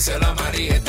díselo 0.00 0.28
a 0.28 0.34
María. 0.34 0.80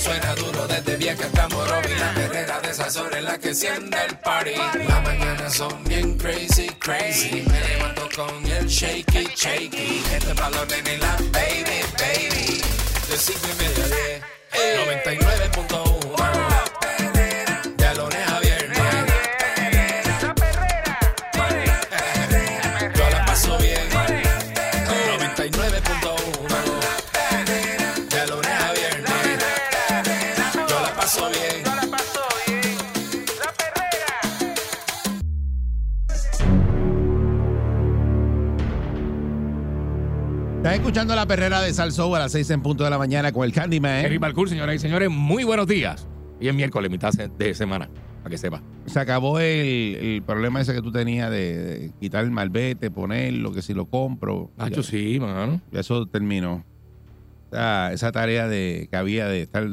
Suena 0.00 0.32
duro 0.36 0.66
desde 0.68 0.96
vieja 0.96 1.24
hasta 1.26 1.48
Morovi. 1.48 1.92
La 1.98 2.14
perrera 2.14 2.60
de 2.60 2.70
esas 2.70 2.96
horas 2.96 3.18
en 3.18 3.24
la 3.24 3.36
que 3.36 3.48
enciende 3.48 3.96
el 4.08 4.16
party. 4.18 4.54
Las 4.86 5.02
mañanas 5.02 5.54
son 5.54 5.82
bien 5.84 6.16
crazy, 6.16 6.68
crazy. 6.78 7.42
Me 7.50 7.60
levanto 7.68 8.08
con 8.14 8.46
el 8.46 8.66
shaky, 8.68 9.28
shaky. 9.34 10.04
Este 10.12 10.32
valor 10.34 10.68
de 10.68 10.98
la 10.98 11.16
baby, 11.32 11.80
baby. 11.98 12.62
De 13.08 13.16
cinco 13.18 13.48
y 13.52 13.62
media 13.62 13.84
a 13.84 13.88
diez. 13.88 14.22
99.1 15.02 16.73
escuchando 40.94 41.16
la 41.16 41.26
perrera 41.26 41.60
de 41.60 41.74
Salsou 41.74 42.14
a 42.14 42.20
las 42.20 42.30
6 42.30 42.50
en 42.50 42.62
punto 42.62 42.84
de 42.84 42.90
la 42.90 42.98
mañana 42.98 43.32
con 43.32 43.42
el 43.44 43.50
Candyman. 43.52 44.04
Henry 44.04 44.18
Balcour, 44.18 44.48
señoras 44.48 44.76
y 44.76 44.78
señores, 44.78 45.10
muy 45.10 45.42
buenos 45.42 45.66
días. 45.66 46.06
Y 46.38 46.46
es 46.46 46.54
miércoles, 46.54 46.88
mitad 46.88 47.10
de 47.12 47.52
semana, 47.54 47.88
para 48.18 48.30
que 48.30 48.38
sepa. 48.38 48.62
Se 48.86 49.00
acabó 49.00 49.40
el, 49.40 49.96
el 49.96 50.22
problema 50.24 50.60
ese 50.60 50.72
que 50.72 50.80
tú 50.82 50.92
tenías 50.92 51.32
de, 51.32 51.58
de 51.58 51.92
quitar 51.98 52.22
el 52.22 52.30
malvete, 52.30 52.92
ponerlo, 52.92 53.50
que 53.52 53.60
si 53.60 53.74
lo 53.74 53.86
compro. 53.86 54.52
Nacho, 54.56 54.82
Ya- 54.82 54.88
sí, 54.88 55.18
mano. 55.18 55.60
ya 55.72 55.80
eso 55.80 56.06
terminó. 56.06 56.64
Esa, 57.50 57.92
esa 57.92 58.12
tarea 58.12 58.46
de 58.46 58.86
que 58.88 58.96
había 58.96 59.26
de 59.26 59.42
estar 59.42 59.66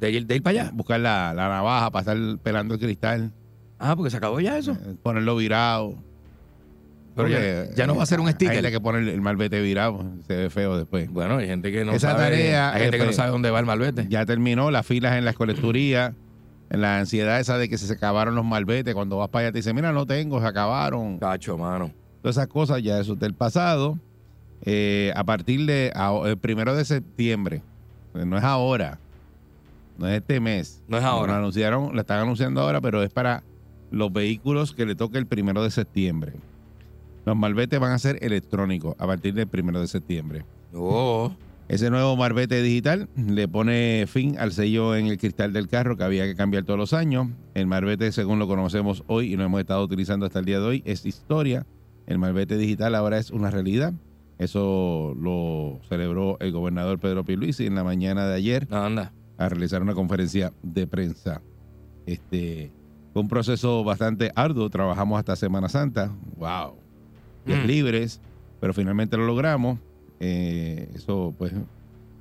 De 0.00 0.10
ir, 0.10 0.26
de 0.26 0.34
ir 0.34 0.42
para 0.42 0.62
allá. 0.62 0.70
buscar 0.74 0.98
la, 0.98 1.32
la 1.32 1.48
navaja 1.48 1.92
para 1.92 2.00
estar 2.12 2.38
pelando 2.42 2.74
el 2.74 2.80
cristal, 2.80 3.32
Ah, 3.78 3.94
porque 3.94 4.10
se 4.10 4.16
acabó 4.16 4.40
ya 4.40 4.58
eso. 4.58 4.72
eh, 4.72 4.96
ponerlo 5.00 5.36
virado. 5.36 5.94
Pero 7.16 7.28
ya, 7.28 7.74
ya 7.74 7.86
no 7.86 7.96
va 7.96 8.02
a 8.02 8.06
ser 8.06 8.20
un 8.20 8.26
Hay 8.26 8.34
sticker. 8.34 8.54
gente 8.56 8.70
que 8.70 8.80
poner 8.80 9.08
el 9.08 9.20
malvete 9.22 9.60
virado, 9.62 10.04
se 10.26 10.36
ve 10.36 10.50
feo 10.50 10.76
después. 10.76 11.10
Bueno, 11.10 11.38
hay 11.38 11.46
gente 11.46 11.72
que 11.72 11.82
no 11.84 11.92
Esa 11.92 12.10
sabe. 12.10 12.24
tarea, 12.24 12.72
hay 12.74 12.82
gente 12.82 12.96
eh, 12.96 12.98
que 13.00 13.04
no 13.04 13.08
pues, 13.08 13.16
sabe 13.16 13.30
dónde 13.30 13.50
va 13.50 13.58
el 13.58 13.64
malvete. 13.66 14.06
Ya 14.10 14.26
terminó 14.26 14.70
las 14.70 14.84
filas 14.86 15.16
en 15.16 15.24
las 15.24 15.34
colecturías, 15.34 16.12
en 16.68 16.80
la 16.82 16.98
ansiedad 16.98 17.40
esa 17.40 17.56
de 17.56 17.68
que 17.70 17.78
se 17.78 17.90
acabaron 17.92 18.34
los 18.34 18.44
malvetes. 18.44 18.94
Cuando 18.94 19.16
vas 19.16 19.30
para 19.30 19.46
allá 19.46 19.52
te 19.52 19.58
dicen, 19.60 19.74
mira, 19.74 19.92
no 19.92 20.04
tengo, 20.06 20.40
se 20.40 20.46
acabaron. 20.46 21.18
Cacho, 21.18 21.56
mano. 21.56 21.90
Todas 22.20 22.36
esas 22.36 22.48
cosas, 22.48 22.82
ya 22.82 22.98
eso 23.00 23.14
es 23.14 23.18
del 23.18 23.32
pasado. 23.34 23.98
Eh, 24.62 25.12
a 25.16 25.24
partir 25.24 25.64
de 25.64 25.92
el 26.26 26.36
primero 26.38 26.74
de 26.76 26.84
septiembre, 26.84 27.62
eh, 28.14 28.24
no 28.26 28.36
es 28.36 28.44
ahora, 28.44 28.98
no 29.96 30.06
es 30.08 30.16
este 30.20 30.38
mes. 30.40 30.82
No 30.88 30.98
es 30.98 31.04
ahora. 31.04 31.32
Lo 31.32 31.38
anunciaron, 31.38 31.94
lo 31.94 32.00
están 32.00 32.20
anunciando 32.20 32.60
ahora, 32.60 32.80
pero 32.80 33.02
es 33.02 33.10
para 33.10 33.42
los 33.90 34.12
vehículos 34.12 34.74
que 34.74 34.84
le 34.84 34.94
toque 34.94 35.16
el 35.18 35.26
primero 35.26 35.62
de 35.62 35.70
septiembre. 35.70 36.32
Los 37.26 37.36
malvetes 37.36 37.80
van 37.80 37.90
a 37.90 37.98
ser 37.98 38.18
electrónicos 38.22 38.94
a 38.98 39.06
partir 39.06 39.34
del 39.34 39.48
primero 39.48 39.80
de 39.80 39.88
septiembre. 39.88 40.44
Oh, 40.72 41.32
Ese 41.66 41.90
nuevo 41.90 42.16
marbete 42.16 42.62
digital 42.62 43.08
le 43.16 43.48
pone 43.48 44.04
fin 44.06 44.38
al 44.38 44.52
sello 44.52 44.94
en 44.94 45.08
el 45.08 45.18
cristal 45.18 45.52
del 45.52 45.66
carro 45.66 45.96
que 45.96 46.04
había 46.04 46.24
que 46.24 46.36
cambiar 46.36 46.62
todos 46.62 46.78
los 46.78 46.92
años. 46.92 47.26
El 47.54 47.66
marbete, 47.66 48.12
según 48.12 48.38
lo 48.38 48.46
conocemos 48.46 49.02
hoy 49.08 49.32
y 49.32 49.36
lo 49.36 49.42
hemos 49.42 49.58
estado 49.58 49.82
utilizando 49.82 50.24
hasta 50.24 50.38
el 50.38 50.44
día 50.44 50.60
de 50.60 50.66
hoy, 50.66 50.82
es 50.86 51.04
historia. 51.04 51.66
El 52.06 52.18
marbete 52.20 52.56
digital 52.56 52.94
ahora 52.94 53.18
es 53.18 53.32
una 53.32 53.50
realidad. 53.50 53.92
Eso 54.38 55.12
lo 55.18 55.80
celebró 55.88 56.36
el 56.38 56.52
gobernador 56.52 57.00
Pedro 57.00 57.24
Pierluisi 57.24 57.66
en 57.66 57.74
la 57.74 57.82
mañana 57.82 58.28
de 58.28 58.36
ayer 58.36 58.68
anda. 58.70 59.12
a 59.36 59.48
realizar 59.48 59.82
una 59.82 59.94
conferencia 59.94 60.52
de 60.62 60.86
prensa. 60.86 61.42
Este 62.06 62.70
fue 63.12 63.22
un 63.22 63.28
proceso 63.28 63.82
bastante 63.82 64.30
arduo. 64.36 64.70
Trabajamos 64.70 65.18
hasta 65.18 65.34
Semana 65.34 65.68
Santa. 65.68 66.14
Wow. 66.36 66.85
Días 67.46 67.62
Mm. 67.64 67.66
libres, 67.66 68.20
pero 68.60 68.74
finalmente 68.74 69.16
lo 69.16 69.26
logramos. 69.26 69.78
Eh, 70.20 70.90
eso, 70.94 71.34
pues, 71.38 71.52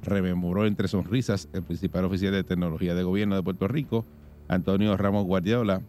rememoró 0.03 0.65
entre 0.67 0.87
sonrisas 0.87 1.49
el 1.53 1.63
principal 1.63 2.05
oficial 2.05 2.31
de 2.31 2.43
tecnología 2.43 2.93
de 2.93 3.03
gobierno 3.03 3.35
de 3.35 3.41
Puerto 3.43 3.67
Rico, 3.67 4.05
Antonio 4.47 4.95
Ramos 4.97 5.25
Guardiola. 5.25 5.81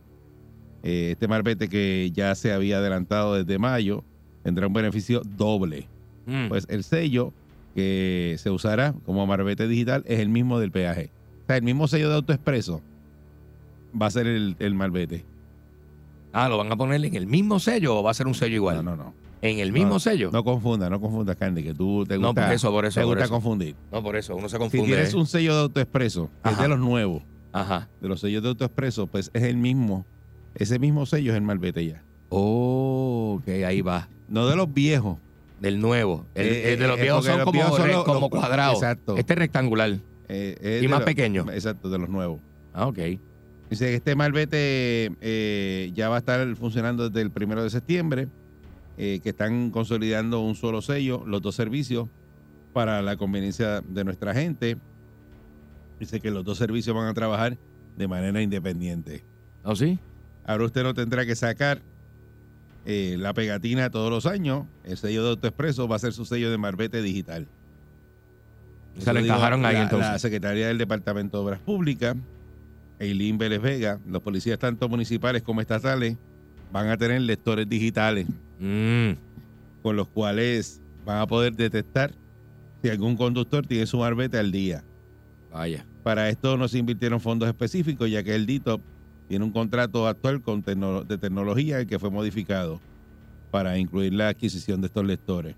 Eh, 0.82 1.10
este 1.12 1.28
marbete 1.28 1.68
que 1.68 2.10
ya 2.14 2.34
se 2.34 2.52
había 2.52 2.78
adelantado 2.78 3.34
desde 3.34 3.58
mayo 3.58 4.04
tendrá 4.42 4.66
un 4.68 4.72
beneficio 4.72 5.20
doble. 5.36 5.86
Mm. 6.26 6.48
Pues 6.48 6.66
el 6.70 6.84
sello 6.84 7.32
que 7.74 8.36
se 8.38 8.50
usará 8.50 8.94
como 9.04 9.26
marbete 9.26 9.68
digital 9.68 10.02
es 10.06 10.20
el 10.20 10.28
mismo 10.30 10.58
del 10.58 10.70
peaje. 10.70 11.10
O 11.42 11.46
sea, 11.46 11.56
el 11.56 11.62
mismo 11.62 11.86
sello 11.88 12.08
de 12.08 12.14
AutoExpreso 12.14 12.80
va 14.00 14.06
a 14.06 14.10
ser 14.10 14.26
el, 14.26 14.56
el 14.60 14.74
marbete. 14.74 15.24
Ah, 16.32 16.48
¿lo 16.48 16.56
van 16.58 16.70
a 16.72 16.76
poner 16.76 17.04
en 17.04 17.14
el 17.16 17.26
mismo 17.26 17.58
sello 17.58 17.98
o 17.98 18.02
va 18.02 18.10
a 18.12 18.14
ser 18.14 18.26
un 18.26 18.34
sello 18.34 18.54
igual? 18.54 18.76
No, 18.76 18.82
no, 18.82 18.96
no. 18.96 19.14
¿En 19.42 19.58
el 19.58 19.72
mismo 19.72 19.90
No, 19.94 20.00
sello? 20.00 20.30
No 20.32 20.42
confunda, 20.42 20.88
no 20.90 21.00
confunda, 21.00 21.34
Candy, 21.34 21.62
que 21.62 21.74
tú 21.74 22.04
te 22.06 22.18
No, 22.18 22.28
gusta, 22.28 22.46
por 22.46 22.54
eso, 22.54 22.70
por 22.70 22.84
eso, 22.86 23.00
te 23.00 23.04
por 23.04 23.14
gusta 23.14 23.24
eso. 23.24 23.32
confundir. 23.34 23.76
No, 23.92 24.02
por 24.02 24.16
eso, 24.16 24.34
uno 24.34 24.48
se 24.48 24.56
Si 24.56 24.60
confunde. 24.60 24.86
tienes 24.86 25.12
¿eh? 25.12 25.16
un 25.16 25.26
sello 25.26 25.54
de 25.54 25.60
AutoExpreso, 25.62 26.30
que 26.42 26.50
es 26.50 26.58
de 26.58 26.68
los 26.68 26.78
nuevos, 26.78 27.22
Ajá. 27.52 27.88
de 28.00 28.08
los 28.08 28.20
sellos 28.20 28.42
de 28.42 28.48
AutoExpreso, 28.48 29.06
pues 29.06 29.30
es 29.34 29.42
el 29.42 29.56
mismo. 29.56 30.06
Ese 30.54 30.78
mismo 30.78 31.04
sello 31.06 31.32
es 31.32 31.36
el 31.36 31.42
marbete 31.42 31.84
ya. 31.86 32.02
Oh, 32.30 33.38
ok, 33.40 33.48
ahí 33.66 33.82
va. 33.82 34.08
No 34.28 34.46
de 34.48 34.56
los 34.56 34.72
viejos. 34.72 35.18
Del 35.60 35.80
nuevo. 35.80 36.26
El, 36.34 36.46
Eh, 36.48 36.72
el 36.74 36.78
de 36.78 36.86
los 36.88 36.98
eh, 36.98 37.02
viejos 37.02 37.24
son 37.24 37.36
los 37.38 37.44
como, 37.44 37.52
viejos 37.52 37.76
son 37.76 37.86
re- 37.86 37.92
los- 37.92 38.04
como 38.04 38.20
los- 38.20 38.28
cuadrados. 38.30 38.74
exacto. 38.76 39.16
Este 39.16 39.32
es 39.34 39.38
rectangular. 39.38 39.98
eh, 40.28 40.56
es 40.60 40.82
Y 40.82 40.88
más 40.88 41.02
pequeño. 41.02 41.46
Exacto, 41.52 41.88
de 41.88 41.98
los 41.98 42.08
nuevos. 42.08 42.40
Ah, 42.74 42.86
ok. 42.88 42.98
Dice 43.70 43.86
que 43.86 43.94
este 43.94 44.14
malvete 44.16 45.12
eh, 45.20 45.92
ya 45.94 46.08
va 46.08 46.16
a 46.16 46.18
estar 46.18 46.54
funcionando 46.56 47.08
desde 47.08 47.22
el 47.22 47.30
primero 47.30 47.62
de 47.62 47.70
septiembre, 47.70 48.28
eh, 48.98 49.20
que 49.22 49.30
están 49.30 49.70
consolidando 49.70 50.40
un 50.40 50.54
solo 50.54 50.80
sello, 50.82 51.22
los 51.26 51.42
dos 51.42 51.54
servicios, 51.54 52.08
para 52.72 53.02
la 53.02 53.16
conveniencia 53.16 53.80
de 53.80 54.04
nuestra 54.04 54.34
gente. 54.34 54.76
Dice 55.98 56.20
que 56.20 56.30
los 56.30 56.44
dos 56.44 56.58
servicios 56.58 56.94
van 56.94 57.06
a 57.08 57.14
trabajar 57.14 57.56
de 57.96 58.08
manera 58.08 58.42
independiente. 58.42 59.22
¿Oh, 59.64 59.74
sí? 59.74 59.98
Ahora 60.44 60.64
usted 60.66 60.82
no 60.82 60.92
tendrá 60.94 61.24
que 61.26 61.34
sacar 61.34 61.80
eh, 62.84 63.16
la 63.18 63.32
pegatina 63.34 63.90
todos 63.90 64.10
los 64.10 64.26
años. 64.26 64.64
El 64.84 64.96
sello 64.96 65.24
de 65.24 65.30
AutoExpreso 65.30 65.88
va 65.88 65.96
a 65.96 65.98
ser 65.98 66.12
su 66.12 66.24
sello 66.24 66.50
de 66.50 66.58
marbete 66.58 67.00
digital. 67.02 67.46
Se 68.98 69.10
dijo 69.12 69.24
encajaron 69.24 69.64
ahí 69.66 69.74
la- 69.74 69.82
entonces. 69.82 70.08
La 70.10 70.18
Secretaría 70.18 70.68
del 70.68 70.78
Departamento 70.78 71.38
de 71.38 71.44
Obras 71.44 71.60
Públicas, 71.60 72.16
Eileen 72.98 73.36
Vélez 73.38 73.60
Vega, 73.60 73.98
los 74.06 74.22
policías 74.22 74.58
tanto 74.58 74.88
municipales 74.88 75.42
como 75.42 75.60
estatales 75.60 76.16
van 76.72 76.88
a 76.88 76.96
tener 76.96 77.20
lectores 77.22 77.68
digitales 77.68 78.26
Mm, 78.58 79.12
con 79.82 79.96
los 79.96 80.08
cuales 80.08 80.80
van 81.04 81.18
a 81.20 81.26
poder 81.26 81.54
detectar 81.54 82.14
si 82.82 82.90
algún 82.90 83.16
conductor 83.16 83.66
tiene 83.66 83.86
su 83.86 83.98
marbete 83.98 84.38
al 84.38 84.50
día. 84.52 84.84
vaya. 85.50 85.86
Para 86.02 86.28
esto 86.28 86.56
no 86.56 86.68
se 86.68 86.78
invirtieron 86.78 87.20
fondos 87.20 87.48
específicos, 87.48 88.08
ya 88.10 88.22
que 88.22 88.34
el 88.34 88.46
DITOP 88.46 88.80
tiene 89.28 89.44
un 89.44 89.52
contrato 89.52 90.06
actual 90.06 90.40
con 90.40 90.62
tecno- 90.62 91.04
de 91.04 91.18
tecnología 91.18 91.80
el 91.80 91.86
que 91.86 91.98
fue 91.98 92.10
modificado 92.10 92.80
para 93.50 93.76
incluir 93.78 94.12
la 94.14 94.28
adquisición 94.28 94.80
de 94.80 94.86
estos 94.86 95.04
lectores. 95.04 95.56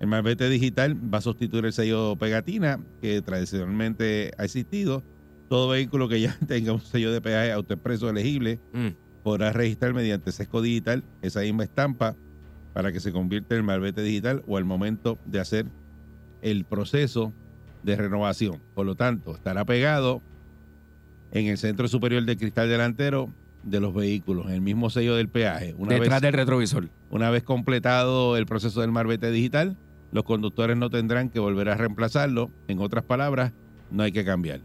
El 0.00 0.08
marbete 0.08 0.48
digital 0.48 0.94
va 1.12 1.18
a 1.18 1.20
sustituir 1.20 1.64
el 1.66 1.72
sello 1.72 2.16
pegatina 2.16 2.78
que 3.00 3.20
tradicionalmente 3.22 4.30
ha 4.38 4.44
existido. 4.44 5.04
Todo 5.48 5.68
vehículo 5.68 6.08
que 6.08 6.20
ya 6.20 6.36
tenga 6.48 6.72
un 6.72 6.80
sello 6.80 7.12
de 7.12 7.20
peaje 7.20 7.52
autoexpreso 7.52 8.08
elegible 8.08 8.60
Mm, 8.72 8.88
podrá 9.22 9.52
registrar 9.52 9.94
mediante 9.94 10.32
sesco 10.32 10.60
digital 10.62 11.04
esa 11.22 11.40
misma 11.40 11.64
estampa 11.64 12.14
para 12.72 12.92
que 12.92 13.00
se 13.00 13.12
convierta 13.12 13.54
en 13.56 13.64
marbete 13.64 14.02
digital 14.02 14.42
o 14.46 14.56
al 14.56 14.64
momento 14.64 15.18
de 15.26 15.40
hacer 15.40 15.66
el 16.40 16.64
proceso 16.64 17.32
de 17.82 17.96
renovación. 17.96 18.60
Por 18.74 18.86
lo 18.86 18.94
tanto, 18.94 19.34
estará 19.34 19.64
pegado 19.64 20.22
en 21.32 21.46
el 21.46 21.58
centro 21.58 21.88
superior 21.88 22.24
del 22.24 22.36
cristal 22.36 22.68
delantero 22.68 23.28
de 23.62 23.78
los 23.80 23.94
vehículos, 23.94 24.46
en 24.46 24.52
el 24.54 24.60
mismo 24.60 24.90
sello 24.90 25.14
del 25.14 25.28
peaje. 25.28 25.74
Una 25.78 25.94
Detrás 25.94 26.20
vez, 26.20 26.22
del 26.22 26.32
retrovisor. 26.32 26.88
una 27.10 27.30
vez 27.30 27.42
completado 27.44 28.36
el 28.36 28.46
proceso 28.46 28.80
del 28.80 28.90
marbete 28.90 29.30
digital, 29.30 29.76
los 30.10 30.24
conductores 30.24 30.76
no 30.76 30.90
tendrán 30.90 31.28
que 31.30 31.38
volver 31.38 31.68
a 31.68 31.76
reemplazarlo. 31.76 32.50
En 32.68 32.80
otras 32.80 33.04
palabras, 33.04 33.52
no 33.90 34.02
hay 34.02 34.12
que 34.12 34.24
cambiar. 34.24 34.60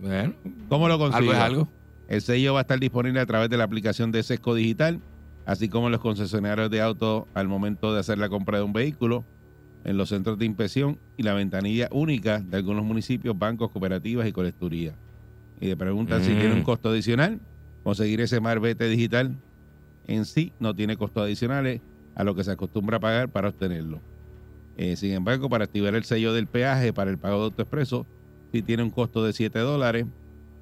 Bueno, 0.00 0.34
¿Cómo 0.68 0.88
lo 0.88 0.98
consigo? 0.98 1.18
algo 1.18 1.32
es 1.32 1.38
algo. 1.38 1.68
El 2.08 2.20
sello 2.20 2.54
va 2.54 2.60
a 2.60 2.62
estar 2.62 2.78
disponible 2.78 3.20
a 3.20 3.26
través 3.26 3.48
de 3.50 3.56
la 3.56 3.64
aplicación 3.64 4.12
de 4.12 4.22
Sesco 4.22 4.54
Digital 4.54 5.00
así 5.46 5.68
como 5.68 5.90
los 5.90 6.00
concesionarios 6.00 6.70
de 6.70 6.80
autos 6.80 7.24
al 7.34 7.48
momento 7.48 7.92
de 7.92 8.00
hacer 8.00 8.18
la 8.18 8.28
compra 8.28 8.58
de 8.58 8.64
un 8.64 8.72
vehículo, 8.72 9.24
en 9.84 9.98
los 9.98 10.08
centros 10.08 10.38
de 10.38 10.46
inspección 10.46 10.98
y 11.16 11.22
la 11.22 11.34
ventanilla 11.34 11.88
única 11.92 12.40
de 12.40 12.56
algunos 12.56 12.84
municipios, 12.84 13.38
bancos, 13.38 13.70
cooperativas 13.70 14.26
y 14.26 14.32
colecturías. 14.32 14.96
Y 15.60 15.66
le 15.66 15.76
preguntan 15.76 16.24
si 16.24 16.30
Mm. 16.30 16.38
tiene 16.38 16.54
un 16.54 16.62
costo 16.62 16.88
adicional. 16.88 17.40
Conseguir 17.82 18.22
ese 18.22 18.40
marbete 18.40 18.88
digital 18.88 19.36
en 20.06 20.24
sí 20.24 20.54
no 20.58 20.74
tiene 20.74 20.96
costos 20.96 21.24
adicionales 21.24 21.82
a 22.14 22.24
lo 22.24 22.34
que 22.34 22.44
se 22.44 22.52
acostumbra 22.52 22.96
a 22.96 23.00
pagar 23.00 23.28
para 23.28 23.50
obtenerlo. 23.50 24.00
Eh, 24.78 24.96
sin 24.96 25.12
embargo, 25.12 25.50
para 25.50 25.64
activar 25.64 25.94
el 25.94 26.04
sello 26.04 26.32
del 26.32 26.46
peaje 26.46 26.94
para 26.94 27.10
el 27.10 27.18
pago 27.18 27.40
de 27.40 27.44
AutoExpreso, 27.44 28.06
sí 28.52 28.62
tiene 28.62 28.82
un 28.82 28.90
costo 28.90 29.22
de 29.22 29.34
7 29.34 29.58
dólares. 29.58 30.06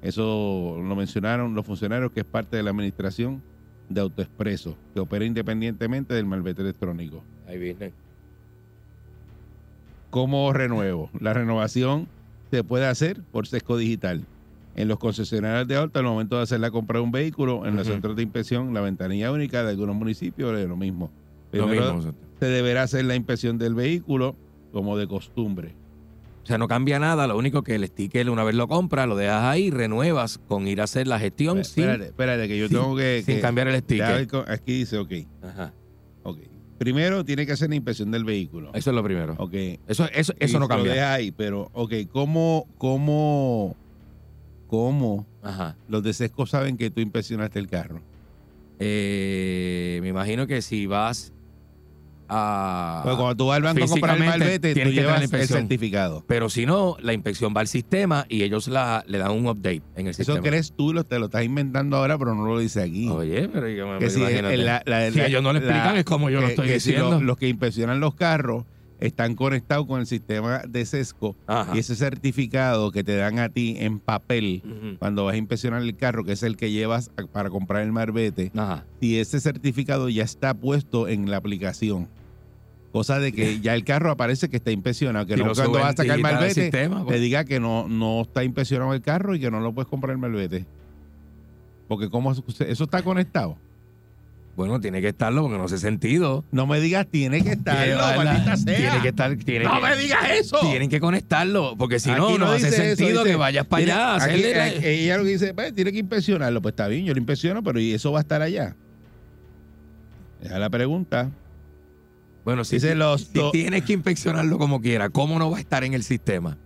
Eso 0.03 0.77
lo 0.83 0.95
mencionaron 0.95 1.55
los 1.55 1.65
funcionarios 1.65 2.11
que 2.11 2.19
es 2.19 2.25
parte 2.25 2.57
de 2.57 2.63
la 2.63 2.71
administración 2.71 3.41
de 3.87 4.01
AutoExpreso, 4.01 4.77
que 4.93 4.99
opera 4.99 5.23
independientemente 5.23 6.13
del 6.13 6.25
malvete 6.25 6.61
electrónico. 6.61 7.23
Ahí 7.47 7.57
viene. 7.57 7.93
¿Cómo 10.09 10.51
renuevo? 10.51 11.09
La 11.19 11.33
renovación 11.33 12.07
se 12.51 12.63
puede 12.63 12.85
hacer 12.85 13.21
por 13.31 13.47
sesco 13.47 13.77
digital. 13.77 14.25
En 14.75 14.87
los 14.87 14.99
concesionarios 14.99 15.67
de 15.67 15.75
auto, 15.77 15.99
al 15.99 16.05
momento 16.05 16.35
de 16.35 16.43
hacer 16.43 16.59
la 16.59 16.69
compra 16.69 16.99
de 16.99 17.05
un 17.05 17.11
vehículo, 17.11 17.65
en 17.65 17.75
los 17.75 17.87
centros 17.87 18.15
de 18.15 18.23
inspección, 18.23 18.73
la 18.73 18.81
ventanilla 18.81 19.31
única 19.31 19.63
de 19.63 19.69
algunos 19.69 19.95
municipios 19.95 20.57
es 20.59 20.67
lo 20.67 20.75
mismo. 20.75 21.11
Lo 21.51 21.67
mismo. 21.67 22.01
se 22.39 22.45
deberá 22.47 22.83
hacer 22.83 23.05
la 23.05 23.15
inspección 23.15 23.57
del 23.57 23.75
vehículo 23.75 24.35
como 24.71 24.97
de 24.97 25.07
costumbre. 25.07 25.75
O 26.43 26.45
sea, 26.45 26.57
no 26.57 26.67
cambia 26.67 26.99
nada. 26.99 27.25
Lo 27.25 27.37
único 27.37 27.63
que 27.63 27.75
el 27.75 27.87
sticker, 27.87 28.29
una 28.29 28.43
vez 28.43 28.53
lo 28.55 28.67
compras, 28.67 29.07
lo 29.07 29.15
dejas 29.15 29.43
ahí, 29.43 29.71
renuevas 29.71 30.39
con 30.47 30.67
ir 30.67 30.81
a 30.81 30.83
hacer 30.83 31.07
la 31.07 31.17
gestión 31.17 31.63
sin, 31.63 31.83
Espérate, 31.85 32.05
espérate, 32.09 32.47
que 32.49 32.57
yo 32.57 32.67
sin- 32.67 32.77
tengo 32.77 32.95
que... 32.97 33.23
sin 33.25 33.35
que- 33.35 33.41
cambiar 33.41 33.67
el 33.69 33.79
sticker. 33.81 34.27
con- 34.27 34.49
Aquí 34.51 34.79
dice, 34.79 34.97
ok, 34.97 35.11
Ajá. 35.41 35.73
ok. 36.23 36.39
Primero 36.77 37.23
tiene 37.23 37.45
que 37.45 37.53
hacer 37.53 37.69
la 37.69 37.75
inspección 37.75 38.11
del 38.11 38.25
vehículo. 38.25 38.71
Eso 38.73 38.89
es 38.89 38.95
lo 38.95 39.03
primero. 39.03 39.35
Ok. 39.37 39.53
Eso, 39.87 40.05
eso, 40.13 40.33
Y 40.37 40.43
eso 40.43 40.59
no 40.59 40.65
se 40.65 40.69
Lo 40.73 40.75
cambia. 40.75 40.93
deja 40.93 41.13
ahí, 41.13 41.31
pero, 41.31 41.69
ok, 41.73 41.93
¿cómo, 42.11 42.67
cómo, 42.77 43.77
cómo 44.67 45.25
Ajá. 45.41 45.77
los 45.87 46.03
de 46.03 46.11
Sesco 46.11 46.45
saben 46.45 46.75
que 46.75 46.89
tú 46.89 46.99
inspeccionaste 46.99 47.57
el 47.59 47.67
carro? 47.69 48.01
Eh, 48.79 49.99
me 50.01 50.09
imagino 50.09 50.45
que 50.45 50.61
si 50.61 50.87
vas 50.87 51.31
a. 52.33 53.01
Porque 53.03 53.17
cuando 53.17 53.35
tú 53.35 53.45
vas 53.47 53.57
al 53.57 53.63
banco 53.63 53.83
a 53.83 53.87
comprar 53.87 54.17
el 54.17 54.23
malvete, 54.25 54.73
tú 54.73 54.79
la 54.79 54.89
llevas 54.89 55.33
el 55.33 55.47
certificado. 55.47 56.23
Pero 56.27 56.49
si 56.49 56.65
no, 56.65 56.97
la 57.01 57.13
inspección 57.13 57.53
va 57.55 57.61
al 57.61 57.67
sistema 57.67 58.25
y 58.29 58.43
ellos 58.43 58.67
la, 58.67 59.03
le 59.07 59.17
dan 59.19 59.31
un 59.31 59.45
update 59.47 59.81
en 59.95 60.07
el 60.07 60.11
Eso 60.11 60.23
sistema. 60.23 60.41
crees 60.41 60.73
tú, 60.75 60.93
lo, 60.93 61.03
te 61.03 61.19
lo 61.19 61.25
estás 61.25 61.43
inventando 61.43 61.97
ahora, 61.97 62.17
pero 62.17 62.33
no 62.35 62.45
lo 62.45 62.59
dice 62.59 62.81
aquí. 62.81 63.07
Oye, 63.09 63.47
pero 63.49 63.69
yo 63.69 63.87
me 63.87 63.99
que 63.99 64.09
si 64.09 64.19
la- 64.19 64.81
la- 64.85 65.11
Si 65.11 65.21
ellos 65.21 65.43
no 65.43 65.53
la- 65.53 65.59
explican, 65.59 65.95
es 65.97 66.05
como 66.05 66.29
yo 66.29 66.41
lo 66.41 66.47
estoy 66.47 66.67
que 66.67 66.79
si 66.79 66.91
diciendo. 66.91 67.19
lo- 67.19 67.21
los 67.21 67.37
que 67.37 67.47
inspeccionan 67.47 67.99
los 67.99 68.15
carros 68.15 68.65
están 68.99 69.35
conectados 69.35 69.85
con 69.85 69.99
el 69.99 70.05
sistema 70.05 70.61
de 70.65 70.85
Sesco 70.85 71.35
Ajá. 71.45 71.75
y 71.75 71.79
ese 71.79 71.93
certificado 71.95 72.89
que 72.91 73.03
te 73.03 73.17
dan 73.17 73.37
a 73.39 73.49
ti 73.49 73.75
en 73.79 73.99
papel 73.99 74.61
cuando 74.97 75.25
vas 75.25 75.33
a 75.33 75.37
inspeccionar 75.37 75.81
el 75.81 75.97
carro, 75.97 76.23
que 76.23 76.31
es 76.31 76.43
el 76.43 76.55
que 76.55 76.71
llevas 76.71 77.11
a- 77.17 77.27
para 77.27 77.49
comprar 77.49 77.83
el 77.83 77.91
marbete, 77.91 78.51
Ajá. 78.55 78.85
si 79.01 79.19
ese 79.19 79.41
certificado 79.41 80.07
ya 80.07 80.23
está 80.23 80.53
puesto 80.53 81.09
en 81.09 81.29
la 81.29 81.35
aplicación. 81.37 82.07
Cosa 82.93 83.19
de 83.19 83.33
que 83.33 83.59
ya 83.59 83.73
el 83.73 83.83
carro 83.83 84.11
aparece 84.11 84.49
que 84.49 84.57
está 84.57 84.69
inspeccionado, 84.71 85.25
que 85.25 85.33
Si 85.33 85.39
no 85.41 85.47
lo 85.47 85.55
cuando 85.55 85.79
vas 85.79 85.95
a 85.95 85.97
sacar 85.97 86.15
el 86.15 86.21
malvete 86.21 86.53
sistema, 86.53 86.99
te 86.99 87.03
pues. 87.05 87.21
diga 87.21 87.43
que 87.43 87.59
no, 87.59 87.87
no 87.89 88.21
está 88.21 88.43
inspeccionado 88.43 88.93
el 88.93 89.01
carro 89.01 89.33
y 89.35 89.39
que 89.39 89.49
no 89.49 89.59
lo 89.61 89.73
puedes 89.73 89.89
comprar 89.89 90.11
el 90.11 90.19
malvete. 90.19 90.65
Porque 91.87 92.09
como 92.11 92.31
eso 92.31 92.43
está 92.83 93.01
conectado. 93.01 93.57
Bueno, 94.55 94.79
tiene 94.79 95.01
que 95.01 95.07
estarlo 95.07 95.41
porque 95.41 95.57
no 95.57 95.63
hace 95.63 95.79
sentido. 95.79 96.45
No 96.51 96.67
me 96.67 96.79
digas 96.79 97.07
tiene 97.09 97.43
que 97.43 97.53
estar, 97.53 97.83
Tiene- 97.83 97.95
maldita 97.99 98.57
sea. 98.57 98.77
Tiene 98.77 99.01
que 99.01 99.07
estar. 99.07 99.35
Tiene 99.37 99.65
no 99.65 99.73
que, 99.81 99.81
me 99.81 99.97
digas 99.97 100.29
eso. 100.29 100.59
Tienen 100.61 100.87
que 100.89 100.99
conectarlo, 100.99 101.75
porque 101.75 101.99
si 101.99 102.11
no, 102.11 102.27
Aquí 102.29 102.37
no, 102.37 102.51
hace 102.51 102.67
eso, 102.67 102.77
sentido 102.77 103.21
dice, 103.23 103.31
que 103.31 103.35
vayas 103.35 103.65
para 103.65 103.83
tiene- 103.83 103.99
allá. 103.99 104.15
aquí- 104.23 104.23
hacerle 104.35 104.61
aquí- 104.61 104.85
ella 104.85 105.17
lo 105.17 105.23
que 105.23 105.29
dice, 105.31 105.53
pues, 105.55 105.73
tiene 105.73 105.91
que 105.91 105.97
inspeccionarlo. 105.97 106.61
Pues 106.61 106.73
está 106.73 106.87
bien, 106.87 107.05
yo 107.05 107.13
lo 107.15 107.19
inspecciono, 107.19 107.63
pero 107.63 107.79
¿y 107.79 107.91
eso 107.93 108.11
va 108.11 108.19
a 108.19 108.21
estar 108.21 108.43
allá? 108.43 108.75
Esa 110.43 110.53
es 110.53 110.59
la 110.59 110.69
pregunta. 110.69 111.31
Bueno, 112.45 112.63
si, 112.63 112.75
dice 112.77 112.95
los 112.95 113.21
si 113.21 113.39
tienes 113.51 113.83
que 113.83 113.93
inspeccionarlo 113.93 114.57
como 114.57 114.81
quiera, 114.81 115.09
¿cómo 115.09 115.39
no 115.39 115.49
va 115.51 115.57
a 115.57 115.61
estar 115.61 115.83
en 115.83 115.93
el 115.93 116.03
sistema? 116.03 116.57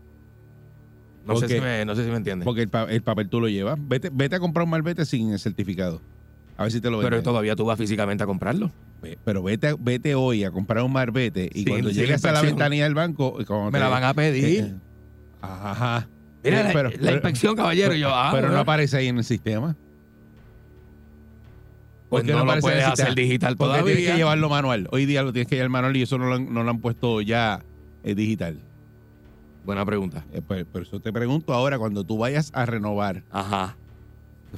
No, 1.25 1.35
sé 1.35 1.47
si, 1.49 1.59
me, 1.59 1.83
no 1.83 1.93
sé 1.95 2.05
si 2.05 2.09
me 2.09 2.15
entiendes. 2.17 2.45
Porque 2.45 2.61
el, 2.61 2.69
pa- 2.69 2.85
el 2.89 3.01
papel 3.03 3.27
tú 3.27 3.41
lo 3.41 3.49
llevas. 3.49 3.77
Vete, 3.79 4.09
vete 4.13 4.37
a 4.37 4.39
comprar 4.39 4.63
un 4.63 4.69
malvete 4.69 5.05
sin 5.05 5.31
el 5.33 5.39
certificado. 5.39 6.01
A 6.55 6.63
ver 6.63 6.71
si 6.71 6.79
te 6.79 6.89
lo 6.89 6.97
Pero 6.99 7.09
venden. 7.09 7.23
todavía 7.23 7.55
tú 7.55 7.65
vas 7.65 7.77
físicamente 7.77 8.23
a 8.23 8.27
comprarlo. 8.27 8.71
Pero 9.25 9.43
vete, 9.43 9.75
vete 9.77 10.15
hoy 10.15 10.43
a 10.45 10.51
comprar 10.51 10.83
un 10.83 10.91
marbete 10.93 11.49
y 11.53 11.65
cuando 11.65 11.89
llegues 11.91 12.23
a 12.25 12.31
la 12.31 12.41
ventanilla 12.41 12.85
del 12.85 12.95
banco... 12.95 13.35
Me 13.37 13.71
te- 13.71 13.79
la 13.79 13.89
van 13.89 14.03
a 14.05 14.13
pedir. 14.13 14.45
eh, 14.65 14.73
Ajá. 15.41 16.07
Mira, 16.43 16.61
Eh, 16.61 16.63
la, 16.63 16.73
pero- 16.73 16.89
la 16.91 16.97
pero- 16.97 17.11
inspección, 17.13 17.55
caballero. 17.55 17.93
yo, 17.93 18.09
ah, 18.09 18.29
pero 18.31 18.43
no 18.47 18.53
bueno, 18.53 18.61
aparece 18.61 18.97
ahí 18.97 19.07
en 19.07 19.17
el 19.17 19.23
sistema. 19.25 19.75
Pues 22.09 22.21
¿Por 22.23 22.25
qué 22.27 22.31
no, 22.33 22.45
lo 22.45 22.59
puedes 22.61 22.83
el 22.85 22.91
hacer 22.91 23.15
digital 23.15 23.57
Porque 23.57 23.73
todavía. 23.73 23.95
tienes 23.95 24.11
que 24.13 24.17
llevarlo 24.17 24.49
manual. 24.49 24.87
Hoy 24.91 25.05
día 25.05 25.23
lo 25.23 25.33
tienes 25.33 25.47
que 25.49 25.55
llevar 25.55 25.69
manual 25.69 25.95
y 25.97 26.01
eso 26.03 26.17
no 26.17 26.25
lo 26.27 26.35
han, 26.35 26.53
no 26.53 26.63
lo 26.63 26.69
han 26.69 26.79
puesto 26.79 27.21
ya 27.21 27.61
eh, 28.03 28.15
digital. 28.15 28.59
Buena 29.65 29.85
pregunta. 29.85 30.23
Eh, 30.33 30.41
pues, 30.47 30.63
por 30.65 30.83
eso 30.83 30.99
te 31.01 31.11
pregunto 31.11 31.53
ahora, 31.53 31.77
cuando 31.77 32.03
tú 32.05 32.17
vayas 32.17 32.51
a 32.53 32.65
renovar, 32.65 33.23
Ajá. 33.31 33.75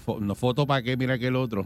fo- 0.06 0.19
no 0.19 0.36
foto 0.36 0.68
para 0.68 0.84
qué, 0.84 0.96
mira 0.98 1.16
aquel 1.16 1.36
otro. 1.36 1.66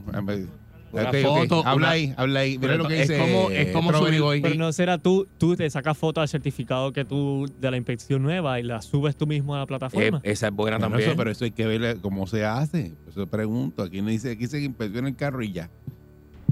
A 0.94 1.12
ver, 1.12 1.26
Una 1.26 1.30
ok, 1.32 1.36
ok, 1.38 1.38
foto, 1.50 1.58
Habla 1.68 1.74
una- 1.76 1.90
ahí, 1.90 2.14
habla 2.18 2.40
ahí. 2.42 2.58
Mira 2.60 2.76
lo 2.76 2.88
que 2.88 3.02
es 3.02 3.08
dice. 3.08 3.20
como- 3.20 3.50
es 3.50 3.72
como 3.72 3.92
subir- 3.94 4.22
Boy. 4.22 4.42
Pero 4.42 4.56
no 4.56 4.72
será 4.72 4.98
tú, 5.00 5.28
tú 5.40 5.56
te 5.56 5.68
sacas 5.70 5.98
foto 5.98 6.22
al 6.22 6.28
certificado 6.30 6.94
que 6.94 7.04
tú 7.04 7.52
de 7.60 7.72
la 7.72 7.78
inspección 7.78 8.22
nueva 8.22 8.60
y 8.60 8.64
la 8.64 8.82
subes 8.82 9.16
tú 9.16 9.26
mismo 9.26 9.56
a 9.56 9.58
la 9.58 9.64
Eh, 9.64 9.68
plataforma. 9.68 10.20
esa 10.24 10.48
es 10.48 10.54
buena 10.54 10.78
Bueno, 10.78 10.92
también. 10.92 11.10
eso, 11.10 11.18
pero 11.18 11.32
eso 11.32 11.46
hay 11.46 11.52
que 11.52 11.66
ver 11.66 11.98
cómo 12.02 12.28
se 12.28 12.46
hace. 12.46 12.94
Eso 13.10 13.26
pregunto. 13.28 13.82
Aquí 13.84 14.02
no 14.02 14.10
dice, 14.10 14.32
aquí 14.32 14.46
se 14.48 14.62
inspecciona 14.62 15.08
el 15.10 15.16
carro 15.16 15.42
y 15.44 15.52
ya. 15.52 15.70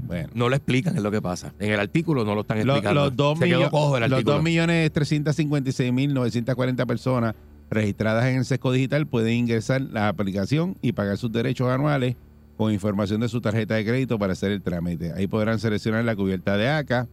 Bueno. 0.04 0.28
No 0.34 0.48
lo 0.48 0.56
explican, 0.56 0.96
es 0.96 1.02
lo 1.02 1.12
que 1.12 1.22
pasa. 1.22 1.54
En 1.60 1.70
el 1.72 1.78
artículo 1.78 2.24
no 2.24 2.34
lo 2.34 2.40
están 2.40 2.58
explicando. 2.58 3.04
los 3.04 3.16
dos 3.16 3.38
Se 3.38 3.46
quedó 3.46 3.70
cojo 3.70 3.96
el 3.96 4.02
los 4.02 4.12
artículo. 4.12 4.42
2.356.940 4.42 6.86
personas 6.86 7.34
registradas 7.70 8.26
en 8.26 8.36
el 8.38 8.44
SESCO 8.44 8.72
Digital 8.72 9.06
pueden 9.06 9.34
ingresar 9.34 9.80
la 9.80 10.08
aplicación 10.08 10.76
y 10.82 10.92
pagar 10.92 11.16
sus 11.16 11.32
derechos 11.32 11.68
anuales 11.70 12.16
con 12.62 12.72
información 12.72 13.20
de 13.20 13.28
su 13.28 13.40
tarjeta 13.40 13.74
de 13.74 13.84
crédito 13.84 14.20
para 14.20 14.34
hacer 14.34 14.52
el 14.52 14.62
trámite. 14.62 15.12
Ahí 15.14 15.26
podrán 15.26 15.58
seleccionar 15.58 16.04
la 16.04 16.14
cubierta 16.14 16.56
de 16.56 16.68
ACA, 16.68 17.08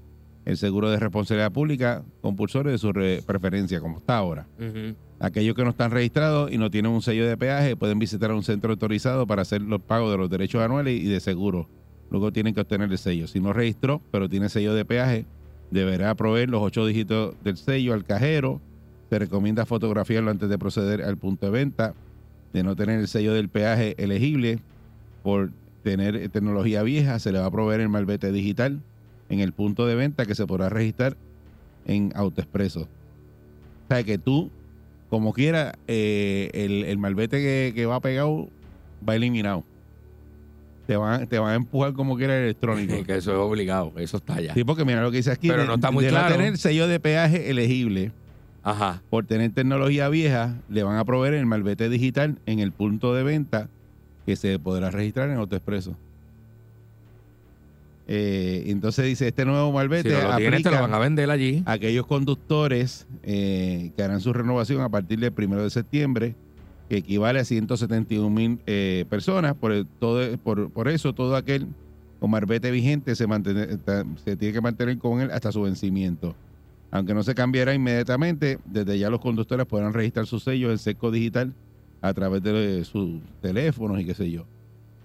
el 0.45 0.57
seguro 0.57 0.91
de 0.91 0.97
responsabilidad 0.99 1.51
pública, 1.51 2.03
compulsores 2.21 2.71
de 2.73 2.77
su 2.77 2.93
re- 2.93 3.23
preferencia, 3.25 3.79
como 3.79 3.97
está 3.97 4.17
ahora. 4.17 4.45
Aquellos 5.19 5.55
que 5.55 5.63
no 5.63 5.71
están 5.71 5.89
registrados 5.89 6.51
y 6.51 6.59
no 6.59 6.69
tienen 6.69 6.91
un 6.91 7.01
sello 7.01 7.27
de 7.27 7.35
peaje 7.35 7.75
pueden 7.75 7.97
visitar 7.97 8.31
un 8.31 8.43
centro 8.43 8.71
autorizado 8.71 9.25
para 9.25 9.41
hacer 9.41 9.61
los 9.61 9.81
pagos 9.81 10.11
de 10.11 10.17
los 10.19 10.29
derechos 10.29 10.61
anuales 10.61 11.01
y 11.01 11.07
de 11.07 11.19
seguro. 11.19 11.67
Luego 12.11 12.31
tienen 12.31 12.53
que 12.53 12.61
obtener 12.61 12.91
el 12.91 12.97
sello. 12.99 13.27
Si 13.27 13.39
no 13.39 13.51
registró, 13.51 14.01
pero 14.11 14.29
tiene 14.29 14.49
sello 14.49 14.75
de 14.75 14.85
peaje, 14.85 15.25
deberá 15.71 16.13
proveer 16.13 16.49
los 16.49 16.61
ocho 16.61 16.85
dígitos 16.85 17.33
del 17.43 17.57
sello 17.57 17.95
al 17.95 18.05
cajero. 18.05 18.61
Se 19.09 19.17
recomienda 19.17 19.65
fotografiarlo 19.65 20.29
antes 20.29 20.47
de 20.47 20.59
proceder 20.59 21.01
al 21.01 21.17
punto 21.17 21.47
de 21.47 21.51
venta. 21.51 21.95
De 22.53 22.61
no 22.63 22.75
tener 22.75 22.99
el 22.99 23.07
sello 23.07 23.33
del 23.33 23.49
peaje 23.49 23.95
elegible 23.97 24.59
por 25.23 25.51
tener 25.83 26.29
tecnología 26.29 26.83
vieja, 26.83 27.19
se 27.19 27.31
le 27.31 27.39
va 27.39 27.45
a 27.45 27.51
proveer 27.51 27.81
el 27.81 27.89
malvete 27.89 28.31
digital 28.31 28.79
en 29.29 29.39
el 29.39 29.53
punto 29.53 29.85
de 29.85 29.95
venta 29.95 30.25
que 30.25 30.35
se 30.35 30.45
podrá 30.47 30.69
registrar 30.69 31.15
en 31.85 32.11
AutoExpreso. 32.15 32.81
O 32.81 32.87
sea 33.93 34.03
que 34.03 34.17
tú, 34.17 34.49
como 35.09 35.33
quiera, 35.33 35.73
eh, 35.87 36.49
el, 36.53 36.83
el 36.85 36.97
malvete 36.97 37.37
que, 37.37 37.71
que 37.75 37.85
va 37.85 37.99
pegado 37.99 38.49
va 39.07 39.15
eliminado. 39.15 39.63
Te 40.85 40.97
van, 40.97 41.27
te 41.27 41.37
van 41.37 41.51
a 41.51 41.55
empujar 41.55 41.93
como 41.93 42.17
quiera 42.17 42.35
el 42.37 42.43
electrónico. 42.45 42.95
Que 43.05 43.17
eso 43.17 43.31
es 43.31 43.37
obligado, 43.37 43.93
eso 43.97 44.17
está 44.17 44.35
allá. 44.35 44.53
Sí, 44.55 44.63
porque 44.63 44.85
mira 44.85 45.01
lo 45.03 45.11
que 45.11 45.17
dice 45.17 45.31
aquí. 45.31 45.47
Pero 45.47 45.61
de- 45.61 45.67
no 45.67 45.75
está 45.75 45.91
muy 45.91 46.05
claro. 46.07 46.35
tener 46.35 46.57
sello 46.57 46.87
de 46.87 46.99
peaje 46.99 47.49
elegible 47.51 48.11
Ajá. 48.63 49.01
por 49.09 49.25
tener 49.25 49.51
tecnología 49.51 50.09
vieja, 50.09 50.55
le 50.69 50.83
van 50.83 50.97
a 50.97 51.05
proveer 51.05 51.35
el 51.35 51.45
malvete 51.45 51.89
digital 51.89 52.39
en 52.47 52.59
el 52.59 52.71
punto 52.71 53.13
de 53.13 53.23
venta 53.23 53.69
que 54.29 54.35
se 54.35 54.59
podrá 54.59 54.91
registrar 54.91 55.27
en 55.31 55.37
AutoExpreso. 55.37 55.95
Eh, 58.07 58.65
entonces 58.67 59.05
dice, 59.05 59.27
este 59.27 59.43
nuevo 59.43 59.69
Si 59.69 59.73
malvete 59.73 60.09
no 60.11 60.29
lo 60.31 60.37
tienes, 60.37 60.61
te 60.61 60.69
lo 60.69 60.79
van 60.81 60.93
a 60.93 60.99
vender 60.99 61.31
allí. 61.31 61.63
a 61.65 61.71
aquellos 61.73 62.05
conductores 62.05 63.07
eh, 63.23 63.91
que 63.95 64.03
harán 64.03 64.21
su 64.21 64.31
renovación 64.31 64.81
a 64.81 64.89
partir 64.89 65.19
del 65.19 65.31
primero 65.31 65.63
de 65.63 65.71
septiembre, 65.71 66.35
que 66.89 66.97
equivale 66.97 67.39
a 67.39 67.43
171 67.45 68.29
mil 68.29 68.59
eh, 68.67 69.05
personas. 69.09 69.55
Por, 69.55 69.71
el- 69.71 69.87
todo, 69.99 70.37
por, 70.37 70.69
por 70.69 70.87
eso, 70.89 71.13
todo 71.13 71.35
aquel 71.35 71.65
con 72.19 72.29
marbete 72.29 72.69
vigente 72.69 73.15
se, 73.15 73.25
mantiene- 73.27 73.79
se 74.23 74.35
tiene 74.35 74.53
que 74.53 74.61
mantener 74.61 74.99
con 74.99 75.21
él 75.21 75.31
hasta 75.31 75.51
su 75.51 75.63
vencimiento. 75.63 76.35
Aunque 76.91 77.15
no 77.15 77.23
se 77.23 77.33
cambiará 77.33 77.73
inmediatamente, 77.73 78.59
desde 78.65 78.99
ya 78.99 79.09
los 79.09 79.21
conductores 79.21 79.65
podrán 79.65 79.91
registrar 79.93 80.27
sus 80.27 80.43
sellos 80.43 80.71
en 80.71 80.77
seco 80.77 81.09
digital 81.09 81.51
a 82.01 82.13
través 82.13 82.41
de 82.41 82.83
sus 82.85 83.21
teléfonos 83.41 83.99
y 83.99 84.05
qué 84.05 84.13
sé 84.13 84.29
yo. 84.31 84.45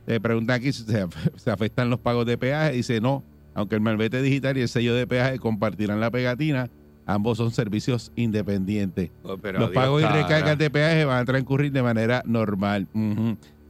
Le 0.06 0.20
preguntan 0.20 0.56
aquí 0.56 0.72
si 0.72 0.84
se, 0.84 1.06
se 1.36 1.50
afectan 1.50 1.90
los 1.90 1.98
pagos 1.98 2.26
de 2.26 2.38
peaje. 2.38 2.72
Dice 2.72 3.00
no, 3.00 3.24
aunque 3.54 3.76
el 3.76 3.80
malvete 3.80 4.20
digital 4.20 4.56
y 4.58 4.62
el 4.62 4.68
sello 4.68 4.94
de 4.94 5.06
peaje 5.06 5.38
compartirán 5.38 6.00
la 6.00 6.10
pegatina, 6.10 6.70
ambos 7.06 7.38
son 7.38 7.50
servicios 7.50 8.12
independientes. 8.16 9.10
Oh, 9.22 9.38
pero 9.38 9.60
los 9.60 9.70
pagos 9.70 10.02
y 10.02 10.06
recargas 10.06 10.58
de 10.58 10.70
peaje 10.70 11.04
van 11.04 11.18
a 11.18 11.24
transcurrir 11.24 11.72
de 11.72 11.82
manera 11.82 12.22
normal. 12.26 12.88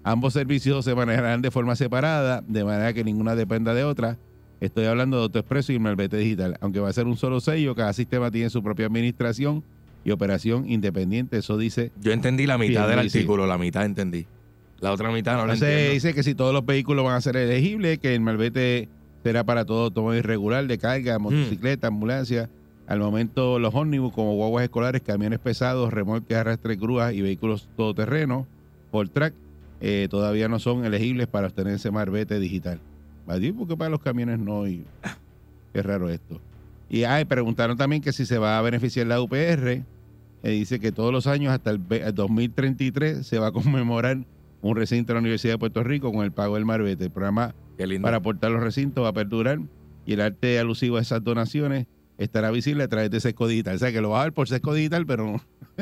Ambos 0.02 0.34
servicios 0.34 0.84
se 0.84 0.94
manejarán 0.94 1.40
de 1.40 1.50
forma 1.50 1.76
separada, 1.76 2.42
de 2.46 2.64
manera 2.64 2.92
que 2.92 3.04
ninguna 3.04 3.34
dependa 3.34 3.72
de 3.74 3.84
otra. 3.84 4.18
Estoy 4.60 4.86
hablando 4.86 5.16
de 5.16 5.24
AutoExpreso 5.24 5.72
y 5.72 5.76
el 5.76 5.80
Malvete 5.80 6.16
Digital. 6.16 6.56
Aunque 6.60 6.80
va 6.80 6.88
a 6.88 6.92
ser 6.92 7.06
un 7.06 7.16
solo 7.16 7.40
sello, 7.40 7.74
cada 7.74 7.92
sistema 7.92 8.30
tiene 8.30 8.50
su 8.50 8.62
propia 8.62 8.86
administración 8.86 9.64
y 10.04 10.10
operación 10.10 10.70
independiente. 10.70 11.38
Eso 11.38 11.56
dice. 11.56 11.92
Yo 12.00 12.12
entendí 12.12 12.46
la 12.46 12.58
mitad 12.58 12.88
del 12.88 12.98
artículo, 12.98 13.46
la 13.46 13.58
mitad 13.58 13.84
entendí. 13.84 14.26
La 14.80 14.92
otra 14.92 15.10
mitad 15.10 15.32
no 15.32 15.46
la 15.46 15.54
Entonces 15.54 15.92
dice 15.92 16.12
que 16.14 16.22
si 16.22 16.34
todos 16.34 16.52
los 16.52 16.66
vehículos 16.66 17.04
van 17.04 17.14
a 17.14 17.20
ser 17.20 17.36
elegibles, 17.36 17.98
que 17.98 18.14
el 18.14 18.20
Malvete 18.20 18.88
será 19.22 19.44
para 19.44 19.64
todo 19.64 19.84
automóvil 19.84 20.22
regular 20.22 20.66
de 20.66 20.78
carga, 20.78 21.18
motocicleta, 21.18 21.86
ambulancia. 21.86 22.50
Al 22.86 23.00
momento 23.00 23.58
los 23.58 23.74
ómnibus 23.74 24.12
como 24.12 24.34
guaguas 24.34 24.64
escolares, 24.64 25.00
camiones 25.00 25.38
pesados, 25.38 25.90
remolques, 25.90 26.36
arrastre 26.36 26.76
grúas 26.76 27.14
y 27.14 27.22
vehículos 27.22 27.68
todoterreno 27.76 28.46
por 28.90 29.08
track 29.08 29.32
eh, 29.80 30.08
todavía 30.10 30.48
no 30.48 30.58
son 30.58 30.84
elegibles 30.84 31.26
para 31.26 31.46
obtener 31.46 31.74
ese 31.74 31.90
Malvete 31.90 32.38
digital. 32.38 32.80
Allí 33.26 33.52
porque 33.52 33.76
para 33.76 33.90
los 33.90 34.00
camiones 34.00 34.38
no 34.38 34.66
y 34.66 34.84
qué 35.72 35.82
raro 35.82 36.10
esto. 36.10 36.40
Y 36.88 37.04
ay, 37.04 37.24
preguntaron 37.24 37.76
también 37.76 38.02
que 38.02 38.12
si 38.12 38.26
se 38.26 38.38
va 38.38 38.58
a 38.58 38.62
beneficiar 38.62 39.06
la 39.06 39.20
UPR. 39.20 39.82
Eh, 40.44 40.50
dice 40.50 40.78
que 40.78 40.92
todos 40.92 41.10
los 41.12 41.26
años 41.26 41.52
hasta 41.52 41.70
el 41.70 41.78
ve- 41.78 42.02
el 42.06 42.14
2033 42.14 43.26
se 43.26 43.38
va 43.40 43.48
a 43.48 43.52
conmemorar 43.52 44.18
un 44.62 44.76
recinto 44.76 45.08
de 45.08 45.14
la 45.14 45.20
Universidad 45.20 45.54
de 45.54 45.58
Puerto 45.58 45.82
Rico 45.82 46.12
con 46.12 46.24
el 46.24 46.30
pago 46.32 46.54
del 46.54 46.64
Marbete. 46.64 47.04
El 47.04 47.10
programa 47.10 47.54
para 48.02 48.16
aportar 48.18 48.50
los 48.52 48.62
recintos 48.62 49.02
va 49.04 49.08
a 49.08 49.12
perdurar 49.12 49.58
y 50.06 50.12
el 50.12 50.20
arte 50.20 50.58
alusivo 50.60 50.96
a 50.98 51.00
esas 51.02 51.24
donaciones 51.24 51.86
estará 52.18 52.50
visible 52.52 52.84
a 52.84 52.88
través 52.88 53.10
de 53.10 53.18
Sesco 53.20 53.48
Digital. 53.48 53.74
O 53.74 53.78
sea 53.78 53.90
que 53.90 54.00
lo 54.00 54.10
va 54.10 54.20
a 54.20 54.24
ver 54.24 54.32
por 54.32 54.48
Sesco 54.48 54.72
Digital, 54.72 55.04
pero... 55.06 55.40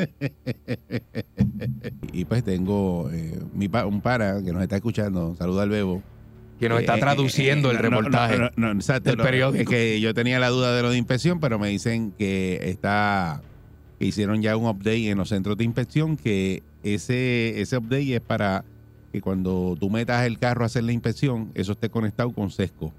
y 2.13 2.25
pues 2.25 2.43
tengo 2.45 3.11
eh, 3.13 3.39
mi 3.55 3.69
pa- 3.69 3.87
un 3.87 4.01
para 4.01 4.43
que 4.43 4.53
nos 4.53 4.63
está 4.63 4.77
escuchando. 4.77 5.35
Saluda 5.37 5.63
al 5.65 5.69
Bebo. 5.71 6.03
que 6.59 6.69
nos 6.69 6.81
está 6.81 6.97
Eh, 6.97 7.01
traduciendo 7.01 7.71
eh, 7.71 7.77
el 7.77 7.83
no, 7.83 7.83
reportaje. 7.91 8.39
no, 8.39 8.51
no, 8.57 8.71
exacto, 8.73 9.11
del 9.11 9.19
periódico. 9.21 9.63
Es 9.63 9.69
que 9.69 10.01
yo 10.01 10.15
tenía 10.15 10.39
la 10.39 10.49
duda 10.49 10.75
de 10.75 10.83
lo 10.83 10.91
de 10.91 10.99
inspección, 10.99 11.41
pero 11.41 11.59
me 11.59 11.69
dicen 11.69 12.13
que 12.19 12.61
está 12.71 13.43
que 14.03 14.09
hicieron 14.09 14.43
ya 14.43 14.57
un 14.57 14.67
update 14.67 15.11
en 15.11 15.19
los 15.19 15.29
centros 15.29 15.57
de 15.57 15.63
inspección, 15.63 16.17
que 16.17 16.65
ese, 16.83 17.61
ese 17.61 17.77
update 17.77 18.17
es 18.17 18.21
para 18.21 18.65
que 19.13 19.21
cuando 19.21 19.77
tú 19.79 19.91
metas 19.91 20.27
el 20.27 20.41
carro 20.41 20.65
a 20.65 20.67
hacer 20.67 20.83
la 20.83 20.91
inspección, 20.91 21.53
eso 21.55 21.71
esté 21.71 21.89
conectado 21.89 22.33
con 22.33 22.51
Sesco. 22.51 22.93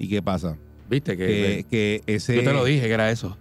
¿Y 0.00 0.08
qué 0.08 0.22
pasa? 0.22 0.56
Viste 0.90 1.16
que, 1.16 1.26
Que, 1.26 1.66
que 1.70 2.12
ese 2.12 2.34
yo 2.34 2.42
te 2.42 2.52
lo 2.52 2.64
dije 2.64 2.88
que 2.88 2.92
era 2.92 3.08
eso. 3.12 3.38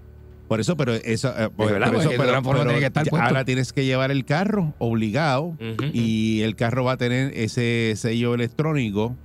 por 0.48 0.60
eso, 0.60 0.77
pero 0.77 0.94
eso, 0.94 1.30
eh, 1.36 1.50
por, 1.50 1.72
verdad, 1.72 1.92
por 1.92 2.01
eso, 2.01 2.12
alguna 2.12 2.44
forma 2.44 2.63
tiene 2.65 2.80
que 2.80 2.86
estar 2.86 3.08
ahora 3.20 3.46
tienes 3.46 3.74
que 3.74 3.84
llevar 3.84 4.12
el 4.12 4.24
carro 4.24 4.75
obligado 4.77 5.58
y 5.92 6.42
el 6.42 6.56
carro 6.56 6.84
va 6.84 6.92
a 6.92 6.98
tener 6.98 7.36
ese 7.36 7.94
sello 7.96 8.36
electrónico 8.36 9.15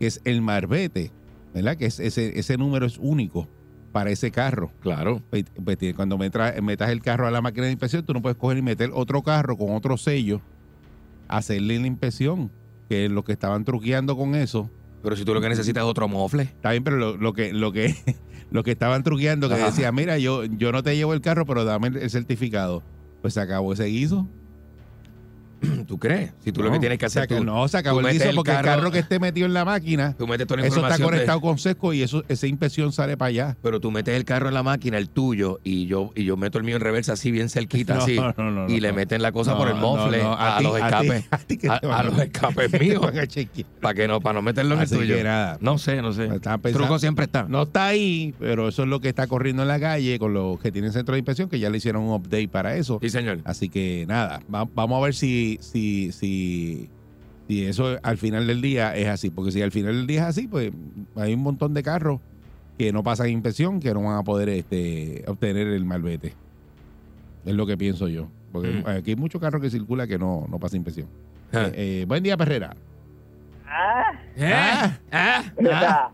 que 0.00 0.08
es 0.08 0.20
el 0.24 0.42
marbete, 0.42 1.12
¿verdad? 1.54 1.76
Que 1.76 1.86
es 1.86 2.00
ese, 2.00 2.36
ese 2.36 2.56
número 2.56 2.84
es 2.84 2.98
único 2.98 3.46
para 3.92 4.10
ese 4.10 4.30
carro. 4.30 4.72
Claro. 4.80 5.22
Pues, 5.30 5.44
pues, 5.64 5.78
cuando 5.94 6.18
metas, 6.18 6.60
metas 6.62 6.90
el 6.90 7.02
carro 7.02 7.26
a 7.26 7.30
la 7.30 7.40
máquina 7.40 7.66
de 7.66 7.72
inspección, 7.72 8.04
tú 8.04 8.12
no 8.12 8.22
puedes 8.22 8.38
coger 8.38 8.58
y 8.58 8.62
meter 8.62 8.90
otro 8.92 9.22
carro 9.22 9.56
con 9.56 9.74
otro 9.74 9.96
sello, 9.96 10.40
hacerle 11.28 11.78
la 11.78 11.86
inspección, 11.86 12.50
que 12.88 13.06
es 13.06 13.10
lo 13.10 13.24
que 13.24 13.32
estaban 13.32 13.64
truqueando 13.64 14.16
con 14.16 14.34
eso. 14.34 14.70
Pero 15.02 15.16
si 15.16 15.24
tú 15.24 15.32
lo 15.34 15.40
que 15.40 15.48
necesitas 15.48 15.82
es 15.82 15.88
otro 15.88 16.08
mofle. 16.08 16.42
Está 16.42 16.72
bien, 16.72 16.84
pero 16.84 16.96
lo, 16.96 17.16
lo 17.16 17.32
que 17.32 17.52
lo 17.52 17.72
que 17.72 17.94
lo 18.50 18.62
que 18.62 18.72
estaban 18.72 19.02
truqueando, 19.02 19.48
que 19.48 19.54
Ajá. 19.54 19.66
decía, 19.66 19.92
mira, 19.92 20.18
yo, 20.18 20.44
yo 20.44 20.72
no 20.72 20.82
te 20.82 20.94
llevo 20.96 21.14
el 21.14 21.20
carro, 21.20 21.46
pero 21.46 21.64
dame 21.64 21.88
el 21.88 22.10
certificado. 22.10 22.82
Pues 23.22 23.34
se 23.34 23.40
acabó 23.40 23.72
ese 23.72 23.84
guiso. 23.84 24.28
¿Tú 25.86 25.98
crees? 25.98 26.32
Si 26.44 26.52
tú 26.52 26.62
lo 26.62 26.70
que 26.72 26.78
tienes 26.78 26.98
que 26.98 27.06
hacer 27.06 27.22
se 27.22 27.24
acabó- 27.34 27.40
tú, 27.40 27.44
no, 27.44 27.68
se 27.68 27.76
acabó 27.78 28.00
el 28.00 28.06
guiso 28.12 28.24
porque 28.34 28.50
el 28.50 28.56
carro- 28.56 28.68
carro 28.68 28.90
que 28.90 28.98
esté 29.00 29.18
metido 29.18 29.46
en 29.46 29.54
la 29.54 29.64
máquina, 29.64 30.14
tú 30.18 30.26
metes 30.26 30.46
toda 30.46 30.60
la 30.60 30.66
eso 30.66 30.76
está 30.76 30.80
información 30.80 31.06
de- 31.10 31.12
conectado 31.16 31.40
con 31.40 31.58
sesco 31.58 31.92
y 31.92 32.02
eso 32.02 32.24
esa 32.28 32.46
inspección 32.46 32.92
sale 32.92 33.16
para 33.16 33.28
allá. 33.28 33.56
pero 33.62 33.80
tú 33.80 33.90
metes 33.90 34.14
el 34.16 34.24
carro 34.24 34.48
en 34.48 34.54
la 34.54 34.62
máquina, 34.62 34.96
el 34.98 35.08
tuyo, 35.08 35.60
y 35.64 35.86
yo 35.86 36.12
y 36.14 36.24
yo 36.24 36.36
meto 36.36 36.58
el 36.58 36.64
mío 36.64 36.76
en 36.76 36.82
reversa 36.82 37.12
así 37.12 37.30
bien 37.30 37.48
cerquita, 37.48 37.94
No, 38.00 38.02
así. 38.02 38.16
no, 38.16 38.32
no, 38.36 38.50
no, 38.50 38.68
y 38.70 38.80
le 38.80 38.92
meten 38.92 39.22
la 39.22 39.32
cosa 39.32 39.56
por 39.56 39.68
el 39.68 39.74
mofle 39.74 40.22
a, 40.24 40.56
ti- 40.58 40.64
los 40.64 40.76
escapes. 40.76 41.24
a 41.30 41.38
ti 41.38 41.56
que 41.58 41.68
A, 41.68 41.78
te 41.80 41.86
a 41.86 41.90
van 41.90 42.06
los 42.06 42.18
escapes 42.18 42.72
míos. 42.80 43.06
Para 43.80 43.94
que 43.94 44.08
no, 44.08 44.20
para 44.20 44.34
no 44.34 44.42
meterlo 44.42 44.74
en 44.74 44.80
Así 44.80 44.94
el 44.94 45.00
tuyo. 45.00 45.16
que 45.16 45.24
nada. 45.24 45.58
No 45.60 45.78
sé, 45.78 46.00
no 46.02 46.12
sé. 46.12 46.24
El 46.24 46.72
truco 46.72 46.98
siempre 46.98 47.24
está. 47.24 47.44
No 47.48 47.62
está 47.62 47.86
ahí, 47.86 48.34
pero 48.38 48.68
eso 48.68 48.82
es 48.82 48.88
lo 48.88 49.00
que 49.00 49.08
está 49.08 49.26
corriendo 49.26 49.62
en 49.62 49.68
la 49.68 49.80
calle 49.80 50.18
con 50.18 50.32
los 50.32 50.58
que 50.60 50.70
tienen 50.72 50.92
centro 50.92 51.14
de 51.14 51.18
inspección, 51.18 51.48
que 51.48 51.58
ya 51.58 51.70
le 51.70 51.78
hicieron 51.78 52.02
un 52.02 52.10
update 52.14 52.48
para 52.48 52.76
eso. 52.76 52.98
Sí, 53.02 53.10
señor. 53.10 53.40
Así 53.44 53.68
que 53.68 54.04
nada, 54.08 54.40
va- 54.52 54.66
vamos 54.74 55.00
a 55.00 55.04
ver 55.04 55.14
si, 55.14 55.49
si, 55.60 56.12
si, 56.12 56.88
si 57.48 57.66
eso 57.66 57.98
al 58.02 58.18
final 58.18 58.46
del 58.46 58.60
día 58.62 58.94
es 58.96 59.08
así. 59.08 59.30
Porque 59.30 59.50
si 59.52 59.62
al 59.62 59.72
final 59.72 59.94
del 59.96 60.06
día 60.06 60.20
es 60.22 60.26
así, 60.28 60.46
pues 60.48 60.72
hay 61.16 61.34
un 61.34 61.40
montón 61.42 61.74
de 61.74 61.82
carros 61.82 62.20
que 62.78 62.92
no 62.92 63.02
pasan 63.02 63.28
inspección 63.28 63.80
que 63.80 63.92
no 63.92 64.02
van 64.02 64.16
a 64.16 64.22
poder 64.22 64.48
este, 64.48 65.24
obtener 65.26 65.66
el 65.68 65.84
malvete. 65.84 66.32
Es 67.44 67.54
lo 67.54 67.66
que 67.66 67.76
pienso 67.76 68.08
yo. 68.08 68.28
Porque 68.52 68.68
Mm. 68.68 68.86
aquí 68.88 69.10
hay 69.10 69.16
muchos 69.16 69.40
carros 69.40 69.60
que 69.62 69.70
circulan 69.70 70.08
que 70.08 70.18
no, 70.18 70.46
no 70.50 70.58
pasan 70.58 70.78
inspección. 70.78 71.06
Ah. 71.52 71.66
Eh, 71.74 72.02
eh, 72.02 72.04
buen 72.06 72.22
día, 72.22 72.36
Perrera. 72.36 72.74
Ah, 73.66 74.12
¿Eh? 74.36 74.52
Ah. 74.52 74.98
Ah. 75.12 75.44
mira, 75.58 76.10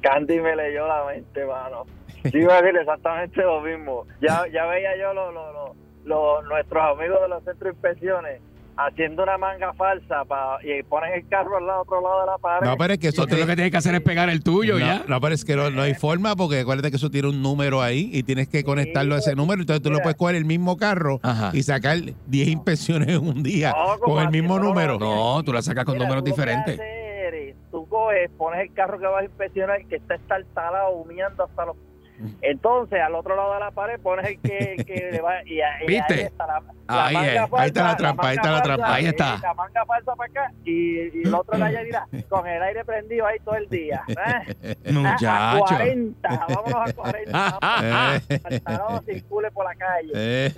Candy 0.00 0.40
me 0.40 0.56
leyó 0.56 0.86
la 0.88 1.04
mente, 1.06 1.44
mano. 1.46 1.84
Sí, 2.24 2.38
iba 2.38 2.56
a 2.58 2.62
decir 2.62 2.78
exactamente 2.80 3.40
lo 3.42 3.60
mismo. 3.60 4.04
Ya, 4.20 4.44
ya 4.52 4.66
veía 4.66 4.96
yo 4.98 5.14
lo, 5.14 5.30
lo, 5.30 5.52
lo- 5.52 5.74
lo- 6.04 6.42
nuestros 6.42 6.82
amigos 6.96 7.20
de 7.22 7.28
los 7.28 7.44
centros 7.44 7.60
de 7.62 7.70
inspecciones 7.70 8.40
haciendo 8.76 9.22
una 9.22 9.38
manga 9.38 9.72
falsa 9.74 10.24
pa, 10.26 10.58
y 10.62 10.82
ponen 10.82 11.14
el 11.14 11.28
carro 11.28 11.56
al 11.56 11.66
lado, 11.66 11.82
otro 11.82 12.00
lado 12.00 12.20
de 12.20 12.26
la 12.26 12.38
pared. 12.38 12.66
No, 12.66 12.76
pero 12.76 12.92
es 12.94 12.98
que 12.98 13.08
eso 13.08 13.26
tú 13.26 13.34
lo 13.36 13.42
te- 13.42 13.46
que 13.46 13.54
tienes 13.56 13.70
que 13.70 13.76
hacer 13.78 13.94
es 13.94 14.00
pegar 14.02 14.28
el 14.28 14.42
tuyo 14.42 14.74
no, 14.74 14.80
ya. 14.80 15.04
no, 15.08 15.20
pero 15.20 15.34
es 15.34 15.44
que 15.44 15.56
no, 15.56 15.70
no 15.70 15.82
hay 15.82 15.94
forma 15.94 16.36
porque 16.36 16.60
acuérdate 16.60 16.90
que 16.90 16.96
eso 16.96 17.10
tiene 17.10 17.28
un 17.28 17.40
número 17.42 17.80
ahí 17.82 18.10
y 18.12 18.22
tienes 18.22 18.48
que 18.48 18.64
conectarlo 18.64 19.14
a 19.14 19.18
ese 19.18 19.34
número. 19.34 19.60
Entonces 19.62 19.82
tú 19.82 19.88
no 19.90 19.94
Mira. 19.94 20.02
puedes 20.04 20.16
coger 20.18 20.36
el 20.36 20.44
mismo 20.44 20.76
carro 20.76 21.20
Ajá. 21.22 21.50
y 21.54 21.62
sacar 21.62 21.96
10 22.26 22.48
inspecciones 22.48 23.08
en 23.08 23.26
un 23.26 23.42
día 23.42 23.72
No, 23.76 23.98
con 23.98 24.22
el 24.22 24.30
mismo 24.30 24.58
número. 24.58 24.98
No, 24.98 25.42
tú 25.42 25.52
la 25.52 25.62
sacas 25.62 25.84
con 25.84 25.94
Mira, 25.94 26.06
números 26.06 26.24
diferentes. 26.24 26.74
haces 26.78 26.90
es, 26.90 27.56
Tú 27.70 27.86
coges, 27.88 28.30
pones 28.38 28.60
el 28.60 28.72
carro 28.74 28.98
que 28.98 29.06
vas 29.06 29.20
a 29.22 29.24
inspeccionar 29.24 29.84
que 29.86 29.96
está 29.96 30.14
estartalado, 30.14 30.90
humeando 30.90 31.44
hasta 31.44 31.66
los... 31.66 31.76
Entonces, 32.42 33.00
al 33.00 33.14
otro 33.14 33.36
lado 33.36 33.54
de 33.54 33.60
la 33.60 33.70
pared 33.70 33.98
pones 34.00 34.26
el 34.26 34.40
que, 34.40 34.84
que 34.86 35.08
le 35.12 35.20
va... 35.20 35.42
Y, 35.44 35.58
y 35.60 35.86
¿Viste? 35.86 36.14
ahí 36.14 36.20
está 36.20 36.46
la, 36.46 36.62
Ahí 36.88 37.14
manga 37.14 37.32
es. 37.44 37.50
falsa, 37.50 37.62
Ahí 37.62 37.66
está 37.68 37.82
la 37.84 37.96
trampa, 37.96 38.28
ahí 38.28 38.36
manga 38.36 38.40
está 38.42 38.50
la 38.50 38.56
falsa, 38.58 38.62
trampa. 38.76 38.94
Ahí 38.94 39.06
está. 39.06 39.38
La 39.42 39.54
manga 39.54 39.84
falsa 39.86 40.14
para 40.14 40.30
acá 40.30 40.52
y, 40.64 40.70
y 41.18 41.22
el 41.24 41.34
otro 41.34 41.64
allá 41.64 41.82
dirá, 41.82 42.06
con 42.28 42.46
el 42.46 42.62
aire 42.62 42.84
prendido 42.84 43.26
ahí 43.26 43.38
todo 43.44 43.56
el 43.56 43.68
día. 43.68 44.02
¿eh? 44.08 44.76
A 44.88 44.92
Muchacho. 44.92 45.66
40, 45.74 46.46
vámonos 46.48 46.90
a 46.90 46.92
40. 46.94 47.30
Ah, 47.62 48.18
Pantalón 48.42 49.04
circule 49.04 49.50
por 49.50 49.64
la 49.64 49.74
calle. 49.74 50.52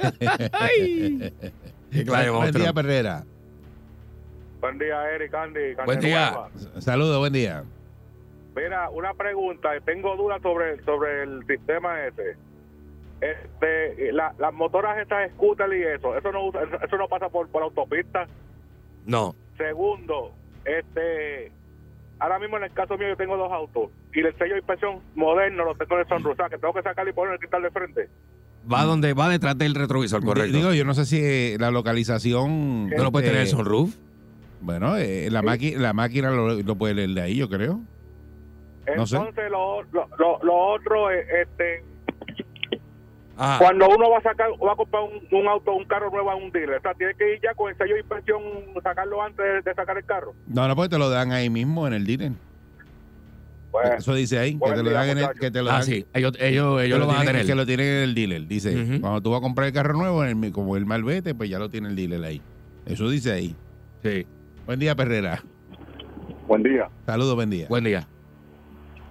Ay. 0.53 1.33
Qué 1.91 2.05
clave, 2.05 2.31
buen 2.31 2.53
día, 2.53 2.73
Perrera. 2.73 3.25
Buen 4.61 4.79
día, 4.79 5.11
Eric, 5.15 5.33
Andy. 5.35 5.75
Buen 5.85 6.01
día. 6.01 6.37
Saludos, 6.79 7.19
buen 7.19 7.33
día. 7.33 7.63
Mira, 8.63 8.91
una 8.91 9.15
pregunta. 9.15 9.71
Tengo 9.85 10.17
dudas 10.17 10.41
sobre, 10.43 10.83
sobre 10.85 11.23
el 11.23 11.47
sistema 11.47 12.05
ese. 12.07 12.37
Este, 13.21 14.13
la- 14.13 14.35
las 14.39 14.55
motoras 14.55 14.97
estas 14.99 15.31
scooter 15.33 15.67
y 15.73 15.83
eso, 15.83 16.17
eso 16.17 16.31
no 16.33 16.47
usa- 16.47 16.63
eso 16.85 16.97
no 16.97 17.09
pasa 17.09 17.29
por, 17.29 17.49
por 17.49 17.63
autopista. 17.63 18.27
No. 19.07 19.35
Segundo, 19.57 20.33
este, 20.65 21.51
ahora 22.21 22.39
mismo 22.39 22.59
en 22.59 22.65
el 22.65 22.73
caso 22.73 22.97
mío 22.97 23.09
yo 23.09 23.17
tengo 23.17 23.37
dos 23.37 23.51
autos 23.51 23.91
y 24.15 24.21
el 24.21 24.33
sello 24.39 24.53
de 24.55 24.59
inspección 24.59 25.01
moderno 25.17 25.65
lo 25.65 25.75
tengo 25.75 25.95
en 25.97 26.01
el 26.03 26.07
sunroof, 26.09 26.35
o 26.35 26.37
sea, 26.37 26.49
que 26.49 26.59
tengo 26.59 26.75
que 26.75 26.83
sacarle 26.83 27.11
y 27.11 27.15
poner 27.15 27.35
el 27.35 27.39
cristal 27.41 27.63
de 27.63 27.71
frente. 27.71 28.09
Va 28.71 28.85
donde 28.85 29.15
va 29.15 29.29
detrás 29.29 29.57
del 29.59 29.75
retrovisor, 29.75 30.25
correcto. 30.25 30.57
Digo, 30.57 30.73
yo 30.75 30.85
no 30.85 30.95
sé 30.95 31.05
si 31.07 31.19
eh, 31.21 31.57
la 31.59 31.71
localización. 31.71 32.91
¿Tú 32.97 33.03
no 33.03 33.11
puedes 33.11 33.29
tener 33.29 33.41
el 33.43 33.47
este, 33.49 33.57
sunroof? 33.57 33.95
Bueno, 34.61 34.97
eh, 34.97 35.29
la, 35.31 35.43
maqui- 35.43 35.77
la 35.77 35.93
máquina 35.93 36.31
lo, 36.31 36.55
lo 36.55 36.75
puede 36.77 36.95
leer 36.95 37.11
de 37.11 37.21
ahí, 37.23 37.37
yo 37.37 37.49
creo. 37.49 37.81
No 38.97 39.07
sé. 39.07 39.17
Entonces, 39.17 39.51
lo, 39.51 39.83
lo, 39.85 40.09
lo, 40.43 40.55
otro, 40.55 41.11
este, 41.11 41.85
Ah, 43.41 43.57
Cuando 43.61 43.89
uno 43.89 44.11
va 44.11 44.19
a 44.19 44.23
sacar, 44.23 44.49
va 44.51 44.73
a 44.73 44.77
comprar 44.77 45.05
un, 45.05 45.39
un 45.39 45.47
auto, 45.47 45.73
un 45.73 45.85
carro 45.85 46.11
nuevo 46.11 46.29
a 46.29 46.35
un 46.35 46.51
dealer, 46.51 46.79
o 46.79 46.81
sea, 46.81 46.93
tiene 46.95 47.15
que 47.15 47.35
ir 47.35 47.41
ya 47.41 47.55
con 47.55 47.71
el 47.71 47.77
sello 47.79 47.95
de 47.95 48.01
inspección, 48.01 48.43
sacarlo 48.83 49.23
antes 49.23 49.45
de, 49.47 49.63
de 49.63 49.75
sacar 49.77 49.97
el 49.97 50.05
carro. 50.05 50.35
No, 50.49 50.67
no, 50.67 50.75
porque 50.75 50.89
te 50.89 50.99
lo 50.99 51.09
dan 51.09 51.31
ahí 51.31 51.49
mismo 51.49 51.87
en 51.87 51.93
el 51.93 52.05
dealer. 52.05 52.33
Pues, 53.71 53.91
Eso 53.99 54.15
dice 54.15 54.41
ahí, 54.41 54.53
que 54.55 54.59
buen 54.59 54.75
te 54.75 54.83
lo 54.83 54.91
día, 54.91 54.99
dan 54.99 55.11
en 55.11 55.19
el, 55.19 55.29
que 55.39 55.53
te 55.53 55.63
lo 55.63 55.71
ah, 55.71 55.75
dan. 55.75 55.83
sí. 55.85 56.05
Ellos, 56.15 56.33
ellos, 56.41 56.83
ellos 56.83 56.99
lo 56.99 57.07
van 57.07 57.19
a 57.19 57.25
tener. 57.25 57.47
Que 57.47 57.55
lo 57.55 57.65
tienen 57.65 57.87
en 57.87 58.03
el 58.03 58.15
dealer. 58.17 58.47
Dice, 58.49 58.75
Ujú. 58.75 59.01
cuando 59.03 59.21
tú 59.21 59.31
vas 59.31 59.39
a 59.39 59.43
comprar 59.43 59.69
el 59.69 59.73
carro 59.73 59.93
nuevo, 59.95 60.25
en 60.25 60.43
el- 60.43 60.53
como 60.53 60.77
el 60.77 60.85
malvete, 60.85 61.33
pues 61.37 61.49
ya 61.49 61.61
lo 61.61 61.69
tiene 61.69 61.91
el 61.91 61.95
dealer 61.95 62.25
ahí. 62.25 62.43
Eso 62.87 63.09
dice 63.09 63.31
ahí. 63.31 63.55
Sí. 64.03 64.27
Buen 64.67 64.81
día, 64.81 64.97
Perrera. 64.97 65.45
Buen 66.49 66.65
día, 66.65 66.89
Saludos, 67.07 67.37
buen 67.37 67.51
día. 67.51 67.67
Buen 67.69 67.85
día. 67.85 68.09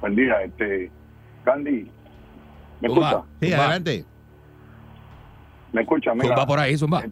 Buen 0.01 0.16
día. 0.16 0.42
Este, 0.44 0.92
Candy, 1.44 1.89
¿me 2.82 2.88
Zumba. 2.89 3.10
escucha? 3.10 3.25
Sí, 3.42 3.48
Zumba. 3.50 3.63
adelante. 3.63 4.06
¿Me 5.74 5.82
escucha? 5.82 6.13
Mira, 6.13 6.27
Zumba 6.27 6.46
por 6.48 6.60
ahí, 6.60 6.77
zumba. 6.77 7.04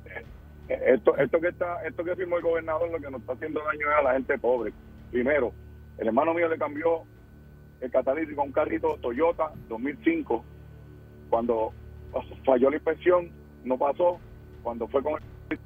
esto, 0.67 1.17
esto 1.17 1.39
que 1.39 1.47
está, 1.49 1.83
esto 1.85 2.03
que 2.03 2.15
firmó 2.15 2.37
el 2.37 2.43
gobernador 2.43 2.89
lo 2.91 2.99
que 2.99 3.09
nos 3.11 3.21
está 3.21 3.33
haciendo 3.33 3.61
daño 3.63 3.91
es 3.91 3.97
a 3.99 4.01
la 4.03 4.13
gente 4.13 4.37
pobre. 4.39 4.73
Primero, 5.11 5.53
el 5.97 6.07
hermano 6.07 6.33
mío 6.33 6.47
le 6.49 6.57
cambió 6.57 7.03
el 7.81 7.91
catalítico 7.91 8.41
a 8.41 8.45
un 8.45 8.51
carrito 8.51 8.97
Toyota 9.01 9.51
2005 9.69 10.43
cuando 11.29 11.73
falló 12.45 12.69
la 12.69 12.75
inspección, 12.77 13.29
no 13.63 13.77
pasó. 13.77 14.19
Cuando 14.63 14.87
fue 14.87 15.03
con 15.03 15.13
el 15.49 15.59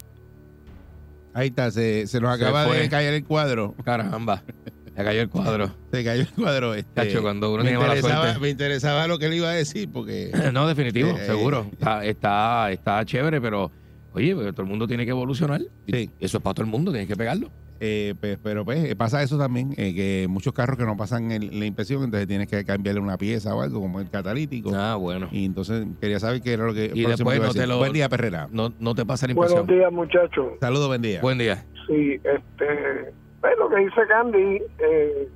Ahí 1.33 1.47
está, 1.49 1.71
se, 1.71 2.05
se 2.07 2.19
nos 2.19 2.35
acaba 2.35 2.65
de 2.65 2.89
caer 2.89 3.13
el 3.13 3.23
cuadro. 3.23 3.75
Caramba. 3.85 4.43
Se 4.99 5.05
cayó 5.05 5.21
el 5.21 5.29
cuadro. 5.29 5.71
Se 5.91 6.03
cayó 6.03 6.21
el 6.21 6.27
cuadro. 6.29 6.73
Este, 6.75 6.93
Cacho, 6.93 7.21
cuando 7.21 7.49
uno 7.53 7.63
me, 7.63 7.69
tiene 7.69 7.77
mala 7.79 7.95
interesaba, 7.95 8.23
suerte. 8.25 8.39
me 8.41 8.49
interesaba 8.49 9.07
lo 9.07 9.17
que 9.19 9.25
él 9.25 9.33
iba 9.33 9.49
a 9.49 9.53
decir 9.53 9.89
porque 9.91 10.31
No, 10.53 10.67
definitivo, 10.67 11.09
Eh, 11.09 11.25
seguro. 11.25 11.65
Está, 11.71 12.05
está, 12.05 12.71
está 12.71 13.05
chévere, 13.05 13.41
pero 13.41 13.71
oye, 14.13 14.35
porque 14.35 14.51
todo 14.51 14.63
el 14.63 14.67
mundo 14.69 14.87
tiene 14.87 15.05
que 15.05 15.11
evolucionar. 15.11 15.61
Y 15.87 15.91
Sí. 15.93 16.09
Eso 16.19 16.37
es 16.37 16.43
para 16.43 16.53
todo 16.55 16.65
el 16.65 16.71
mundo, 16.71 16.91
tienes 16.91 17.07
que 17.07 17.15
pegarlo. 17.15 17.49
Eh, 17.81 18.13
pues, 18.19 18.37
pero 18.43 18.65
pues 18.65 18.93
pasa 18.95 19.23
eso 19.23 19.37
también, 19.37 19.73
eh, 19.77 19.95
que 19.95 20.27
muchos 20.29 20.51
carros 20.51 20.77
que 20.77 20.83
no 20.83 20.97
pasan 20.97 21.31
el- 21.31 21.57
la 21.57 21.65
inspección, 21.65 22.03
entonces 22.03 22.27
tienes 22.27 22.47
que 22.49 22.65
cambiarle 22.65 22.99
una 22.99 23.17
pieza 23.17 23.55
o 23.55 23.61
algo, 23.61 23.79
como 23.79 24.01
el 24.01 24.09
catalítico. 24.09 24.71
Ah, 24.75 24.95
bueno. 24.95 25.29
Y 25.31 25.45
entonces 25.45 25.87
quería 26.01 26.19
saber 26.19 26.41
qué 26.41 26.51
era 26.51 26.65
lo 26.65 26.73
que... 26.73 26.91
Y 26.93 27.05
después 27.05 27.39
no 27.41 27.53
te 27.53 27.65
lo- 27.65 27.77
Buen 27.77 27.93
día, 27.93 28.09
Perrera. 28.09 28.49
No, 28.51 28.73
no 28.81 28.95
te 28.95 29.05
pasa 29.05 29.27
la 29.27 29.33
Buenos 29.33 29.57
impresión. 29.61 29.79
días, 29.79 29.93
muchachos. 29.93 30.45
Saludos, 30.59 30.87
buen 30.89 31.01
día. 31.01 31.21
Buen 31.21 31.37
día. 31.37 31.65
Sí, 31.87 32.15
este, 32.15 33.13
pues 33.41 33.57
lo 33.57 33.69
que 33.69 33.77
dice 33.77 34.01
Candy, 34.07 34.61
eh, 34.79 35.27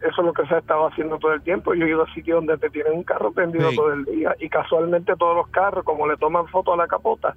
eso 0.00 0.20
es 0.20 0.26
lo 0.26 0.32
que 0.32 0.46
se 0.46 0.54
ha 0.54 0.58
estado 0.58 0.86
haciendo 0.88 1.18
todo 1.18 1.32
el 1.32 1.42
tiempo. 1.42 1.74
Yo 1.74 1.84
he 1.86 1.90
ido 1.90 2.02
a 2.02 2.12
sitios 2.14 2.36
donde 2.44 2.58
te 2.58 2.70
tienen 2.70 2.92
un 2.94 3.04
carro 3.04 3.32
prendido 3.32 3.70
Sí. 3.70 3.76
todo 3.76 3.92
el 3.92 4.04
día 4.04 4.34
y 4.40 4.48
casualmente 4.48 5.14
todos 5.16 5.36
los 5.36 5.48
carros, 5.48 5.84
como 5.84 6.06
le 6.08 6.16
toman 6.16 6.46
foto 6.48 6.72
a 6.72 6.76
la 6.76 6.86
capota, 6.88 7.36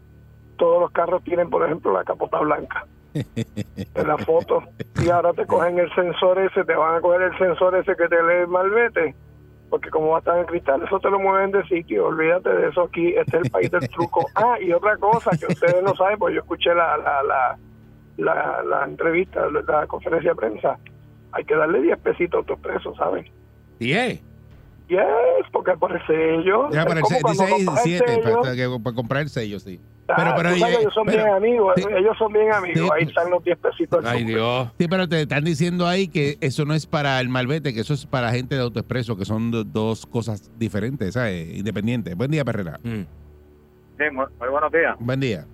todos 0.57 0.79
los 0.81 0.91
carros 0.91 1.23
tienen, 1.23 1.49
por 1.49 1.63
ejemplo, 1.65 1.93
la 1.93 2.03
capota 2.03 2.39
blanca 2.39 2.85
en 3.13 4.07
la 4.07 4.17
foto. 4.17 4.63
Y 5.03 5.09
ahora 5.09 5.33
te 5.33 5.45
cogen 5.45 5.77
el 5.79 5.93
sensor 5.93 6.39
ese, 6.39 6.63
te 6.65 6.75
van 6.75 6.95
a 6.95 7.01
coger 7.01 7.21
el 7.21 7.37
sensor 7.37 7.75
ese 7.75 7.95
que 7.95 8.07
te 8.07 8.21
lee 8.23 8.41
el 8.41 8.47
malvete. 8.47 9.15
Porque 9.69 9.89
como 9.89 10.09
va 10.09 10.17
a 10.17 10.19
estar 10.19 10.37
en 10.37 10.45
cristal, 10.45 10.81
eso 10.83 10.99
te 10.99 11.09
lo 11.09 11.19
mueven 11.19 11.51
de 11.51 11.63
sitio. 11.67 12.05
Olvídate 12.07 12.49
de 12.49 12.69
eso 12.69 12.83
aquí. 12.83 13.09
Este 13.15 13.37
es 13.37 13.43
el 13.45 13.51
país 13.51 13.71
del 13.71 13.87
truco. 13.89 14.25
Ah, 14.35 14.57
y 14.61 14.71
otra 14.71 14.95
cosa 14.97 15.31
que 15.37 15.47
ustedes 15.51 15.81
no 15.83 15.95
saben, 15.95 16.17
pues 16.19 16.33
yo 16.35 16.41
escuché 16.41 16.73
la, 16.73 16.97
la, 16.97 17.23
la, 17.23 17.57
la, 18.17 18.63
la 18.63 18.85
entrevista, 18.85 19.41
la 19.67 19.87
conferencia 19.87 20.31
de 20.31 20.35
prensa. 20.35 20.77
Hay 21.31 21.43
que 21.43 21.55
darle 21.55 21.81
10 21.81 21.97
pesitos 21.99 22.37
a 22.37 22.41
otros 22.41 22.59
presos, 22.59 22.95
¿saben? 22.97 23.25
¿Diez? 23.79 24.21
Yes, 24.87 25.01
porque 25.51 25.73
por 25.73 25.91
el 25.91 26.05
sello. 26.05 26.69
Ya, 26.71 26.85
para 26.85 26.99
el 26.99 27.05
dice 27.05 27.15
ahí 27.43 27.65
compras 27.65 27.85
el 27.85 27.91
7, 27.91 28.05
sello, 28.07 28.41
para, 28.41 28.55
que- 28.55 28.79
para 28.83 28.95
comprar 28.95 29.21
el 29.23 29.29
sello, 29.29 29.59
sí. 29.59 29.81
ah, 30.07 30.13
pero- 30.15 30.33
pero 30.37 30.49
sabes 30.49 30.63
oye, 30.63 30.81
ellos 30.81 30.93
son 30.93 31.05
pero- 31.07 31.23
bien 31.23 31.35
amigos, 31.35 31.73
sí. 31.75 31.83
ellos 31.89 32.17
son 32.19 32.31
bien 32.33 32.53
amigos. 32.53 32.81
Sí. 32.83 32.89
Ahí 32.93 33.03
están 33.03 33.31
los 33.31 33.43
10 33.43 33.57
pesitos. 33.57 34.05
Ay, 34.05 34.23
Dios. 34.25 34.69
Sí, 34.79 34.87
pero 34.87 35.09
te 35.09 35.21
están 35.23 35.43
diciendo 35.43 35.87
ahí 35.87 36.07
que 36.07 36.37
eso 36.39 36.65
no 36.65 36.75
es 36.75 36.85
para 36.85 37.19
el 37.19 37.29
malvete, 37.29 37.73
que 37.73 37.79
eso 37.79 37.95
es 37.95 38.05
para 38.05 38.31
gente 38.31 38.53
de 38.55 38.61
autoexpreso, 38.61 39.17
que 39.17 39.25
son 39.25 39.49
do- 39.49 39.63
dos 39.63 40.05
cosas 40.05 40.51
diferentes, 40.59 41.15
¿sabes? 41.15 41.55
Independientes. 41.57 42.15
Buen 42.15 42.29
día, 42.29 42.45
Perrera. 42.45 42.79
Mm. 42.83 43.01
Sí, 43.97 44.03
muy, 44.11 44.25
muy 44.39 44.49
buenos 44.49 44.71
días. 44.71 44.95
Buen 44.99 45.19
día. 45.19 45.45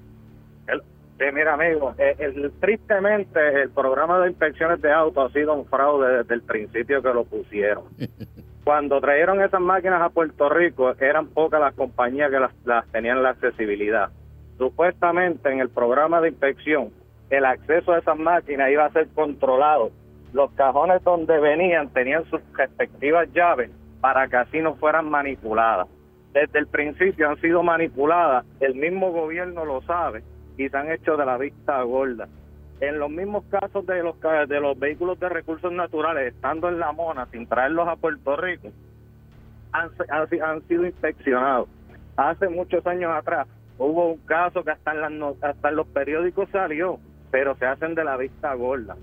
Sí, 1.21 1.27
mira, 1.31 1.53
amigo, 1.53 1.93
eh, 1.99 2.15
el- 2.17 2.51
tristemente 2.59 3.61
el 3.61 3.69
programa 3.69 4.19
de 4.21 4.29
inspecciones 4.29 4.81
de 4.81 4.91
autos 4.91 5.29
ha 5.29 5.33
sido 5.33 5.53
un 5.53 5.67
fraude 5.67 6.17
desde 6.17 6.33
el 6.33 6.41
principio 6.41 6.99
que 7.03 7.13
lo 7.13 7.25
pusieron. 7.25 7.83
Cuando 8.63 8.99
trajeron 8.99 9.39
esas 9.39 9.61
máquinas 9.61 10.01
a 10.01 10.09
Puerto 10.09 10.49
Rico, 10.49 10.95
eran 10.99 11.27
pocas 11.27 11.61
las 11.61 11.75
compañías 11.75 12.31
que 12.31 12.39
las, 12.39 12.51
las 12.65 12.87
tenían 12.87 13.21
la 13.21 13.29
accesibilidad. 13.29 14.09
Supuestamente 14.57 15.51
en 15.51 15.59
el 15.59 15.69
programa 15.69 16.21
de 16.21 16.29
inspección, 16.29 16.89
el 17.29 17.45
acceso 17.45 17.91
a 17.91 17.99
esas 17.99 18.17
máquinas 18.17 18.71
iba 18.71 18.85
a 18.85 18.91
ser 18.91 19.07
controlado. 19.13 19.91
Los 20.33 20.49
cajones 20.53 21.03
donde 21.03 21.39
venían 21.39 21.89
tenían 21.89 22.25
sus 22.31 22.41
respectivas 22.53 23.31
llaves 23.31 23.69
para 23.99 24.27
que 24.27 24.37
así 24.37 24.59
no 24.59 24.73
fueran 24.73 25.07
manipuladas. 25.07 25.87
Desde 26.33 26.57
el 26.57 26.65
principio 26.65 27.29
han 27.29 27.39
sido 27.41 27.61
manipuladas, 27.61 28.43
el 28.59 28.73
mismo 28.73 29.11
gobierno 29.11 29.65
lo 29.65 29.83
sabe 29.83 30.23
y 30.57 30.69
se 30.69 30.77
han 30.77 30.91
hecho 30.91 31.17
de 31.17 31.25
la 31.25 31.37
vista 31.37 31.81
gorda. 31.83 32.27
En 32.79 32.97
los 32.99 33.09
mismos 33.11 33.43
casos 33.49 33.85
de 33.85 34.01
los 34.01 34.15
de 34.47 34.59
los 34.59 34.77
vehículos 34.79 35.19
de 35.19 35.29
recursos 35.29 35.71
naturales, 35.71 36.33
estando 36.33 36.67
en 36.69 36.79
la 36.79 36.91
mona 36.91 37.27
sin 37.27 37.45
traerlos 37.47 37.87
a 37.87 37.95
Puerto 37.95 38.35
Rico, 38.37 38.69
han, 39.71 39.89
han, 40.09 40.29
si- 40.29 40.39
han 40.39 40.61
sido 40.67 40.85
inspeccionados. 40.85 41.69
Hace 42.17 42.49
muchos 42.49 42.85
años 42.87 43.11
atrás 43.13 43.47
hubo 43.77 44.11
un 44.11 44.17
caso 44.25 44.63
que 44.63 44.71
hasta 44.71 44.91
en, 44.93 45.19
las 45.19 45.43
hasta 45.43 45.69
en 45.69 45.75
los 45.75 45.87
periódicos 45.87 46.49
salió, 46.51 46.99
pero 47.31 47.55
se 47.55 47.65
hacen 47.65 47.95
de 47.95 48.03
la 48.03 48.17
vista 48.17 48.53
gorda. 48.55 48.95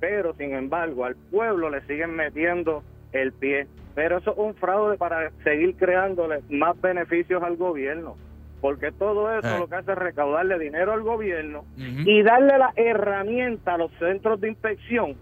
Pero 0.00 0.34
sin 0.34 0.54
embargo, 0.54 1.04
al 1.04 1.16
pueblo 1.30 1.70
le 1.70 1.80
siguen 1.82 2.14
metiendo 2.14 2.82
el 3.12 3.32
pie. 3.32 3.66
Pero 3.94 4.18
eso 4.18 4.32
es 4.32 4.38
un 4.38 4.54
fraude 4.54 4.96
para 4.96 5.30
seguir 5.44 5.76
creándole 5.76 6.42
más 6.50 6.80
beneficios 6.80 7.42
al 7.42 7.56
gobierno. 7.56 8.16
Porque 8.64 8.92
todo 8.92 9.30
eso 9.38 9.56
Eh. 9.56 9.58
lo 9.58 9.68
que 9.68 9.74
hace 9.74 9.92
es 9.92 9.98
recaudarle 9.98 10.58
dinero 10.58 10.94
al 10.94 11.02
gobierno 11.02 11.66
y 11.76 12.22
darle 12.22 12.56
la 12.56 12.72
herramienta 12.76 13.74
a 13.74 13.76
los 13.76 13.90
centros 13.98 14.40
de 14.40 14.48
inspección 14.48 15.16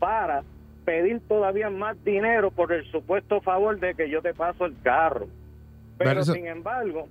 para 0.00 0.42
pedir 0.84 1.20
todavía 1.28 1.70
más 1.70 1.96
dinero 2.04 2.50
por 2.50 2.72
el 2.72 2.84
supuesto 2.90 3.40
favor 3.40 3.78
de 3.78 3.94
que 3.94 4.10
yo 4.10 4.20
te 4.20 4.34
paso 4.34 4.66
el 4.66 4.74
carro. 4.82 5.28
Pero, 5.96 6.10
Pero 6.10 6.20
eso- 6.22 6.32
sin 6.32 6.48
embargo, 6.48 7.06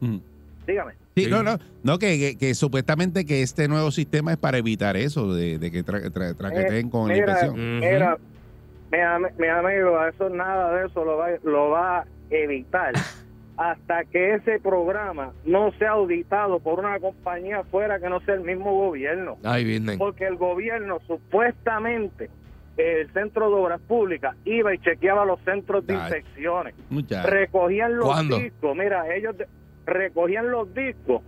Mm. 0.00 0.18
dígame. 0.66 0.92
Sí, 1.16 1.24
Sí. 1.24 1.30
no, 1.30 1.42
no, 1.42 1.56
no 1.84 1.98
que, 1.98 2.18
que, 2.18 2.36
que 2.36 2.54
supuestamente 2.54 3.24
que 3.24 3.40
este 3.40 3.66
nuevo 3.66 3.90
sistema 3.92 4.32
es 4.32 4.36
para 4.38 4.58
evitar 4.58 4.94
eso, 4.98 5.32
de, 5.32 5.56
de 5.58 5.70
que 5.70 5.82
tra- 5.82 6.02
tra- 6.12 6.36
traqueteen 6.36 6.90
con 6.90 7.08
la 7.08 7.14
mira, 7.14 7.32
inspección. 7.32 7.80
Mira, 7.80 8.18
mi, 8.92 8.98
am- 8.98 9.26
mi 9.38 9.46
amigo, 9.46 10.04
eso 10.06 10.28
nada 10.28 10.74
de 10.74 10.86
eso 10.86 11.02
lo 11.02 11.16
va, 11.16 11.28
lo 11.44 11.70
va 11.70 12.00
a 12.00 12.04
evitar 12.28 12.92
hasta 13.60 14.04
que 14.06 14.36
ese 14.36 14.58
programa 14.58 15.34
no 15.44 15.70
sea 15.72 15.90
auditado 15.90 16.60
por 16.60 16.78
una 16.78 16.98
compañía 16.98 17.62
fuera 17.64 18.00
que 18.00 18.08
no 18.08 18.18
sea 18.20 18.32
el 18.32 18.40
mismo 18.40 18.74
gobierno. 18.74 19.36
Ay, 19.44 19.78
porque 19.98 20.26
el 20.26 20.36
gobierno 20.36 20.98
supuestamente 21.06 22.30
el 22.78 23.12
centro 23.12 23.50
de 23.50 23.56
obras 23.56 23.80
públicas 23.82 24.34
iba 24.46 24.72
y 24.74 24.78
chequeaba 24.78 25.26
los 25.26 25.40
centros 25.40 25.86
de 25.86 25.92
inspecciones 25.92 26.74
recogían 27.24 27.96
los 27.96 28.06
¿Cuándo? 28.06 28.38
discos 28.38 28.74
mira 28.74 29.14
ellos 29.14 29.36
recogían 29.84 30.50
los 30.50 30.72
discos 30.72 31.20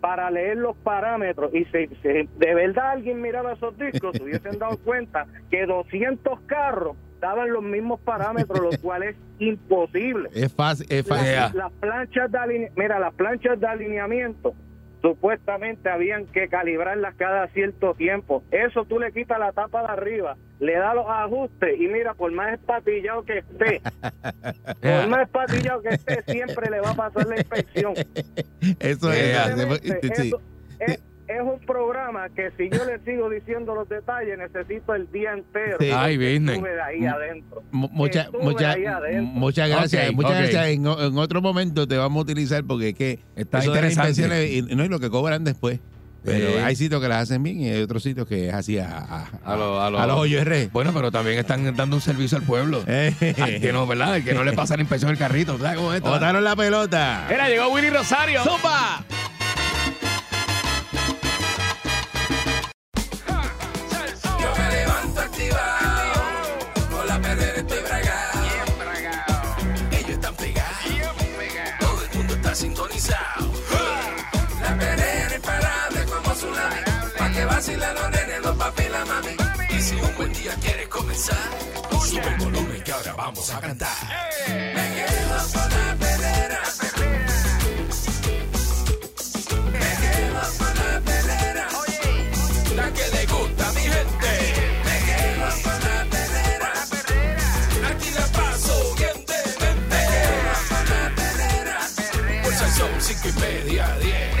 para 0.00 0.30
leer 0.30 0.58
los 0.58 0.76
parámetros 0.76 1.52
y 1.52 1.64
si, 1.64 1.88
si 2.02 2.28
de 2.38 2.54
verdad 2.54 2.90
alguien 2.92 3.20
miraba 3.20 3.54
esos 3.54 3.76
discos 3.76 4.16
se 4.16 4.22
hubiesen 4.22 4.60
dado 4.60 4.76
cuenta 4.76 5.26
que 5.50 5.66
200 5.66 6.38
carros 6.42 6.96
daban 7.24 7.50
los 7.50 7.62
mismos 7.62 7.98
parámetros 8.00 8.60
lo 8.60 8.70
cual 8.82 9.02
es 9.04 9.16
imposible 9.38 10.28
es 10.34 10.52
fácil, 10.52 10.86
es 10.90 11.06
las, 11.08 11.18
fácil. 11.18 11.32
Yeah. 11.32 11.52
las 11.54 11.72
planchas 11.72 12.30
de 12.30 12.38
aline- 12.38 12.70
mira 12.76 12.98
las 12.98 13.14
planchas 13.14 13.58
de 13.58 13.66
alineamiento 13.66 14.54
supuestamente 15.00 15.88
habían 15.88 16.26
que 16.26 16.48
calibrarlas 16.48 17.14
cada 17.16 17.46
cierto 17.48 17.94
tiempo 17.94 18.42
eso 18.50 18.84
tú 18.84 18.98
le 18.98 19.10
quitas 19.12 19.38
la 19.38 19.52
tapa 19.52 19.80
de 19.82 19.88
arriba 19.88 20.36
le 20.60 20.74
das 20.76 20.94
los 20.94 21.06
ajustes 21.08 21.80
y 21.80 21.88
mira 21.88 22.12
por 22.12 22.30
más 22.32 22.52
espatillado 22.52 23.22
que 23.24 23.38
esté 23.38 23.80
por 24.82 25.08
más 25.08 25.22
espatillado 25.22 25.80
que 25.82 25.88
esté 25.90 26.22
siempre 26.30 26.70
le 26.70 26.80
va 26.80 26.90
a 26.90 26.94
pasar 26.94 27.26
la 27.26 27.36
inspección 27.36 27.94
Eso 28.80 29.12
es. 29.12 29.36
Eso 29.38 30.40
es, 31.34 31.40
es 31.40 31.46
un 31.46 31.58
programa 31.66 32.28
que 32.30 32.50
si 32.56 32.68
yo 32.70 32.84
le 32.84 32.98
sigo 33.04 33.28
diciendo 33.30 33.74
los 33.74 33.88
detalles 33.88 34.38
necesito 34.38 34.94
el 34.94 35.10
día 35.12 35.32
entero 35.32 35.76
Sí. 35.80 35.90
Ay, 35.94 36.16
Virgen. 36.16 36.48
estuve 36.48 36.70
de 36.74 36.82
ahí 36.82 37.06
adentro 37.06 37.62
Mu- 37.70 37.88
Mucha, 37.92 38.22
Estuve 38.22 38.42
mucha, 38.42 38.70
ahí 38.72 38.84
adentro. 38.86 39.22
muchas 39.34 39.68
gracias. 39.68 40.12
Muchas 40.12 40.32
gracias. 40.38 40.66
En, 40.68 40.86
otro 40.86 41.42
momento 41.42 41.86
te 41.88 41.96
vamos 41.96 42.20
a 42.20 42.22
utilizar 42.22 42.64
porque 42.64 42.90
es 42.90 42.94
que 42.94 43.18
Está 43.36 43.58
eso 43.58 43.72
de 43.72 43.82
las 43.82 43.92
interesante. 43.92 44.52
y, 44.52 44.62
no, 44.62 44.84
y 44.84 44.88
lo 44.88 45.00
que 45.00 45.10
cobran 45.10 45.44
después. 45.44 45.80
Pero 46.24 46.52
Sí. 46.52 46.58
hay 46.64 46.74
sitios 46.74 47.02
que 47.02 47.08
las 47.08 47.24
hacen 47.24 47.42
bien 47.42 47.60
y 47.60 47.68
hay 47.68 47.82
otros 47.82 48.02
sitios 48.02 48.26
que 48.26 48.48
es 48.48 48.54
así 48.54 48.78
a, 48.78 48.86
a, 48.96 49.26
A 49.44 49.56
lo- 49.56 49.78
a 49.82 49.90
lo- 49.90 49.98
a 49.98 50.06
los 50.06 50.16
hoyos 50.16 50.40
R. 50.40 50.70
Bueno, 50.72 50.92
pero 50.94 51.10
también 51.12 51.38
están 51.38 51.76
dando 51.76 51.96
un 51.96 52.00
servicio 52.00 52.38
al 52.38 52.44
pueblo. 52.44 52.78
Al 52.86 53.60
que 53.60 53.70
no, 53.74 53.86
¿verdad? 53.86 54.22
Que 54.22 54.32
no 54.32 54.42
le 54.42 54.52
pasa 54.54 54.74
la 54.76 54.82
inspección 54.82 55.10
del 55.10 55.18
carrito. 55.18 55.58
¿Sabes 55.58 55.76
cómo 55.76 55.92
es 55.92 55.98
esto? 55.98 56.08
Botaron 56.08 56.42
la 56.42 56.56
pelota. 56.56 57.26
Mira, 57.28 57.46
llegó 57.50 57.68
Willy 57.68 57.90
Rosario. 57.90 58.42
¡Zumba! 58.42 59.04
Vacilan 77.64 77.94
los 77.94 78.10
nenes, 78.10 78.42
los 78.42 78.56
papi 78.56 78.82
y 78.82 78.88
la 78.90 79.04
mami. 79.06 79.36
Y 79.70 79.80
si 79.80 79.94
un 79.94 80.16
buen 80.16 80.32
día 80.32 80.54
quieres 80.60 80.88
comenzar. 80.88 81.36
comenzar. 81.88 82.06
Sube 82.06 82.28
el 82.28 82.36
volumen 82.36 82.82
que 82.82 82.92
ahora 82.92 83.12
vamos 83.14 83.50
a 83.50 83.60
cantar. 83.60 83.96
Me 84.48 84.84
quedo 84.94 85.36
con 85.52 85.70
la 85.70 85.96
perrera. 85.98 86.60
Me 89.72 89.90
quedo 90.02 90.42
con 90.58 90.74
la 90.76 91.00
perrera. 91.00 91.68
La 92.76 92.92
que 92.92 93.08
le 93.16 93.26
gusta 93.26 93.68
a 93.68 93.72
mi 93.72 93.80
gente. 93.80 94.32
Me 94.84 94.96
quedo 95.08 95.48
con 95.64 95.80
la 95.88 96.06
perrera. 96.10 96.72
Aquí 97.90 98.10
la 98.10 98.26
paso 98.38 98.94
bien 98.98 99.24
de 99.24 99.40
mente. 99.60 99.80
Me 99.88 100.02
quedo 100.12 100.52
con 100.68 100.84
la 100.90 101.02
perrera. 101.16 101.76
Por 102.42 102.52
son 102.52 103.00
cinco 103.00 103.28
y 103.28 103.40
media, 103.40 103.96
diez. 104.00 104.33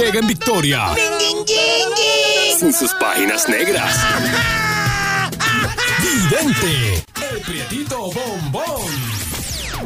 Llega 0.00 0.18
en 0.20 0.26
victoria. 0.26 0.94
Sin 2.58 2.72
sus 2.72 2.90
páginas 2.94 3.46
negras. 3.50 3.94
Vidente. 6.00 7.04
El 7.30 7.40
prietito 7.42 8.10
bombón. 8.10 8.82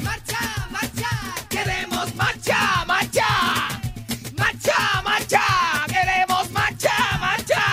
¡Marcha, 0.05 0.69
marcha! 0.71 1.09
¡Queremos 1.49 2.15
marcha, 2.15 2.85
marcha! 2.87 3.27
¡Marcha, 4.39 5.03
marcha! 5.03 5.43
¡Queremos 5.89 6.51
marcha, 6.53 6.93
marcha! 7.19 7.65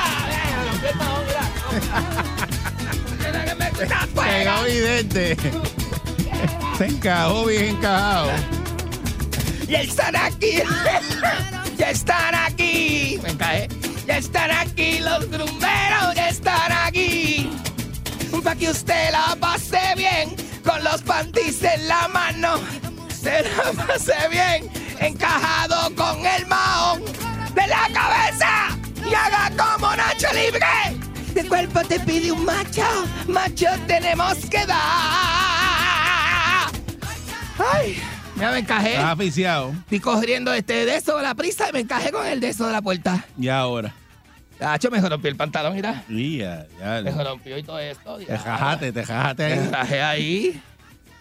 Pegado 4.15 4.63
vidente. 4.63 5.37
Se 6.75 6.85
encajó 6.87 7.45
bien 7.45 7.75
encajado. 7.75 8.31
¡Ya 9.67 9.81
están 9.81 10.15
aquí! 10.15 10.63
¡Ya 11.91 11.95
están 11.95 12.35
aquí! 12.35 13.19
Me 13.21 13.31
encajé. 13.31 13.67
¡Ya 14.07 14.17
están 14.17 14.49
aquí 14.49 14.99
los 14.99 15.29
grumberos! 15.29 16.15
¡Ya 16.15 16.29
están 16.29 16.71
aquí! 16.71 17.51
Para 18.41 18.55
que 18.55 18.69
usted 18.69 19.11
la 19.11 19.35
pase 19.35 19.77
bien 19.97 20.33
con 20.63 20.81
los 20.85 21.01
panties 21.01 21.61
en 21.63 21.89
la 21.89 22.07
mano. 22.07 22.61
Se 23.21 23.43
la 23.43 23.73
pase 23.73 24.13
bien 24.29 24.71
encajado 25.01 25.93
con 25.93 26.25
el 26.25 26.45
mahón 26.45 27.03
de 27.55 27.67
la 27.67 27.89
cabeza 27.93 28.69
y 29.05 29.13
haga 29.13 29.51
como 29.57 29.93
Nacho 29.93 30.27
Libre. 30.33 30.65
El 31.35 31.49
cuerpo 31.49 31.81
te 31.81 31.99
pide 31.99 32.31
un 32.31 32.45
macho, 32.45 32.87
macho 33.27 33.67
tenemos 33.85 34.37
que 34.49 34.65
dar. 34.65 34.77
¡Ay! 37.73 38.01
Ya 38.41 38.51
me 38.51 38.59
encajé. 38.59 38.89
Estás 38.95 39.05
aficiado. 39.11 39.69
Estoy 39.71 39.99
corriendo 39.99 40.53
este 40.53 40.85
de 40.85 40.95
eso 40.95 41.15
de 41.17 41.23
la 41.23 41.35
prisa 41.35 41.69
y 41.69 41.73
me 41.73 41.79
encajé 41.81 42.11
con 42.11 42.25
el 42.25 42.39
de 42.39 42.49
eso 42.49 42.65
de 42.65 42.73
la 42.73 42.81
puerta. 42.81 43.25
Y 43.39 43.47
ahora. 43.47 43.93
Tacho, 44.57 44.91
me 44.91 44.99
rompió 45.01 45.29
el 45.29 45.35
pantalón, 45.35 45.73
mira. 45.73 46.03
Y 46.09 46.37
ya, 46.37 46.67
ya. 46.79 47.01
Me 47.01 47.11
rompió 47.23 47.57
y 47.57 47.63
todo 47.63 47.79
esto. 47.79 48.17
Te 48.17 48.37
jajaste, 48.37 48.91
te 48.91 49.03
jajaste 49.03 49.43
Me 49.47 49.53
ahí. 49.53 49.59
encajé 49.67 50.01
ahí. 50.01 50.61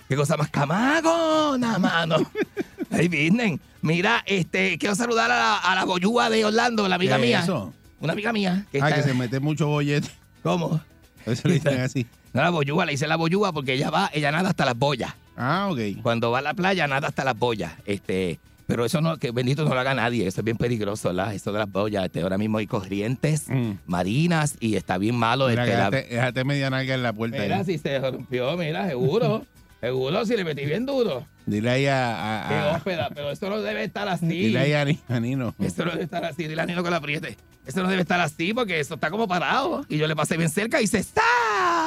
Qué 0.08 0.16
cosa 0.16 0.36
más 0.36 0.50
camagona, 0.50 1.78
mano. 1.78 2.16
Ahí 2.90 3.06
vienen. 3.06 3.60
Mira, 3.82 4.22
este, 4.26 4.76
quiero 4.76 4.96
saludar 4.96 5.30
a 5.30 5.38
la, 5.38 5.56
a 5.58 5.74
la 5.76 5.84
boyúa 5.84 6.28
de 6.28 6.44
Orlando, 6.44 6.88
la 6.88 6.96
amiga 6.96 7.16
¿Qué 7.16 7.22
mía. 7.22 7.38
es 7.38 7.44
eso? 7.44 7.72
Una 8.00 8.14
amiga 8.14 8.32
mía. 8.32 8.66
Que 8.72 8.82
Ah, 8.82 8.88
está- 8.88 9.02
que 9.02 9.08
se 9.08 9.14
mete 9.14 9.38
mucho 9.38 9.68
bollete. 9.68 10.08
¿Cómo? 10.42 10.80
Eso 11.24 11.46
le 11.46 11.54
dicen 11.54 11.80
así. 11.82 12.04
No, 12.32 12.42
la 12.42 12.50
boyúa, 12.50 12.84
le 12.86 12.94
hice 12.94 13.06
la 13.06 13.14
boyúa 13.14 13.52
porque 13.52 13.74
ella 13.74 13.90
va, 13.90 14.10
ella 14.12 14.32
nada 14.32 14.48
hasta 14.50 14.64
las 14.64 14.76
boyas. 14.76 15.14
Ah, 15.42 15.68
ok. 15.70 16.02
Cuando 16.02 16.30
va 16.30 16.40
a 16.40 16.42
la 16.42 16.54
playa, 16.54 16.86
nada 16.86 17.08
hasta 17.08 17.24
las 17.24 17.38
boyas. 17.38 17.72
Este, 17.86 18.38
pero 18.66 18.84
eso 18.84 19.00
no, 19.00 19.16
que 19.16 19.30
bendito 19.30 19.64
no 19.64 19.72
lo 19.74 19.80
haga 19.80 19.94
nadie. 19.94 20.26
Eso 20.26 20.42
es 20.42 20.44
bien 20.44 20.56
peligroso, 20.56 21.08
¿verdad? 21.08 21.34
Eso 21.34 21.50
de 21.52 21.58
las 21.60 21.70
boyas. 21.72 22.04
Este, 22.04 22.20
ahora 22.20 22.36
mismo 22.38 22.58
hay 22.58 22.66
corrientes 22.66 23.48
Mm. 23.48 23.72
marinas 23.86 24.56
y 24.60 24.76
está 24.76 24.98
bien 24.98 25.16
malo. 25.16 25.48
Mira, 25.48 25.64
este, 25.64 25.76
la- 25.78 25.90
déjate, 25.90 26.14
déjate 26.14 26.44
media 26.44 26.68
nalga 26.70 26.94
en 26.94 27.02
la 27.02 27.12
puerta. 27.12 27.38
Mira, 27.38 27.58
ahí. 27.58 27.64
si 27.64 27.78
se 27.78 27.98
rompió, 27.98 28.56
mira, 28.56 28.86
seguro. 28.88 29.44
seguro, 29.80 30.24
si 30.26 30.36
le 30.36 30.44
metí 30.44 30.64
bien 30.66 30.86
duro. 30.86 31.26
Dile 31.46 31.70
ahí 31.70 31.86
a, 31.86 32.44
a- 32.44 32.48
Qué 32.48 32.76
hóspeda, 32.76 33.08
pero 33.14 33.30
eso 33.30 33.48
no 33.48 33.60
debe 33.60 33.84
estar 33.84 34.08
así. 34.08 34.26
dile 34.26 34.58
ahí 34.58 34.72
a, 34.72 35.14
a 35.14 35.20
Nino. 35.20 35.54
Eso 35.58 35.84
no 35.84 35.92
debe 35.92 36.04
estar 36.04 36.24
así. 36.24 36.46
Dile 36.46 36.60
a 36.62 36.66
Nino 36.66 36.82
que 36.84 36.90
la 36.90 36.96
apriete. 36.98 37.36
Eso 37.66 37.82
no 37.82 37.88
debe 37.88 38.02
estar 38.02 38.20
así 38.20 38.52
porque 38.54 38.80
eso 38.80 38.94
está 38.94 39.10
como 39.10 39.26
parado. 39.28 39.84
Y 39.88 39.96
yo 39.98 40.06
le 40.06 40.16
pasé 40.16 40.36
bien 40.36 40.50
cerca 40.50 40.80
y 40.80 40.86
se 40.86 40.98
está. 40.98 41.22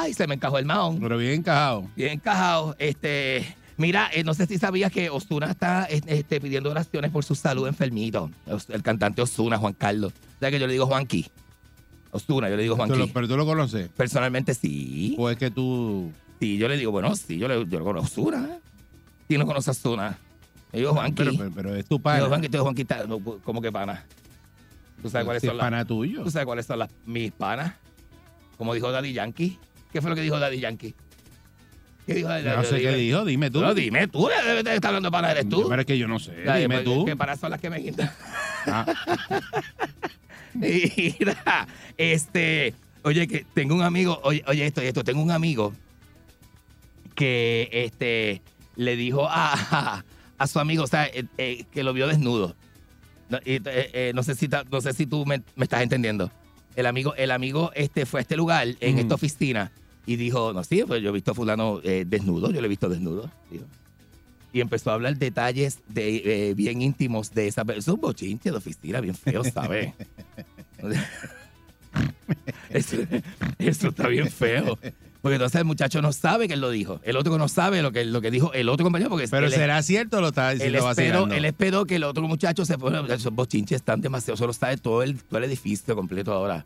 Y 0.08 0.14
se 0.14 0.26
me 0.26 0.34
encajó 0.34 0.58
el 0.58 0.64
mahón. 0.66 0.98
Pero 1.00 1.16
bien 1.18 1.32
encajado. 1.34 1.88
Bien 1.96 2.12
encajado. 2.12 2.76
Este, 2.78 3.56
mira, 3.76 4.08
eh, 4.12 4.22
no 4.24 4.34
sé 4.34 4.46
si 4.46 4.58
sabías 4.58 4.92
que 4.92 5.10
Osuna 5.10 5.50
está 5.50 5.84
este, 5.84 6.40
pidiendo 6.40 6.70
oraciones 6.70 7.10
por 7.10 7.24
su 7.24 7.34
salud 7.34 7.66
enfermito. 7.68 8.30
El 8.68 8.82
cantante 8.82 9.20
Osuna, 9.22 9.58
Juan 9.58 9.72
Carlos. 9.74 10.12
O 10.36 10.38
sea 10.40 10.50
que 10.50 10.58
yo 10.60 10.66
le 10.66 10.72
digo 10.74 10.86
Juanqui. 10.86 11.26
Osuna, 12.12 12.48
yo 12.48 12.56
le 12.56 12.62
digo 12.62 12.76
Juanqui. 12.76 13.10
pero 13.12 13.26
tú 13.26 13.36
lo 13.36 13.44
conoces. 13.44 13.88
Personalmente 13.88 14.54
sí. 14.54 15.16
O 15.18 15.28
es 15.30 15.36
que 15.36 15.50
tú. 15.50 16.12
Yo 16.58 16.68
le 16.68 16.76
digo, 16.76 16.92
bueno, 16.92 17.14
sí, 17.16 17.38
yo, 17.38 17.48
le, 17.48 17.66
yo 17.66 17.78
lo 17.78 17.84
conozco. 17.84 18.22
Osuna. 18.22 18.58
¿Quién 19.26 19.40
no 19.40 19.46
conoce 19.46 19.70
a 19.70 19.72
Osuna? 19.72 20.18
Yo 20.72 20.78
digo 20.78 20.92
Juanqui. 20.92 21.24
Pero, 21.24 21.32
pero, 21.36 21.50
pero 21.54 21.74
es 21.74 21.86
tu 21.86 22.00
pana. 22.00 22.16
digo 22.16 22.28
Juanqui, 22.28 22.48
tú 22.48 22.52
digo, 22.52 22.64
Juanqui, 22.64 22.82
está- 22.82 23.06
¿cómo 23.44 23.60
que 23.62 23.72
pana? 23.72 24.04
¿Tú 25.02 25.10
sabes 25.10 25.24
cuáles 25.24 25.40
Si 25.42 25.46
son 25.46 25.56
las 25.56 25.64
pana 25.64 25.84
tuyo. 25.84 26.22
¿Tú 26.22 26.30
sabes 26.30 26.46
cuáles 26.46 26.66
son 26.66 26.78
las, 26.78 26.90
mis 27.04 27.30
panas? 27.32 27.74
Como 28.56 28.74
dijo 28.74 28.90
Daddy 28.90 29.12
Yankee. 29.12 29.58
¿Qué 29.92 30.00
fue 30.00 30.10
lo 30.10 30.16
que 30.16 30.22
dijo 30.22 30.38
Daddy 30.38 30.60
Yankee? 30.60 30.94
¿Qué 32.06 32.14
dijo 32.14 32.28
Daddy 32.28 32.44
No 32.44 32.64
sé 32.64 32.80
qué 32.80 32.94
dijo, 32.96 33.24
dime 33.24 33.50
tú. 33.50 33.60
No, 33.60 33.74
dime 33.74 34.08
tú, 34.08 34.28
estar 34.28 34.86
hablando 34.86 35.08
de 35.08 35.12
panas, 35.12 35.30
eres 35.32 35.48
tú. 35.48 35.66
Pero 35.68 35.80
es 35.80 35.86
que 35.86 35.98
yo 35.98 36.08
no 36.08 36.18
sé. 36.18 36.32
Dime 36.36 36.80
pues, 36.80 36.84
tú. 36.84 37.04
¿Qué 37.04 37.16
panas 37.16 37.40
son 37.40 37.50
las 37.50 37.60
que 37.60 37.70
me 37.70 37.82
quitan? 37.82 38.10
Ah, 38.66 38.86
Mira, 40.54 41.66
este, 41.96 42.74
oye, 43.02 43.26
que 43.26 43.44
tengo 43.54 43.74
un 43.74 43.82
amigo, 43.82 44.20
oye, 44.22 44.42
oye 44.46 44.66
esto 44.66 44.82
y 44.82 44.86
esto, 44.86 45.02
tengo 45.04 45.22
un 45.22 45.30
amigo 45.30 45.74
que 47.14 47.68
este 47.72 48.42
le 48.76 48.96
dijo 48.96 49.26
a, 49.28 50.04
a 50.38 50.46
su 50.46 50.58
amigo, 50.58 50.84
o 50.84 50.86
sea, 50.86 51.06
eh, 51.06 51.24
eh, 51.38 51.64
que 51.72 51.82
lo 51.84 51.92
vio 51.92 52.06
desnudo. 52.08 52.56
No, 53.30 53.38
eh, 53.44 53.60
eh, 53.64 54.12
no 54.14 54.22
sé 54.22 54.34
si 54.34 54.48
ta- 54.48 54.64
no 54.70 54.80
sé 54.80 54.92
si 54.92 55.06
tú 55.06 55.24
me, 55.24 55.42
me 55.56 55.64
estás 55.64 55.82
entendiendo. 55.82 56.30
El 56.76 56.86
amigo, 56.86 57.14
el 57.14 57.30
amigo 57.30 57.70
este 57.74 58.04
fue 58.04 58.20
a 58.20 58.22
este 58.22 58.36
lugar 58.36 58.66
en 58.80 58.94
Ujú. 58.94 59.00
esta 59.02 59.14
oficina 59.14 59.70
y 60.06 60.16
dijo, 60.16 60.52
no, 60.52 60.62
sí, 60.64 60.82
pues 60.86 61.02
yo 61.02 61.08
he 61.10 61.12
visto 61.12 61.30
a 61.30 61.34
fulano 61.34 61.78
desnudo, 61.80 62.50
yo 62.50 62.60
lo 62.60 62.66
he 62.66 62.68
visto 62.68 62.88
desnudo. 62.88 63.30
dijo. 63.50 63.64
Y 64.52 64.60
empezó 64.60 64.90
a 64.90 64.94
hablar 64.94 65.16
detalles 65.16 65.78
de, 65.88 66.52
bien 66.56 66.82
íntimos 66.82 67.32
de 67.32 67.48
esa 67.48 67.64
persona. 67.64 67.80
Es 67.80 67.88
un 67.88 68.00
bochinche 68.00 68.50
de 68.50 68.56
oficina 68.56 69.00
bien 69.00 69.14
feo, 69.14 69.42
¿sabes? 69.44 69.92
eso, 72.70 72.96
eso 73.58 73.88
está 73.88 74.08
bien 74.08 74.28
feo. 74.30 74.78
Porque 75.24 75.36
entonces 75.36 75.58
el 75.58 75.64
muchacho 75.64 76.02
no 76.02 76.12
sabe 76.12 76.46
que 76.48 76.52
él 76.54 76.60
lo 76.60 76.68
dijo. 76.68 77.00
El 77.02 77.16
otro 77.16 77.38
no 77.38 77.48
sabe 77.48 77.80
lo 77.80 77.92
que, 77.92 78.04
lo 78.04 78.20
que 78.20 78.30
dijo 78.30 78.52
el 78.52 78.68
otro 78.68 78.84
compañero. 78.84 79.08
Porque 79.08 79.26
pero 79.26 79.46
él- 79.46 79.52
será 79.52 79.82
cierto 79.82 80.20
lo 80.20 80.28
está 80.28 80.52
él 80.52 80.58
diciendo 80.58 80.78
esperó, 80.90 81.12
vacilando. 81.20 81.34
él 81.34 81.44
esperó 81.46 81.86
que 81.86 81.96
el 81.96 82.04
otro 82.04 82.28
muchacho 82.28 82.66
se 82.66 82.76
fuera. 82.76 83.00
Esos 83.08 83.32
bochinches 83.34 83.76
están 83.76 84.02
demasiado. 84.02 84.36
Solo 84.36 84.52
sabe 84.52 84.76
todo 84.76 85.02
el, 85.02 85.16
todo 85.24 85.38
el 85.38 85.44
edificio 85.44 85.96
completo 85.96 86.30
ahora. 86.32 86.62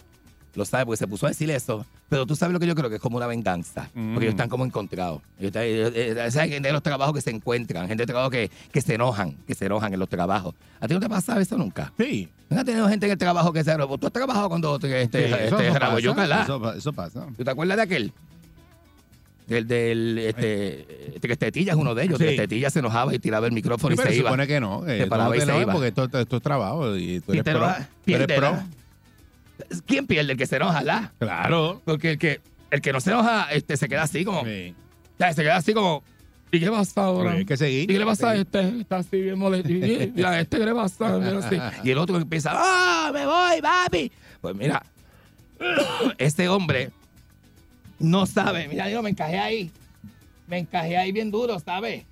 Lo 0.55 0.64
sabe 0.64 0.87
porque 0.87 0.97
se 0.97 1.07
puso 1.07 1.27
a 1.27 1.29
decir 1.29 1.49
eso. 1.53 1.87
Pero 2.09 2.27
tú 2.27 2.35
sabes 2.35 2.53
lo 2.53 2.59
que 2.59 2.66
yo 2.66 2.75
creo 2.75 2.88
que 2.90 2.97
es 2.97 3.01
como 3.01 3.16
una 3.16 3.29
venganza. 3.29 3.90
Mm. 3.94 4.14
Porque 4.14 4.25
ellos 4.27 4.33
están 4.35 4.49
como 4.49 4.64
encontrados. 4.64 5.21
Ellos 5.38 5.49
están- 5.51 5.62
ellos- 5.62 5.92
eh, 5.94 6.14
¿Sabes? 6.33 6.51
Gente 6.51 6.68
de 6.68 6.73
los 6.73 6.83
trabajos 6.83 7.14
que 7.14 7.21
se 7.21 7.31
encuentran. 7.31 7.87
Gente 7.87 8.03
de 8.03 8.07
trabajo 8.09 8.31
que, 8.31 8.51
que 8.73 8.81
se 8.81 8.94
enojan. 8.94 9.37
Que 9.47 9.55
se 9.55 9.66
enojan 9.66 9.92
en 9.94 10.01
los 10.01 10.09
trabajos. 10.09 10.57
¿A 10.81 10.88
ti 10.88 10.94
no 10.94 11.01
te 11.01 11.09
pasa 11.09 11.38
eso 11.40 11.57
nunca? 11.57 11.92
Sí. 11.97 12.29
¿No 12.49 12.59
has 12.59 12.64
tenido 12.64 12.88
gente 12.88 13.07
en 13.07 13.12
el 13.12 13.18
trabajo 13.18 13.53
que 13.53 13.62
se 13.62 13.71
enoja? 13.71 13.97
Tú 13.99 14.07
has 14.09 14.12
trabajado 14.12 14.49
cuando 14.49 14.79
te- 14.81 15.03
este, 15.03 15.18
Sí, 15.18 15.25
eso, 15.27 15.37
este, 15.37 15.66
eso 15.68 16.14
pasa, 16.16 16.59
pa- 16.59 16.75
eso 16.77 16.92
pasa. 16.92 17.27
¿Tú 17.37 17.44
te 17.44 17.51
acuerdas 17.51 17.77
de 17.77 17.83
aquel? 17.85 18.12
Del, 19.48 19.66
del 19.66 20.18
este, 20.18 21.14
este 21.16 21.26
que 21.26 21.37
Tetilla 21.37 21.72
es 21.72 21.78
uno 21.78 21.94
de 21.94 22.04
ellos. 22.04 22.18
Sí. 22.18 22.26
Que 22.26 22.37
Tetilla 22.37 22.68
se 22.70 22.80
enojaba 22.80 23.14
y 23.14 23.18
tiraba 23.18 23.46
el 23.46 23.52
micrófono 23.52 23.88
Sí, 23.88 23.94
y 23.94 23.96
pero 23.96 24.08
se 24.11 24.14
se 24.14 24.20
iba. 24.20 24.28
supone 24.30 24.46
que 24.46 24.61
no. 24.61 24.84
Se 24.84 25.02
tú 25.04 25.08
paraba 25.08 25.30
no 25.30 25.34
y 25.37 25.40
se 25.40 25.61
iba. 25.62 25.72
porque 25.72 25.88
esto, 25.88 26.04
esto 26.04 26.37
es 26.37 26.42
trabajo 26.42 26.96
y 26.96 27.20
tú 27.20 27.32
eres 27.32 27.44
te 27.44 27.54
pro. 28.37 28.56
¿Quién 29.87 30.06
pierde? 30.06 30.32
El 30.32 30.38
que 30.38 30.46
se 30.46 30.56
enoja, 30.56 30.82
¿la? 30.82 31.12
Claro. 31.18 31.80
Porque 31.84 32.12
el 32.12 32.18
que, 32.18 32.40
el 32.70 32.80
que 32.80 32.92
no 32.92 33.00
se 33.00 33.11
enoja 33.11 33.48
este, 33.50 33.76
se 33.76 33.88
queda 33.88 34.02
así 34.02 34.24
como. 34.24 34.44
Sí. 34.44 34.74
Se 35.18 35.42
queda 35.42 35.56
así 35.56 35.72
como. 35.74 36.02
¿Y 36.52 36.61
qué 36.61 36.70
pasa 36.70 37.02
ahora? 37.04 37.32
Hay 37.32 37.44
que 37.44 37.54
¿Y 37.54 37.56
seguir. 37.56 37.87
qué 37.88 37.98
le 37.98 38.04
pasa 38.06 38.30
a 38.30 38.37
este? 38.37 38.80
Está 38.80 38.96
así 38.98 39.20
bien 39.20 39.38
molesto. 39.38 39.68
Y 39.70 40.12
y 40.14 40.22
a 40.22 40.40
este 40.40 40.58
qué 40.58 40.64
le 40.64 40.74
pasa. 40.74 41.18
Mira 41.18 41.38
así. 41.38 41.56
Y 41.84 41.90
el 41.90 41.98
otro 41.98 42.16
empieza, 42.16 42.52
¡ah, 42.54 43.11
me 43.12 43.26
voy, 43.26 43.61
papi! 43.62 44.12
Pues 44.40 44.54
mira, 44.54 44.82
este 46.18 46.48
hombre 46.48 46.90
no 47.98 48.26
sabe. 48.26 48.68
Mira, 48.68 48.88
yo 48.90 49.02
me 49.02 49.11
encajé 49.11 49.38
ahí. 49.38 49.70
Me 50.46 50.58
encajé 50.58 50.96
ahí 50.96 51.12
bien 51.12 51.30
duro, 51.30 51.58
¿sabes? 51.61 52.04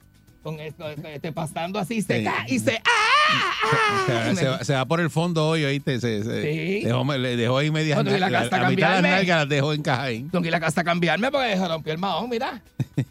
Con 0.42 0.61
esto, 0.61 0.88
este, 0.88 1.33
pasando 1.33 1.79
así, 1.79 2.03
se 2.03 2.18
Sí. 2.18 2.25
cae 2.25 2.44
y 2.55 2.59
se. 2.61 2.81
¡Ah! 2.85 4.05
Se, 4.07 4.12
¡ah! 4.12 4.35
se 4.37 4.46
va, 4.46 4.64
se 4.64 4.75
va 4.75 4.85
por 4.85 5.01
el 5.01 5.11
fondo 5.11 5.49
hoy, 5.49 5.64
¿oíste? 5.64 5.99
Se, 6.01 6.22
se- 6.22 6.42
Sí. 6.42 6.85
dejó, 6.85 7.03
le 7.16 7.37
dejó 7.37 7.59
ahí 7.59 7.70
media 7.72 7.96
Cuando 7.96 8.16
la 8.16 8.31
casa 8.31 8.59
la, 8.59 8.68
mitad 8.70 8.88
de 8.96 9.03
las 9.03 9.03
nalgas 9.03 9.38
las 9.40 9.49
dejó 9.49 9.72
encajar 9.72 10.05
ahí. 10.07 10.20
Tengo 10.31 10.42
que 10.42 10.49
ir 10.49 10.55
a 10.55 10.59
la 10.61 10.64
casa 10.66 10.83
a 10.83 10.85
cambiarme 10.85 11.31
porque 11.33 11.57
se 11.57 11.66
rompió 11.66 11.92
el 11.92 11.99
mahón, 11.99 12.31
mira. 12.31 12.62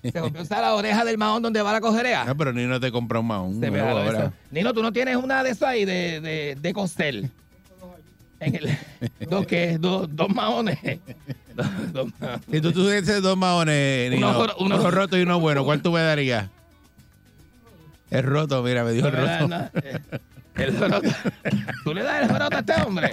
Se 0.01 0.17
rompió 0.19 0.41
esa 0.43 0.61
la 0.61 0.75
oreja 0.75 1.03
del 1.03 1.17
mahón 1.17 1.43
donde 1.43 1.61
va 1.61 1.73
la 1.73 1.81
cojerea. 1.81 2.23
No, 2.23 2.37
pero 2.37 2.53
ni 2.53 2.63
no 2.63 2.79
te 2.79 2.91
compró 2.91 3.19
un 3.19 3.27
mahón. 3.27 3.59
Se 3.59 3.69
me. 3.69 3.81
Nino, 4.51 4.73
tú 4.73 4.81
no 4.81 4.93
tienes 4.93 5.17
una 5.17 5.43
de 5.43 5.49
esas 5.49 5.69
ahí 5.69 5.83
de, 5.83 6.21
de, 6.21 6.55
de 6.55 6.73
costel. 6.73 7.29
En 8.39 8.55
el, 8.55 8.77
¿Dos 9.29 9.45
qué? 9.47 9.77
Dos, 9.79 10.07
dos 10.15 10.29
mahones. 10.29 10.77
Dos, 11.55 11.67
dos 11.93 12.07
mahones. 12.19 12.41
Si 12.51 12.59
tú 12.61 12.71
tuvieses 12.73 13.21
dos 13.21 13.37
mahones, 13.37 14.09
Uno 14.09 14.15
Nino, 14.15 14.39
uno- 14.41 14.53
uno 14.77 14.91
roto 14.91 15.17
y 15.17 15.21
uno 15.21 15.39
bueno, 15.39 15.63
¿cuál 15.63 15.81
tú 15.81 15.91
me 15.91 16.01
darías? 16.01 16.49
El 18.11 18.23
roto, 18.23 18.61
mira, 18.61 18.83
me 18.83 18.91
dio 18.91 19.07
el 19.07 19.13
roto. 19.13 19.47
no, 19.47 19.69
eh, 19.81 19.99
El 20.55 20.77
joroto. 20.77 21.09
¿Tú 21.83 21.93
le 21.93 22.03
das 22.03 22.21
el 22.23 22.29
joroto 22.29 22.55
a 22.57 22.59
este 22.59 22.73
hombre? 22.81 23.11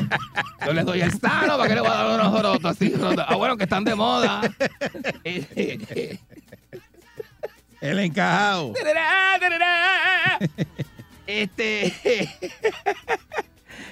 Yo 0.66 0.72
le 0.72 0.82
doy 0.82 1.00
el 1.02 1.12
sano, 1.18 1.56
¿para 1.56 1.68
qué 1.68 1.74
le 1.76 1.80
voy 1.80 1.90
a 1.90 1.94
dar 1.94 2.20
unos 2.20 2.28
jorotos 2.28 2.64
así? 2.72 2.90
jorotos? 2.92 3.24
Ah, 3.28 3.36
bueno, 3.36 3.56
que 3.56 3.64
están 3.64 3.84
de 3.84 3.94
moda. 3.94 4.40
El 7.80 7.98
encajado. 7.98 8.74
Este. 11.26 11.92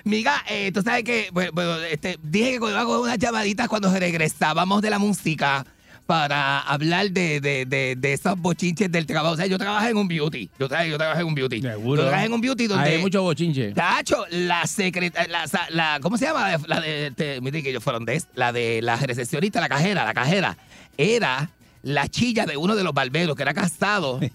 Miga, 0.05 0.43
eh, 0.49 0.71
tú 0.73 0.83
sabes 0.83 1.05
que 1.05 1.29
bueno, 1.33 1.51
bueno, 1.53 1.77
este, 1.83 2.19
dije 2.23 2.51
que 2.51 2.57
iba 2.57 2.81
a 2.81 2.85
coger 2.85 3.01
unas 3.03 3.19
llamaditas 3.19 3.69
cuando 3.69 3.93
regresábamos 3.97 4.83
de 4.83 4.91
la 4.91 4.99
música 4.99 5.65
para 6.07 6.59
hablar 6.63 7.11
de, 7.13 7.41
de, 7.41 7.65
de, 7.67 7.95
de 7.97 8.13
esos 8.13 8.37
bochinches 8.37 8.91
del 8.91 9.07
trabajo. 9.07 9.35
O 9.35 9.37
sea, 9.37 9.47
yo 9.47 9.59
trabajé 9.59 9.91
en 9.91 9.97
un 9.97 10.09
beauty. 10.09 10.51
Yo, 10.59 10.67
trabajé, 10.69 10.91
yo 10.91 10.99
trabajé 10.99 11.21
en 11.21 11.27
un 11.29 11.35
beauty. 11.37 11.63
Seguro. 11.63 12.03
Yo 12.03 12.09
trabajé 12.09 12.27
en 12.27 12.33
un 12.33 12.41
beauty 12.41 12.67
donde. 12.67 12.89
Hay 12.91 12.99
mucho 12.99 13.23
bochinche. 13.23 13.71
Tacho, 13.73 14.25
la 14.31 14.67
secretaria, 14.67 15.29
la, 15.31 15.69
la- 15.71 15.99
¿cómo 16.03 16.19
se 16.19 16.25
llama? 16.25 16.59
La 16.67 16.81
de, 16.81 17.07
este, 17.09 17.41
mire 17.41 17.63
que 17.63 17.71
ellos 17.71 17.85
fueron 17.85 18.05
de, 18.05 18.21
la 18.35 18.53
de 18.53 18.83
la 18.83 18.97
recepcionista, 18.97 19.61
la 19.61 19.69
cajera, 19.69 20.05
la 20.05 20.15
cajera, 20.15 20.57
era 20.99 21.49
la 21.83 22.09
chilla 22.09 22.45
de 22.45 22.57
uno 22.57 22.75
de 22.75 22.83
los 22.83 22.93
barberos 22.93 23.37
que 23.37 23.43
era 23.43 23.55
casado. 23.55 24.19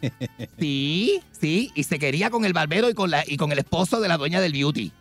Sí, 0.60 1.19
sí, 1.39 1.71
y 1.75 1.84
se 1.84 1.99
quería 1.99 2.30
con 2.30 2.45
el 2.45 2.54
barbero 2.54 2.89
y 2.89 2.93
con 2.93 3.12
la 3.12 3.23
y 3.28 3.36
con 3.38 3.51
el 3.51 3.60
esposo 3.60 3.99
de 3.99 4.08
la 4.08 4.17
dueña 4.17 4.39
del 4.39 4.54
beauty. 4.54 4.91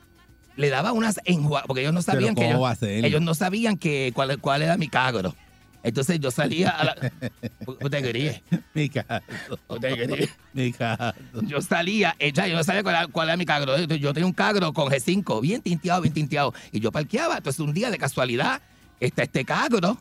Le 0.57 0.71
daba 0.71 0.93
unas 0.93 1.21
enjuagas, 1.25 1.67
porque 1.67 1.83
ellos 1.83 1.95
no 1.95 2.03
sabían 2.03 2.35
que 2.35 2.53
¿cómo 2.53 2.69
ellos, 2.69 2.83
ellos 2.83 3.23
no 3.23 3.35
sabían 3.35 3.77
que 3.77 4.13
cuál, 4.15 4.39
cuál 4.39 4.63
era 4.63 4.77
mi 4.77 4.89
cagro. 4.89 5.35
Entonces 5.85 6.19
yo 6.19 6.31
salía 6.31 6.71
a 6.71 6.85
la... 6.85 7.13
Usted 7.67 8.03
quería, 8.03 8.43
Mi 8.73 8.89
caso. 8.89 9.23
usted 9.69 9.95
quería. 9.95 10.29
Mi 10.55 10.73
caso. 10.73 11.15
Yo 11.43 11.61
salía, 11.61 12.17
eh, 12.19 12.33
ya, 12.33 12.47
yo 12.47 12.57
no 12.57 12.65
sabía 12.65 12.83
cuál 12.83 12.95
era, 12.95 13.07
cuál 13.07 13.29
era 13.29 13.37
mi 13.37 13.45
cagro. 13.45 13.77
Yo 13.77 14.15
tenía 14.15 14.27
un 14.27 14.33
cagro 14.33 14.73
con 14.73 14.89
G5, 14.89 15.43
bien 15.43 15.61
tinteado, 15.61 16.01
bien 16.01 16.15
tinteado. 16.15 16.55
Y 16.73 16.81
yo 16.81 16.91
parqueaba. 16.91 17.37
Entonces, 17.37 17.61
un 17.61 17.75
día 17.75 17.91
de 17.91 17.99
casualidad, 17.99 18.63
está 18.99 19.25
este 19.25 19.45
cagro, 19.45 20.01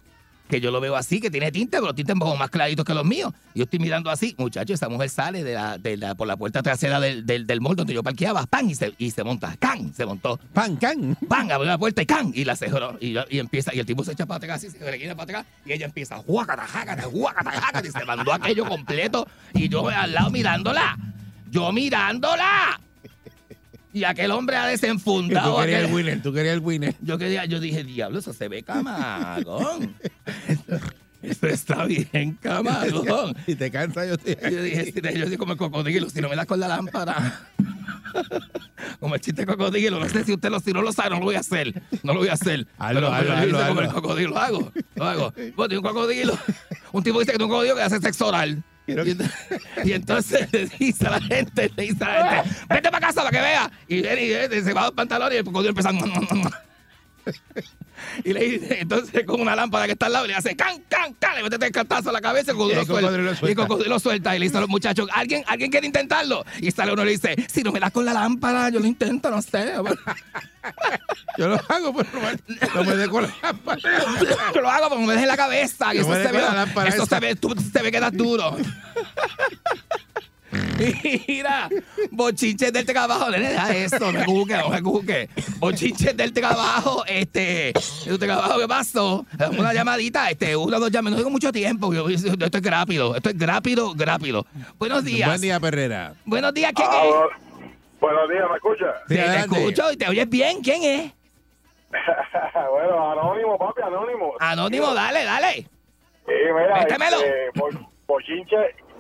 que 0.53 0.61
yo 0.61 0.69
lo 0.69 0.79
veo 0.79 0.95
así, 0.95 1.19
que 1.19 1.31
tiene 1.31 1.51
tinte, 1.51 1.77
pero 1.77 1.87
los 1.87 1.95
tintes 1.95 2.13
un 2.13 2.19
poco 2.19 2.35
más 2.35 2.51
claritos 2.51 2.85
que 2.85 2.93
los 2.93 3.03
míos. 3.03 3.33
Y 3.55 3.59
yo 3.59 3.63
estoy 3.63 3.79
mirando 3.79 4.11
así, 4.11 4.35
muchachos, 4.37 4.75
esa 4.75 4.87
mujer 4.87 5.09
sale 5.09 5.43
de 5.43 5.55
la, 5.55 5.79
de 5.79 5.97
la, 5.97 6.13
por 6.13 6.27
la 6.27 6.37
puerta 6.37 6.61
trasera 6.61 6.99
del, 6.99 7.25
del, 7.25 7.47
del 7.47 7.59
mall 7.59 7.75
donde 7.75 7.91
yo 7.91 8.03
parqueaba, 8.03 8.45
¡pam! 8.45 8.69
Y 8.69 8.75
se, 8.75 8.93
y 8.99 9.09
se 9.09 9.23
monta, 9.23 9.55
¡can! 9.57 9.91
Se 9.95 10.05
montó. 10.05 10.39
Pan, 10.53 10.75
can. 10.75 11.15
¡Pam! 11.27 11.49
Abrió 11.49 11.71
la 11.71 11.79
puerta 11.79 12.03
y 12.03 12.05
¡can! 12.05 12.31
Y 12.35 12.45
la 12.45 12.55
cerró. 12.55 12.99
Y, 13.01 13.15
y 13.31 13.39
empieza, 13.39 13.73
y 13.73 13.79
el 13.79 13.87
tipo 13.87 14.03
se 14.03 14.11
echa 14.11 14.27
para 14.27 14.37
atrás 14.37 14.57
así, 14.57 14.69
se 14.69 14.91
requiere 14.91 15.15
para 15.15 15.39
atrás, 15.39 15.45
y 15.65 15.73
ella 15.73 15.87
empieza, 15.87 16.17
¡guácata, 16.17 16.67
jácata, 16.67 17.07
guácata, 17.07 17.49
jácata! 17.49 17.87
Y 17.87 17.91
se 17.91 18.05
mandó 18.05 18.31
aquello 18.31 18.65
completo, 18.67 19.27
y 19.55 19.69
yo 19.69 19.89
al 19.89 20.13
lado 20.13 20.29
mirándola. 20.29 20.99
Yo 21.49 21.71
mirándola. 21.71 22.79
Y 23.93 24.03
aquel 24.06 24.32
hombre 24.32 24.56
ha 24.58 24.65
desenfundado. 24.67 25.56
tú 25.56 25.62
querías 25.62 25.82
aquel- 25.84 25.89
el 25.89 25.93
winner, 25.95 26.21
tú 26.23 26.34
querías 26.34 26.53
el 26.56 26.60
winner. 26.62 26.95
yo 27.01 27.17
quería, 27.17 27.45
yo 27.45 27.60
dije, 27.60 27.84
diablo, 27.84 28.19
eso 28.19 28.34
se 28.34 28.47
ve 28.47 28.63
camarón. 28.63 29.95
Eso 31.23 31.47
está 31.47 31.86
bien 31.86 32.38
camarón. 32.41 33.34
Si 33.45 33.56
te 33.56 33.71
cansa, 33.71 34.06
yo 34.06 34.17
te. 34.17 34.38
Yo 34.51 34.62
dije, 34.62 34.86
si 34.91 34.91
te- 35.01 35.17
yo 35.17 35.25
soy 35.25 35.38
como 35.38 35.53
el 35.53 35.58
cocodrilo, 35.58 36.10
si 36.10 36.19
no 36.19 36.27
me 36.27 36.36
das 36.36 36.45
con 36.45 36.60
la 36.60 36.67
lámpara. 36.67 37.47
Como 38.99 39.15
el 39.15 39.21
chiste 39.21 39.45
cocodrilo, 39.45 39.99
no 39.99 40.08
sé 40.10 40.23
si 40.25 40.34
usted 40.34 40.49
lo, 40.49 40.60
si 40.60 40.71
no 40.73 40.82
lo 40.82 40.91
sabe, 40.91 41.12
no 41.12 41.19
lo 41.19 41.25
voy 41.25 41.36
a 41.36 41.39
hacer. 41.39 41.82
No 42.03 42.13
lo 42.13 42.19
voy 42.19 42.27
a 42.27 42.34
hacer. 42.34 42.67
Hazlo, 42.77 42.99
Pero- 42.99 43.13
hazlo, 43.13 43.34
hazlo, 43.34 43.67
como 43.69 43.82
el 43.82 43.88
cocodrilo, 43.88 44.29
lo 44.32 44.38
hago. 44.39 44.71
Lo 44.95 45.06
hago. 45.06 45.34
Bueno, 45.56 45.67
tiene 45.69 45.77
un 45.77 45.84
cocodrilo. 45.84 46.38
Un 46.91 47.03
tipo 47.03 47.19
dice 47.19 47.32
que 47.32 47.38
tiene 47.38 47.45
un 47.45 47.49
cocodrilo 47.51 47.75
que 47.75 47.82
hace 47.82 47.99
sexo 47.99 48.27
oral. 48.27 48.62
Y, 49.83 49.93
entonces 49.93 50.51
le 50.51 50.67
dice 50.67 51.07
a 51.07 51.11
la 51.11 51.21
gente, 51.21 51.71
le 51.75 51.83
dice 51.83 52.03
a 52.03 52.07
la 52.07 52.43
gente, 52.43 52.55
vete 52.69 52.91
para 52.91 53.07
casa 53.07 53.21
para 53.21 53.31
que 53.31 53.41
vea. 53.41 53.71
Y 53.87 54.01
viene 54.01 54.57
y 54.57 54.61
se 54.61 54.73
va 54.73 54.81
a 54.81 54.85
los 54.85 54.93
pantalones 54.93 55.35
y 55.35 55.37
el 55.37 55.45
cocodrilo 55.45 55.69
empieza 55.69 55.89
a... 55.89 56.63
Y 58.23 58.33
le 58.33 58.43
dice, 58.43 58.81
entonces 58.81 59.25
con 59.25 59.41
una 59.41 59.55
lámpara 59.55 59.86
que 59.86 59.93
está 59.93 60.07
al 60.07 60.13
lado, 60.13 60.27
le 60.27 60.36
hace 60.36 60.55
can, 60.55 60.81
can, 60.89 61.13
can, 61.15 61.36
le 61.36 61.43
mete 61.43 61.65
el 61.65 61.71
cantazo 61.71 62.09
a 62.09 62.13
la 62.13 62.21
cabeza 62.21 62.51
y 62.51 62.53
el 62.53 62.57
cocodrilo, 62.57 62.81
Y 62.81 62.86
el 62.86 62.88
cocodrilo 62.88 63.19
suelta. 63.19 63.25
Y 63.25 63.31
el 63.31 63.38
suelta. 63.38 63.62
cocodrilo 63.67 63.99
suelta. 63.99 64.36
Y 64.36 64.39
le 64.39 64.45
dice 64.45 64.57
a 64.57 64.62
los 64.62 64.69
muchachos, 64.69 65.09
¿alguien, 65.13 65.43
¿alguien 65.47 65.71
quiere 65.71 65.88
intentarlo? 65.88 66.45
Y 66.59 66.71
sale 66.71 66.93
uno 66.93 67.03
y 67.03 67.05
le 67.05 67.12
dice, 67.12 67.36
si 67.51 67.63
no 67.63 67.71
me 67.71 67.79
das 67.79 67.91
con 67.91 68.05
la 68.05 68.13
lámpara, 68.13 68.69
yo 68.69 68.79
lo 68.79 68.86
intento, 68.86 69.29
no 69.29 69.41
sé. 69.41 69.73
Yo 71.38 71.49
lo 71.49 71.55
hago, 71.55 71.93
pero 71.93 72.09
no 72.13 72.83
me, 72.83 72.95
no 72.95 73.09
con 73.12 73.23
la 73.23 73.33
lámpara. 73.41 73.81
Yo 74.55 74.62
lo 74.62 74.69
hago 74.69 74.89
porque 74.89 75.05
me 75.05 75.13
deje 75.13 75.25
la 75.25 75.36
cabeza. 75.36 75.93
No 75.93 76.01
eso 76.01 76.13
se 76.13 76.31
ve, 76.31 76.41
la 76.41 76.88
eso 76.88 77.05
se 77.05 77.19
ve, 77.19 77.36
tú, 77.36 77.53
se 77.55 77.81
ve 77.81 77.91
que 77.91 77.99
das 77.99 78.13
duro. 78.13 78.55
Mira, 81.27 81.69
bochinches 82.11 82.71
del 82.73 82.85
trabajo, 82.85 83.29
nene, 83.31 83.49
deja 83.49 83.75
eso, 83.75 84.11
no 84.11 84.19
me 84.19 84.25
cuque, 84.25 84.55
no 84.57 84.69
me 84.69 84.81
cuque. 84.81 85.29
Bochinches 85.59 86.15
del 86.15 86.31
trabajo, 86.33 87.03
este, 87.07 87.73
del 88.05 88.19
trabajo, 88.19 88.59
¿qué 88.59 88.67
pasó? 88.67 89.25
Una 89.57 89.73
llamadita, 89.73 90.29
este, 90.29 90.55
una 90.55 90.77
o 90.77 90.79
dos 90.79 90.91
llamadas, 90.91 91.11
no 91.11 91.17
tengo 91.23 91.29
mucho 91.31 91.51
tiempo, 91.51 91.93
yo, 91.93 92.07
esto 92.09 92.29
es 92.57 92.63
rápido, 92.63 93.15
esto 93.15 93.29
es 93.29 93.39
rápido, 93.39 93.93
rápido. 93.97 94.45
Buenos 94.77 95.03
días. 95.03 95.27
Buen 95.29 95.41
día, 95.41 95.59
Perrera. 95.59 96.13
Buenos 96.25 96.53
días, 96.53 96.71
¿quién 96.75 96.87
Ah, 96.91 97.01
es? 97.03 97.11
bu- 97.13 97.29
buenos 97.99 98.29
días, 98.29 98.43
¿me 98.49 98.55
escucha? 98.55 98.85
Sí, 99.07 99.15
Te, 99.15 99.35
escucho 99.39 99.91
y 99.91 99.97
te 99.97 100.07
oyes 100.07 100.29
bien, 100.29 100.61
¿quién 100.61 100.83
es? 100.83 101.11
bueno, 102.71 103.11
anónimo, 103.11 103.57
papi, 103.57 103.81
anónimo. 103.81 104.33
Anónimo, 104.39 104.93
dale, 104.93 105.23
dale. 105.23 105.53
Sí, 106.25 106.31
mira, 106.55 106.79
Métemelo. 106.79 107.17
este, 107.17 107.59
bo- 107.59 107.89
bochinche, 108.07 108.55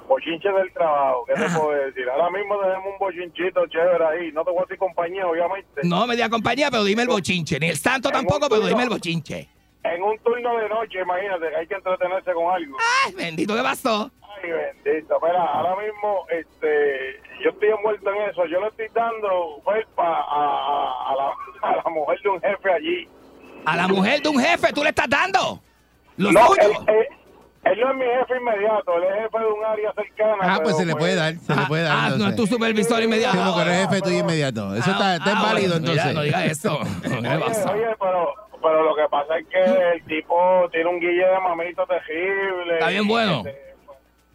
bochinche 0.07 0.49
del 0.51 0.71
trabajo, 0.73 1.25
¿qué 1.25 1.33
te 1.33 1.45
Ajá. 1.45 1.59
puedo 1.59 1.71
decir? 1.85 2.09
Ahora 2.09 2.29
mismo 2.29 2.59
tenemos 2.59 2.85
un 2.93 2.99
bochinchito 2.99 3.67
chévere 3.67 4.05
ahí, 4.05 4.31
no 4.31 4.43
te 4.43 4.51
voy 4.51 4.59
a 4.59 4.61
decir 4.63 4.77
compañía, 4.77 5.27
obviamente. 5.27 5.81
No 5.83 6.05
me 6.07 6.15
di 6.15 6.29
compañía, 6.29 6.69
pero 6.71 6.83
dime 6.83 7.03
el 7.03 7.07
bochinche. 7.07 7.59
Ni 7.59 7.69
el 7.69 7.77
santo 7.77 8.09
En 8.09 8.13
tampoco, 8.15 8.47
pero 8.49 8.65
dime 8.65 8.83
el 8.83 8.89
bochinche. 8.89 9.49
En 9.83 10.01
un 10.01 10.17
turno 10.19 10.57
de 10.57 10.69
noche, 10.69 11.01
imagínate, 11.01 11.55
hay 11.55 11.67
que 11.67 11.75
entretenerse 11.75 12.31
con 12.33 12.53
algo. 12.53 12.77
Ay, 13.05 13.13
bendito, 13.15 13.53
¿qué 13.55 13.61
pasó? 13.61 14.09
Ay, 14.41 14.49
bendito. 14.51 15.19
Mira, 15.21 15.43
ahora 15.43 15.75
mismo, 15.83 16.25
este, 16.29 17.21
yo 17.43 17.49
estoy 17.49 17.69
envuelto 17.69 18.09
en 18.13 18.29
eso. 18.29 18.45
Yo 18.45 18.61
le 18.61 18.67
estoy 18.67 18.87
dando 18.93 19.61
felpa 19.65 20.07
a, 20.07 21.11
a, 21.11 21.15
la, 21.15 21.33
a 21.69 21.75
la 21.75 21.89
mujer 21.89 22.19
de 22.21 22.29
un 22.29 22.41
jefe 22.41 22.71
allí. 22.71 23.07
A 23.65 23.75
la 23.75 23.87
mujer 23.87 24.21
de 24.21 24.29
un 24.29 24.39
jefe, 24.39 24.71
tú 24.73 24.83
le 24.83 24.89
estás 24.89 25.09
dando. 25.09 25.59
Lo 26.15 26.31
No, 26.31 26.47
él- 27.65 27.79
no 27.79 27.91
es 27.91 27.95
mi 27.97 28.05
jefe 28.05 28.37
inmediato, 28.37 28.95
él 28.97 29.03
es 29.03 29.23
jefe 29.23 29.39
de 29.39 29.45
un 29.45 29.65
área 29.65 29.93
cercana. 29.93 30.37
Ah, 30.41 30.59
pues 30.63 30.77
se 30.77 30.85
le 30.85 30.95
puede 30.95 31.15
dar, 31.15 31.33
se 31.35 31.55
le 31.55 31.61
Ah, 31.61 31.65
puede 31.67 31.83
dar. 31.83 31.97
ah, 31.97 32.09
no 32.17 32.27
es 32.27 32.35
tu 32.35 32.45
supervisor 32.47 32.97
Sí, 32.99 33.03
inmediato. 33.05 33.37
porque 33.37 33.65
no 33.65 33.71
es 33.71 33.87
jefe 33.89 34.01
tuyo 34.01 34.19
inmediato. 34.19 34.75
Eso 34.75 34.91
está, 34.91 35.15
está 35.15 35.29
Ah, 35.31 35.33
inválido, 35.39 35.69
bueno, 35.71 35.75
entonces. 35.91 36.05
mira, 36.05 36.13
no 36.13 36.21
diga 36.23 36.45
eso. 36.45 36.79
¿Qué 37.03 37.07
Oye, 37.17 37.39
pasa? 37.39 37.71
oye, 37.71 37.87
pero, 37.99 38.33
pero 38.61 38.83
lo 38.83 38.95
que 38.95 39.07
pasa 39.09 39.37
es 39.37 39.47
que 39.47 39.59
el 39.93 40.03
tipo 40.05 40.69
tiene 40.71 40.89
un 40.89 40.99
guille 40.99 41.25
de 41.25 41.39
mamito 41.39 41.85
terrible. 41.87 42.73
Está 42.75 42.89
bien 42.89 43.07
bueno. 43.07 43.43
Este, 43.45 43.73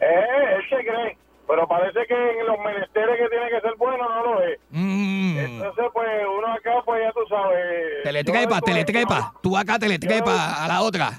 Eh, 0.01 0.55
él 0.57 0.63
se 0.71 0.77
cree, 0.77 1.19
pero 1.49 1.67
parece 1.67 2.07
que 2.07 2.15
en 2.41 2.47
los 2.47 2.57
menesteres 2.61 3.17
que 3.19 3.29
tiene 3.29 3.49
que 3.51 3.61
ser 3.61 3.75
bueno 3.79 4.09
no 4.09 4.23
lo 4.35 4.43
es. 4.45 4.59
Mm. 4.71 5.39
Entonces, 5.39 5.85
pues 5.93 6.09
uno 6.39 6.47
acá, 6.53 6.71
pues 6.85 7.03
ya 7.05 7.11
tú 7.13 7.21
sabes. 7.29 8.03
Te 8.05 8.13
le 8.13 8.23
trepa, 8.23 8.61
te 8.61 8.75
le 8.75 8.85
trepa. 8.85 9.33
Tú 9.43 9.57
acá 9.57 9.77
te 9.79 9.89
le 9.89 9.99
trepa 9.99 10.65
a 10.65 10.69
la 10.69 10.83
otra. 10.83 11.11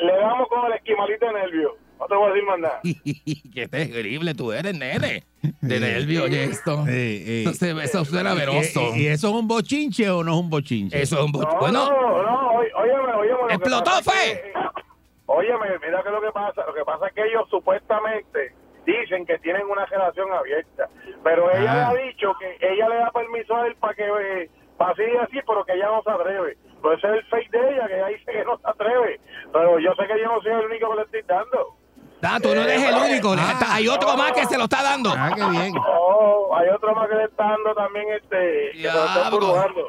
Le 0.00 0.12
damos 0.16 0.48
con 0.48 0.64
el 0.66 0.72
esquimalito 0.74 1.26
de 1.26 1.32
nervio. 1.32 1.76
No 1.98 2.06
te 2.06 2.14
voy 2.14 2.24
a 2.24 2.32
decir 2.32 2.44
más 2.48 2.58
nada. 2.58 2.80
Qué 3.54 3.68
terrible 3.68 4.34
tú 4.34 4.52
eres, 4.52 4.72
nene. 4.78 5.24
De 5.60 5.80
nervio, 5.80 6.24
oye 6.24 6.44
esto. 6.44 6.84
Sí, 6.86 7.22
sí. 7.26 7.42
Eso, 7.46 7.52
se- 7.54 7.70
eso 7.84 8.04
suena 8.06 8.32
venoso. 8.34 8.80
¿Y, 8.96 9.02
y 9.02 9.06
eso 9.08 9.28
es 9.28 9.34
un 9.34 9.46
bochinche 9.46 10.08
o 10.08 10.24
no 10.24 10.32
es 10.34 10.40
un 10.40 10.48
bochinche? 10.50 11.02
Eso 11.02 11.18
es 11.18 11.24
un 11.24 11.32
bo- 11.32 11.42
No, 11.42 11.58
Bueno, 11.58 11.90
no, 11.90 12.22
no, 12.22 12.50
óyeme, 12.52 13.12
óyeme. 13.14 13.54
¿Explotó, 13.54 13.90
que- 14.04 14.52
óyeme, 15.26 15.66
mira 15.84 16.02
que 16.02 16.10
lo 16.10 16.20
que 16.22 16.32
pasa. 16.32 16.64
Lo 16.66 16.72
que 16.74 16.84
pasa 16.84 17.06
es 17.08 17.12
que 17.12 17.22
ellos 17.26 17.46
supuestamente 17.50 18.54
dicen 18.86 19.26
que 19.26 19.38
tienen 19.38 19.66
una 19.66 19.84
relación 19.86 20.32
abierta. 20.32 20.88
Pero 21.22 21.50
ella 21.54 21.88
Ah. 21.88 21.92
le 21.92 22.00
ha 22.02 22.06
dicho 22.06 22.32
que 22.40 22.56
ella 22.66 22.88
le 22.88 22.96
da 22.96 23.10
permiso 23.10 23.54
a 23.56 23.66
él 23.66 23.76
para 23.76 23.94
que 23.94 24.04
eh, 24.04 24.50
pase 24.78 25.02
así, 25.22 25.38
pero 25.46 25.64
que 25.66 25.74
ella 25.74 25.86
no 25.88 26.02
se 26.02 26.10
atreve. 26.10 26.56
Pues 26.82 26.98
ese 26.98 27.08
es 27.08 27.14
el 27.14 27.24
fake 27.26 27.50
de 27.50 27.58
ella, 27.74 27.86
que 27.86 27.94
ella 27.96 28.06
dice 28.08 28.32
que 28.32 28.44
no 28.44 28.56
se 28.58 28.68
atreve. 28.68 29.20
Pero 29.52 29.78
yo 29.78 29.90
sé 29.94 30.02
que 30.06 30.20
yo 30.20 30.26
no 30.28 30.40
soy 30.42 30.52
el 30.52 30.66
único 30.66 30.90
que 30.90 30.96
le 30.96 31.02
estoy 31.02 31.22
dando. 31.28 31.76
ah, 32.22 32.38
tú 32.42 32.54
no 32.54 32.62
eres 32.62 32.82
el 32.82 32.94
único. 32.94 33.34
Ah. 33.38 33.58
Hay 33.74 33.88
otro 33.88 34.16
más 34.16 34.32
que 34.32 34.46
se 34.46 34.56
lo 34.58 34.64
está 34.64 34.82
dando. 34.82 35.12
Ah, 35.16 35.30
qué 35.34 35.44
bien. 35.50 35.74
Oh, 35.78 36.54
hay 36.56 36.68
otro 36.70 36.94
más 36.94 37.08
que 37.08 37.14
le 37.16 37.24
está 37.24 37.44
dando 37.44 37.74
también 37.74 38.04
este. 38.14 38.70
Que 38.72 38.82
lo 38.92 39.04
está 39.04 39.28
embrujando. 39.28 39.80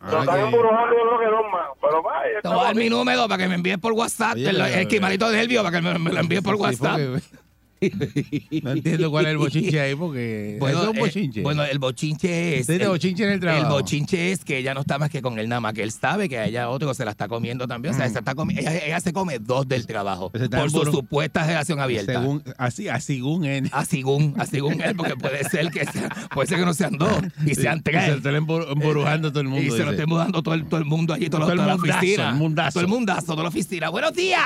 Lo 0.00 0.06
Ahora 0.06 0.20
están 0.20 0.36
que- 0.36 0.44
embrujando 0.44 0.92
yo 0.96 1.02
creo 1.08 1.18
que 1.18 1.26
dos 1.26 1.52
más. 1.52 1.68
Pero 1.80 2.02
vaya, 2.02 2.40
Te 2.40 2.48
voy 2.48 2.58
a 2.60 2.62
dar 2.64 2.74
mi 2.76 2.88
número 2.88 3.26
para 3.28 3.42
que 3.42 3.48
me 3.48 3.54
envíes 3.56 3.78
por 3.78 3.92
WhatsApp. 3.94 4.34
Oye, 4.34 4.48
el, 4.50 4.60
el 4.60 4.74
esquimalito 4.78 5.28
de 5.28 5.40
Elvio 5.40 5.62
para 5.64 5.76
que 5.76 5.82
me, 5.82 5.98
me 5.98 6.12
lo 6.12 6.20
envíes 6.20 6.40
por 6.42 6.54
Sí, 6.56 6.62
WhatsApp. 6.62 6.98
porque- 7.00 7.47
no 8.62 8.70
entiendo 8.72 9.10
cuál 9.10 9.26
es 9.26 9.30
el 9.32 9.38
bochinche 9.38 9.80
ahí, 9.80 9.94
porque 9.94 10.56
Bueno, 10.58 10.82
es 10.82 10.88
un 10.88 10.96
eh, 10.96 11.00
bochinche. 11.00 11.42
bueno, 11.42 11.64
el 11.64 11.78
bochinche 11.78 12.58
es. 12.58 12.68
El- 12.68 12.88
bochinche 12.88 13.24
en 13.24 13.30
el 13.30 13.40
trabajo. 13.40 13.64
El 13.66 13.72
bochinche 13.72 14.32
es 14.32 14.44
que 14.44 14.58
ella 14.58 14.74
no 14.74 14.80
está 14.80 14.98
más 14.98 15.10
que 15.10 15.22
con 15.22 15.38
él 15.38 15.48
nada 15.48 15.60
más, 15.60 15.74
que 15.74 15.82
él 15.82 15.92
sabe 15.92 16.28
que 16.28 16.38
a 16.38 16.46
ella 16.46 16.68
otro 16.68 16.92
se 16.94 17.04
la 17.04 17.10
está 17.12 17.28
comiendo 17.28 17.66
también. 17.66 17.94
O 17.94 17.96
sea, 17.96 18.08
se 18.08 18.18
está 18.18 18.34
ella, 18.56 18.78
ella 18.84 19.00
se 19.00 19.12
come 19.12 19.38
dos 19.38 19.66
del 19.68 19.86
trabajo 19.86 20.30
por 20.30 20.70
su 20.70 20.84
supuesta 20.90 21.46
relación 21.46 21.80
abierta. 21.80 22.12
según, 22.20 22.42
así, 22.56 22.88
así 22.88 23.14
según 23.16 23.44
él. 23.44 23.68
A 23.72 23.84
según, 23.84 24.34
a 24.38 24.46
según 24.46 24.80
él, 24.82 24.94
porque 24.96 25.16
puede 25.16 25.44
ser 25.48 25.70
que 25.70 25.84
sea- 25.84 26.08
puede 26.34 26.48
ser 26.48 26.58
que 26.58 26.64
no 26.64 26.74
sean 26.74 26.96
dos 26.98 27.10
y 27.46 27.54
sean 27.54 27.78
Y 27.78 27.82
tres. 27.82 28.04
se 28.04 28.12
está 28.14 28.30
embu- 28.32 28.70
emburujando 28.72 29.30
todo 29.30 29.40
el 29.40 29.48
mundo. 29.48 29.62
Y 29.66 29.70
se 29.70 29.78
lo 29.78 29.84
dice. 29.84 29.90
esté 30.02 30.06
mudando 30.06 30.42
todo 30.42 30.54
el, 30.54 30.64
todo 30.66 30.78
el 30.80 30.86
mundo 30.86 31.14
allí, 31.14 31.28
todo, 31.28 31.42
Todo 31.42 31.52
el 31.52 31.56
toda 31.58 31.68
la 31.68 31.76
mundazo, 31.76 31.98
oficina. 31.98 32.28
el 32.30 32.34
mundazo. 32.36 32.72
Todo 32.72 32.80
el 32.84 32.88
mundazo, 32.88 33.26
toda 33.26 33.42
la 33.44 33.48
oficina. 33.48 33.88
Buenos 33.88 34.12
días. 34.14 34.42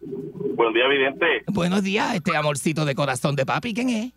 Buen 0.00 0.72
día, 0.74 0.84
evidente. 0.84 1.42
Buenos 1.46 1.82
días, 1.82 2.14
este 2.14 2.36
amorcito 2.36 2.84
de 2.84 2.94
corazón 2.94 3.34
de 3.36 3.46
papi. 3.46 3.72
¿Quién 3.74 3.88
es? 3.90 4.12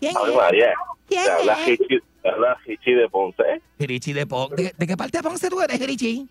¿Quién 0.00 0.16
Ave 0.16 0.30
es? 0.30 0.36
María. 0.36 0.74
¿Quién 1.08 1.24
Te 1.24 1.30
habla 1.30 1.52
es? 1.66 1.68
Hichi, 1.80 1.98
te 2.22 2.28
habla 2.28 2.58
Hichi 2.66 2.92
de 2.92 3.08
Ponce. 3.08 3.62
Richie 3.78 4.14
de 4.14 4.26
Ponce. 4.26 4.56
¿De, 4.56 4.74
de 4.76 4.86
qué 4.86 4.96
parte 4.96 5.18
de 5.18 5.22
Ponce 5.22 5.48
tú 5.48 5.60
eres, 5.60 5.86
Richie? 5.86 6.26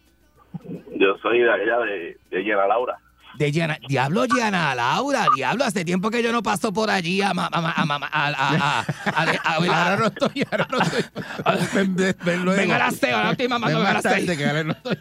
Yo 0.98 1.18
soy 1.22 1.40
de 1.40 1.52
allá 1.52 1.80
de, 1.80 2.18
de 2.32 2.40
Llena 2.44 2.68
Laura. 2.68 2.98
De 3.38 3.52
Diana, 3.52 3.78
Diablo, 3.88 4.26
Diana 4.28 4.74
Laura, 4.76 5.26
diablo, 5.36 5.66
hace 5.66 5.84
tiempo 5.84 6.10
que 6.10 6.24
yo 6.24 6.32
no 6.32 6.42
paso 6.42 6.72
por 6.72 6.90
allí 6.90 7.22
a 7.22 7.34
ma- 7.34 7.50
a 7.52 7.60
a 7.60 7.70
a- 7.70 7.84
a- 7.84 8.28
a- 8.28 8.30
a- 8.30 8.86
a- 9.06 9.22
a- 9.44 9.56
Ahora 9.56 9.98
no 9.98 10.06
estoy, 10.08 10.44
ahora 10.52 10.68
no 10.72 10.78
estoy. 10.80 11.04
Ven, 11.74 11.96
ven, 11.96 12.16
ven 12.24 12.46
luego. 12.46 12.60
Venga 12.62 12.76
a 12.76 12.80
las 12.80 12.96
seis, 12.96 13.14
ahora 13.14 13.32
estoy 13.32 13.48
mamando, 13.48 13.78
Ven 13.78 13.86
venga 13.86 13.90
a 13.92 13.94
más 13.96 14.04
las 14.04 14.14
seis. 14.14 14.26
tarde, 14.26 14.38
que 14.38 14.46
ahora 14.50 14.64
no 14.64 14.72
estoy. 14.72 14.98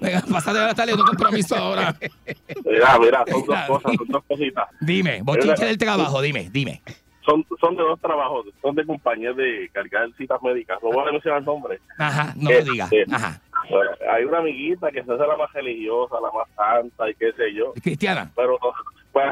Venga, 0.00 0.22
pásate 0.30 0.58
ahora, 0.58 0.70
está 0.70 0.84
leyendo 0.86 1.04
un 1.04 1.08
compromiso 1.08 1.56
ahora. 1.56 1.96
Mira, 2.64 2.98
mira, 2.98 3.24
son 3.30 3.46
dos 3.46 3.58
cosas, 3.66 3.92
son 3.96 4.06
dos 4.08 4.24
cositas. 4.26 4.64
Dime, 4.80 5.20
bochinche 5.22 5.64
del 5.66 5.78
trabajo, 5.78 6.20
dime, 6.20 6.48
dime. 6.50 6.82
Son, 7.24 7.44
son 7.60 7.76
de 7.76 7.82
dos 7.82 8.00
trabajos, 8.00 8.46
son 8.62 8.74
de 8.74 8.84
compañías 8.84 9.36
de 9.36 9.70
cargar 9.72 10.08
citas 10.16 10.38
médicas. 10.42 10.78
No 10.82 10.90
voy 10.90 11.06
a 11.08 11.12
mencionar 11.12 11.40
el 11.40 11.44
nombre. 11.44 11.78
Ajá, 11.98 12.32
no 12.34 12.50
lo 12.50 12.56
Este, 12.58 12.70
digas. 12.72 12.90
Ajá. 13.12 13.40
Bueno, 13.68 13.90
hay 14.10 14.24
una 14.24 14.38
amiguita 14.38 14.90
que 14.90 15.02
se 15.04 15.12
hace 15.12 15.26
la 15.26 15.36
más 15.36 15.52
religiosa, 15.52 16.16
la 16.20 16.30
más 16.32 16.48
santa 16.56 17.10
y 17.10 17.14
qué 17.14 17.32
sé 17.32 17.52
yo. 17.54 17.72
Cristiana. 17.82 18.30
Pero 18.34 18.58
pues, 19.12 19.26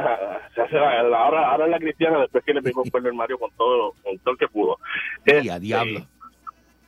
se 0.55 0.63
hace 0.63 0.75
la, 0.77 1.03
la- 1.05 1.19
ahora, 1.19 1.51
ahora 1.51 1.65
es 1.67 1.71
la 1.71 1.79
cristiana 1.79 2.19
después 2.21 2.45
que 2.45 2.53
le 2.55 2.63
pegó 2.63 2.83
cuerno 2.91 3.09
el 3.09 3.15
Mario 3.15 3.39
con 3.39 3.51
todo, 3.53 3.77
lo- 3.77 3.93
con 4.03 4.19
todo 4.19 4.33
el 4.33 4.39
que 4.39 4.49
pudo. 4.49 4.77
Y 5.27 5.31
a 5.33 5.39
Este, 5.39 5.61
diablo. 5.61 6.01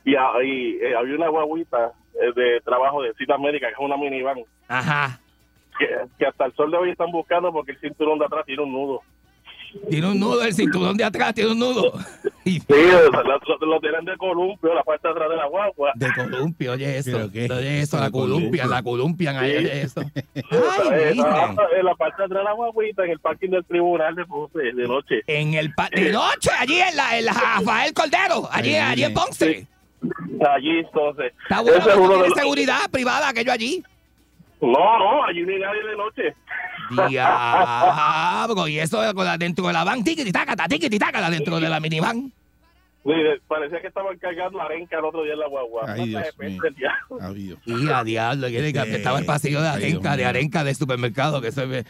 Y, 0.03 0.11
y, 0.15 0.77
eh, 0.83 0.95
había 0.95 1.15
una 1.15 1.29
guaguita 1.29 1.91
eh, 2.21 2.31
de 2.35 2.61
trabajo 2.61 3.01
de 3.01 3.13
citas 3.13 3.39
médicas, 3.39 3.69
que 3.69 3.73
es 3.81 3.85
una 3.85 3.97
minivan, 3.97 4.39
Ajá. 4.67 5.19
que, 5.77 5.87
que 6.17 6.25
hasta 6.25 6.45
el 6.45 6.53
sol 6.53 6.71
de 6.71 6.77
hoy 6.77 6.89
están 6.91 7.11
buscando 7.11 7.51
porque 7.51 7.71
el 7.73 7.79
cinturón 7.79 8.19
de 8.19 8.25
atrás 8.25 8.45
tiene 8.45 8.63
un 8.63 8.71
nudo. 8.73 9.01
Tiene 9.89 10.07
un 10.07 10.19
nudo, 10.19 10.43
el 10.43 10.53
cinturón 10.53 10.97
de 10.97 11.03
atrás 11.03 11.33
tiene 11.33 11.51
un 11.51 11.59
nudo. 11.59 11.93
Y 12.43 12.59
Sí, 12.59 12.65
lo, 12.69 13.09
lo- 13.23 13.65
lo 13.65 13.79
tienen 13.79 14.03
de 14.05 14.17
columpio, 14.17 14.73
la 14.73 14.83
parte 14.83 15.07
de 15.07 15.13
atrás 15.13 15.29
de 15.29 15.35
la 15.37 15.45
guagua. 15.47 15.91
de 15.95 16.07
columpio, 16.13 16.71
oye 16.73 16.97
eso. 16.97 17.17
Oye 17.25 17.81
eso, 17.81 17.97
la 17.99 18.11
columpian, 18.11 18.69
la 18.69 18.83
columpian 18.83 19.37
ahí, 19.37 19.51
Sí. 19.51 19.57
oye 19.57 19.81
eso. 19.81 20.01
Eh, 20.01 20.13
Ay, 20.51 21.11
en 21.11 21.85
la 21.85 21.95
parte 21.95 22.21
de 22.21 22.25
atrás 22.25 22.39
de 22.39 22.43
la 22.43 22.53
guaguita, 22.53 23.05
en 23.05 23.11
el 23.11 23.19
parking 23.19 23.49
del 23.49 23.65
tribunal 23.65 24.15
de 24.15 24.25
Ponce, 24.25 24.59
de 24.59 24.87
noche. 24.87 25.21
En 25.27 25.53
el 25.53 25.73
de 25.93 26.11
noche, 26.11 26.49
allí 26.59 26.79
en 26.79 26.95
la, 26.97 27.17
en 27.17 27.25
la 27.25 27.33
Rafael 27.59 27.93
Cordero, 27.93 28.49
allí, 28.51 28.75
Ahí 28.75 28.91
allí 28.91 29.03
en. 29.05 29.13
Ponce. 29.13 29.67
Allí, 30.55 30.79
entonces. 30.79 31.31
Está 31.43 31.61
bueno, 31.61 31.77
es 31.77 31.85
que 31.85 31.93
uno 31.99 32.07
de 32.09 32.13
tiene 32.15 32.29
los- 32.29 32.37
seguridad 32.39 32.89
privada 32.91 33.29
aquello 33.29 33.51
allí. 33.51 33.83
No, 34.61 34.69
no, 34.99 35.23
allí 35.25 35.41
no 35.43 35.53
hay 35.53 35.59
nadie 35.59 35.83
de 35.83 35.95
noche. 35.97 36.35
Diablo, 37.09 38.67
y 38.67 38.79
eso 38.79 39.01
dentro 39.37 39.67
de 39.67 39.73
la 39.73 39.83
van, 39.83 40.03
tiquititácata, 40.03 40.67
tiquititácata, 40.67 41.29
dentro 41.29 41.59
de 41.59 41.69
la 41.69 41.79
minivan. 41.79 42.31
Sí, 43.03 43.09
parecía 43.47 43.81
que 43.81 43.87
estaban 43.87 44.15
cargando 44.19 44.61
arenca 44.61 44.99
el 44.99 45.05
otro 45.05 45.23
día 45.23 45.33
en 45.33 45.39
la 45.39 45.47
guagua. 45.47 45.85
Ay, 45.87 46.09
Dios 46.09 46.25
mío. 46.37 47.57
Y 47.65 47.89
a 47.89 48.03
diablo, 48.03 48.47
estaba 48.47 49.17
el 49.17 49.25
pasillo 49.25 49.59
de 49.59 49.69
arenca, 49.69 50.15
de 50.15 50.25
arenca 50.25 50.63
de 50.63 50.75
supermercado, 50.75 51.41
que 51.41 51.47
eso, 51.47 51.63
es- 51.63 51.85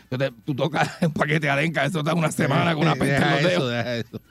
tú, 0.46 0.56
tocas 0.56 0.90
un 1.02 1.14
paquete 1.14 1.48
de 1.48 1.50
arenca, 1.50 1.84
eso 1.84 2.00
está 2.00 2.14
una 2.14 2.32
semana 2.32 2.74
con 2.76 2.84
una 2.84 2.94
en 2.94 3.32
los 3.32 3.44
dedos. 3.44 3.86
eso. 3.86 4.22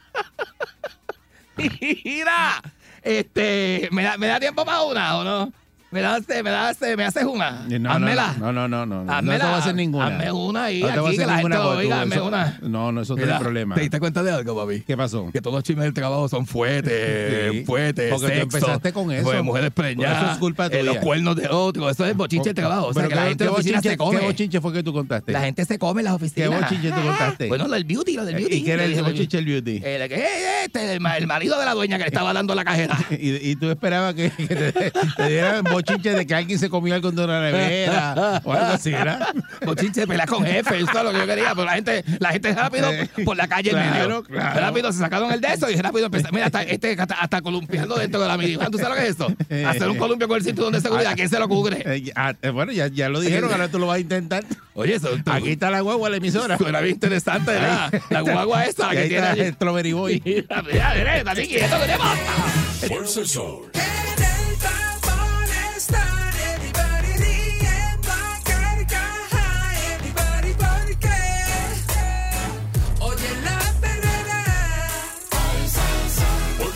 Mira, 2.04 2.62
este, 3.02 3.88
¿me 3.92 4.02
da, 4.02 4.16
¿me 4.16 4.26
da 4.28 4.40
tiempo 4.40 4.64
para 4.64 4.82
una 4.82 5.18
o 5.18 5.24
no? 5.24 5.52
¿Me 5.92 6.00
das, 6.02 6.22
me 6.28 6.42
das, 6.50 6.78
me 6.96 7.04
haces 7.04 7.24
una? 7.24 7.66
No, 7.68 7.78
no, 7.80 7.90
Házmela. 7.90 8.34
No, 8.38 8.52
no, 8.52 8.68
no, 8.68 8.86
no. 8.86 9.02
No, 9.04 9.22
no 9.22 9.32
te 9.32 9.38
voy 9.38 9.46
a 9.46 9.56
hacer 9.56 9.74
ninguna. 9.74 10.06
Hazme 10.06 10.30
una 10.30 10.64
ahí, 10.64 10.80
No 10.82 10.86
te 10.86 10.92
aquí, 11.08 11.16
que 11.18 11.26
la 11.26 11.38
gente 11.38 11.56
tú- 11.56 11.62
oiga, 11.64 12.00
hazme 12.02 12.20
una. 12.20 12.58
No, 12.62 12.92
no, 12.92 13.00
eso 13.00 13.16
no 13.16 13.24
es 13.24 13.38
problema. 13.40 13.74
¿Te 13.74 13.80
diste 13.80 13.98
cuenta 13.98 14.22
de 14.22 14.30
algo, 14.30 14.54
papi? 14.56 14.82
¿Qué 14.82 14.96
pasó? 14.96 15.28
Que 15.32 15.40
todos 15.40 15.56
los 15.56 15.64
chismes 15.64 15.84
del 15.86 15.92
trabajo 15.94 16.28
son 16.28 16.46
fuertes, 16.46 17.50
Sí, 17.52 17.64
fuertes, 17.64 18.08
porque 18.12 18.26
tú 18.26 18.32
sexo, 18.32 18.42
empezaste 18.58 18.92
con 18.92 19.10
eso. 19.10 19.24
pues, 19.24 19.42
mujeres 19.42 19.70
Por 19.72 19.84
eso 19.86 19.96
preñadas, 19.96 20.32
es 20.34 20.38
culpa 20.38 20.66
eh, 20.66 20.82
los 20.84 20.94
tuya. 20.94 21.00
cuernos 21.00 21.34
de 21.36 21.48
otro, 21.48 21.90
eso 21.90 22.06
es 22.06 22.16
bochinche 22.16 22.50
del 22.50 22.54
trabajo. 22.54 22.86
O 22.86 22.94
sea, 22.94 23.08
que 23.08 23.14
la 23.16 23.22
¿qué- 23.22 23.28
gente 23.30 23.38
qué 23.38 23.44
en 23.46 23.50
la 23.50 23.54
oficina 23.58 23.82
se 23.82 23.96
come. 23.96 24.18
¿Qué 24.20 24.26
bochinche 24.26 24.60
fue 24.60 24.72
que 24.72 24.82
tú 24.84 24.92
contaste? 24.92 25.32
La 25.32 25.40
gente 25.40 25.64
se 25.64 25.78
come 25.78 26.02
en 26.02 26.04
las 26.04 26.12
¿Qué 26.18 26.24
oficinas. 26.24 26.60
bochinche 26.60 26.90
tú 26.92 27.00
contaste? 27.02 27.48
Bueno, 27.48 27.66
lo 27.66 27.74
del 27.74 27.84
beauty, 27.84 28.12
lo 28.14 28.24
del 28.24 28.36
beauty. 28.36 28.56
¿Y 28.58 28.62
qué 28.64 28.72
era 28.72 28.84
el 28.84 28.90
Lo 28.92 28.96
del- 28.98 29.04
bochinche 29.06 29.36
del 29.38 29.46
beauty? 29.46 29.76
El, 29.84 30.02
eh, 30.02 30.24
este, 30.66 30.92
el, 30.92 31.00
ma- 31.00 31.16
el 31.16 31.26
marido 31.26 31.58
de 31.58 31.64
la 31.64 31.74
dueña 31.74 31.96
que 31.98 32.04
le 32.04 32.08
estaba 32.08 32.32
dando 32.32 32.54
la 32.54 32.64
cajera. 32.64 32.96
Y, 33.10 33.56
tú 33.56 33.68
esperabas 33.70 34.14
que, 34.14 34.30
te 34.30 35.28
dieran 35.28 35.64
bochinche 35.80 36.10
de 36.14 36.26
que 36.26 36.34
alguien 36.34 36.58
se 36.58 36.68
comió 36.68 36.94
algo 36.94 37.10
de 37.10 37.24
una 37.24 37.40
nevera 37.40 38.40
o 38.44 38.52
algo 38.52 38.66
así, 38.72 38.90
¿verdad? 38.90 39.28
Bochinche 39.64 40.00
de 40.02 40.06
pelear 40.06 40.28
con 40.28 40.44
jefe, 40.44 40.78
eso 40.78 40.86
es 40.98 41.04
lo 41.04 41.12
que 41.12 41.18
yo 41.18 41.26
quería, 41.26 41.50
pero 41.54 41.64
la 41.64 41.72
gente, 41.72 42.04
la 42.18 42.30
gente 42.30 42.52
rápido 42.54 42.90
Eh, 42.92 43.08
por 43.24 43.36
la 43.36 43.46
calle 43.48 43.70
en 43.70 43.76
claro, 43.76 43.90
medio. 43.92 44.22
claro. 44.24 44.60
Rápido 44.60 44.92
se 44.92 44.98
sacaron 44.98 45.30
el 45.32 45.40
de 45.40 45.48
eso 45.48 45.70
y 45.70 45.76
rápido 45.76 46.06
empezaron. 46.06 46.34
Mira, 46.34 46.46
hasta, 46.46 46.62
este, 46.62 46.96
hasta, 46.98 47.14
hasta 47.14 47.42
columpiando 47.42 47.96
dentro 47.96 48.20
de 48.20 48.28
la 48.28 48.36
minivan. 48.36 48.70
¿Tú 48.70 48.78
sabes 48.78 48.90
lo 48.96 49.02
que 49.02 49.08
es 49.08 49.14
eso? 49.14 49.68
Hacer 49.68 49.88
un 49.88 49.96
columpio 49.96 50.28
con 50.28 50.36
el 50.38 50.44
cinturón 50.44 50.72
de 50.72 50.80
seguridad. 50.80 51.14
¿Quién 51.14 51.28
se 51.28 51.38
lo 51.38 51.48
cubre? 51.48 51.82
Eh, 51.84 52.12
ah, 52.16 52.34
eh, 52.42 52.50
bueno, 52.50 52.72
ya, 52.72 52.88
ya 52.88 53.08
lo 53.08 53.20
dijeron, 53.20 53.50
ahora 53.52 53.68
tú 53.68 53.78
lo 53.78 53.86
vas 53.86 53.96
a 53.96 54.00
intentar. 54.00 54.44
Oye, 54.74 54.94
eso 54.94 55.10
Aquí 55.26 55.50
está 55.50 55.70
la 55.70 55.80
guagua, 55.80 56.08
la 56.10 56.16
emisora. 56.16 56.56
suena 56.58 56.80
bien 56.80 56.94
interesante, 56.94 57.50
¿verdad? 57.52 57.92
La 58.10 58.20
guagua 58.22 58.64
Y 58.68 58.74
que 58.74 58.82
ahí 58.82 59.08
tiene 59.08 59.16
está 59.16 59.30
allí. 59.32 59.40
el 59.42 59.52
Strawberry 59.54 59.92
Boy. 59.92 60.22
Mira, 60.30 60.62
mira, 60.62 60.94
mira, 60.96 61.16
está 61.18 61.30
aquí 61.32 61.46
quieto, 61.48 61.76
¿qué 61.80 61.92
te 61.92 61.98
pasa? 61.98 62.88
Fuerza 62.88 63.20
el 63.20 63.26
sol. 63.28 63.70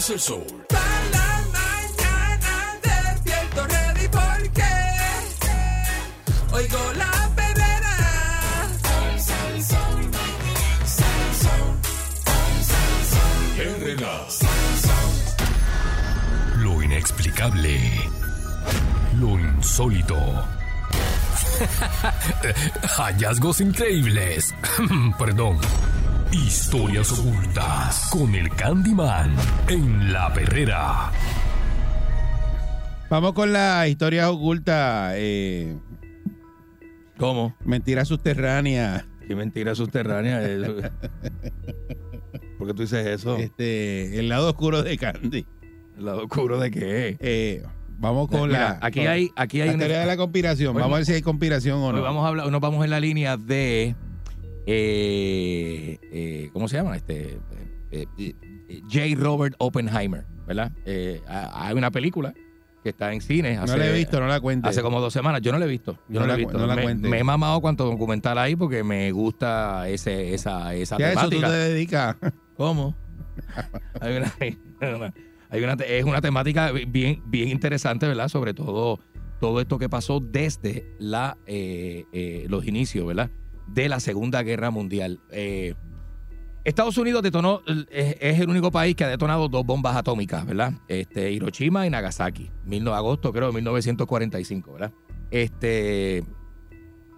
El 0.06 0.20
sol. 0.20 0.44
para 0.68 1.00
la 1.12 1.40
mañana 1.50 2.78
despierto 2.82 3.66
ready 3.66 4.06
porque 4.08 4.62
oigo 6.52 6.92
la 6.92 7.30
perrera. 7.34 7.96
Herrera. 13.56 14.26
Lo 16.58 16.82
inexplicable. 16.82 17.80
Lo 19.18 19.38
insólito. 19.40 20.18
Hallazgos 22.98 23.62
increíbles. 23.62 24.54
Perdón. 25.18 25.58
Historias 26.32 27.12
ocultas 27.12 28.08
con 28.10 28.34
el 28.34 28.50
Candyman 28.50 29.34
en 29.68 30.12
la 30.12 30.32
perrera. 30.32 31.12
Vamos 33.08 33.32
con 33.34 33.52
la 33.52 33.86
historia 33.86 34.30
oculta. 34.30 35.12
Eh, 35.14 35.76
¿Cómo? 37.18 37.54
mentira 37.64 38.04
subterránea. 38.04 39.06
Qué 39.28 39.36
mentira 39.36 39.74
subterránea. 39.74 40.42
eso. 40.42 40.74
¿Por 42.58 42.66
qué 42.68 42.74
tú 42.74 42.82
dices 42.82 43.06
eso? 43.06 43.36
Este, 43.36 44.18
el 44.18 44.28
lado 44.28 44.48
oscuro 44.50 44.82
de 44.82 44.98
Candy. 44.98 45.46
¿El 45.96 46.04
lado 46.04 46.24
oscuro 46.24 46.58
de 46.58 46.70
qué? 46.72 47.16
Eh, 47.20 47.62
vamos 47.98 48.28
con 48.28 48.48
Mira, 48.48 48.78
la. 48.80 48.86
aquí 48.86 49.00
con 49.00 49.08
hay, 49.08 49.30
aquí 49.36 49.60
hay 49.60 49.68
la 49.68 49.74
una- 49.74 49.78
teoría 49.84 50.00
de 50.00 50.06
la 50.06 50.16
conspiración. 50.16 50.74
Hoy 50.74 50.82
Vamos 50.82 50.94
a 50.96 50.98
ver 50.98 51.06
si 51.06 51.12
hay 51.12 51.22
conspiración 51.22 51.78
o 51.78 51.86
Hoy 51.88 51.94
no. 51.94 52.02
vamos 52.02 52.24
a 52.24 52.28
hablar, 52.28 52.50
nos 52.50 52.60
vamos 52.60 52.84
en 52.84 52.90
la 52.90 52.98
línea 52.98 53.36
de 53.36 53.94
eh, 54.66 55.98
eh, 56.12 56.50
¿cómo 56.52 56.68
se 56.68 56.76
llama? 56.76 56.96
Este 56.96 57.38
eh, 57.90 58.06
eh, 58.18 58.34
J. 58.90 59.00
Robert 59.22 59.54
Oppenheimer, 59.58 60.24
¿verdad? 60.46 60.72
Ha- 61.28 61.66
hay 61.68 61.74
una 61.76 61.90
película 61.90 62.34
que 62.82 62.90
está 62.90 63.12
en 63.12 63.20
cines. 63.22 63.58
no 63.66 63.76
la 63.76 63.86
he 63.86 63.92
visto, 63.92 64.20
no 64.20 64.26
la 64.26 64.40
cuente. 64.40 64.68
Hace 64.68 64.82
como 64.82 65.00
dos 65.00 65.12
semanas. 65.12 65.40
Yo 65.40 65.52
no 65.52 65.58
la 65.58 65.64
he 65.64 65.68
visto. 65.68 65.98
Yo 66.08 66.20
No 66.20 66.20
no, 66.20 66.26
la 66.26 66.34
he 66.34 66.36
visto. 66.36 66.58
no 66.58 66.66
la 66.66 66.76
me, 66.76 66.94
me 66.94 67.18
he 67.18 67.24
mamado 67.24 67.60
cuanto 67.62 67.84
documental 67.86 68.36
ahí 68.38 68.56
porque 68.56 68.84
me 68.84 69.10
gusta 69.12 69.88
ese, 69.88 70.34
esa, 70.34 70.74
esa 70.74 70.96
¿Qué 70.98 71.04
a 71.04 71.12
eso 71.12 71.20
tú 71.24 71.30
temática. 71.30 71.50
te 71.50 71.56
dedicas? 71.56 72.16
¿Cómo? 72.56 72.94
hay 74.00 74.16
una- 74.18 74.34
hay 74.40 74.58
una- 74.94 75.14
hay 75.50 75.62
una- 75.62 75.72
es 75.84 76.04
una 76.04 76.20
temática 76.20 76.72
bien, 76.72 77.22
bien 77.26 77.48
interesante, 77.48 78.06
¿verdad? 78.06 78.28
Sobre 78.28 78.52
todo 78.54 79.00
todo 79.40 79.60
esto 79.60 79.78
que 79.78 79.88
pasó 79.88 80.20
desde 80.20 80.84
la, 80.98 81.36
eh, 81.46 82.04
eh, 82.12 82.46
los 82.48 82.66
inicios, 82.66 83.06
¿verdad? 83.06 83.30
De 83.66 83.88
la 83.88 84.00
Segunda 84.00 84.42
Guerra 84.42 84.70
Mundial. 84.70 85.20
Eh, 85.30 85.74
Estados 86.64 86.96
Unidos 86.96 87.22
detonó, 87.22 87.60
es, 87.90 88.40
el 88.40 88.48
único 88.48 88.70
país 88.70 88.96
que 88.96 89.04
ha 89.04 89.08
detonado 89.08 89.48
dos 89.48 89.66
bombas 89.66 89.96
atómicas, 89.96 90.46
¿verdad? 90.46 90.72
Este, 90.88 91.30
Hiroshima 91.30 91.86
y 91.86 91.90
Nagasaki, 91.90 92.50
19 92.64 92.90
de 92.90 92.96
agosto, 92.96 93.32
creo, 93.32 93.48
de 93.48 93.54
1945, 93.54 94.72
¿verdad? 94.72 94.92
Este, 95.30 96.24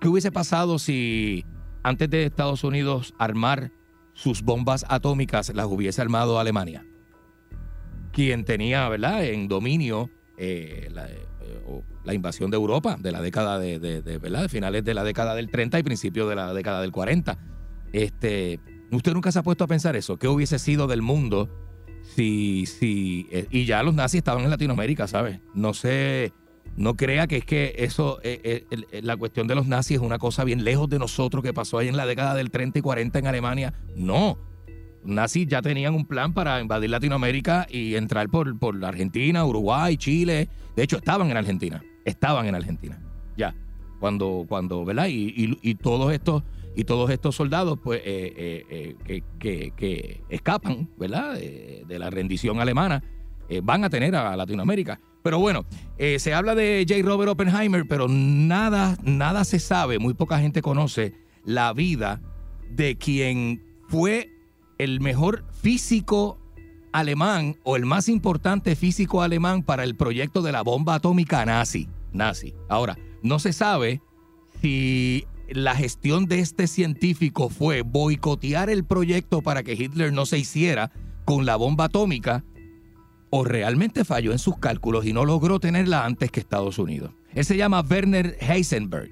¿Qué 0.01 0.09
hubiese 0.09 0.33
pasado 0.33 0.79
si 0.79 1.45
antes 1.85 2.11
de 2.11 2.25
Estados 2.25 2.65
Unidos 2.65 3.15
armar 3.19 3.71
sus 4.15 4.43
bombas 4.43 4.85
atómicas 4.89 5.53
las 5.55 5.67
hubiese 5.67 6.03
armado 6.03 6.41
Alemania? 6.41 6.85
Quien 8.13 8.45
tenía, 8.45 8.89
¿verdad?, 8.89 9.25
en 9.25 9.47
dominio 9.47 10.11
eh, 10.39 10.89
la, 10.93 11.09
o 11.67 11.83
la 12.05 12.15
invasión 12.15 12.51
de 12.51 12.57
Europa 12.57 12.97
de 12.99 13.13
la 13.13 13.21
década 13.21 13.59
de, 13.59 13.79
¿verdad?, 14.21 14.43
de 14.43 14.49
finales 14.49 14.85
de 14.85 14.95
la 14.95 15.05
década 15.05 15.35
del 15.35 15.51
30 15.51 15.79
y 15.79 15.83
principios 15.83 16.29
de 16.29 16.37
la 16.37 16.53
década 16.55 16.81
del 16.81 16.93
40. 16.93 17.39
Este, 17.93 18.61
¿Usted 18.91 19.13
nunca 19.13 19.33
se 19.33 19.39
ha 19.39 19.43
puesto 19.43 19.65
a 19.65 19.67
pensar 19.67 19.97
eso? 19.97 20.19
¿Qué 20.19 20.29
hubiese 20.29 20.59
sido 20.59 20.87
del 20.87 21.03
mundo 21.03 21.49
si, 22.15 22.67
si, 22.67 23.27
eh, 23.31 23.47
y 23.51 23.65
ya 23.65 23.83
los 23.83 23.95
nazis 23.95 24.19
estaban 24.19 24.45
en 24.45 24.51
Latinoamérica, 24.51 25.07
¿sabes? 25.07 25.41
No 25.55 25.75
sé, 25.75 26.33
no 26.77 26.97
crea 26.97 27.27
que 27.27 27.39
es 27.39 27.45
que 27.45 27.75
eso, 27.79 28.21
eh, 28.23 28.67
eh, 28.71 29.03
la 29.03 29.17
cuestión 29.17 29.47
de 29.47 29.55
los 29.55 29.67
nazis 29.67 29.97
es 29.97 30.03
una 30.03 30.19
cosa 30.19 30.45
bien 30.45 30.65
lejos 30.65 30.89
de 30.89 30.99
nosotros 30.99 31.43
que 31.43 31.53
pasó 31.53 31.79
ahí 31.79 31.89
en 31.89 31.97
la 31.97 32.07
década 32.07 32.35
del 32.35 32.51
30 32.51 32.79
y 32.79 32.83
40 32.83 33.19
en 33.19 33.27
Alemania. 33.27 33.75
No. 33.97 34.39
Nazis 35.07 35.47
ya 35.47 35.63
tenían 35.63 35.95
un 35.95 36.05
plan 36.07 36.33
para 36.35 36.61
invadir 36.61 36.91
Latinoamérica 36.91 37.67
y 37.71 37.95
entrar 37.95 38.29
por, 38.29 38.59
por 38.59 38.85
Argentina, 38.85 39.45
Uruguay, 39.45 39.97
Chile. 39.97 40.49
De 40.75 40.83
hecho, 40.83 40.97
estaban 40.99 41.31
en 41.31 41.37
Argentina. 41.37 41.83
Estaban 42.05 42.47
en 42.47 42.55
Argentina. 42.55 42.99
Ya. 43.37 43.55
Cuando, 44.01 44.45
cuando, 44.49 44.85
¿verdad? 44.85 45.07
Y, 45.09 45.59
y- 45.63 45.75
todos 45.77 46.13
estos 46.13 46.43
y 46.79 46.85
todos 46.85 47.09
estos 47.09 47.35
soldados 47.35 47.79
pues 47.83 48.03
eh, 48.05 48.35
eh, 48.69 48.97
eh, 49.09 49.23
que, 49.39 49.71
que- 49.75 50.21
escapan 50.29 50.91
verdad 50.99 51.33
de, 51.33 51.85
de 51.89 51.99
la 51.99 52.11
rendición 52.11 52.61
alemana 52.61 53.03
eh, 53.49 53.63
van 53.65 53.83
a 53.85 53.89
tener 53.89 54.15
a 54.15 54.37
Latinoamérica 54.37 55.01
pero 55.23 55.39
bueno 55.39 55.65
se 55.97 56.35
habla 56.35 56.55
de 56.55 56.85
J. 56.87 57.01
Robert 57.03 57.31
Oppenheimer 57.31 57.87
pero 57.89 58.09
nada 58.09 58.99
nada 59.03 59.45
se 59.45 59.59
sabe 59.59 59.99
muy 59.99 60.13
poca 60.13 60.39
gente 60.39 60.61
conoce 60.61 61.15
la 61.47 61.73
vida 61.73 62.21
de 62.71 62.99
quien 62.99 63.63
fue 63.89 64.36
el 64.79 65.01
mejor 65.01 65.45
físico 65.61 66.39
alemán 66.93 67.57
o 67.63 67.77
el 67.77 67.85
más 67.85 68.09
importante 68.09 68.77
físico 68.77 69.23
alemán 69.23 69.63
para 69.63 69.85
el 69.85 69.97
proyecto 69.97 70.43
de 70.43 70.53
la 70.53 70.63
bomba 70.63 70.95
atómica 70.95 71.45
nazi 71.45 71.89
nazi 72.13 72.55
ahora 72.69 72.97
no 73.23 73.39
se 73.39 73.53
sabe 73.53 74.01
si 74.63 75.27
la 75.49 75.75
gestión 75.75 76.27
de 76.27 76.41
este 76.41 76.67
científico 76.67 77.49
fue 77.49 77.83
boicotear 77.83 78.71
el 78.71 78.85
proyecto 78.85 79.43
para 79.43 79.63
que 79.63 79.75
Hitler 79.75 80.13
no 80.13 80.27
se 80.27 80.39
hiciera 80.39 80.91
con 81.25 81.47
la 81.47 81.57
bomba 81.57 81.85
atómica 81.85 82.45
o 83.31 83.45
realmente 83.45 84.05
falló 84.05 84.33
en 84.33 84.39
sus 84.39 84.59
cálculos 84.59 85.05
y 85.05 85.13
no 85.13 85.25
logró 85.25 85.61
tenerla 85.61 86.05
antes 86.05 86.31
que 86.31 86.41
Estados 86.41 86.79
Unidos. 86.79 87.13
Él 87.35 87.45
se 87.45 87.57
llama 87.57 87.85
Werner 87.89 88.37
Heisenberg. 88.41 89.11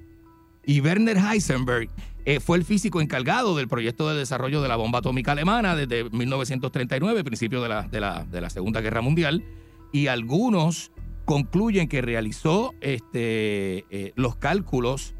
Y 0.64 0.80
Werner 0.80 1.18
Heisenberg 1.18 1.90
eh, 2.26 2.40
fue 2.40 2.56
el 2.56 2.64
físico 2.64 3.00
encargado 3.00 3.56
del 3.56 3.68
proyecto 3.68 4.08
de 4.08 4.16
desarrollo 4.16 4.62
de 4.62 4.68
la 4.68 4.76
bomba 4.76 5.00
atómica 5.00 5.32
alemana 5.32 5.76
desde 5.76 6.08
1939, 6.10 7.22
principio 7.24 7.62
de 7.62 7.68
la, 7.68 8.50
Segunda 8.50 8.80
Guerra 8.80 9.02
Mundial. 9.02 9.44
Y 9.92 10.06
algunos 10.06 10.90
concluyen 11.26 11.88
que 11.88 12.02
realizó 12.02 12.72
este, 12.80 13.84
eh, 13.90 14.12
los 14.16 14.36
cálculos 14.36 15.14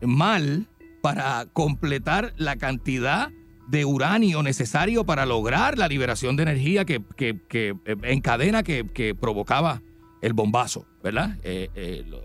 mal 0.00 0.66
para 1.02 1.46
completar 1.52 2.32
la 2.36 2.56
cantidad 2.56 3.30
de 3.68 3.84
uranio 3.84 4.42
necesario 4.42 5.04
para 5.04 5.26
lograr 5.26 5.76
la 5.78 5.88
liberación 5.88 6.36
de 6.36 6.44
energía 6.44 6.84
que, 6.84 7.02
que- 7.16 7.40
que, 7.48 7.74
eh, 7.84 7.96
en 8.02 8.20
cadena 8.20 8.62
que, 8.62 8.84
provocaba 9.18 9.82
el 10.22 10.32
bombazo, 10.32 10.86
¿verdad? 11.02 11.36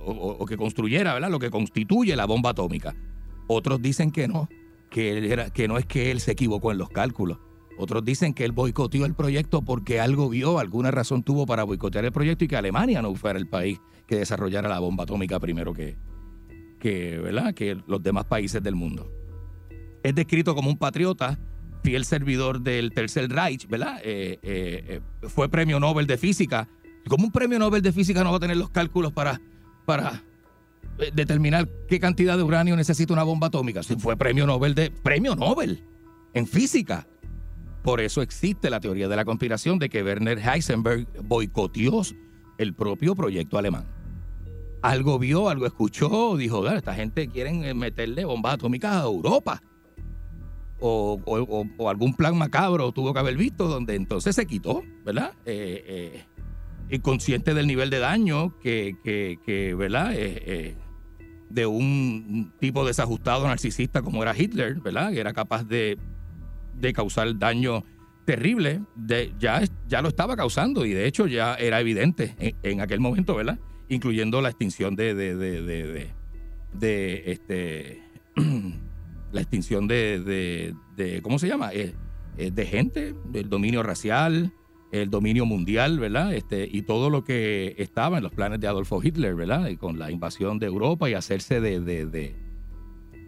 O- 0.05 0.38
o 0.39 0.45
que 0.45 0.57
construyera, 0.57 1.13
¿verdad? 1.13 1.30
Lo 1.30 1.39
que 1.39 1.49
constituye 1.49 2.15
la 2.15 2.26
bomba 2.26 2.51
atómica. 2.51 2.95
Otros 3.54 3.82
dicen 3.82 4.12
que 4.12 4.28
no, 4.28 4.47
que, 4.89 5.18
él 5.18 5.26
era, 5.26 5.49
que 5.49 5.68
no 5.68 5.78
es 5.78 5.86
que 5.86 6.10
él 6.10 6.22
se 6.22 6.32
equivocó 6.32 6.72
en 6.72 6.78
los 6.78 6.89
cálculos. 6.89 7.39
Otros 7.78 8.06
dicen 8.06 8.34
que 8.34 8.45
él 8.45 8.52
boicoteó 8.54 9.06
el 9.06 9.14
proyecto 9.14 9.62
porque 9.62 9.99
algo 9.99 10.30
vio, 10.30 10.60
alguna 10.60 10.91
razón 10.91 11.24
tuvo 11.24 11.45
para 11.45 11.64
boicotear 11.64 12.06
el 12.06 12.12
proyecto 12.12 12.45
y 12.45 12.47
que 12.47 12.56
Alemania 12.56 13.02
no 13.02 13.14
fuera 13.16 13.38
el 13.38 13.47
país 13.47 13.80
que 14.08 14.18
desarrollara 14.18 14.70
la 14.70 14.80
bomba 14.80 15.04
atómica 15.04 15.39
primero 15.39 15.74
que, 15.74 15.97
que, 16.80 17.18
¿verdad? 17.18 17.54
que 17.54 17.78
los 17.88 18.02
demás 18.02 18.26
países 18.26 18.64
del 18.64 18.76
mundo. 18.76 19.12
Es 20.04 20.16
descrito 20.16 20.56
como 20.56 20.70
un 20.70 20.78
patriota, 20.78 21.39
fiel 21.84 22.06
servidor 22.06 22.62
del 22.62 22.93
Tercer 22.93 23.30
Reich, 23.30 23.68
¿verdad? 23.68 23.99
Eh, 24.04 24.39
eh, 24.43 25.02
eh, 25.24 25.28
fue 25.28 25.49
premio 25.49 25.80
Nobel 25.80 26.08
de 26.08 26.18
Física. 26.18 26.70
¿Cómo 27.08 27.26
un 27.26 27.32
premio 27.32 27.60
Nobel 27.60 27.82
de 27.82 27.91
Física 27.91 28.24
no 28.24 28.32
va 28.32 28.38
a 28.38 28.39
tener 28.39 28.58
los 28.58 28.70
cálculos 28.70 29.12
para, 29.12 29.41
para 29.86 30.24
determinar 31.14 31.68
qué 31.88 31.99
cantidad 31.99 32.38
de 32.38 32.43
uranio 32.43 32.76
necesita 32.76 33.14
una 33.14 33.24
bomba 33.24 33.47
atómica? 33.47 33.84
Si 33.84 33.95
fue 33.95 34.16
premio 34.18 34.45
Nobel 34.45 34.76
de. 34.76 34.91
¡Premio 34.91 35.36
Nobel! 35.36 35.84
En 36.34 36.47
física. 36.47 37.08
Por 37.82 37.99
eso 37.99 38.22
existe 38.22 38.70
la 38.70 38.80
teoría 38.80 39.08
de 39.08 39.16
la 39.16 39.26
conspiración 39.26 39.80
de 39.80 39.89
que 39.89 40.04
Werner 40.04 40.38
Heisenberg 40.38 41.08
boicoteó 41.24 42.04
el 42.60 42.76
propio 42.76 43.16
proyecto 43.16 43.58
alemán 43.58 43.88
algo 44.82 45.20
vio, 45.20 45.49
algo 45.49 45.66
escuchó, 45.66 46.36
dijo, 46.38 46.64
"Dale, 46.64 46.78
esta 46.78 46.93
gente 46.93 47.28
quiere 47.28 47.74
meterle 47.74 48.26
bombas 48.26 48.56
atómicas 48.56 48.95
a 48.95 49.04
Europa. 49.04 49.62
O, 50.80 51.20
algún 51.88 52.16
plan 52.16 52.36
macabro 52.36 52.91
tuvo 52.91 53.14
que 53.14 53.20
haber 53.20 53.38
visto, 53.38 53.68
donde 53.68 53.93
entonces 53.93 54.36
se 54.36 54.47
quitó, 54.47 54.82
¿verdad? 55.06 55.34
Eh, 55.45 55.84
eh, 55.86 56.26
inconsciente 56.89 57.54
del 57.54 57.68
nivel 57.68 57.91
de 57.91 57.99
daño 57.99 58.58
que, 58.60 59.76
¿verdad? 59.78 60.14
Eh, 60.14 60.43
eh, 60.45 60.76
de 61.54 61.66
un 61.66 62.54
tipo 62.60 62.86
desajustado 62.86 63.47
narcisista 63.47 64.02
como 64.02 64.22
era 64.24 64.36
Hitler, 64.38 64.80
¿verdad? 64.82 65.12
Que 65.12 65.20
era 65.20 65.34
capaz 65.34 65.64
de, 65.64 65.97
de 66.80 66.93
causar 66.93 67.38
daño 67.38 67.84
terrible, 68.26 68.82
de, 68.95 69.34
ya, 69.39 69.62
ya 69.88 70.02
lo 70.02 70.10
estaba 70.10 70.36
causando 70.36 70.86
y 70.86 70.91
de 70.93 71.08
hecho 71.08 71.28
ya 71.28 71.56
era 71.56 71.80
evidente 71.80 72.36
en, 72.64 72.82
aquel 72.82 72.99
momento, 72.99 73.36
¿verdad? 73.36 73.60
Incluyendo 73.89 74.41
la 74.41 74.49
extinción 74.49 74.95
de, 74.95 75.14
de, 75.16 75.36
de, 75.36 76.12
de- 76.74 77.24
este 77.32 78.04
la 79.32 79.41
extinción 79.41 79.88
de- 79.88 80.74
¿cómo 81.22 81.39
se 81.39 81.47
llama? 81.47 81.74
Eh, 81.74 81.93
eh, 82.38 82.52
de 82.52 82.66
gente, 82.66 83.14
del 83.26 83.49
dominio 83.49 83.84
racial, 83.84 84.54
el 84.92 85.10
dominio 85.10 85.46
mundial, 85.46 86.00
¿verdad? 86.00 86.34
Este, 86.34 86.68
y 86.72 86.82
todo 86.82 87.10
lo 87.10 87.24
que 87.24 87.76
estaba 87.78 88.18
en 88.18 88.24
los 88.24 88.32
planes 88.34 88.60
de 88.60 88.68
Adolfo 88.68 89.02
Hitler, 89.02 89.36
¿verdad? 89.36 89.68
Y 89.70 89.78
con 89.78 89.98
la 90.00 90.12
invasión 90.12 90.60
de 90.60 90.66
Europa 90.68 91.10
y 91.10 91.14
hacerse 91.14 91.62
de, 91.62 91.80
de- 91.80 92.06
de- 92.06 92.36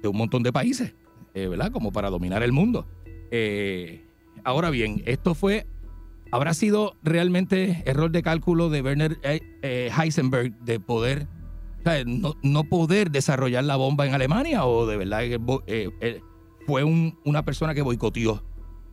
un 0.07 0.17
montón 0.17 0.43
de 0.43 0.51
países, 0.51 0.93
eh, 1.33 1.47
¿verdad? 1.47 1.71
Como 1.71 1.91
para 1.93 2.09
dominar 2.09 2.43
el 2.43 2.51
mundo. 2.51 2.85
Eh, 3.31 4.05
ahora 4.43 4.69
bien, 4.69 5.01
esto 5.05 5.33
fue, 5.33 5.65
¿habrá 6.31 6.53
sido 6.53 6.97
realmente 7.03 7.81
error 7.85 8.11
de 8.11 8.21
cálculo 8.21 8.69
de 8.69 8.81
Werner 8.81 9.17
eh, 9.23 9.39
eh, 9.61 9.89
Heisenberg 9.97 10.53
de 10.59 10.81
poder, 10.81 11.27
o 11.79 11.83
sea, 11.83 12.03
no, 12.05 12.35
no 12.43 12.65
poder 12.65 13.11
desarrollar 13.11 13.63
la 13.63 13.77
bomba 13.77 14.05
en 14.05 14.13
Alemania 14.13 14.65
o 14.65 14.85
de 14.85 14.97
verdad 14.97 15.21
fue 16.67 16.83
un- 16.83 17.17
una 17.23 17.43
persona 17.45 17.73
que 17.73 17.81
boicoteó 17.81 18.43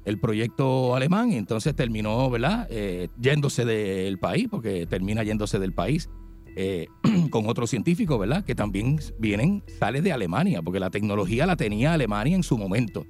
el 0.04 0.18
proyecto 0.18 0.94
alemán 0.94 1.32
entonces 1.32 1.74
terminó, 1.74 2.30
¿verdad? 2.30 2.66
Eh, 2.70 3.08
yéndose 3.20 3.64
del 3.64 4.18
país, 4.18 4.48
porque 4.50 4.86
termina 4.86 5.22
yéndose 5.22 5.58
del 5.58 5.72
país 5.72 6.08
eh, 6.56 6.86
con 7.30 7.48
otros 7.48 7.70
científicos, 7.70 8.18
¿verdad? 8.18 8.44
Que 8.44 8.54
también 8.54 8.98
vienen, 9.18 9.62
sale 9.78 10.02
de 10.02 10.12
Alemania, 10.12 10.62
porque 10.62 10.80
la 10.80 10.90
tecnología 10.90 11.46
la 11.46 11.56
tenía 11.56 11.92
Alemania 11.92 12.36
en 12.36 12.42
su 12.42 12.56
momento. 12.56 13.06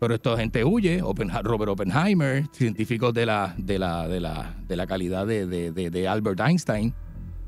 Pero 0.00 0.14
esta 0.14 0.36
gente 0.36 0.64
huye, 0.64 1.00
Robert 1.42 1.70
Oppenheimer, 1.70 2.44
científicos 2.52 3.14
de 3.14 3.26
la, 3.26 3.54
de 3.56 3.78
la, 3.78 4.08
de 4.08 4.20
la, 4.20 4.54
de 4.66 4.76
la 4.76 4.86
calidad 4.86 5.26
de 5.26 6.08
Albert 6.08 6.40
Einstein, 6.40 6.92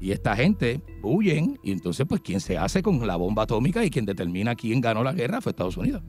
y 0.01 0.13
esta 0.13 0.37
gente 0.37 0.83
huyen, 1.03 1.59
y 1.63 1.73
entonces, 1.73 2.07
pues, 2.07 2.21
quien 2.21 2.41
se 2.41 2.59
hace 2.59 2.83
con 2.83 3.05
la 3.07 3.17
bomba 3.17 3.45
atómica 3.45 3.85
y 3.85 3.91
quien 3.91 4.05
determina 4.05 4.55
quién 4.55 4.81
ganó 4.81 5.03
la 5.03 5.13
guerra 5.13 5.41
fue 5.41 5.51
Estados 5.51 5.77
Unidos. 5.77 6.03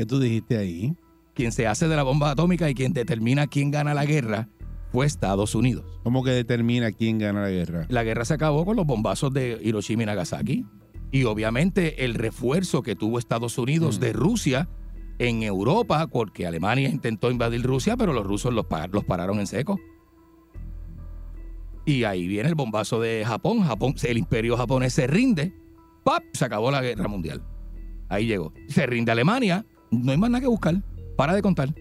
¿Qué 0.00 0.06
tú 0.06 0.18
dijiste 0.18 0.56
ahí? 0.56 0.96
Quien 1.34 1.52
se 1.52 1.66
hace 1.66 1.86
de 1.86 1.94
la 1.94 2.02
bomba 2.02 2.30
atómica 2.30 2.70
y 2.70 2.74
quien 2.74 2.94
determina 2.94 3.46
quién 3.48 3.70
gana 3.70 3.92
la 3.92 4.06
guerra 4.06 4.48
fue 4.92 5.04
Estados 5.04 5.54
Unidos. 5.54 6.00
¿Cómo 6.02 6.24
que 6.24 6.30
determina 6.30 6.90
quién 6.90 7.18
gana 7.18 7.42
la 7.42 7.50
guerra? 7.50 7.84
La 7.90 8.02
guerra 8.02 8.24
se 8.24 8.32
acabó 8.32 8.64
con 8.64 8.76
los 8.76 8.86
bombazos 8.86 9.30
de 9.34 9.60
Hiroshima 9.62 10.04
y 10.04 10.06
Nagasaki. 10.06 10.64
Y 11.12 11.24
obviamente 11.24 12.06
el 12.06 12.14
refuerzo 12.14 12.82
que 12.82 12.96
tuvo 12.96 13.18
Estados 13.18 13.58
Unidos 13.58 14.00
de 14.00 14.14
Rusia 14.14 14.70
en 15.18 15.42
Europa 15.42 16.06
porque 16.06 16.46
Alemania 16.46 16.88
intentó 16.88 17.30
invadir 17.30 17.62
Rusia, 17.62 17.94
pero 17.98 18.14
los 18.14 18.24
rusos 18.24 18.54
los, 18.54 18.64
los 18.90 19.04
pararon 19.04 19.38
en 19.38 19.46
seco. 19.46 19.78
Y 21.84 22.04
ahí 22.04 22.26
viene 22.26 22.48
el 22.48 22.54
bombazo 22.54 23.02
de 23.02 23.22
Japón. 23.26 23.64
Japón, 23.64 23.94
el 24.02 24.16
imperio 24.16 24.56
japonés 24.56 24.94
se 24.94 25.06
rinde. 25.06 25.52
¡Pap! 26.04 26.22
Se 26.32 26.46
acabó 26.46 26.70
la 26.70 26.80
guerra 26.80 27.06
mundial. 27.06 27.42
Ahí 28.08 28.24
llegó. 28.24 28.54
Se 28.66 28.86
rinde 28.86 29.12
Alemania. 29.12 29.66
No 29.90 30.12
hay 30.12 30.18
más 30.18 30.30
nada 30.30 30.40
que 30.40 30.46
buscar. 30.48 30.76
Para 31.16 31.34
de 31.34 31.42
contar. 31.42 31.74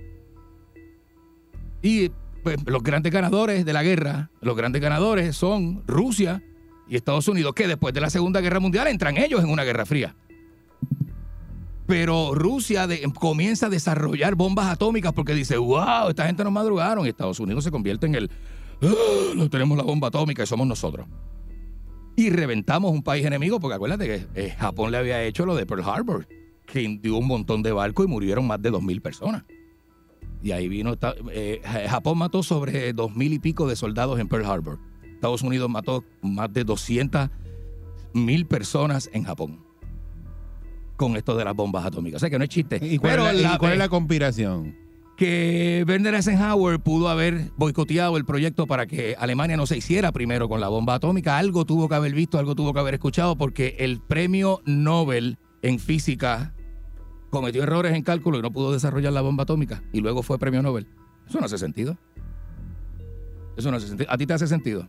Y 1.82 2.12
pues, 2.44 2.58
los 2.66 2.84
grandes 2.84 3.12
ganadores 3.12 3.66
de 3.66 3.74
la 3.74 3.84
guerra, 3.84 4.32
los 4.42 4.56
grandes 4.56 4.82
ganadores 4.82 5.36
son 5.36 5.84
Rusia 5.88 6.44
y 6.88 6.96
Estados 6.96 7.28
Unidos, 7.28 7.54
que 7.54 7.68
después 7.68 7.94
de 7.94 8.02
la 8.02 8.10
Segunda 8.10 8.42
Guerra 8.42 8.60
Mundial 8.60 8.88
entran 8.88 9.18
ellos 9.18 9.44
en 9.44 9.50
una 9.50 9.64
guerra 9.64 9.86
fría. 9.86 10.16
Pero 11.86 12.36
Rusia 12.36 12.88
comienza 13.20 13.66
a 13.66 13.70
desarrollar 13.70 14.36
bombas 14.36 14.68
atómicas 14.68 15.12
porque 15.14 15.34
dice, 15.34 15.58
wow, 15.58 16.10
esta 16.10 16.26
gente 16.28 16.44
nos 16.44 16.54
madrugaron. 16.54 17.06
Y 17.06 17.10
Estados 17.10 17.40
Unidos 17.40 17.64
se 17.64 17.72
convierte 17.72 18.06
en 18.06 18.16
el, 18.16 18.30
"Ah, 18.82 19.34
no 19.36 19.50
tenemos 19.50 19.78
la 19.78 19.84
bomba 19.84 20.10
atómica 20.10 20.44
y 20.44 20.46
somos 20.46 20.68
nosotros. 20.68 21.08
Y 22.16 22.30
reventamos 22.30 22.92
un 22.92 23.02
país 23.02 23.26
enemigo 23.26 23.60
porque 23.60 23.76
acuérdate 23.76 24.06
que 24.06 24.28
eh, 24.36 24.56
Japón 24.60 24.92
le 24.92 24.98
había 24.98 25.24
hecho 25.24 25.46
lo 25.46 25.56
de 25.56 25.66
Pearl 25.66 25.84
Harbor, 25.84 26.28
que 26.72 26.86
hundió 26.86 27.18
un 27.18 27.28
montón 27.28 27.64
de 27.64 27.72
barcos 27.72 28.06
y 28.06 28.10
murieron 28.10 28.48
más 28.48 28.62
de 28.62 28.72
2.000 28.72 29.02
personas. 29.02 29.44
Y 30.42 30.52
ahí 30.52 30.70
vino, 30.70 30.96
eh, 31.32 31.62
Japón 31.90 32.18
mató 32.18 32.44
sobre 32.44 32.96
2.000 32.96 33.34
y 33.34 33.40
pico 33.40 33.68
de 33.68 33.76
soldados 33.76 34.20
en 34.20 34.28
Pearl 34.28 34.46
Harbor. 34.46 34.80
Estados 35.04 35.42
Unidos 35.42 35.70
mató 35.70 36.06
más 36.22 36.52
de 36.54 36.64
200 36.64 37.30
mil 38.14 38.46
personas 38.46 39.10
en 39.14 39.24
Japón 39.24 39.60
con 40.96 41.16
esto 41.16 41.36
de 41.36 41.46
las 41.46 41.56
bombas 41.56 41.86
atómicas. 41.86 42.18
O 42.18 42.20
sea 42.20 42.30
que 42.30 42.38
no 42.38 42.44
es 42.44 42.50
chiste. 42.50 42.80
¿Y 42.82 42.98
cuál, 42.98 43.12
Pero 43.12 43.30
es, 43.30 43.42
la, 43.42 43.56
y 43.56 43.58
cuál 43.58 43.74
es 43.74 43.78
la 43.80 43.90
conspiración? 43.90 44.76
que 45.16 45.84
Werner 45.86 46.16
Eisenhower 46.16 46.80
pudo 46.80 47.10
haber 47.10 47.52
boicoteado 47.58 48.16
el 48.16 48.24
proyecto 48.24 48.68
para 48.68 48.88
que 48.88 49.18
Alemania 49.20 49.58
no 49.58 49.66
se 49.66 49.76
hiciera 49.76 50.14
primero 50.14 50.48
con 50.48 50.62
la 50.62 50.70
bomba 50.70 50.94
atómica. 50.94 51.38
Algo 51.38 51.66
tuvo 51.66 51.90
que 51.90 51.96
haber 51.96 52.14
visto, 52.14 52.40
algo 52.40 52.56
tuvo 52.56 52.74
que 52.74 52.80
haber 52.80 52.94
escuchado, 52.94 53.38
porque 53.38 53.76
el 53.80 54.00
premio 54.00 54.62
Nobel 54.64 55.38
en 55.62 55.80
física 55.80 56.54
cometió 57.30 57.64
errores 57.64 57.94
en 57.94 58.04
cálculo 58.04 58.40
y 58.40 58.42
no 58.42 58.52
pudo 58.52 58.72
desarrollar 58.74 59.14
la 59.14 59.22
bomba 59.22 59.44
atómica. 59.44 59.84
Y 59.94 60.02
luego 60.02 60.24
fue 60.24 60.38
premio 60.40 60.62
Nobel. 60.62 60.88
Eso 61.28 61.40
no 61.40 61.46
hace 61.46 61.58
sentido. 61.58 61.98
Eso 63.58 63.72
no 63.72 63.78
hace 63.78 63.88
sentido. 63.88 64.10
¿A 64.12 64.18
ti 64.18 64.26
te 64.26 64.34
hace 64.34 64.48
sentido? 64.48 64.88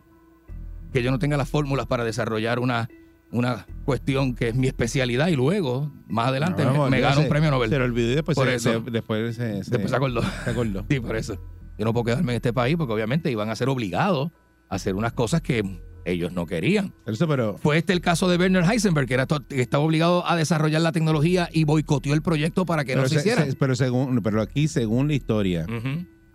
Que 0.93 1.03
yo 1.03 1.11
no 1.11 1.19
tenga 1.19 1.37
las 1.37 1.49
fórmulas 1.49 1.87
para 1.87 2.03
desarrollar 2.03 2.59
una, 2.59 2.89
una 3.31 3.65
cuestión 3.85 4.33
que 4.35 4.49
es 4.49 4.55
mi 4.55 4.67
especialidad 4.67 5.27
y 5.27 5.35
luego, 5.35 5.91
más 6.07 6.27
adelante, 6.29 6.63
No, 6.65 6.85
me, 6.85 6.89
me 6.91 6.99
gano 7.01 7.21
un 7.21 7.29
premio 7.29 7.51
Nobel. 7.51 7.69
Se 7.69 7.77
lo 7.77 7.85
olvidó 7.85 8.11
y 8.11 8.15
después, 8.15 8.35
Por 8.35 8.47
se, 8.47 8.55
eso. 8.55 8.83
se- 8.83 8.91
después 8.91 9.35
se- 9.35 9.43
Después 9.45 9.89
se 9.89 9.95
acordó. 9.95 10.21
se 10.43 10.49
acordó. 10.49 10.85
Sí, 10.89 10.99
por 10.99 11.15
eso. 11.15 11.37
Yo 11.77 11.85
no 11.85 11.93
puedo 11.93 12.05
quedarme 12.05 12.33
en 12.33 12.37
este 12.37 12.53
país 12.53 12.75
porque 12.77 12.93
obviamente 12.93 13.31
iban 13.31 13.49
a 13.49 13.55
ser 13.55 13.69
obligados 13.69 14.31
a 14.69 14.75
hacer 14.75 14.95
unas 14.95 15.13
cosas 15.13 15.41
que 15.41 15.63
ellos 16.05 16.31
no 16.33 16.45
querían. 16.45 16.93
Eso, 17.05 17.27
pero 17.27 17.57
Fue 17.57 17.77
este 17.77 17.93
el 17.93 18.01
caso 18.01 18.27
de 18.29 18.37
Werner 18.37 18.63
Heisenberg, 18.63 19.07
que, 19.07 19.13
era 19.15 19.27
que 19.47 19.61
estaba 19.61 19.83
obligado 19.83 20.27
a 20.27 20.35
desarrollar 20.35 20.81
la 20.81 20.91
tecnología 20.91 21.49
y 21.51 21.63
boicoteó 21.63 22.13
el 22.13 22.21
proyecto 22.21 22.65
para 22.65 22.83
que 22.85 22.93
pero, 22.93 23.03
no 23.03 23.07
se, 23.09 23.15
se- 23.15 23.19
hiciera. 23.21 23.45
se- 23.45 23.55
pero 23.55 23.75
según 23.75 24.21
pero 24.23 24.41
aquí 24.41 24.67
según 24.67 25.07
la 25.07 25.13
historia 25.13 25.65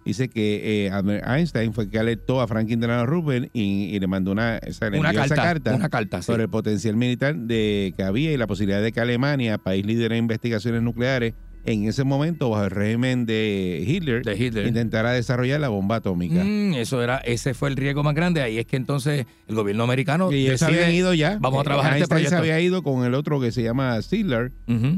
dice 0.05 0.29
que 0.29 0.87
eh, 0.87 0.91
Albert 0.91 1.27
Einstein 1.27 1.73
fue 1.73 1.85
el 1.85 1.91
que 1.91 1.99
alertó 1.99 2.41
a 2.41 2.47
Franklin 2.47 2.79
Delano 2.79 3.07
Roosevelt 3.07 3.51
y, 3.53 3.87
y 3.95 3.99
le 3.99 4.07
mandó 4.07 4.31
una, 4.31 4.61
o 4.64 4.73
sea, 4.73 4.89
le 4.89 5.01
Una 5.01 5.09
envió 5.11 5.25
esa 5.25 5.35
carta, 5.35 5.53
carta 5.73 5.75
una 5.75 5.89
carta, 5.89 6.23
sí. 6.23 6.27
sobre 6.27 6.45
el 6.45 6.49
potencial 6.49 6.95
militar 6.95 7.35
de 7.35 7.93
que 7.97 8.05
había 8.05 8.33
y 8.33 8.37
la 8.37 8.47
posibilidad 8.47 8.81
de 8.81 8.93
que 8.93 9.01
Alemania, 9.01 9.59
país 9.59 9.85
líder 9.85 10.12
en 10.12 10.19
investigaciones 10.19 10.81
nucleares, 10.83 11.35
en 11.67 11.89
ese 11.89 12.05
momento 12.05 12.49
bajo 12.51 12.64
el 12.64 12.71
régimen 12.71 13.27
de 13.27 13.85
Hitler, 13.87 14.23
De 14.25 14.37
Hitler. 14.37 14.67
intentara 14.67 15.12
desarrollar 15.12 15.61
la 15.61 15.69
bomba 15.69 15.97
atómica. 15.97 16.43
Mm, 16.45 16.75
eso 16.75 17.03
era, 17.03 17.19
ese 17.19 17.55
fue 17.55 17.69
el 17.69 17.77
riesgo 17.77 18.03
más 18.03 18.14
grande. 18.14 18.41
Ahí 18.43 18.59
es 18.59 18.67
que 18.67 18.77
entonces 18.77 19.27
el 19.49 19.55
gobierno 19.55 19.85
americano 19.85 20.31
Y 20.33 20.47
ellos 20.47 20.61
se 20.61 20.67
habían 20.67 20.93
ido 20.95 21.12
ya. 21.14 21.39
Vamos 21.41 21.59
a 21.59 21.62
Eh, 21.62 21.64
trabajar 21.64 21.93
este 21.93 21.99
Einstein 22.03 22.21
se 22.25 22.29
proyecto. 22.31 22.37
había 22.55 22.61
ido 22.61 22.83
con 22.83 23.05
el 23.05 23.14
otro 23.14 23.41
que 23.41 23.53
se 23.53 23.62
llama 23.62 24.01
Siller. 24.03 24.53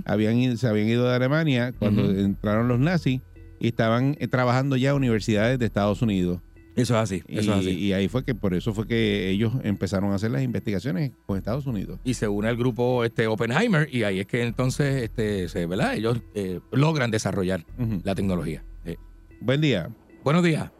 Habían 0.04 0.56
se 0.58 0.66
habían 0.68 0.88
ido 0.88 1.08
de 1.08 1.14
Alemania 1.16 1.72
cuando 1.78 2.10
entraron 2.10 2.68
los 2.68 2.78
nazis 2.78 3.20
y 3.60 3.66
estaban 3.68 4.16
eh, 4.20 4.28
trabajando 4.28 4.76
ya 4.76 4.90
en 4.90 4.96
universidades 4.96 5.58
de 5.58 5.66
Estados 5.66 6.02
Unidos. 6.02 6.40
Eso 6.78 6.94
es 6.94 7.00
así, 7.02 7.22
Y, 7.28 7.38
eso 7.38 7.52
es 7.52 7.58
así. 7.60 7.70
y 7.78 7.92
ahí 7.92 8.08
fue 8.08 8.24
que 8.24 8.34
por 8.34 8.54
eso 8.54 8.72
fue 8.72 8.86
que 8.86 9.28
ellos 9.30 9.52
empezaron 9.64 10.12
a 10.12 10.14
hacer 10.14 10.30
las 10.30 10.42
investigaciones 10.42 11.12
con 11.26 11.36
Estados 11.36 11.66
Unidos. 11.66 11.98
y 12.04 12.14
se 12.14 12.28
une 12.28 12.48
al 12.48 12.56
grupo 12.56 13.04
este 13.04 13.26
Oppenheimer 13.26 13.88
y 13.92 14.04
ahí 14.04 14.20
es 14.20 14.26
que 14.26 14.42
entonces 14.42 15.02
este 15.02 15.48
se, 15.48 15.66
¿verdad? 15.66 15.94
ellos 15.94 16.20
eh, 16.34 16.60
logran 16.72 17.10
desarrollar 17.10 17.64
la 18.04 18.14
tecnología. 18.14 18.62
Eh, 18.84 18.96
Buen 19.40 19.60
día. 19.60 19.88
buenos 20.24 20.42
días. 20.42 20.70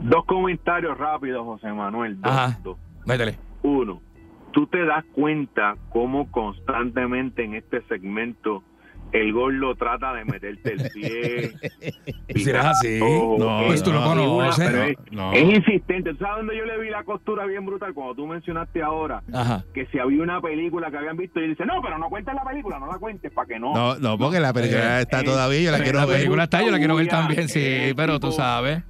Dos 0.00 0.24
comentarios 0.26 0.98
rápidos, 0.98 1.44
José 1.44 1.72
Manuel. 1.72 2.20
Dos, 2.20 2.30
Ajá. 2.32 2.60
dos. 2.62 2.76
Métele. 3.06 3.38
Uno, 3.62 4.02
tú 4.52 4.66
te 4.66 4.84
das 4.84 5.04
cuenta 5.14 5.76
cómo 5.90 6.30
constantemente 6.30 7.44
en 7.44 7.54
este 7.54 7.80
segmento 7.88 8.62
el 9.14 9.32
gordo 9.32 9.74
trata 9.76 10.12
de 10.12 10.24
meterte 10.24 10.72
el 10.72 10.90
pie. 10.90 11.52
Si 12.34 12.50
eres 12.50 12.64
así, 12.64 12.98
Oh, 13.00 13.36
pues 13.66 13.82
tú 13.82 13.92
lo 13.92 14.00
es 14.00 14.06
una- 14.06 14.14
conoces. 14.24 14.66
pero 14.70 14.82
es, 14.84 14.96
No. 15.12 15.32
es 15.32 15.42
insistente. 15.42 16.12
¿Tú 16.14 16.18
¿Sabes 16.24 16.38
dónde 16.38 16.56
yo 16.56 16.64
le 16.64 16.78
vi 16.80 16.90
la 16.90 17.04
costura 17.04 17.46
bien 17.46 17.64
brutal? 17.64 17.94
Cuando 17.94 18.14
tú 18.16 18.26
mencionaste 18.26 18.82
ahora 18.82 19.22
Ajá. 19.32 19.64
que 19.72 19.86
si 19.86 19.98
había 20.00 20.20
una 20.22 20.40
película 20.40 20.90
que 20.90 20.96
habían 20.96 21.16
visto 21.16 21.38
y 21.40 21.44
él 21.44 21.50
dice, 21.50 21.64
no, 21.64 21.80
pero 21.80 21.96
no 21.98 22.08
cuentes 22.08 22.34
la 22.34 22.42
película, 22.44 22.78
no 22.80 22.86
la 22.88 22.98
cuentes 22.98 23.30
para 23.32 23.46
que 23.46 23.58
no. 23.60 23.72
No, 23.72 23.96
no, 23.98 24.18
porque 24.18 24.40
la 24.40 24.52
película 24.52 24.98
Eh, 24.98 25.02
está 25.02 25.20
eh, 25.20 25.24
todavía, 25.24 25.60
yo 25.60 25.70
la 25.70 25.76
pero 25.78 25.84
quiero 25.84 25.98
la 26.00 26.06
ver. 26.06 26.16
película 26.16 26.44
está, 26.44 26.62
yo 26.64 26.70
la 26.72 26.78
quiero 26.78 26.96
ver 26.96 27.06
también, 27.08 27.48
sí, 27.48 27.60
eh, 27.62 27.94
pero 27.96 28.14
tú 28.18 28.28
tipo- 28.30 28.32
sabes. 28.42 28.82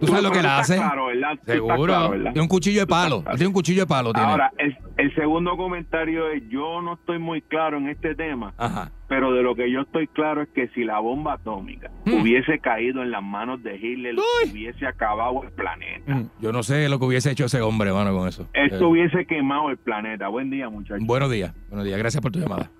Tú 0.00 0.06
sabes 0.06 0.22
lo 0.22 0.30
que 0.30 0.38
Pero 0.38 0.50
hace. 0.50 0.76
claro, 0.76 1.06
¿verdad? 1.06 1.38
Seguro. 1.44 1.84
claro, 1.84 2.10
¿verdad? 2.10 2.32
Tiene 2.32 2.42
un 2.42 2.48
cuchillo 2.48 2.80
de 2.80 2.86
palo. 2.86 3.22
Tiene 3.30 3.46
un 3.48 3.52
cuchillo 3.52 3.82
de 3.82 3.86
palo. 3.86 4.12
Tiene. 4.12 4.28
Ahora, 4.30 4.52
el, 4.58 4.76
el 4.96 5.14
segundo 5.14 5.56
comentario 5.56 6.28
es, 6.30 6.42
yo 6.48 6.80
no 6.82 6.94
estoy 6.94 7.18
muy 7.18 7.42
claro 7.42 7.76
en 7.78 7.88
este 7.88 8.14
tema, 8.14 8.54
Ajá. 8.56 8.90
pero 9.08 9.32
de 9.32 9.42
lo 9.42 9.54
que 9.54 9.70
yo 9.70 9.80
estoy 9.82 10.06
claro 10.08 10.42
es 10.42 10.48
que 10.50 10.68
si 10.68 10.84
la 10.84 10.98
bomba 11.00 11.34
atómica 11.34 11.90
Hmm. 12.06 12.20
hubiese 12.20 12.58
caído 12.58 13.02
en 13.02 13.10
las 13.10 13.22
manos 13.22 13.62
de 13.62 13.76
Hitler, 13.76 14.14
Uy. 14.16 14.50
hubiese 14.50 14.86
acabado 14.86 15.42
el 15.42 15.50
planeta. 15.52 16.14
Mm. 16.14 16.28
Yo 16.40 16.52
no 16.52 16.62
sé 16.62 16.88
lo 16.88 16.98
que 16.98 17.04
hubiese 17.06 17.30
hecho 17.30 17.46
ese 17.46 17.60
hombre, 17.62 17.92
mano, 17.92 18.14
con 18.16 18.28
eso. 18.28 18.46
Esto 18.52 18.76
Eh, 18.84 18.84
hubiese 18.84 19.24
quemado 19.26 19.70
el 19.70 19.76
planeta. 19.78 20.28
Buen 20.28 20.50
día, 20.50 20.68
muchachos. 20.68 21.06
buenos 21.06 21.30
días. 21.30 21.54
Buenos 21.68 21.86
días. 21.86 21.98
Gracias 21.98 22.22
por 22.22 22.30
tu 22.32 22.38
llamada. 22.40 22.70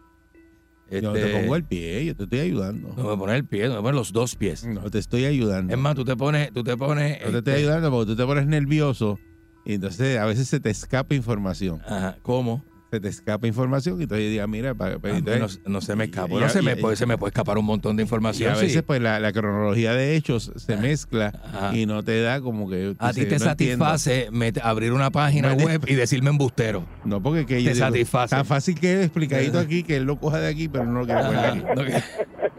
Yo 0.90 1.14
Este, 1.14 1.26
te 1.26 1.40
pongo 1.40 1.56
el 1.56 1.64
pie, 1.64 2.04
yo 2.04 2.14
te 2.14 2.24
estoy 2.24 2.40
ayudando. 2.40 2.94
No 2.96 3.08
me 3.08 3.16
pones 3.16 3.36
el 3.36 3.46
pie, 3.46 3.68
no 3.68 3.76
me 3.76 3.80
pones 3.80 3.96
los 3.96 4.12
dos 4.12 4.36
pies. 4.36 4.64
No, 4.66 4.82
te 4.90 4.98
estoy 4.98 5.24
ayudando. 5.24 5.72
Es 5.72 5.78
más, 5.78 5.94
tú 5.94 6.04
te 6.04 6.14
pones, 6.16 6.52
tú 6.52 6.62
te 6.62 6.76
pones. 6.76 7.18
Yo 7.20 7.30
te 7.30 7.38
estoy 7.38 7.54
este, 7.54 7.62
ayudando 7.62 7.90
porque 7.90 8.12
tú 8.12 8.16
te 8.16 8.24
pones 8.24 8.46
nervioso 8.46 9.18
y 9.64 9.74
entonces 9.74 10.18
a 10.18 10.26
veces 10.26 10.48
se 10.48 10.60
te 10.60 10.70
escapa 10.70 11.14
información. 11.14 11.80
Ajá. 11.86 12.18
¿Cómo? 12.22 12.62
Se 12.94 13.00
te 13.00 13.08
escapa 13.08 13.48
información 13.48 13.98
y 13.98 14.04
entonces 14.04 14.30
diga, 14.30 14.46
mira, 14.46 14.72
para, 14.72 14.94
A 14.94 14.98
mí 14.98 15.20
no, 15.20 15.46
no 15.66 15.80
se 15.80 15.96
me 15.96 16.04
escapa. 16.04 16.28
y- 16.28 16.30
Bueno, 16.30 16.46
y- 16.46 16.50
se, 16.50 16.62
me 16.62 16.72
y- 16.72 16.76
puede, 16.76 16.94
se 16.94 17.06
me 17.06 17.18
puede 17.18 17.30
escapar 17.30 17.58
un 17.58 17.64
montón 17.64 17.96
de 17.96 18.02
Y 18.02 18.04
información. 18.04 18.52
a 18.52 18.56
veces 18.56 18.72
sí. 18.74 18.82
pues 18.82 19.02
la, 19.02 19.18
la 19.18 19.32
cronología 19.32 19.94
de 19.94 20.14
hechos 20.14 20.52
se 20.54 20.76
mezcla 20.76 21.32
Ajá. 21.42 21.74
y 21.76 21.86
no 21.86 22.04
te 22.04 22.22
da 22.22 22.40
como 22.40 22.70
que... 22.70 22.94
A 23.00 23.12
ti 23.12 23.24
te 23.26 23.32
no 23.40 23.44
satisface 23.44 24.30
met- 24.30 24.60
abrir 24.62 24.92
una 24.92 25.10
página 25.10 25.56
No, 25.56 25.64
web 25.64 25.82
y 25.88 25.94
decirme 25.94 26.30
embustero. 26.30 26.86
No, 27.04 27.20
porque 27.20 27.46
que 27.46 27.56
Te 27.56 27.62
yo 27.64 27.72
digo, 27.72 27.84
satisface. 27.84 28.36
Tan 28.36 28.44
fácil 28.44 28.78
que 28.78 29.00
es 29.00 29.06
explicadito 29.06 29.58
aquí 29.58 29.82
que 29.82 29.96
él 29.96 30.04
lo 30.04 30.16
coja 30.20 30.38
de 30.38 30.46
aquí, 30.48 30.68
pero 30.68 30.84
no 30.84 31.00
lo 31.00 31.06
quiere 31.06 31.20
poner 31.24 31.44
aquí. 31.46 31.62
No, 31.74 31.84
que- 31.84 32.02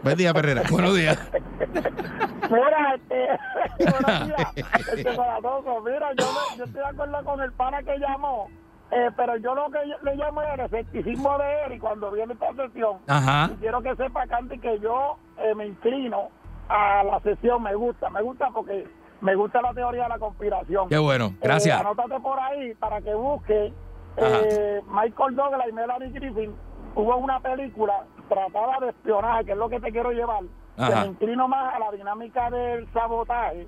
Buen 0.02 0.18
día, 0.18 0.34
Perrera. 0.34 0.64
Buenos 0.70 0.94
días. 0.94 1.18
Mira, 2.50 2.94
este, 2.94 3.84
buenos 3.90 4.26
días, 4.28 4.52
este. 4.86 5.04
Mira, 5.04 6.08
yo, 6.18 6.26
me- 6.26 6.58
yo 6.58 6.64
estoy 6.64 6.80
de 6.82 6.86
acuerdo 6.86 7.24
con 7.24 7.40
el 7.40 7.52
pana 7.52 7.82
que 7.82 7.98
llamó, 7.98 8.48
eh, 8.90 9.10
pero 9.16 9.36
yo 9.38 9.54
lo 9.54 9.70
que 9.70 9.78
yo- 9.88 9.96
le 10.02 10.16
llamo 10.16 10.42
es 10.42 10.48
el 10.54 10.60
escepticismo 10.60 11.36
de 11.38 11.64
él 11.64 11.72
y 11.74 11.78
cuando 11.78 12.10
viene 12.12 12.32
esta 12.34 12.52
sesión, 12.54 12.98
Ajá. 13.08 13.50
y 13.52 13.56
quiero 13.56 13.82
que 13.82 13.94
sepa, 13.96 14.26
Candy, 14.26 14.58
que 14.58 14.78
yo 14.80 15.16
eh, 15.38 15.54
me 15.54 15.66
inclino 15.66 16.28
a 16.68 17.02
la 17.04 17.20
sesión, 17.20 17.62
me 17.62 17.74
gusta, 17.74 18.10
me 18.10 18.22
gusta 18.22 18.48
porque 18.50 18.86
me 19.20 19.34
gusta 19.34 19.62
la 19.62 19.72
teoría 19.72 20.04
de 20.04 20.08
la 20.10 20.18
conspiración. 20.18 20.88
Qué 20.88 20.98
bueno. 20.98 21.32
Gracias. 21.40 21.76
Eh, 21.76 21.80
anótate 21.80 22.20
por 22.20 22.38
ahí 22.38 22.74
para 22.74 23.00
que 23.00 23.14
busque 23.14 23.72
eh, 24.18 24.80
Michael 24.88 25.36
Douglas 25.36 25.66
y 25.68 25.72
Melanie 25.72 26.10
Griffin. 26.10 26.54
Hubo 26.94 27.16
una 27.16 27.40
película 27.40 28.04
tratada 28.28 28.78
de 28.80 28.88
espionaje, 28.90 29.44
que 29.46 29.52
es 29.52 29.58
lo 29.58 29.68
que 29.68 29.80
te 29.80 29.90
quiero 29.92 30.10
llevar. 30.12 30.42
Que 30.76 30.82
Ajá. 30.82 31.00
me 31.02 31.06
inclino 31.08 31.48
más 31.48 31.74
a 31.74 31.78
la 31.78 31.90
dinámica 31.92 32.50
del 32.50 32.90
sabotaje, 32.92 33.66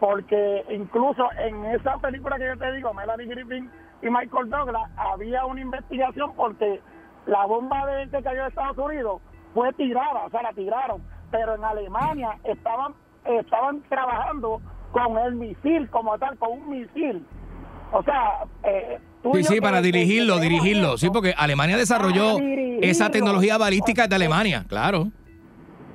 porque 0.00 0.64
incluso 0.70 1.28
en 1.38 1.64
esa 1.66 1.96
película 1.98 2.38
que 2.38 2.46
yo 2.46 2.56
te 2.58 2.72
digo, 2.72 2.92
Melanie 2.94 3.26
Griffin 3.26 3.70
y 4.02 4.10
Michael 4.10 4.50
Douglas, 4.50 4.90
había 4.96 5.44
una 5.44 5.60
investigación 5.60 6.32
porque 6.36 6.80
la 7.26 7.44
bomba 7.46 7.84
de 7.86 8.08
que 8.10 8.22
cayó 8.22 8.42
de 8.42 8.48
Estados 8.48 8.78
Unidos 8.78 9.20
fue 9.54 9.72
tirada, 9.74 10.24
o 10.26 10.30
sea, 10.30 10.42
la 10.42 10.52
tiraron, 10.52 11.02
pero 11.30 11.54
en 11.54 11.64
Alemania 11.64 12.38
estaban 12.44 12.94
estaban 13.24 13.82
trabajando 13.88 14.60
con 14.92 15.18
el 15.18 15.34
misil 15.34 15.88
como 15.90 16.18
tal, 16.18 16.38
con 16.38 16.52
un 16.52 16.70
misil. 16.70 17.26
O 17.92 18.02
sea, 18.02 18.44
eh, 18.64 18.98
Sí, 19.34 19.44
sí, 19.44 19.60
para 19.60 19.80
dirigirlo, 19.80 20.38
dirigirlo. 20.38 20.96
Sí, 20.96 21.10
porque 21.10 21.34
Alemania 21.36 21.76
desarrolló 21.76 22.38
esa 22.80 23.10
tecnología 23.10 23.58
balística 23.58 24.06
de 24.06 24.14
Alemania, 24.14 24.64
claro. 24.68 25.08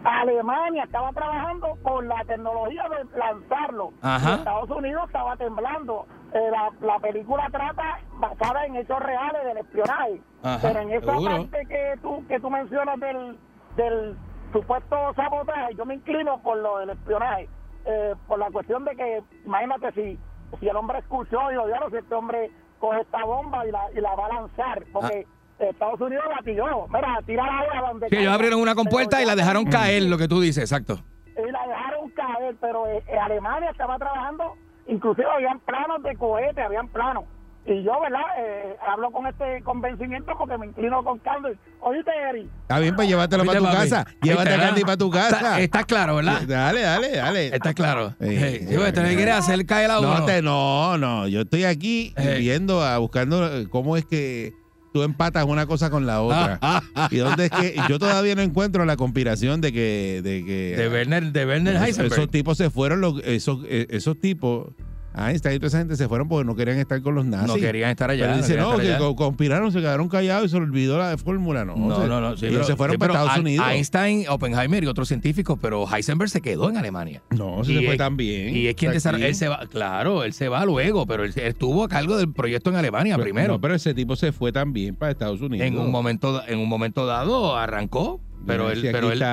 Alemania 0.03 0.83
estaba 0.83 1.11
trabajando 1.13 1.77
con 1.81 2.07
la 2.07 2.21
tecnología 2.25 2.83
de 2.89 3.17
lanzarlo. 3.17 3.93
Ajá. 4.01 4.35
Estados 4.35 4.69
Unidos 4.69 5.03
estaba 5.07 5.37
temblando. 5.37 6.05
Eh, 6.33 6.49
la, 6.51 6.71
la 6.81 6.99
película 6.99 7.47
trata 7.51 7.99
basada 8.13 8.65
en 8.65 8.75
hechos 8.75 8.99
reales 8.99 9.43
del 9.45 9.57
espionaje. 9.57 10.21
Ajá, 10.41 10.59
Pero 10.61 10.79
en 10.79 10.91
esa 10.91 11.05
seguro. 11.11 11.31
parte 11.37 11.65
que 11.67 11.93
tú, 12.01 12.25
que 12.27 12.39
tú 12.39 12.49
mencionas 12.49 12.99
del, 12.99 13.37
del 13.75 14.17
supuesto 14.51 14.95
sabotaje, 15.15 15.75
yo 15.75 15.85
me 15.85 15.95
inclino 15.95 16.41
por 16.41 16.57
lo 16.57 16.79
del 16.79 16.89
espionaje. 16.91 17.47
Eh, 17.85 18.15
por 18.27 18.39
la 18.39 18.49
cuestión 18.49 18.83
de 18.85 18.95
que, 18.95 19.21
imagínate 19.45 19.91
si, 19.91 20.19
si 20.59 20.67
el 20.67 20.75
hombre 20.75 20.99
escuchó 20.99 21.51
y 21.51 21.55
lo 21.55 21.65
vieron, 21.65 21.91
si 21.91 21.97
este 21.97 22.15
hombre 22.15 22.49
coge 22.79 23.01
esta 23.01 23.23
bomba 23.25 23.65
y 23.67 23.71
la, 23.71 23.91
y 23.95 24.01
la 24.01 24.15
va 24.15 24.25
a 24.25 24.33
lanzar. 24.33 24.83
Porque 24.91 25.27
Estados 25.59 26.01
Unidos 26.01 26.23
la 26.35 26.41
tiró. 26.43 26.87
Mira, 26.87 27.19
tírala 27.27 27.59
ahí 27.59 27.67
a 27.77 27.87
donde 27.89 28.09
Sí, 28.09 28.15
ellos 28.17 28.33
abrieron 28.33 28.59
una 28.59 28.73
compuerta 28.73 29.21
y 29.21 29.25
la 29.25 29.35
dejaron 29.35 29.65
caer, 29.65 30.03
lo 30.03 30.17
que 30.17 30.27
tú 30.27 30.41
dices, 30.41 30.63
exacto. 30.63 30.99
y 31.27 31.51
la 31.51 31.67
dejaron 31.67 32.09
caer, 32.11 32.55
pero 32.59 32.87
eh, 32.87 33.03
eh, 33.07 33.17
Alemania 33.19 33.69
estaba 33.69 33.97
trabajando, 33.97 34.55
inclusive 34.87 35.27
habían 35.29 35.59
planos 35.59 36.01
de 36.03 36.15
cohete, 36.15 36.61
habían 36.61 36.87
planos. 36.89 37.25
Y 37.65 37.81
yo, 37.81 37.93
¿verdad? 38.01 38.19
Eh, 38.39 38.75
hablo 38.85 39.09
con 39.11 39.25
este 39.25 39.63
convencimiento 39.63 40.33
porque 40.37 40.57
me 40.57 40.65
inclino 40.65 41.01
con 41.01 41.17
Carlos. 41.19 41.53
Oíste, 41.79 42.11
Eri, 42.29 42.49
Está 42.63 42.77
bien, 42.79 42.93
pues 42.93 43.07
llévatelo 43.07 43.45
para 43.45 43.59
tu 43.59 43.63
papi. 43.63 43.77
casa. 43.77 44.05
Llévate 44.21 44.53
a 44.53 44.57
Candy 44.59 44.81
para 44.81 44.97
tu 44.97 45.09
casa. 45.09 45.35
Está, 45.37 45.59
está 45.61 45.83
claro, 45.85 46.15
¿verdad? 46.17 46.41
Dale, 46.45 46.81
dale, 46.81 47.15
dale. 47.15 47.47
Está 47.55 47.73
claro. 47.73 48.09
Sí, 48.19 48.35
Hey, 48.37 48.57
sí, 48.59 48.67
sí, 48.67 48.73
porque 48.75 48.89
¿Usted 48.89 49.03
me 49.03 49.15
quiere 49.15 49.31
hacer 49.31 49.65
caer 49.65 49.91
a 49.91 49.99
uno? 50.01 50.19
No, 50.19 50.25
te- 50.25 50.41
no, 50.41 50.97
no. 50.97 51.27
Yo 51.29 51.41
estoy 51.41 51.63
aquí 51.63 52.13
Ey. 52.17 52.39
viendo, 52.41 52.83
a, 52.83 52.97
buscando 52.97 53.45
eh, 53.45 53.67
cómo 53.69 53.95
es 53.95 54.03
que 54.05 54.51
tú 54.93 55.01
empatas 55.03 55.43
una 55.45 55.65
cosa 55.65 55.89
con 55.89 56.05
la 56.05 56.21
otra. 56.21 56.59
y 57.11 57.17
dónde 57.17 57.45
es 57.45 57.51
que 57.51 57.75
yo 57.89 57.99
todavía 57.99 58.35
no 58.35 58.41
encuentro 58.41 58.85
la 58.85 58.95
conspiración 58.95 59.59
de 59.59 59.73
que 59.73 60.21
de 60.23 60.45
que 60.45 60.75
De 60.77 60.87
Werner, 60.87 61.31
de 61.33 61.45
Werner 61.45 61.75
esos, 61.75 61.87
Heisenberg. 61.87 62.13
esos 62.13 62.29
tipos 62.29 62.57
se 62.57 62.69
fueron 62.69 63.01
los 63.01 63.21
esos 63.23 63.65
eh, 63.67 63.87
esos 63.89 64.19
tipos 64.19 64.67
Einstein 65.15 65.55
y 65.55 65.59
toda 65.59 65.67
esa 65.67 65.77
gente 65.79 65.95
se 65.95 66.07
fueron 66.07 66.27
porque 66.27 66.45
no 66.45 66.55
querían 66.55 66.77
estar 66.79 67.01
con 67.01 67.15
los 67.15 67.25
nazis. 67.25 67.47
No 67.47 67.55
querían 67.55 67.89
estar 67.91 68.09
allá, 68.09 68.23
Pero 68.25 68.35
no 68.35 68.41
dice, 68.41 68.57
no, 68.57 68.75
que 68.77 68.81
allá". 68.81 68.97
co- 68.97 69.15
conspiraron, 69.15 69.71
se 69.71 69.79
quedaron 69.79 70.09
callados 70.09 70.45
y 70.45 70.49
se 70.49 70.57
olvidó 70.57 70.97
la 70.97 71.17
fórmula. 71.17 71.65
No, 71.65 71.75
No, 71.75 72.01
se- 72.01 72.07
no, 72.07 72.19
no. 72.21 72.35
sí, 72.37 72.47
pero- 72.49 72.63
se 72.63 72.75
fueron 72.75 72.95
sí, 72.95 72.97
para 72.97 73.13
Estados 73.13 73.37
Unidos. 73.37 73.65
Einstein, 73.69 74.25
Oppenheimer 74.29 74.83
y 74.83 74.87
otros 74.87 75.07
científicos, 75.07 75.57
pero 75.61 75.85
Heisenberg 75.87 76.29
se 76.29 76.41
quedó 76.41 76.69
en 76.69 76.77
Alemania. 76.77 77.21
No, 77.29 77.63
se 77.63 77.73
Y 77.73 77.85
fue 77.85 77.97
también. 77.97 78.55
Y 78.55 78.67
es 78.67 78.75
quien 78.75 78.91
desarrolló. 78.91 79.25
Él 79.25 79.35
se 79.35 79.47
va, 79.47 79.65
claro, 79.67 80.23
él 80.23 80.33
se 80.33 80.49
va 80.49 80.65
luego, 80.65 81.05
pero 81.05 81.23
él, 81.23 81.31
él 81.35 81.43
estuvo 81.47 81.83
a 81.83 81.87
cargo 81.89 82.17
del 82.17 82.31
proyecto 82.33 82.69
en 82.71 82.77
Alemania 82.77 83.15
Pero- 83.15 83.23
primero. 83.23 83.53
no, 83.53 83.61
pero 83.61 83.75
ese 83.75 83.93
tipo 83.93 84.15
se 84.15 84.31
fue 84.31 84.51
también 84.51 84.95
para 84.95 85.11
Estados 85.11 85.41
Unidos. 85.41 85.67
en 85.67 85.77
un 85.77 85.91
momento, 85.91 86.41
en 86.47 86.59
un 86.59 86.67
momento 86.69 87.05
dado 87.05 87.55
arrancó, 87.55 88.19
pero 88.45 88.69
él, 88.71 88.81
pero 88.91 89.11
él, 89.11 89.23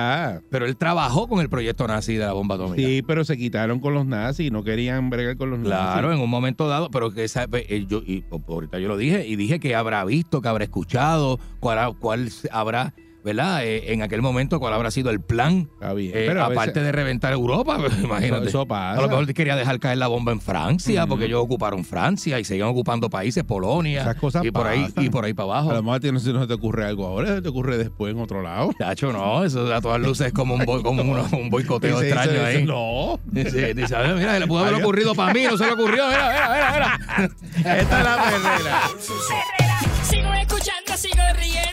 pero 0.49 0.65
él 0.65 0.77
trabajó 0.77 1.27
con 1.27 1.39
el 1.41 1.49
proyecto 1.49 1.87
nazi 1.87 2.15
de 2.15 2.25
la 2.25 2.33
bomba 2.33 2.55
atómica. 2.55 2.81
Sí, 2.81 3.01
pero 3.01 3.23
se 3.25 3.37
quitaron 3.37 3.79
con 3.79 3.93
los 3.93 4.05
nazis, 4.05 4.51
no 4.51 4.63
querían 4.63 5.09
bregar 5.09 5.37
con 5.37 5.49
los 5.49 5.59
Claro, 5.59 6.07
nazis. 6.07 6.17
en 6.17 6.23
un 6.23 6.29
momento 6.29 6.67
dado, 6.67 6.89
pero 6.91 7.11
que 7.11 7.23
esa- 7.23 7.47
eh, 7.51 7.85
yo, 7.87 7.99
y 8.05 8.23
ahorita 8.47 8.79
yo 8.79 8.87
lo 8.87 8.97
dije, 8.97 9.27
y 9.27 9.35
dije 9.35 9.59
que 9.59 9.75
habrá 9.75 10.03
visto, 10.05 10.41
que 10.41 10.47
habrá 10.47 10.63
escuchado, 10.63 11.39
cuál, 11.59 11.95
cuál 11.99 12.29
habrá, 12.51 12.93
¿verdad? 13.23 13.63
Eh, 13.65 13.93
en 13.93 14.01
aquel 14.01 14.21
momento, 14.21 14.59
cuál 14.59 14.73
habrá 14.73 14.89
sido 14.91 15.09
el 15.11 15.21
plan, 15.21 15.69
Está 15.73 15.93
bien. 15.93 16.11
eh, 16.15 16.25
pero 16.27 16.43
aparte 16.43 16.71
veces- 16.71 16.83
de 16.83 16.91
reventar 16.91 17.33
Europa, 17.33 17.77
imagínate. 18.03 18.41
Eso, 18.47 18.59
eso 18.61 18.65
pasa. 18.67 18.99
A 18.99 19.01
lo 19.01 19.07
mejor 19.09 19.31
quería 19.33 19.55
dejar 19.55 19.79
caer 19.79 19.97
la 19.97 20.07
bomba 20.07 20.31
en 20.31 20.41
Francia, 20.41 21.05
porque 21.07 21.25
ellos 21.25 21.41
ocuparon 21.43 21.83
Francia 21.85 22.39
y 22.39 22.43
seguían 22.43 22.67
ocupando 22.69 23.09
países, 23.09 23.43
Polonia, 23.43 24.01
Esas 24.01 24.15
cosas 24.15 24.43
y 24.45 24.51
por 24.51 24.67
ahí 24.67 24.85
pasan. 24.85 25.03
y 25.05 25.09
por 25.09 25.25
ahí 25.25 25.33
para 25.33 25.45
abajo. 25.49 25.71
A 25.71 25.73
lo 25.75 25.83
mejor 25.83 25.99
ti 25.99 26.11
no, 26.11 26.19
se- 26.19 26.33
no 26.33 26.47
te 26.47 26.53
ocurre 26.53 26.85
algo 26.85 27.05
ahora, 27.07 27.35
se 27.35 27.41
te 27.41 27.49
ocurre 27.49 27.77
después 27.77 28.13
en 28.13 28.19
otro 28.21 28.41
lado. 28.41 28.71
Chacho, 28.77 29.11
no, 29.13 29.43
eso 29.43 29.73
a 29.73 29.81
todas 29.81 29.99
luces 30.01 30.27
es 30.27 30.33
como 30.33 30.55
un, 30.55 30.61
boi- 30.61 30.81
como 30.81 31.01
uno- 31.03 31.27
un 31.33 31.49
boicoteo 31.49 31.99
Dice- 31.99 32.07
extraño 32.13 32.31
dice- 32.31 32.45
ahí. 32.57 32.65
No. 32.65 33.19
Dice, 33.25 33.73
dice, 33.73 33.95
a 33.95 33.99
ver, 34.01 34.15
mira, 34.15 34.39
le 34.39 34.47
pudo 34.47 34.59
haber 34.59 34.75
ocurrido 34.75 35.13
para 35.15 35.33
mí, 35.33 35.43
no 35.43 35.57
se 35.57 35.65
le 35.65 35.71
ocurrió. 35.73 36.07
Mira, 36.07 36.29
mira, 36.31 36.49
mira, 36.53 36.99
mira. 37.17 37.31
Esta 37.81 37.97
es 37.99 38.03
la 38.03 38.15
perrera. 38.23 38.81
Sigo 40.09 40.33
escuchando, 40.33 40.97
sigo 40.97 41.21
riendo. 41.39 41.70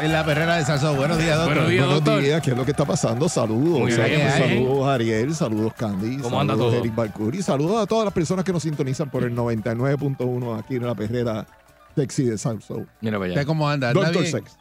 En 0.00 0.12
la 0.12 0.24
perrera 0.24 0.56
de 0.56 0.64
Salsón. 0.64 0.96
Buenos 0.96 1.18
días, 1.18 1.36
doctor. 1.36 1.54
Buenos 1.54 1.70
días, 1.70 1.86
Buenos 1.86 2.22
días, 2.22 2.42
¿qué 2.42 2.50
es 2.50 2.56
lo 2.56 2.64
que 2.64 2.70
está 2.70 2.84
pasando? 2.84 3.28
Saludos. 3.28 3.92
Saludos, 3.92 4.08
bien, 4.10 4.30
saludos, 4.30 4.88
Ariel, 4.88 5.34
saludos 5.34 5.72
Candy, 5.74 6.18
¿Cómo 6.18 6.40
anda 6.40 6.54
saludos 6.54 6.72
todo? 6.72 6.80
Eric 6.82 6.94
Balcuri, 6.94 7.42
saludos 7.42 7.82
a 7.82 7.86
todas 7.86 8.04
las 8.04 8.14
personas 8.14 8.44
que 8.44 8.52
nos 8.52 8.62
sintonizan 8.62 9.10
por 9.10 9.24
el 9.24 9.34
99.1 9.34 10.58
aquí 10.58 10.76
en 10.76 10.86
la 10.86 10.94
perrera 10.94 11.46
sexy 11.96 12.24
de 12.24 12.38
Salso. 12.38 12.84
Mira 13.00 13.18
para 13.18 13.28
¿Usted 13.30 13.40
allá. 13.40 13.46
cómo 13.46 13.68
anda? 13.68 13.88
¿Anda 13.90 14.00
Doctor 14.04 14.22
bien? 14.22 14.32
Sex. 14.32 14.56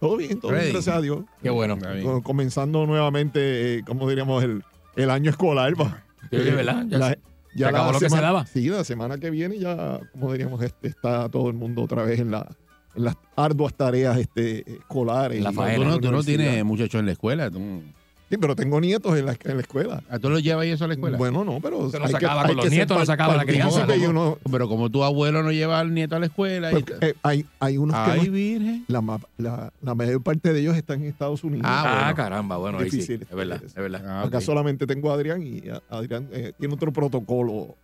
Todo 0.00 0.16
bien, 0.16 0.40
todo 0.40 0.52
bien, 0.52 0.72
gracias 0.72 0.96
a 0.96 1.00
Dios. 1.00 1.20
Qué 1.42 1.50
bueno. 1.50 1.78
Comenzando 2.22 2.86
nuevamente, 2.86 3.78
eh, 3.78 3.82
como 3.86 4.08
diríamos, 4.08 4.42
el, 4.42 4.64
el 4.96 5.10
año 5.10 5.30
escolar. 5.30 5.80
va. 5.80 6.02
Sí, 6.30 6.36
de 6.38 6.50
verdad, 6.50 6.84
ya 6.88 6.98
se- 7.08 7.18
se 7.56 7.64
acabó 7.66 7.92
lo 7.92 8.00
que 8.00 8.08
se 8.10 8.20
daba. 8.20 8.46
Sí, 8.46 8.68
la 8.68 8.82
semana 8.82 9.18
que 9.18 9.30
viene 9.30 9.58
ya, 9.58 10.00
como 10.12 10.32
diríamos, 10.32 10.60
este, 10.62 10.88
está 10.88 11.28
todo 11.28 11.48
el 11.48 11.54
mundo 11.54 11.82
otra 11.82 12.02
vez 12.02 12.18
en, 12.18 12.30
la, 12.32 12.48
en 12.94 13.04
las 13.04 13.16
arduas 13.36 13.74
tareas 13.74 14.18
este, 14.18 14.70
escolares. 14.74 15.42
La 15.42 15.52
faena. 15.52 15.76
Tú 15.76 15.84
no, 15.84 15.96
tú 15.96 16.02
no 16.02 16.08
universidad. 16.18 16.38
tienes 16.44 16.64
muchachos 16.64 16.98
en 17.00 17.06
la 17.06 17.12
escuela. 17.12 17.50
Tú, 17.50 17.82
Sí, 18.30 18.38
pero 18.38 18.56
tengo 18.56 18.80
nietos 18.80 19.14
en 19.18 19.26
la, 19.26 19.32
en 19.44 19.56
la 19.56 19.60
escuela. 19.60 20.02
¿A 20.08 20.18
tú 20.18 20.30
los 20.30 20.42
llevas 20.42 20.64
eso 20.64 20.86
a 20.86 20.88
la 20.88 20.94
escuela? 20.94 21.18
Bueno, 21.18 21.44
no, 21.44 21.60
pero. 21.60 21.80
No 21.80 21.84
hay 22.06 22.12
se 22.12 22.18
que- 22.18 22.24
acaba 22.24 22.40
hay 22.40 22.46
con 22.46 22.56
los 22.56 22.64
que 22.64 22.70
nietos, 22.70 22.98
no 22.98 23.04
se 23.04 23.12
acaba 23.12 23.36
la 23.36 23.44
crianza, 23.44 23.94
y 23.94 24.00
¿no? 24.00 24.08
uno- 24.08 24.38
Pero 24.50 24.68
como 24.70 24.88
tu 24.88 25.04
abuelo 25.04 25.42
no 25.42 25.52
lleva 25.52 25.78
al 25.78 25.92
nieto 25.92 26.16
a 26.16 26.18
la 26.18 26.24
escuela. 26.24 26.70
y- 26.70 26.74
porque, 26.76 26.94
eh, 27.02 27.14
hay, 27.22 27.44
hay 27.60 27.76
unos 27.76 27.94
que. 27.94 28.10
Ay, 28.12 28.26
no- 28.28 28.32
virgen. 28.32 28.84
la, 28.88 29.02
ma- 29.02 29.20
la, 29.36 29.70
la 29.82 29.94
mayor 29.94 30.22
parte 30.22 30.50
de 30.54 30.60
ellos 30.60 30.74
están 30.78 31.02
en 31.02 31.08
Estados 31.08 31.44
Unidos. 31.44 31.66
Ah, 31.68 32.08
Ah, 32.08 32.14
caramba, 32.14 32.56
bueno, 32.56 32.78
ahí 32.78 32.88
sí. 32.88 32.96
Difícil. 33.00 33.26
Es 33.30 33.36
verdad, 33.36 33.60
es 33.62 33.74
verdad. 33.74 34.02
Ah, 34.06 34.22
Acá 34.22 34.40
solamente 34.40 34.86
tengo 34.86 35.10
a 35.10 35.14
Adrián 35.14 35.42
y 35.42 35.68
a- 35.68 35.82
Adrián 35.90 36.26
eh, 36.32 36.54
tiene 36.58 36.72
otro 36.72 36.90
protocolo. 36.90 37.76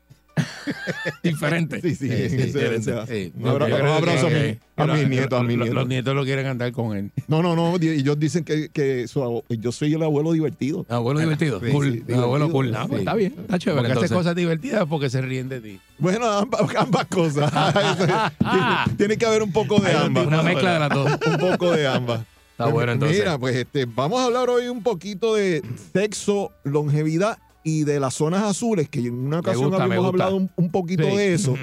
Diferente. 1.23 1.81
Sí, 1.81 1.95
sí, 1.95 2.09
Sí. 2.09 2.53
Sí. 2.53 3.33
un 3.37 3.49
abrazo 3.49 4.27
a, 4.27 4.31
mi- 4.31 4.59
a 4.77 4.87
mis 4.87 5.09
nietos, 5.09 5.41
a 5.41 5.43
mis 5.43 5.57
nietos. 5.57 5.75
Los 5.75 5.89
nietos 5.89 6.15
lo 6.15 6.25
quieren 6.25 6.47
andar 6.47 6.73
con 6.73 6.97
él. 6.97 7.11
No, 7.27 7.43
no, 7.43 7.55
no. 7.57 7.79
di- 7.79 7.89
Ellos 7.89 8.19
dicen 8.19 8.45
que, 8.45 8.69
que 8.71 9.09
su 9.09 9.43
yo 9.49 9.73
soy 9.73 9.95
el 9.95 10.03
abuelo 10.03 10.33
divertido. 10.33 10.87
Abuelo 10.89 11.21
divertido. 11.21 11.61
Sí, 11.61 11.71
cool. 11.73 11.85
sí, 11.87 11.91
divertido. 11.93 12.23
Abuelo 12.25 12.51
cool. 12.51 12.71
Pues 12.71 12.87
Sí. 12.89 12.95
está 12.97 13.15
bien. 13.15 13.35
Está 13.39 13.59
chévere. 13.59 13.77
Porque 13.81 13.93
hace 13.93 13.99
entonces. 14.07 14.17
cosas 14.17 14.37
divertidas 14.37 14.87
porque 14.89 15.11
se 15.11 15.21
ríen 15.21 15.49
de 15.49 15.61
ti. 15.61 15.81
Bueno, 15.99 16.27
ambas, 16.31 16.61
ambas 16.77 17.07
cosas. 17.07 17.53
tiene, 18.39 18.97
tiene 18.97 19.17
que 19.19 19.27
haber 19.27 19.43
un 19.43 19.53
poco 19.53 19.81
de 19.81 19.93
ambas. 19.93 20.27
Una 20.27 20.43
mezcla 20.43 20.75
de 20.75 20.79
las 20.81 20.91
dos. 20.91 21.13
Un 21.27 21.39
poco 21.39 21.73
de 21.73 21.87
ambas. 21.87 22.21
Está 22.53 22.67
bueno, 22.67 22.91
entonces. 22.93 23.19
Mira, 23.21 23.39
pues 23.39 23.55
este, 23.55 23.85
vamos 23.85 24.21
a 24.21 24.25
hablar 24.25 24.51
hoy 24.51 24.67
un 24.67 24.83
poquito 24.83 25.37
de 25.37 25.63
sexo, 25.93 26.51
longevidad 26.65 27.39
y 27.69 27.85
de 27.85 28.01
las 28.01 28.15
zonas 28.15 28.43
azules, 28.45 28.89
que 28.89 29.01
en 29.01 29.15
una 29.27 29.41
ocasión 29.41 29.69
gusta, 29.71 29.85
habíamos 29.85 30.09
hablado 30.09 30.37
un, 30.37 30.51
un 30.57 30.71
poquito 30.71 31.05
Sí. 31.05 31.17
de 31.17 31.35
eso. 31.35 31.55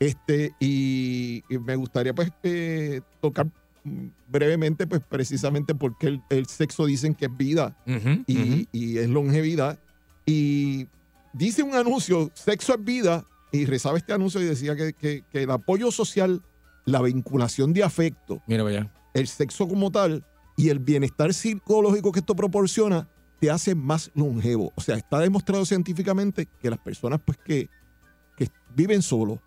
Este, 0.00 0.52
y, 0.60 1.42
y 1.48 1.58
me 1.58 1.76
gustaría 1.76 2.14
pues 2.14 2.30
eh, 2.42 3.00
tocar 3.20 3.46
brevemente, 4.28 4.86
pues 4.86 5.00
precisamente 5.08 5.74
porque 5.74 6.08
el, 6.08 6.20
el 6.30 6.46
sexo 6.46 6.86
dicen 6.86 7.14
que 7.14 7.26
es 7.26 7.36
vida 7.36 7.76
y, 7.86 7.96
ujú. 7.96 8.66
y 8.72 8.98
es 8.98 9.08
longevidad. 9.08 9.78
Y 10.26 10.86
dice 11.32 11.62
un 11.62 11.74
anuncio, 11.74 12.30
sexo 12.34 12.74
es 12.74 12.84
vida, 12.84 13.24
y 13.52 13.64
rezaba 13.64 13.96
este 13.98 14.12
anuncio 14.12 14.40
y 14.40 14.44
decía 14.44 14.74
que, 14.76 14.92
que- 14.92 15.22
que 15.30 15.42
el 15.44 15.50
apoyo 15.50 15.90
social, 15.92 16.42
la 16.84 17.00
vinculación 17.02 17.72
de 17.72 17.84
afecto, 17.84 18.42
Mira 18.46 18.66
allá. 18.66 18.92
el 19.14 19.28
sexo 19.28 19.66
como 19.68 19.90
tal 19.90 20.24
y 20.56 20.68
el 20.70 20.78
bienestar 20.80 21.32
psicológico 21.32 22.12
que 22.12 22.20
esto 22.20 22.34
proporciona 22.34 23.08
te 23.40 23.50
hace 23.50 23.74
más 23.74 24.10
longevo. 24.14 24.72
O 24.76 24.80
sea, 24.80 24.96
está 24.96 25.18
demostrado 25.20 25.64
científicamente 25.64 26.46
que 26.60 26.70
las 26.70 26.78
personas 26.78 27.20
pues 27.24 27.38
que, 27.38 27.68
que 28.36 28.48
viven 28.74 29.02
solos, 29.02 29.38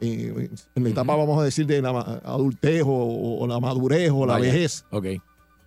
eh, 0.00 0.50
en 0.74 0.82
la 0.84 0.90
etapa, 0.90 1.16
vamos 1.16 1.40
a 1.40 1.44
decir, 1.44 1.66
de 1.66 1.80
la 1.80 1.90
adultez 2.24 2.82
o, 2.84 3.38
o 3.40 3.46
la 3.46 3.58
madurez 3.60 4.10
o 4.12 4.26
la 4.26 4.38
vejez, 4.38 4.84
Ok. 4.90 5.06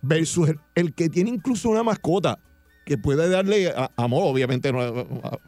versus 0.02 0.48
el, 0.50 0.60
el 0.74 0.94
que 0.94 1.08
tiene 1.08 1.30
incluso 1.30 1.68
una 1.68 1.82
mascota 1.82 2.38
que 2.86 2.96
puede 2.98 3.28
darle 3.28 3.68
a- 3.68 3.90
amor, 3.96 4.22
obviamente 4.24 4.72
no 4.72 4.78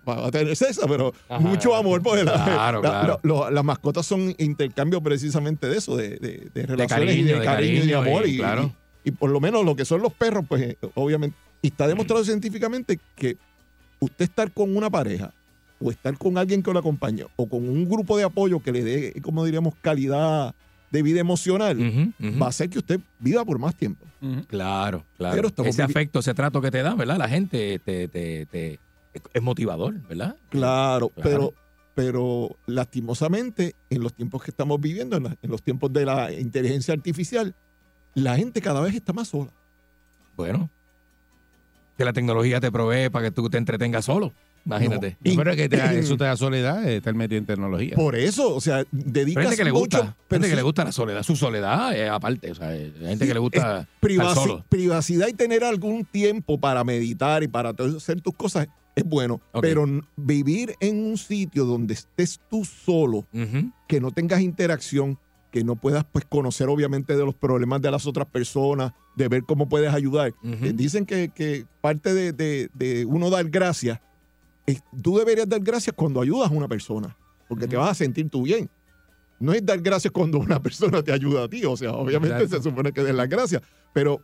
va, 0.06 0.26
a 0.26 0.30
tener 0.30 0.54
César, 0.54 0.84
pero 0.88 1.12
Ajá. 1.28 1.40
mucho 1.40 1.74
amor, 1.74 2.02
porque 2.02 2.22
la- 2.24 2.44
Claro, 2.44 2.82
la- 2.82 2.88
claro. 2.90 3.20
lo- 3.22 3.50
las 3.50 3.64
mascotas 3.64 4.06
son 4.06 4.34
intercambio 4.38 5.02
precisamente 5.02 5.68
de 5.68 5.78
eso, 5.78 5.96
de, 5.96 6.10
de, 6.18 6.50
de 6.54 6.66
relaciones 6.66 7.04
y 7.16 7.18
cariño, 7.18 7.34
de 7.34 7.38
de 7.40 7.44
cariño 7.44 7.84
y 7.84 7.86
de 7.86 7.94
amor. 7.96 8.26
y 8.28 8.34
Y, 8.34 8.38
claro. 8.38 8.70
y- 9.04 9.08
y 9.08 9.12
por 9.12 9.30
lo 9.30 9.40
menos 9.40 9.64
lo 9.64 9.74
que 9.74 9.84
son 9.84 10.02
los 10.02 10.12
perros, 10.12 10.44
pues 10.48 10.62
eh, 10.62 10.78
obviamente, 10.94 11.36
y 11.62 11.68
está 11.68 11.86
demostrado 11.86 12.24
científicamente 12.24 12.98
que 13.16 13.36
usted 14.00 14.24
estar 14.24 14.50
con 14.52 14.76
una 14.76 14.90
pareja 14.90 15.32
o 15.80 15.90
estar 15.90 16.16
con 16.18 16.36
alguien 16.38 16.62
que 16.62 16.72
lo 16.72 16.78
acompaña 16.78 17.26
o 17.36 17.48
con 17.48 17.68
un 17.68 17.88
grupo 17.88 18.16
de 18.18 18.24
apoyo 18.24 18.60
que 18.60 18.72
le 18.72 18.82
dé, 18.84 19.20
como 19.22 19.44
diríamos, 19.44 19.74
calidad 19.80 20.54
de 20.90 21.02
vida 21.02 21.20
emocional, 21.20 21.78
va 22.40 22.46
a 22.46 22.48
hacer 22.50 22.68
que 22.68 22.78
usted 22.78 23.00
viva 23.18 23.44
por 23.44 23.58
más 23.58 23.74
tiempo. 23.74 24.04
Claro, 24.46 25.04
claro. 25.16 25.50
Pero 25.54 25.68
ese 25.68 25.82
afecto, 25.82 26.18
ese 26.20 26.34
trato 26.34 26.60
que 26.60 26.70
te 26.70 26.82
dan, 26.82 26.98
¿verdad? 26.98 27.16
La 27.16 27.28
gente 27.28 27.78
te, 27.78 28.08
te, 28.08 28.46
te- 28.46 28.78
es 29.32 29.42
motivador, 29.42 29.94
¿verdad? 30.08 30.36
Claro, 30.50 31.08
Claro. 31.10 31.22
pero 31.22 31.54
pero 31.94 32.56
lastimosamente 32.66 33.74
en 33.90 34.02
los 34.02 34.14
tiempos 34.14 34.42
que 34.42 34.50
estamos 34.50 34.80
viviendo, 34.80 35.16
en, 35.16 35.24
la- 35.24 35.36
en 35.42 35.50
los 35.50 35.62
tiempos 35.62 35.92
de 35.92 36.04
la 36.06 36.32
inteligencia 36.32 36.94
artificial, 36.94 37.54
la 38.14 38.36
gente 38.36 38.60
cada 38.62 38.80
vez 38.80 38.94
está 38.94 39.12
más 39.12 39.28
sola. 39.28 39.50
Bueno, 40.36 40.70
que 41.96 42.04
la 42.04 42.12
tecnología 42.12 42.60
te 42.60 42.70
provee 42.72 43.08
para 43.10 43.26
que 43.26 43.30
tú 43.30 43.48
te 43.50 43.58
entretengas 43.58 44.04
solo. 44.04 44.32
Imagínate. 44.64 45.16
No. 45.24 45.32
Pero 45.36 45.50
es 45.50 45.56
que 45.56 45.68
te 45.68 45.76
eso 45.98 46.16
te 46.16 46.24
da 46.24 46.36
soledad, 46.36 46.86
eh, 46.88 46.96
estar 46.98 47.14
metido 47.14 47.38
en 47.38 47.46
tecnología. 47.46 47.96
Por 47.96 48.14
eso, 48.14 48.54
o 48.54 48.60
sea, 48.60 48.84
dedicas 48.92 49.42
gente 49.44 49.56
que 49.56 49.64
le 49.64 49.72
mucho, 49.72 49.98
gusta, 49.98 50.16
gente 50.30 50.48
que 50.48 50.56
le 50.56 50.62
gusta 50.62 50.84
la 50.84 50.92
soledad, 50.92 51.22
su 51.24 51.34
soledad 51.36 52.08
aparte, 52.08 52.50
o 52.52 52.54
sea, 52.54 52.68
hay 52.68 52.92
gente 53.00 53.24
Sí, 53.24 53.28
que 53.28 53.34
le 53.34 53.40
gusta 53.40 53.88
privaci- 54.00 54.34
solo. 54.34 54.64
privacidad 54.68 55.26
y 55.28 55.32
tener 55.32 55.64
algún 55.64 56.04
tiempo 56.04 56.58
para 56.60 56.84
meditar 56.84 57.42
y 57.42 57.48
para 57.48 57.72
to- 57.74 57.96
hacer 57.96 58.20
tus 58.20 58.34
cosas 58.36 58.68
es 58.94 59.04
bueno, 59.04 59.40
pero 59.60 59.84
vivir 60.16 60.76
en 60.78 61.04
un 61.06 61.16
sitio 61.18 61.64
donde 61.64 61.94
estés 61.94 62.38
tú 62.50 62.64
solo, 62.64 63.26
que 63.88 64.00
no 64.00 64.10
tengas 64.12 64.42
interacción, 64.42 65.18
que 65.50 65.64
no 65.64 65.76
puedas 65.76 66.04
pues 66.12 66.24
conocer 66.26 66.68
obviamente 66.68 67.16
de 67.16 67.24
los 67.24 67.34
problemas 67.34 67.80
de 67.82 67.90
las 67.90 68.06
otras 68.06 68.26
personas, 68.28 68.92
de 69.16 69.28
ver 69.28 69.42
cómo 69.44 69.68
puedes 69.68 69.92
ayudar. 69.92 70.32
Eh, 70.42 70.72
Dicen 70.74 71.04
que, 71.06 71.28
que 71.28 71.66
parte 71.80 72.14
de, 72.14 72.32
de- 72.32 72.70
de 72.74 73.04
uno 73.04 73.28
dar 73.30 73.48
gracias, 73.48 74.00
es- 74.66 74.82
tú 75.02 75.18
deberías 75.18 75.48
dar 75.48 75.60
gracias 75.60 75.94
cuando 75.96 76.20
ayudas 76.20 76.50
a 76.50 76.54
una 76.54 76.68
persona, 76.68 77.16
porque 77.48 77.66
te 77.68 77.76
vas 77.76 77.90
a 77.90 77.94
sentir 77.94 78.28
tú 78.30 78.42
bien. 78.42 78.70
No 79.40 79.52
es 79.52 79.64
dar 79.66 79.80
gracias 79.80 80.12
cuando 80.12 80.38
una 80.38 80.60
persona 80.62 81.02
te 81.02 81.12
ayuda 81.12 81.44
a 81.44 81.48
ti, 81.48 81.64
o 81.64 81.76
sea, 81.76 81.92
obviamente 81.92 82.36
Exacto. 82.36 82.56
se 82.62 82.70
supone 82.70 82.92
que 82.92 83.02
des 83.02 83.14
las 83.14 83.28
gracias, 83.28 83.60
pero 83.92 84.20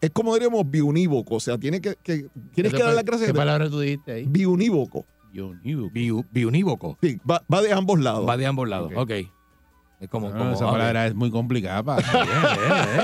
es 0.00 0.10
como 0.10 0.34
diríamos 0.34 0.68
biunívoco, 0.68 1.36
o 1.36 1.40
sea, 1.40 1.56
tiene 1.58 1.80
que, 1.80 1.94
que- 2.02 2.26
tienes 2.54 2.72
Eso 2.72 2.76
que 2.78 2.82
dar 2.84 2.94
las 2.94 3.04
gracias. 3.04 3.28
¿Qué 3.30 3.34
palabra 3.34 3.70
tú 3.70 3.80
dijiste 3.80 4.12
ahí? 4.12 4.26
Biunívoco. 4.28 5.06
Biunívoco. 5.32 5.90
Biu- 5.94 6.26
biunívoco. 6.30 6.98
Sí, 7.02 7.18
va, 7.28 7.42
va 7.52 7.62
de 7.62 7.72
ambos 7.72 7.98
lados. 8.00 8.28
Va 8.28 8.36
de 8.36 8.46
ambos 8.46 8.68
lados. 8.68 8.92
Ok. 8.94 9.10
Ok. 9.10 9.12
Es 10.00 10.08
como, 10.10 10.28
No, 10.30 10.36
como 10.38 10.52
esa 10.54 10.70
palabra 10.70 11.06
es 11.06 11.14
muy 11.14 11.30
complicada. 11.30 11.82
pa. 11.82 11.96
Bien, 12.02 12.26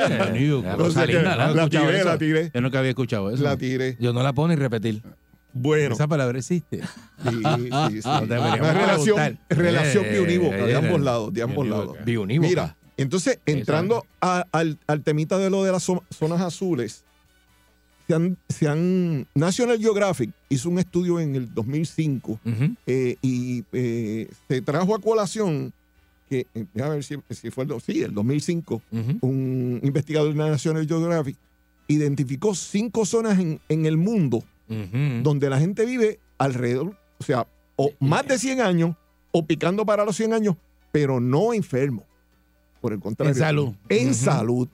bien, 0.08 0.18
bien. 0.18 0.32
Biunívoco. 0.32 0.60
Una 0.68 0.72
No 0.72 0.84
cosa 0.84 1.00
sé 1.00 1.06
qué, 1.06 1.12
linda, 1.14 1.30
¿no? 1.30 1.36
la, 1.36 1.44
¿Has 1.44 1.56
escuchado 1.56 1.86
tiré, 1.86 1.98
eso? 1.98 2.08
la 2.08 2.18
tiré, 2.18 2.50
Yo 2.54 2.60
nunca 2.60 2.78
había 2.78 2.90
escuchado 2.90 3.30
eso. 3.30 3.42
la 3.42 3.56
tiré. 3.56 3.96
Yo 4.00 4.12
no 4.12 4.22
la 4.22 4.32
puedo 4.32 4.48
ni 4.48 4.56
repetir. 4.56 5.02
Bueno, 5.52 5.94
Esa 5.94 6.06
palabra 6.06 6.38
existe. 6.38 6.80
sí, 6.80 6.84
sí, 7.90 8.02
sí. 8.02 8.08
No 8.08 8.20
deberíamos 8.26 8.60
Una 8.60 8.72
relación, 8.72 9.16
preguntar. 9.16 9.38
relación 9.48 10.04
Eh, 10.04 10.10
biunívoca, 10.12 10.56
de 10.56 10.72
eh, 10.72 10.76
ambos 10.76 11.00
lados, 11.00 11.32
de 11.34 11.42
ambos 11.42 11.66
lados. 11.66 11.96
Biunívoca. 12.04 12.48
Mira, 12.48 12.76
entonces, 12.96 13.38
entrando 13.46 14.04
a- 14.20 14.44
al, 14.52 14.78
al 14.86 15.02
temita 15.02 15.38
de 15.38 15.48
lo 15.50 15.64
de 15.64 15.72
las 15.72 15.88
zo- 15.88 16.02
zonas 16.10 16.40
azules, 16.40 17.04
se 18.06 18.14
han, 18.14 18.36
se 18.48 18.68
han- 18.68 19.26
National 19.34 19.78
Geographic 19.78 20.30
hizo 20.50 20.68
un 20.68 20.78
estudio 20.78 21.18
en 21.18 21.34
el 21.34 21.52
2005 21.54 22.32
Ujú. 22.44 22.74
eh, 22.86 23.16
y 23.22 23.64
eh, 23.72 24.28
se 24.48 24.60
trajo 24.62 24.94
a 24.94 25.00
colación 25.00 25.72
que, 26.30 26.46
eh, 26.54 26.64
déjame 26.72 26.94
ver 26.94 27.04
si, 27.04 27.16
si 27.30 27.50
fue 27.50 27.64
el, 27.64 27.80
sí, 27.80 28.02
el 28.02 28.14
2005, 28.14 28.82
Ujú. 28.92 29.18
un 29.20 29.80
investigador 29.82 30.32
de 30.32 30.38
la 30.38 30.48
National 30.50 30.86
Geographic 30.86 31.36
identificó 31.88 32.54
cinco 32.54 33.04
zonas 33.04 33.38
en, 33.40 33.60
en 33.68 33.84
el 33.84 33.96
mundo 33.96 34.44
donde 35.24 35.50
la 35.50 35.58
gente 35.58 35.84
vive 35.84 36.20
alrededor, 36.38 36.96
o 37.18 37.24
sea, 37.24 37.44
o 37.74 37.90
más 37.98 38.24
de 38.28 38.38
100 38.38 38.60
años 38.60 38.94
o 39.32 39.44
picando 39.44 39.84
para 39.84 40.04
los 40.04 40.14
100 40.14 40.32
años, 40.32 40.54
pero 40.92 41.18
no 41.18 41.52
enfermo. 41.52 42.06
Por 42.80 42.92
el 42.92 43.00
contrario. 43.00 43.32
En 43.32 43.38
salud. 43.38 43.74
En 43.88 44.14
salud. 44.14 44.68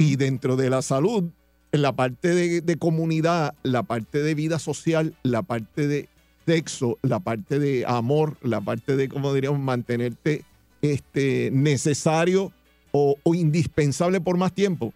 Y 0.00 0.16
dentro 0.16 0.56
de 0.56 0.70
la 0.70 0.80
salud, 0.80 1.24
en 1.72 1.82
la 1.82 1.92
parte 1.92 2.28
de, 2.34 2.62
de 2.62 2.76
comunidad, 2.76 3.52
la 3.62 3.82
parte 3.82 4.22
de 4.22 4.34
vida 4.34 4.58
social, 4.58 5.14
la 5.22 5.42
parte 5.42 5.86
de 5.86 6.08
sexo, 6.46 6.98
la 7.02 7.20
parte 7.20 7.58
de 7.58 7.84
amor, 7.86 8.38
la 8.40 8.62
parte 8.62 8.96
de, 8.96 9.10
como 9.10 9.34
diríamos, 9.34 9.60
mantenerte 9.60 10.42
este, 10.92 11.50
necesario 11.52 12.52
o, 12.92 13.16
o 13.22 13.34
indispensable 13.34 14.20
por 14.20 14.36
más 14.36 14.52
tiempo. 14.52 14.92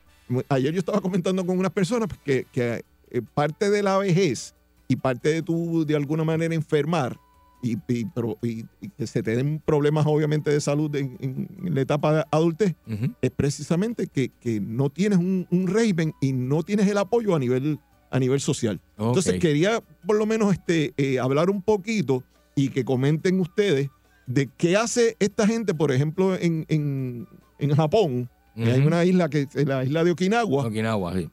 Ayer 0.51 0.73
yo 0.75 0.79
estaba 0.81 1.01
comentando 1.01 1.45
con 1.47 1.59
unas 1.59 1.73
personas 1.73 2.09
que, 2.25 2.47
que, 2.53 2.83
eh, 3.11 3.23
parte 3.35 3.71
de 3.71 3.83
la 3.83 3.97
vejez 3.97 4.55
y 4.87 4.97
parte 4.97 5.31
de 5.31 5.43
tu, 5.43 5.87
de 5.87 5.97
alguna 5.97 6.25
manera, 6.25 6.55
enfermar 6.55 7.17
y, 7.63 7.77
y- 7.89 8.05
pero, 8.15 8.37
y- 8.43 8.65
y 8.81 8.89
que 8.97 9.07
se 9.07 9.23
te 9.23 9.35
den 9.35 9.61
problemas, 9.65 10.05
obviamente, 10.07 10.51
de 10.51 10.61
salud 10.61 10.95
en, 10.95 11.49
la 11.65 11.81
etapa 11.81 12.13
de 12.15 12.25
adultez, 12.31 12.75
es 13.23 13.31
precisamente 13.31 14.07
que, 14.07 14.29
que 14.41 14.61
no 14.61 14.91
tienes 14.91 15.19
un, 15.19 15.47
un 15.51 15.67
régimen 15.67 16.13
y 16.21 16.33
no 16.33 16.63
tienes 16.63 16.87
el 16.89 16.99
apoyo 16.99 17.35
a 17.35 17.39
nivel, 17.39 17.79
a 18.11 18.19
nivel 18.19 18.41
social. 18.41 18.81
Entonces 18.99 19.35
Ok. 19.37 19.41
quería 19.41 19.83
por 20.07 20.17
lo 20.17 20.27
menos 20.27 20.53
este, 20.53 20.93
eh, 20.99 21.19
hablar 21.19 21.49
un 21.49 21.63
poquito 21.63 22.23
y 22.55 22.69
que 22.69 22.85
comenten 22.85 23.41
ustedes 23.41 23.89
de 24.29 24.49
qué 24.59 24.77
hace 24.77 25.17
esta 25.19 25.47
gente, 25.47 25.75
por 25.75 25.91
ejemplo, 25.91 26.35
en, 26.37 26.67
en, 26.69 27.27
en 27.59 27.75
Japón, 27.75 28.29
que 28.55 28.71
hay 28.71 28.81
una 28.81 29.05
isla 29.05 29.29
que 29.29 29.49
es 29.53 29.67
la 29.67 29.85
isla 29.85 30.05
de 30.05 30.11
Okinawa, 30.11 30.67
Okinawa, 30.67 31.15
sí. 31.15 31.31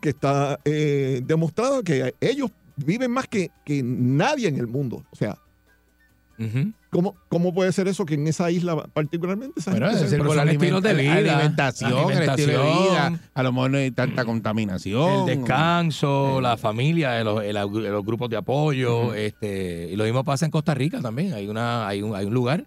que 0.00 0.08
está 0.08 0.58
eh, 0.64 1.20
demostrado 1.24 1.82
que 1.82 2.14
ellos 2.20 2.50
viven 2.76 3.10
más 3.10 3.28
que, 3.28 3.50
que 3.64 3.82
nadie 3.82 4.48
en 4.48 4.56
el 4.56 4.66
mundo. 4.66 5.04
O 5.10 5.16
sea. 5.16 5.38
¿Cómo, 6.92 7.16
¿cómo 7.28 7.52
puede 7.54 7.72
ser 7.72 7.88
eso 7.88 8.04
que 8.04 8.14
en 8.14 8.26
esa 8.28 8.50
isla 8.50 8.76
particularmente 8.92 9.58
esa 9.58 9.70
Bueno, 9.72 9.86
gente 9.88 10.02
ser 10.08 10.18
pero 10.18 10.24
por 10.26 10.36
la 10.36 10.44
estilos 10.52 10.82
de 10.82 10.90
alimenta- 10.90 11.20
vida, 11.22 11.32
alimentación, 11.36 11.90
el 11.90 11.96
estilo 11.96 12.12
de 12.12 12.28
alimentación. 12.68 12.82
vida. 13.12 13.20
A 13.34 13.42
lo 13.42 13.52
mejor 13.52 13.70
no 13.70 13.78
hay 13.78 13.90
tanta 13.90 14.24
contaminación. 14.26 15.28
El 15.30 15.38
descanso, 15.38 16.40
la 16.42 16.56
familia, 16.56 17.24
los, 17.24 17.42
el- 17.42 17.54
los 17.56 18.04
grupos 18.04 18.28
de 18.30 18.36
apoyo, 18.36 19.14
este, 19.14 19.88
y 19.90 19.96
lo 19.96 20.04
mismo 20.04 20.22
pasa 20.22 20.44
en 20.44 20.50
Costa 20.50 20.74
Rica 20.74 21.00
también. 21.00 21.32
Hay 21.32 21.48
una, 21.48 21.88
hay 21.88 22.02
un, 22.02 22.14
hay 22.14 22.26
un 22.26 22.34
lugar 22.34 22.66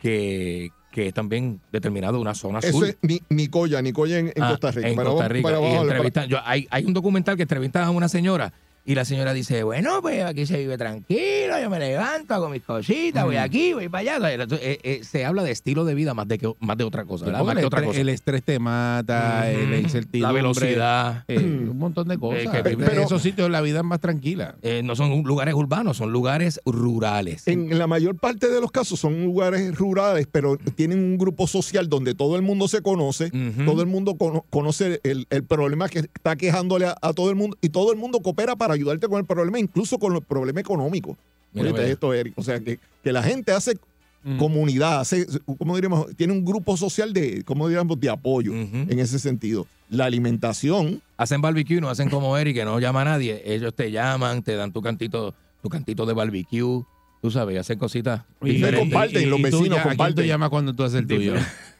que, 0.00 0.70
que 0.90 1.08
es 1.08 1.14
también 1.14 1.60
determinado 1.72 2.20
una 2.20 2.34
zona 2.34 2.60
Eso 2.60 2.68
azul. 2.68 2.84
es 2.88 2.96
Ni- 3.02 3.20
Nicoya, 3.28 3.82
Nicoya 3.82 4.18
en, 4.18 4.28
en 4.34 4.42
Ah, 4.42 4.50
Costa 4.50 4.70
Rica. 4.70 4.88
En 4.88 4.96
Costa 4.96 5.28
Rica. 5.28 5.48
para 5.48 5.60
para- 5.60 5.82
entrevistan- 5.82 6.28
yo- 6.28 6.38
hay, 6.44 6.66
hay 6.70 6.84
un 6.84 6.94
documental 6.94 7.36
que 7.36 7.42
entrevistan 7.42 7.84
a 7.84 7.90
una 7.90 8.08
señora 8.08 8.52
y 8.90 8.94
la 8.94 9.04
señora 9.04 9.34
dice, 9.34 9.62
bueno, 9.64 10.00
pues 10.00 10.24
aquí 10.24 10.46
se 10.46 10.56
vive 10.56 10.78
tranquilo, 10.78 11.60
yo 11.60 11.68
me 11.68 11.78
levanto, 11.78 12.32
hago 12.32 12.48
mis 12.48 12.62
cositas, 12.62 13.22
voy 13.24 13.36
Mm. 13.36 13.40
aquí, 13.40 13.72
voy 13.74 13.88
para 13.90 14.16
allá. 14.16 14.32
Entonces, 14.32 14.60
eh, 14.66 14.78
eh, 14.82 15.00
se 15.04 15.26
habla 15.26 15.42
de 15.42 15.50
estilo 15.50 15.84
de 15.84 15.94
vida 15.94 16.14
más 16.14 16.26
de, 16.26 16.38
que, 16.38 16.50
más 16.60 16.76
de 16.78 16.84
otra 16.84 17.04
cosa, 17.04 17.26
Sí, 17.26 17.30
¿verdad? 17.30 17.40
porque 17.40 17.46
Más 17.48 17.54
que 17.56 17.60
el, 17.60 17.66
otra 17.66 17.78
estrés, 17.80 17.88
cosa. 17.90 18.00
el 18.00 18.08
estrés 18.08 18.42
te 18.42 18.58
mata, 18.58 19.46
Ujú. 19.52 19.70
la 19.70 19.78
incertidumbre. 19.78 20.20
La 20.20 20.32
velocidad. 20.32 21.24
eh, 21.28 21.36
un 21.38 21.78
montón 21.78 22.08
de 22.08 22.16
cosas. 22.18 22.50
Que- 22.62 22.70
En 22.70 22.78
pero- 22.78 23.02
esos 23.02 23.20
sitios 23.20 23.50
la 23.50 23.60
vida 23.60 23.78
es 23.80 23.84
más 23.84 24.00
tranquila. 24.00 24.56
Eh, 24.62 24.80
no 24.82 24.96
son 24.96 25.22
lugares 25.22 25.52
urbanos, 25.54 25.98
son 25.98 26.10
lugares 26.10 26.60
rurales. 26.64 27.46
En 27.46 27.78
la 27.78 27.86
mayor 27.86 28.16
parte 28.16 28.48
de 28.48 28.60
los 28.60 28.70
casos 28.70 28.98
son 29.00 29.22
lugares 29.24 29.76
rurales, 29.76 30.26
pero 30.32 30.56
tienen 30.74 30.98
un 30.98 31.18
grupo 31.18 31.46
social 31.46 31.88
donde 31.90 32.14
todo 32.14 32.36
el 32.36 32.42
mundo 32.42 32.68
se 32.68 32.80
conoce, 32.80 33.30
todo 33.66 33.82
el 33.82 33.86
mundo 33.88 34.14
cono- 34.16 34.46
conoce 34.48 35.00
el, 35.04 35.26
el 35.28 35.44
problema 35.44 35.88
que 35.90 35.98
está 35.98 36.36
quejándole 36.36 36.86
a, 36.86 36.96
a 37.02 37.12
todo 37.12 37.28
el 37.28 37.36
mundo 37.36 37.56
y 37.60 37.68
todo 37.68 37.92
el 37.92 37.98
mundo 37.98 38.20
coopera 38.20 38.56
para 38.56 38.77
ayudarte 38.78 39.08
con 39.08 39.18
el 39.18 39.24
problema, 39.26 39.58
incluso 39.58 39.98
con 39.98 40.14
el 40.16 40.22
problema 40.22 40.60
económico. 40.60 41.16
Mira, 41.52 41.72
mira. 41.72 41.86
esto, 41.86 42.12
Eric. 42.14 42.34
O 42.36 42.42
sea, 42.42 42.60
que, 42.60 42.78
que 43.02 43.12
la 43.12 43.22
gente 43.22 43.52
hace 43.52 43.78
Mm. 44.24 44.36
comunidad, 44.36 44.98
hace, 45.00 45.26
¿cómo 45.58 45.76
diríamos? 45.76 46.08
Tiene 46.16 46.32
un 46.32 46.44
grupo 46.44 46.76
social 46.76 47.12
de, 47.12 47.44
¿cómo 47.44 47.68
diríamos? 47.68 48.00
De 48.00 48.10
apoyo 48.10 48.52
en 48.52 48.98
ese 48.98 49.18
sentido. 49.20 49.66
La 49.88 50.06
alimentación, 50.06 51.00
Hacen 51.16 51.40
barbecue, 51.40 51.80
no 51.80 51.88
hacen 51.88 52.10
como 52.10 52.36
Eric, 52.36 52.56
que 52.56 52.64
no 52.64 52.78
llama 52.80 53.02
a 53.02 53.04
nadie. 53.04 53.40
Ellos 53.44 53.72
te 53.74 53.90
llaman, 53.92 54.42
te 54.42 54.54
dan 54.56 54.72
tu 54.72 54.82
cantito, 54.82 55.34
tu 55.62 55.68
cantito 55.68 56.04
de 56.04 56.14
barbecue. 56.14 56.82
Tú 57.22 57.30
sabes, 57.30 57.58
hacen 57.60 57.78
cositas 57.78 58.22
Y 58.42 58.50
diferentes. 58.50 58.80
comparten, 58.80 59.30
los 59.30 59.40
vecinos 59.40 59.68
ya- 59.68 59.74
¿A 59.74 59.82
quién 59.84 59.96
comparten. 59.96 60.26
llamas 60.26 60.50
cuando 60.50 60.74
tú 60.74 60.82
haces 60.82 60.98
el 61.00 61.06
tuyo? 61.06 61.34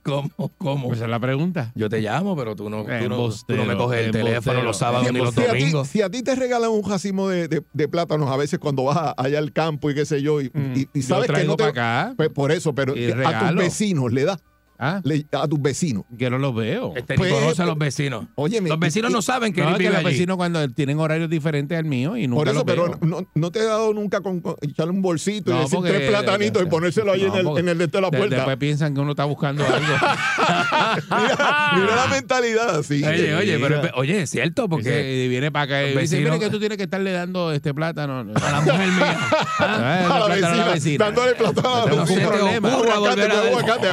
¿Cómo? 0.04 0.30
¿Cómo? 0.58 0.92
Esa 0.92 1.04
es 1.04 1.10
la 1.10 1.20
pregunta. 1.20 1.72
Yo 1.74 1.88
te 1.88 2.00
llamo, 2.00 2.34
pero 2.36 2.56
tú 2.56 2.70
no, 2.70 2.84
tú 2.84 2.88
no, 2.90 2.98
tú 2.98 3.04
Embustero, 3.04 3.62
no 3.64 3.68
me 3.68 3.76
coges 3.76 4.06
el 4.06 4.10
teléfono 4.12 4.62
los 4.62 4.76
sábados 4.78 5.12
ni 5.12 5.18
los 5.18 5.34
Si 5.34 5.40
a, 5.42 5.52
ti, 5.52 5.58
domingos. 5.60 5.88
si 5.88 6.02
a 6.02 6.10
ti 6.10 6.22
te 6.22 6.34
regalan 6.34 6.70
un 6.70 6.82
racimo 6.88 7.28
de, 7.28 7.48
de- 7.48 7.62
de 7.72 7.88
plátanos 7.88 8.30
a 8.30 8.36
veces 8.36 8.58
cuando 8.58 8.84
vas 8.84 9.14
allá 9.16 9.38
al 9.38 9.52
campo 9.52 9.90
y 9.90 9.94
qué 9.94 10.06
sé 10.06 10.22
yo, 10.22 10.40
y, 10.40 10.46
y- 10.74 10.88
y 10.94 11.00
Yo 11.02 11.08
sabes 11.08 11.30
que 11.30 11.44
no 11.44 11.56
te... 11.56 11.64
para 11.70 12.04
acá. 12.06 12.14
Pues 12.16 12.30
por 12.30 12.50
eso, 12.52 12.74
pero 12.74 12.94
a 13.26 13.38
tus 13.48 13.56
vecinos 13.56 14.12
le 14.12 14.24
da. 14.24 14.38
Ah, 14.82 15.00
Le- 15.04 15.26
a 15.32 15.46
tus 15.46 15.60
vecinos. 15.60 16.04
que 16.18 16.30
no 16.30 16.38
los 16.38 16.54
veo. 16.54 16.94
Este 16.96 17.14
Pues, 17.16 17.30
ni 17.30 17.38
conoce 17.38 17.52
a 17.52 17.64
pues, 17.64 17.68
los 17.68 17.78
vecinos. 17.78 18.24
Óyeme, 18.34 18.70
Los 18.70 18.78
vecinos 18.78 19.10
y- 19.10 19.14
no 19.14 19.20
saben 19.22 19.52
que 19.52 19.60
No, 19.60 19.68
él 19.68 19.72
es 19.74 19.78
que 19.78 19.82
vive 19.84 19.92
los 19.94 20.00
allí. 20.06 20.14
vecinos 20.14 20.36
cuando 20.38 20.68
tienen 20.70 20.98
horarios 20.98 21.28
diferentes 21.28 21.78
al 21.78 21.84
mío 21.84 22.16
y 22.16 22.26
nunca 22.26 22.38
Por 22.40 22.48
eso, 22.48 22.54
los 22.54 22.64
pero 22.64 22.84
veo. 22.84 22.98
no, 23.02 23.26
no 23.34 23.50
te 23.50 23.58
he 23.60 23.64
dado 23.64 23.92
nunca 23.92 24.20
con, 24.22 24.40
con 24.40 24.56
echarle 24.62 24.92
un 24.92 25.02
bolsito 25.02 25.50
y 25.54 25.58
decir 25.58 25.76
porque- 25.78 25.90
tres 25.92 26.08
platanitos 26.08 26.62
y 26.62 26.66
ponérselo 26.66 27.12
ahí 27.12 27.22
No, 27.22 27.26
en, 27.28 27.34
el, 27.38 27.44
porque 27.44 27.60
en 27.60 27.68
el 27.68 27.78
de 27.78 28.00
la 28.00 28.10
de- 28.10 28.16
puerta. 28.18 28.36
Después 28.36 28.56
piensan 28.56 28.94
que 28.94 29.00
uno 29.00 29.10
está 29.10 29.24
buscando 29.26 29.64
algo. 29.66 29.76
mira, 31.10 31.72
mira 31.76 31.96
la 31.96 32.06
mentalidad 32.10 32.76
así. 32.78 33.04
Oye, 33.04 33.34
oye, 33.34 33.58
pero 33.60 33.82
mira. 33.82 33.92
oye, 33.96 34.22
es 34.22 34.30
cierto, 34.30 34.68
porque 34.68 35.26
viene 35.28 35.50
para 35.50 35.64
acá 35.64 35.82
y 35.84 35.96
dice, 35.96 36.18
mire 36.20 36.38
que 36.38 36.48
tú 36.50 36.58
tienes 36.58 36.78
que 36.78 36.84
estarle 36.84 37.12
dando 37.12 37.52
este 37.52 37.74
plátano. 37.74 38.20
a 38.20 38.50
la 38.50 38.60
mujer 38.60 38.88
mía. 38.88 39.18
Ah, 39.62 40.24
a 40.24 40.28
la 40.28 40.64
vecina, 40.72 41.04
dándole 41.06 41.34
plátano 41.34 41.74
a 41.74 41.86
la 41.86 42.02
vecina. 42.04 42.28
problema. 42.28 42.72
Aguacate, 42.72 42.98
volver 42.98 43.30
a- 43.30 43.40
aguacate, 43.48 43.88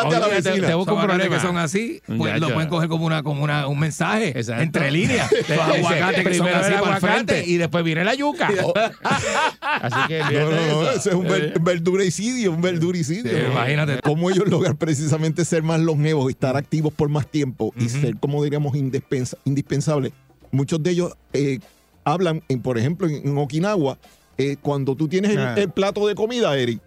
A 0.00 0.10
la 0.10 0.28
te- 0.28 0.50
vecina. 0.50 0.66
te 0.68 0.74
busco 0.74 0.94
un 0.94 1.18
que 1.18 1.40
son 1.40 1.56
así, 1.56 2.02
pues 2.18 2.40
lo 2.40 2.52
pueden 2.52 2.68
coger 2.68 2.88
como 2.88 3.06
una, 3.06 3.22
como 3.22 3.42
una, 3.44 3.66
un 3.68 3.78
mensaje 3.78 4.28
Exacto. 4.38 4.62
entre 4.62 4.90
líneas. 4.90 5.30
Los 5.48 5.58
aguacates 5.58 6.26
que 6.26 6.34
son 6.34 6.48
así 6.48 6.72
para 6.80 6.94
el 6.96 7.00
frente. 7.00 7.44
y 7.46 7.56
después 7.56 7.84
viene 7.84 8.04
la 8.04 8.14
yuca. 8.14 8.48
Así 9.60 10.08
que 10.08 10.18
No, 10.18 10.30
no, 10.30 10.50
no, 10.50 10.90
eso. 10.90 11.10
es 11.10 11.14
un, 11.14 11.24
ver- 11.26 11.54
un 11.56 11.64
verduricidio, 11.64 12.52
un 12.52 12.60
verduricidio. 12.60 13.30
Sí, 13.32 13.44
imagínate. 13.50 14.00
Cómo 14.02 14.30
ellos 14.30 14.48
logran 14.48 14.76
precisamente 14.76 15.44
ser 15.44 15.62
más 15.62 15.80
longevos, 15.80 16.30
estar 16.30 16.56
activos 16.56 16.92
por 16.92 17.08
más 17.08 17.26
tiempo 17.26 17.72
y 17.78 17.88
ser, 17.88 18.16
como 18.18 18.42
diríamos, 18.42 18.74
indispensa- 18.74 19.36
indispensables. 19.44 20.12
Muchos 20.50 20.82
de 20.82 20.90
ellos 20.90 21.12
eh, 21.32 21.58
hablan, 22.04 22.42
en, 22.48 22.60
por 22.62 22.78
ejemplo, 22.78 23.08
en, 23.08 23.26
en 23.26 23.38
Okinawa, 23.38 23.98
eh, 24.38 24.56
cuando 24.60 24.94
tú 24.94 25.08
tienes 25.08 25.32
el, 25.32 25.38
Ah. 25.38 25.54
el 25.56 25.70
plato 25.70 26.06
de 26.06 26.14
comida, 26.14 26.56
Eric, 26.56 26.80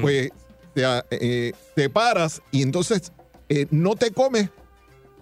pues 0.00 0.30
te, 0.76 0.84
eh, 1.10 1.52
te 1.74 1.88
paras 1.88 2.42
y 2.50 2.60
entonces 2.62 3.10
eh, 3.48 3.66
no 3.70 3.94
te 3.96 4.10
comes, 4.10 4.50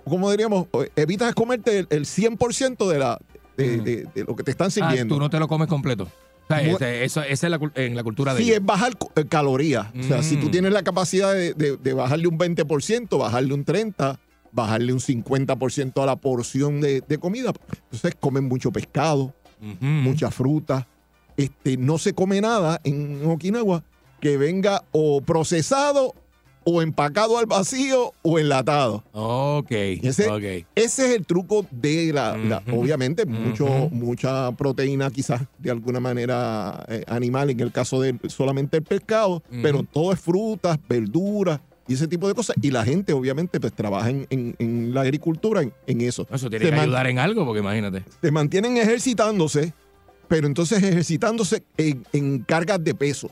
como 0.05 0.31
diríamos, 0.31 0.67
eh, 0.75 0.91
evitas 0.97 1.33
comerte 1.35 1.79
el, 1.79 1.87
el 1.91 2.05
100% 2.07 2.89
de, 2.89 2.99
la, 2.99 3.19
de, 3.57 3.79
de- 3.81 4.09
de 4.13 4.25
lo 4.25 4.35
que 4.35 4.43
te 4.43 4.51
están 4.51 4.67
Ah, 4.67 4.71
sirviendo. 4.71 5.15
tú 5.15 5.21
no 5.21 5.31
te 5.31 5.39
lo 5.39 5.47
comes 5.47 5.69
completo. 5.69 6.09
O 6.75 6.79
sea, 6.79 6.93
eso, 7.03 7.23
esa 7.23 7.47
es 7.47 7.51
la, 7.51 7.59
en 7.77 7.95
la 7.97 8.03
cultura 8.03 8.35
de 8.35 8.41
Sí, 8.43 8.47
ellos. 8.49 8.59
es 8.61 8.67
bajar 8.67 8.93
eh, 9.17 9.25
calorías. 9.27 9.87
O 9.99 10.03
sea, 10.03 10.23
si 10.23 10.37
tú 10.37 10.49
Mm. 10.49 10.51
tienes 10.51 10.73
la 10.73 10.83
capacidad 10.83 11.33
de, 11.33 11.55
de- 11.55 11.77
de 11.77 11.93
bajarle 11.95 12.27
un 12.29 12.37
20%, 12.39 13.17
bajarle 13.19 13.55
un 13.55 13.65
30%, 13.65 14.19
bajarle 14.53 14.93
un 14.93 15.01
50% 15.01 16.03
a 16.03 16.07
la 16.07 16.17
porción 16.17 16.81
de, 16.81 17.01
de 17.01 17.19
comida, 17.19 17.53
entonces 17.85 18.15
comen 18.21 18.45
mucho 18.45 18.71
pescado, 18.73 19.33
mucha 19.81 20.31
fruta. 20.31 20.87
Este, 21.37 21.77
no 21.77 21.99
se 21.99 22.13
come 22.13 22.41
nada 22.41 22.81
en 22.85 23.25
Okinawa 23.27 23.83
que 24.25 24.39
venga 24.39 24.83
o 24.91 25.21
procesado 25.21 26.15
o 26.65 26.81
empacado 26.81 27.37
al 27.37 27.45
vacío 27.45 28.15
o 28.23 28.39
enlatado. 28.39 29.05
Ok, 29.13 29.71
Ese- 29.71 30.31
ok. 30.31 30.67
Ese 30.75 31.07
es 31.11 31.15
el 31.17 31.27
truco 31.27 31.67
de 31.71 32.11
la, 32.15 32.63
obviamente, 32.73 33.27
mucho, 33.27 33.67
mucha 33.91 34.51
proteína 34.53 35.11
quizás 35.11 35.43
de 35.59 35.71
alguna 35.71 36.01
manera 36.01 36.87
eh, 36.89 37.05
animal, 37.07 37.51
en 37.51 37.61
el 37.61 37.71
caso 37.71 38.01
de 38.01 38.19
solamente 38.31 38.79
el 38.79 38.83
pescado, 38.83 39.43
pero 39.61 39.83
todo 39.83 40.11
es 40.11 40.19
frutas, 40.21 40.79
verduras 40.89 41.61
y 41.87 41.93
ese 41.93 42.09
tipo 42.09 42.27
de 42.27 42.33
cosas. 42.33 42.57
Y 42.63 42.71
la 42.71 42.83
gente 42.83 43.13
obviamente 43.13 43.61
pues 43.61 43.75
trabaja 43.75 44.09
en, 44.09 44.27
en- 44.31 44.57
en 44.59 44.95
la 44.95 45.03
agricultura, 45.03 45.61
en, 45.61 45.71
en 45.87 46.01
eso. 46.01 46.27
Eso 46.33 46.49
tiene 46.49 46.65
Se 46.65 46.71
que 46.73 46.81
ayudar 46.81 47.07
en 47.09 47.19
algo, 47.19 47.45
porque 47.45 47.61
imagínate. 47.61 48.05
Se 48.23 48.31
mantienen 48.31 48.79
ejercitándose, 48.79 49.75
pero 50.29 50.47
entonces 50.47 50.83
ejercitándose 50.83 51.63
en, 51.77 52.07
en 52.15 52.39
cargas 52.39 52.83
de 52.83 52.95
peso. 52.95 53.31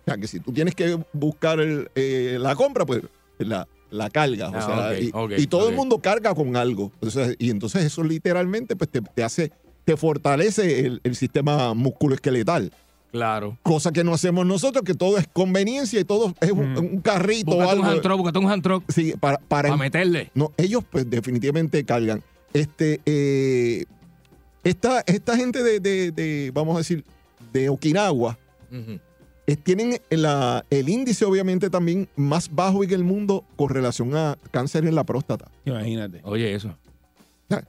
O 0.00 0.04
sea, 0.04 0.16
que 0.16 0.26
si 0.26 0.40
tú 0.40 0.52
tienes 0.52 0.74
que 0.74 0.98
buscar 1.12 1.60
el, 1.60 1.90
eh, 1.94 2.36
la 2.40 2.54
compra, 2.56 2.84
pues 2.86 3.02
la, 3.38 3.66
la 3.90 4.10
carga. 4.10 4.50
o 4.50 4.52
Ah, 4.54 4.92
sea, 4.92 5.38
y, 5.38 5.46
todo 5.46 5.68
el 5.68 5.74
mundo 5.76 5.98
carga 5.98 6.34
con 6.34 6.56
algo. 6.56 6.90
O 7.00 7.10
sea, 7.10 7.28
y 7.38 7.50
entonces 7.50 7.84
eso 7.84 8.02
literalmente 8.02 8.76
pues 8.76 8.90
te, 8.90 9.00
te 9.00 9.22
hace, 9.22 9.52
te 9.84 9.96
fortalece 9.96 10.86
el, 10.86 11.00
el 11.04 11.16
sistema 11.16 11.74
musculoesqueletal. 11.74 12.72
Claro. 13.12 13.58
Cosa 13.64 13.90
que 13.90 14.04
no 14.04 14.14
hacemos 14.14 14.46
nosotros, 14.46 14.84
que 14.84 14.94
todo 14.94 15.18
es 15.18 15.26
conveniencia 15.32 15.98
y 15.98 16.04
todo 16.04 16.32
es 16.40 16.52
un, 16.52 16.78
un 16.78 17.00
carrito 17.00 17.50
o 17.56 17.68
algo. 17.68 17.82
un 17.82 17.88
hand 17.88 18.02
truck, 18.02 18.36
un 18.36 18.50
hand 18.50 18.62
truck 18.62 18.84
Sí, 18.88 19.14
para, 19.18 19.38
para, 19.38 19.68
para 19.70 19.76
meterle. 19.76 20.30
no, 20.34 20.52
ellos 20.56 20.84
pues 20.88 21.10
definitivamente 21.10 21.84
cargan. 21.84 22.22
Este, 22.52 23.00
eh, 23.06 23.84
esta, 24.62 25.00
esta 25.06 25.36
gente 25.36 25.62
de, 25.62 25.80
de- 25.80 26.12
de, 26.12 26.50
vamos 26.54 26.76
a 26.76 26.78
decir, 26.78 27.04
de 27.52 27.68
Okinawa, 27.68 28.38
eh, 28.70 29.00
tienen 29.64 30.00
la- 30.10 30.64
el 30.70 30.88
índice 30.88 31.24
obviamente 31.24 31.70
también 31.70 32.08
más 32.16 32.54
bajo 32.54 32.84
en 32.84 32.92
el 32.92 33.04
mundo 33.04 33.44
con 33.56 33.68
relación 33.70 34.14
a 34.16 34.36
cáncer 34.50 34.86
en 34.86 34.94
la 34.94 35.04
próstata. 35.04 35.50
Imagínate. 35.64 36.20
Oye, 36.24 36.54
eso. 36.54 36.76
La 37.48 37.64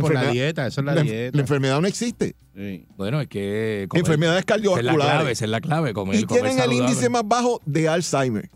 por 0.00 0.14
la 0.14 0.30
dieta, 0.30 0.66
eso 0.66 0.80
es 0.80 0.84
la, 0.86 0.94
La, 0.94 1.02
dieta. 1.02 1.36
la 1.36 1.42
enfermedad 1.42 1.78
no 1.80 1.86
existe. 1.86 2.34
Sí. 2.54 2.86
Bueno, 2.96 3.20
es 3.20 3.28
que. 3.28 3.84
comer- 3.90 4.00
Enfermedades 4.00 4.44
Esa 4.46 4.54
es 4.56 4.62
la 4.62 4.66
clave, 4.70 4.82
cardiovasculares. 4.86 5.32
esa 5.32 5.44
es 5.44 5.50
la 5.50 5.60
clave. 5.60 5.92
Comer, 5.92 6.14
Y 6.20 6.24
comer 6.24 6.42
tienen 6.44 6.64
el 6.64 6.72
índice 6.72 7.10
más 7.10 7.22
bajo 7.26 7.60
de 7.66 7.86
Alzheimer, 7.86 8.48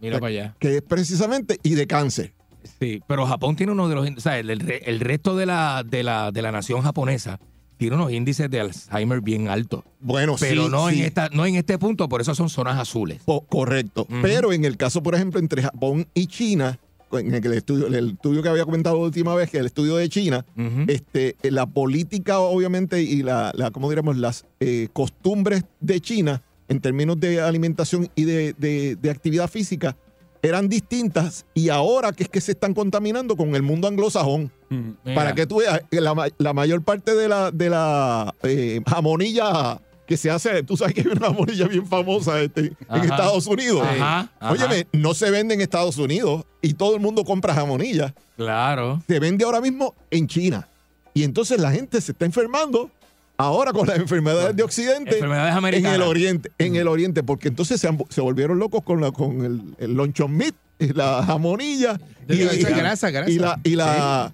Mira 0.00 0.20
para 0.20 0.28
allá. 0.30 0.56
que 0.60 0.76
es 0.76 0.82
precisamente, 0.82 1.58
y 1.64 1.74
de 1.74 1.88
cáncer. 1.88 2.32
Sí, 2.80 3.02
pero 3.08 3.26
Japón 3.26 3.56
tiene 3.56 3.72
uno 3.72 3.88
de 3.88 3.94
los. 3.96 4.08
O 4.08 4.20
sea, 4.20 4.38
el, 4.38 4.50
el 4.50 5.00
resto 5.00 5.36
de 5.36 5.46
la, 5.46 5.82
de, 5.84 6.04
la, 6.04 6.30
de 6.30 6.42
la 6.42 6.52
nación 6.52 6.82
japonesa 6.82 7.40
tiene 7.78 7.96
unos 7.96 8.12
índices 8.12 8.50
de 8.50 8.60
Alzheimer 8.60 9.20
bien 9.22 9.48
altos. 9.48 9.84
Bueno, 10.00 10.36
Pero 10.38 10.64
sí, 10.64 10.70
no, 10.70 10.88
sí. 10.90 10.98
En 10.98 11.04
esta, 11.06 11.28
no 11.30 11.46
en 11.46 11.54
este 11.56 11.78
punto, 11.78 12.08
por 12.08 12.20
eso 12.20 12.34
son 12.34 12.50
zonas 12.50 12.78
azules. 12.78 13.20
Po- 13.24 13.40
correcto. 13.46 14.06
Pero 14.20 14.52
en 14.52 14.64
el 14.64 14.76
caso, 14.76 15.02
por 15.02 15.14
ejemplo, 15.14 15.40
entre 15.40 15.62
Japón 15.62 16.06
y 16.14 16.26
China, 16.26 16.78
en 17.12 17.32
el 17.34 17.52
estudio, 17.54 17.86
el 17.86 18.10
estudio 18.10 18.42
que 18.42 18.48
había 18.50 18.64
comentado 18.66 18.96
la 18.96 19.04
última 19.04 19.34
vez, 19.34 19.50
que 19.50 19.56
el 19.58 19.66
estudio 19.66 19.96
de 19.96 20.08
China, 20.10 20.44
este, 20.88 21.36
la 21.42 21.64
política, 21.66 22.38
obviamente, 22.40 23.00
y 23.02 23.22
la, 23.22 23.50
la 23.54 23.70
¿cómo 23.70 23.88
diríamos? 23.88 24.16
Las 24.18 24.44
eh, 24.60 24.88
costumbres 24.92 25.64
de 25.80 26.00
China 26.00 26.42
en 26.68 26.80
términos 26.80 27.18
de 27.18 27.40
alimentación 27.40 28.10
y 28.14 28.24
de, 28.24 28.52
de- 28.58 28.96
de 28.96 29.10
actividad 29.10 29.48
física 29.48 29.96
eran 30.42 30.68
distintas 30.68 31.46
y 31.54 31.68
ahora 31.70 32.12
que 32.12 32.24
es 32.24 32.28
que 32.28 32.40
se 32.40 32.52
están 32.52 32.74
contaminando 32.74 33.36
con 33.36 33.54
el 33.56 33.62
mundo 33.62 33.88
anglosajón. 33.88 34.52
Mira. 34.70 35.14
Para 35.14 35.34
que 35.34 35.46
tú 35.46 35.58
veas, 35.58 35.80
la, 35.90 36.30
la 36.38 36.52
mayor 36.52 36.82
parte 36.82 37.14
de 37.14 37.28
la, 37.28 37.50
de 37.50 37.70
la 37.70 38.34
eh, 38.42 38.80
jamonilla 38.86 39.80
que 40.06 40.16
se 40.16 40.30
hace, 40.30 40.62
tú 40.62 40.76
sabes 40.76 40.94
que 40.94 41.02
hay 41.02 41.06
una 41.08 41.26
jamonilla 41.26 41.66
bien 41.68 41.86
famosa 41.86 42.40
este, 42.40 42.72
en. 42.88 43.02
Estados 43.04 43.46
Unidos. 43.46 43.82
Ajá, 43.82 44.30
ajá. 44.40 44.52
Óyeme, 44.52 44.86
no 44.92 45.12
se 45.14 45.30
vende 45.30 45.54
en 45.54 45.60
Estados 45.60 45.98
Unidos 45.98 46.44
y 46.62 46.74
todo 46.74 46.94
el 46.94 47.00
mundo 47.00 47.24
compra 47.24 47.52
jamonilla. 47.54 48.14
Claro. 48.36 49.02
Se 49.06 49.20
vende 49.20 49.44
ahora 49.44 49.60
mismo 49.60 49.94
en 50.10 50.26
China. 50.26 50.66
Y 51.14 51.24
entonces 51.24 51.60
la 51.60 51.70
gente 51.72 52.00
se 52.00 52.12
está 52.12 52.24
enfermando 52.24 52.90
ahora 53.36 53.72
con 53.72 53.86
las 53.86 53.98
enfermedades 53.98 54.56
de 54.56 54.62
Occidente 54.62 55.12
Enfermedades 55.14 55.52
en 55.52 55.58
americanas. 55.58 55.94
el 55.96 56.02
Oriente, 56.02 56.50
en 56.58 56.76
el 56.76 56.88
Oriente, 56.88 57.22
porque 57.22 57.48
entonces 57.48 57.80
se, 57.80 57.86
han- 57.88 58.02
se 58.08 58.20
volvieron 58.20 58.58
locos 58.58 58.82
con, 58.82 59.00
la, 59.00 59.10
con 59.12 59.44
el, 59.44 59.60
el 59.78 59.94
lonchon 59.94 60.34
meat, 60.36 60.54
y 60.80 60.92
la 60.92 61.22
jamonilla 61.24 61.98
y, 62.28 62.36
grasa, 62.62 63.10
grasa. 63.10 63.30
y 63.30 63.38
la 63.38 63.60
y 63.64 63.74
la 63.74 64.32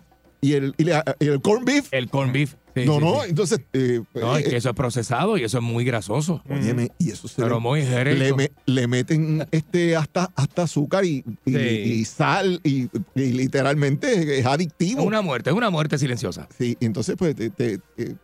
y 0.48 0.52
el, 0.54 0.74
y 0.78 0.84
la- 0.84 1.04
y 1.20 1.26
el 1.26 1.40
corn 1.40 1.64
beef. 1.64 1.88
El 1.92 2.08
corn 2.08 2.32
beef. 2.32 2.54
Sí, 2.74 2.84
no, 2.86 2.94
sí, 2.98 3.00
no, 3.04 3.22
sí. 3.22 3.28
entonces 3.30 3.60
eh, 3.72 4.00
No, 4.14 4.36
es 4.36 4.44
eh, 4.46 4.50
que 4.50 4.56
eso 4.56 4.68
es 4.70 4.74
procesado 4.74 5.36
y 5.38 5.44
eso 5.44 5.58
es 5.58 5.62
muy 5.62 5.84
grasoso. 5.84 6.42
óyeme, 6.50 6.90
y 6.98 7.10
eso 7.12 7.28
se 7.28 7.40
Pero 7.40 7.54
le- 7.56 7.60
muy 7.60 7.80
le, 7.82 7.86
jerez. 7.86 8.34
me- 8.36 8.50
le 8.66 8.86
meten 8.88 9.46
este 9.52 9.94
hasta 9.94 10.30
hasta 10.34 10.62
azúcar 10.64 11.04
y, 11.04 11.24
y- 11.44 11.52
Sí. 11.52 11.58
y 11.58 12.04
sal 12.04 12.60
y, 12.64 12.88
y 13.14 13.32
literalmente 13.32 14.38
es 14.40 14.44
adictivo. 14.46 15.02
Es 15.02 15.06
una 15.06 15.22
muerte, 15.22 15.50
es 15.50 15.56
una 15.56 15.70
muerte 15.70 15.98
silenciosa. 15.98 16.48
Sí, 16.58 16.76
entonces 16.80 17.14
pues 17.16 17.36
te, 17.36 17.50
te, 17.50 17.78
te- 17.78 18.16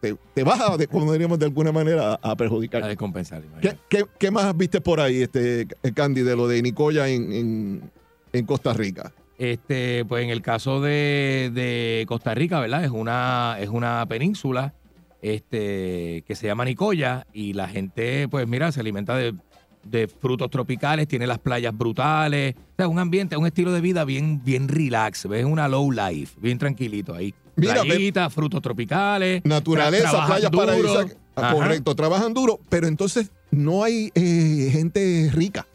te- 0.00 0.16
te 0.34 0.42
vas 0.42 0.60
a, 0.60 0.76
de- 0.76 0.86
como 0.88 1.12
diríamos 1.12 1.38
de 1.38 1.46
alguna 1.46 1.70
manera, 1.72 2.18
a 2.20 2.36
perjudicar. 2.36 2.82
La 2.82 2.88
de 2.88 2.96
compensar. 2.96 3.40
¿Qué, 3.42 3.46
imagínate. 3.46 3.78
qué, 3.88 4.04
qué 4.18 4.30
más 4.30 4.56
viste 4.56 4.80
por 4.80 5.00
ahí, 5.00 5.22
este 5.22 5.66
Candy, 5.94 6.22
de 6.22 6.34
lo 6.36 6.46
de 6.48 6.60
Nicoya 6.62 7.08
en, 7.08 7.32
en, 7.32 7.90
en 8.32 8.44
Costa 8.44 8.72
Rica? 8.74 9.12
Este, 9.38 10.04
pues 10.04 10.24
en 10.24 10.30
el 10.30 10.42
caso 10.42 10.80
de, 10.80 11.50
de 11.52 12.04
Costa 12.06 12.34
Rica, 12.34 12.60
¿verdad? 12.60 12.84
Es 12.84 12.90
una, 12.90 13.56
es 13.58 13.68
una 13.68 14.06
península 14.06 14.74
este, 15.22 16.22
que 16.26 16.36
se 16.36 16.46
llama 16.46 16.64
Nicoya 16.64 17.26
y 17.32 17.54
la 17.54 17.66
gente, 17.66 18.28
pues 18.28 18.46
mira, 18.46 18.70
se 18.70 18.80
alimenta 18.80 19.16
de, 19.16 19.34
de 19.82 20.08
frutos 20.08 20.50
tropicales, 20.50 21.08
tiene 21.08 21.26
las 21.26 21.38
playas 21.38 21.76
brutales, 21.76 22.54
o 22.56 22.76
sea, 22.76 22.88
un 22.88 22.98
ambiente, 22.98 23.36
un 23.36 23.46
estilo 23.46 23.72
de 23.72 23.80
vida 23.80 24.04
bien, 24.04 24.42
bien 24.44 24.68
relax, 24.68 25.26
ves 25.28 25.44
una 25.44 25.66
low 25.68 25.90
life, 25.90 26.38
bien 26.40 26.58
tranquilito 26.58 27.14
ahí. 27.14 27.34
Mira, 27.56 28.30
frutos 28.30 28.60
tropicales. 28.62 29.42
Naturaleza, 29.44 30.26
playas 30.26 30.50
paradisíacas. 30.50 31.16
Correcto, 31.34 31.94
trabajan 31.94 32.34
duro, 32.34 32.60
pero 32.68 32.86
entonces 32.86 33.30
no 33.50 33.82
hay 33.82 34.10
eh, 34.14 34.70
gente 34.72 35.30
rica. 35.32 35.66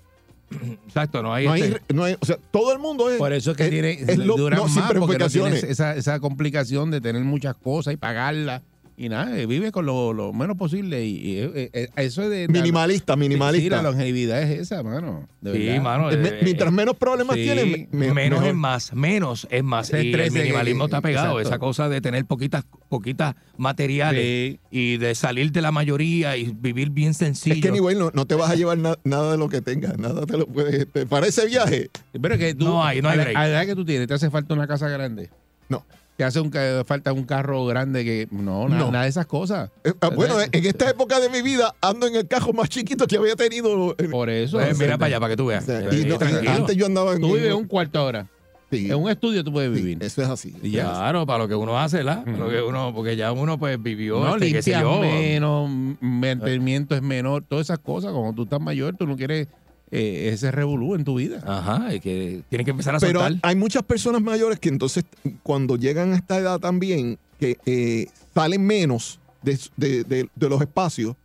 Exacto, 0.88 1.22
no 1.22 1.34
hay. 1.34 1.46
No 1.46 1.52
hay, 1.54 1.62
este- 1.62 1.94
no 1.94 2.04
hay- 2.04 2.16
o 2.20 2.26
sea, 2.26 2.38
todo 2.52 2.74
el 2.74 2.80
mundo 2.80 3.10
es. 3.10 3.18
Por 3.18 3.32
eso 3.34 3.52
es 3.52 3.58
que 3.58 3.70
tiene, 3.70 3.92
es 3.92 4.18
lo- 4.18 4.36
duran 4.38 4.60
no, 4.60 4.68
más 4.68 4.94
porque 4.94 5.18
no 5.18 5.30
tienes 5.30 5.64
esa, 5.64 5.96
esa 5.96 6.20
complicación 6.20 6.92
de 6.92 7.02
tener 7.02 7.24
muchas 7.24 7.56
cosas 7.56 7.94
y 7.94 7.98
pagarlas. 7.98 8.62
Y 9.02 9.08
nada, 9.08 9.40
eh, 9.40 9.46
vive 9.46 9.72
con 9.72 9.86
lo, 9.86 10.12
lo 10.12 10.34
menos 10.34 10.58
posible. 10.58 11.06
Y, 11.06 11.16
y, 11.16 11.38
eh, 11.40 11.70
eh, 11.72 11.88
eso 11.96 12.22
es 12.24 12.30
de. 12.30 12.50
Minimalista, 12.50 13.14
Sí, 13.14 13.20
minimalista. 13.22 13.78
la 13.78 13.84
longevidad 13.84 14.44
es 14.44 14.60
esa, 14.60 14.84
mano. 14.84 15.26
de 15.40 15.54
Sí, 15.54 15.66
verdad. 15.68 15.82
mano. 15.82 16.10
Mientras 16.42 16.74
menos 16.74 16.98
problemas 16.98 17.38
sí, 17.38 17.44
tienen, 17.44 17.88
me- 17.92 18.14
menos 18.14 18.40
mejor. 18.42 18.48
es 18.48 18.56
más, 18.56 18.94
menos 18.94 19.48
es 19.50 19.64
más. 19.64 19.94
Y 19.94 20.12
el 20.14 20.32
minimalismo 20.34 20.84
está 20.86 21.00
pegado, 21.00 21.40
exacto. 21.40 21.48
esa 21.50 21.60
cosa 21.60 21.88
de 21.88 22.02
tener 22.02 22.26
poquitas, 22.26 22.66
poquitas 22.90 23.36
materiales 23.56 24.22
Sí. 24.22 24.60
y 24.70 24.98
de 24.98 25.16
salir 25.16 25.54
de 25.54 25.62
la 25.62 25.72
mayoría 25.72 26.36
y 26.36 26.52
vivir 26.60 26.90
bien 26.90 27.14
sencillo. 27.14 27.56
Es 27.56 27.62
que, 27.62 27.70
anyway, 27.70 27.96
no, 27.96 28.12
no 28.14 28.26
te 28.26 28.36
vas 28.36 28.52
a 28.52 28.56
llevar 28.56 28.78
na- 28.80 28.98
nada 29.06 29.32
de 29.32 29.38
lo 29.38 29.48
que 29.48 29.62
tengas. 29.62 29.98
Nada 29.98 30.26
te 30.26 30.38
lo 30.38 30.46
puedes. 30.46 30.74
este, 30.76 31.06
para 31.06 31.26
ese 31.28 31.46
viaje, 31.46 31.90
Pero 32.22 32.34
es 32.34 32.40
que 32.40 32.54
tú, 32.54 32.66
No 32.66 32.84
hay- 32.84 33.02
no 33.02 33.08
hay 33.08 33.14
a, 33.14 33.18
la, 33.18 33.24
break. 33.24 33.38
a 33.38 33.42
la 33.44 33.48
edad 33.50 33.66
que 33.66 33.76
tú 33.76 33.86
tienes, 33.86 34.08
¿te 34.10 34.14
hace 34.14 34.30
falta 34.30 34.54
una 34.54 34.68
casa 34.68 34.90
grande? 34.90 35.30
No. 35.70 35.86
¿Te 36.20 36.26
hace 36.26 36.42
un, 36.42 36.52
falta 36.86 37.14
un 37.14 37.24
carro 37.24 37.66
grande 37.66 38.04
que... 38.04 38.28
No, 38.30 38.68
na- 38.68 38.78
No. 38.78 38.92
nada 38.92 39.06
de 39.06 39.10
esas 39.10 39.26
cosas. 39.26 39.70
eh, 39.86 39.94
ah, 40.02 40.10
bueno, 40.10 40.36
en 40.52 40.66
esta 40.66 40.90
época 40.90 41.18
de 41.22 41.30
mi 41.30 41.42
vida 41.42 41.74
ando 41.80 42.08
en 42.08 42.16
el 42.18 42.28
carro 42.28 42.52
más 42.52 42.68
chiquito 42.68 43.08
que 43.08 43.16
había 43.16 43.38
tenido. 43.38 43.96
eh, 43.98 44.10
Por 44.10 44.30
eso. 44.30 44.58
Pues 44.58 44.78
mira 44.78 44.98
para 44.98 45.06
allá, 45.08 45.20
para 45.22 45.30
que 45.32 45.38
tú 45.38 45.46
veas. 45.46 45.70
Eh, 45.70 45.88
y 45.94 46.06
no- 46.08 46.18
antes 46.52 46.76
yo 46.76 46.88
andaba 46.88 47.14
en. 47.14 47.22
Tú 47.22 47.36
vives 47.36 47.54
un 47.54 47.68
cuarto 47.68 48.00
ahora. 48.00 48.28
Sí, 48.70 48.92
En 48.92 48.96
un 48.98 49.10
estudio 49.10 49.46
tú 49.46 49.54
puedes 49.54 49.74
sí, 49.74 49.82
vivir. 49.82 50.04
eso 50.04 50.22
es 50.22 50.28
así. 50.28 50.54
Ya. 50.62 50.84
Claro, 50.92 51.26
para 51.26 51.40
lo 51.40 51.48
que 51.48 51.56
uno 51.56 51.80
hace, 51.80 52.04
¿la? 52.04 52.22
Lo 52.26 52.50
que 52.50 52.62
uno, 52.64 52.92
porque 52.94 53.16
ya 53.16 53.32
uno 53.32 53.58
pues 53.58 53.82
vivió, 53.82 54.20
No, 54.20 54.34
este, 54.36 54.52
qué 54.52 54.62
sé 54.62 54.72
limpias 54.72 54.94
yo. 54.94 55.00
menos, 55.02 55.70
mantenimiento 56.02 56.96
es 56.96 57.02
menor, 57.02 57.46
todas 57.48 57.68
esas 57.68 57.80
cosas. 57.80 58.12
Cuando 58.12 58.34
tú 58.34 58.44
estás 58.44 58.60
mayor, 58.60 58.94
tú 58.98 59.08
no 59.08 59.16
quieres 59.16 59.48
eh, 59.92 60.30
ese 60.34 60.52
revolú 60.52 60.96
en 60.96 61.04
tu 61.04 61.16
vida. 61.16 61.42
Ajá, 61.46 61.94
y 61.94 62.00
que 62.00 62.42
tienes 62.50 62.66
que 62.66 62.72
empezar 62.72 62.96
a 62.96 63.00
Pero 63.00 63.22
soltar. 63.22 63.40
hay 63.42 63.56
muchas 63.56 63.84
personas 63.84 64.22
mayores 64.22 64.60
que 64.60 64.70
entonces, 64.70 65.04
cuando 65.44 65.76
llegan 65.78 66.14
a 66.14 66.16
esta 66.16 66.38
edad 66.38 66.60
también, 66.60 67.18
que 67.40 67.58
eh, 67.66 68.08
salen 68.34 68.66
menos 68.66 69.20
de, 69.42 69.58
de- 69.78 70.04
de- 70.04 70.30
de 70.36 70.50
los 70.50 70.62
espacios 70.62 71.16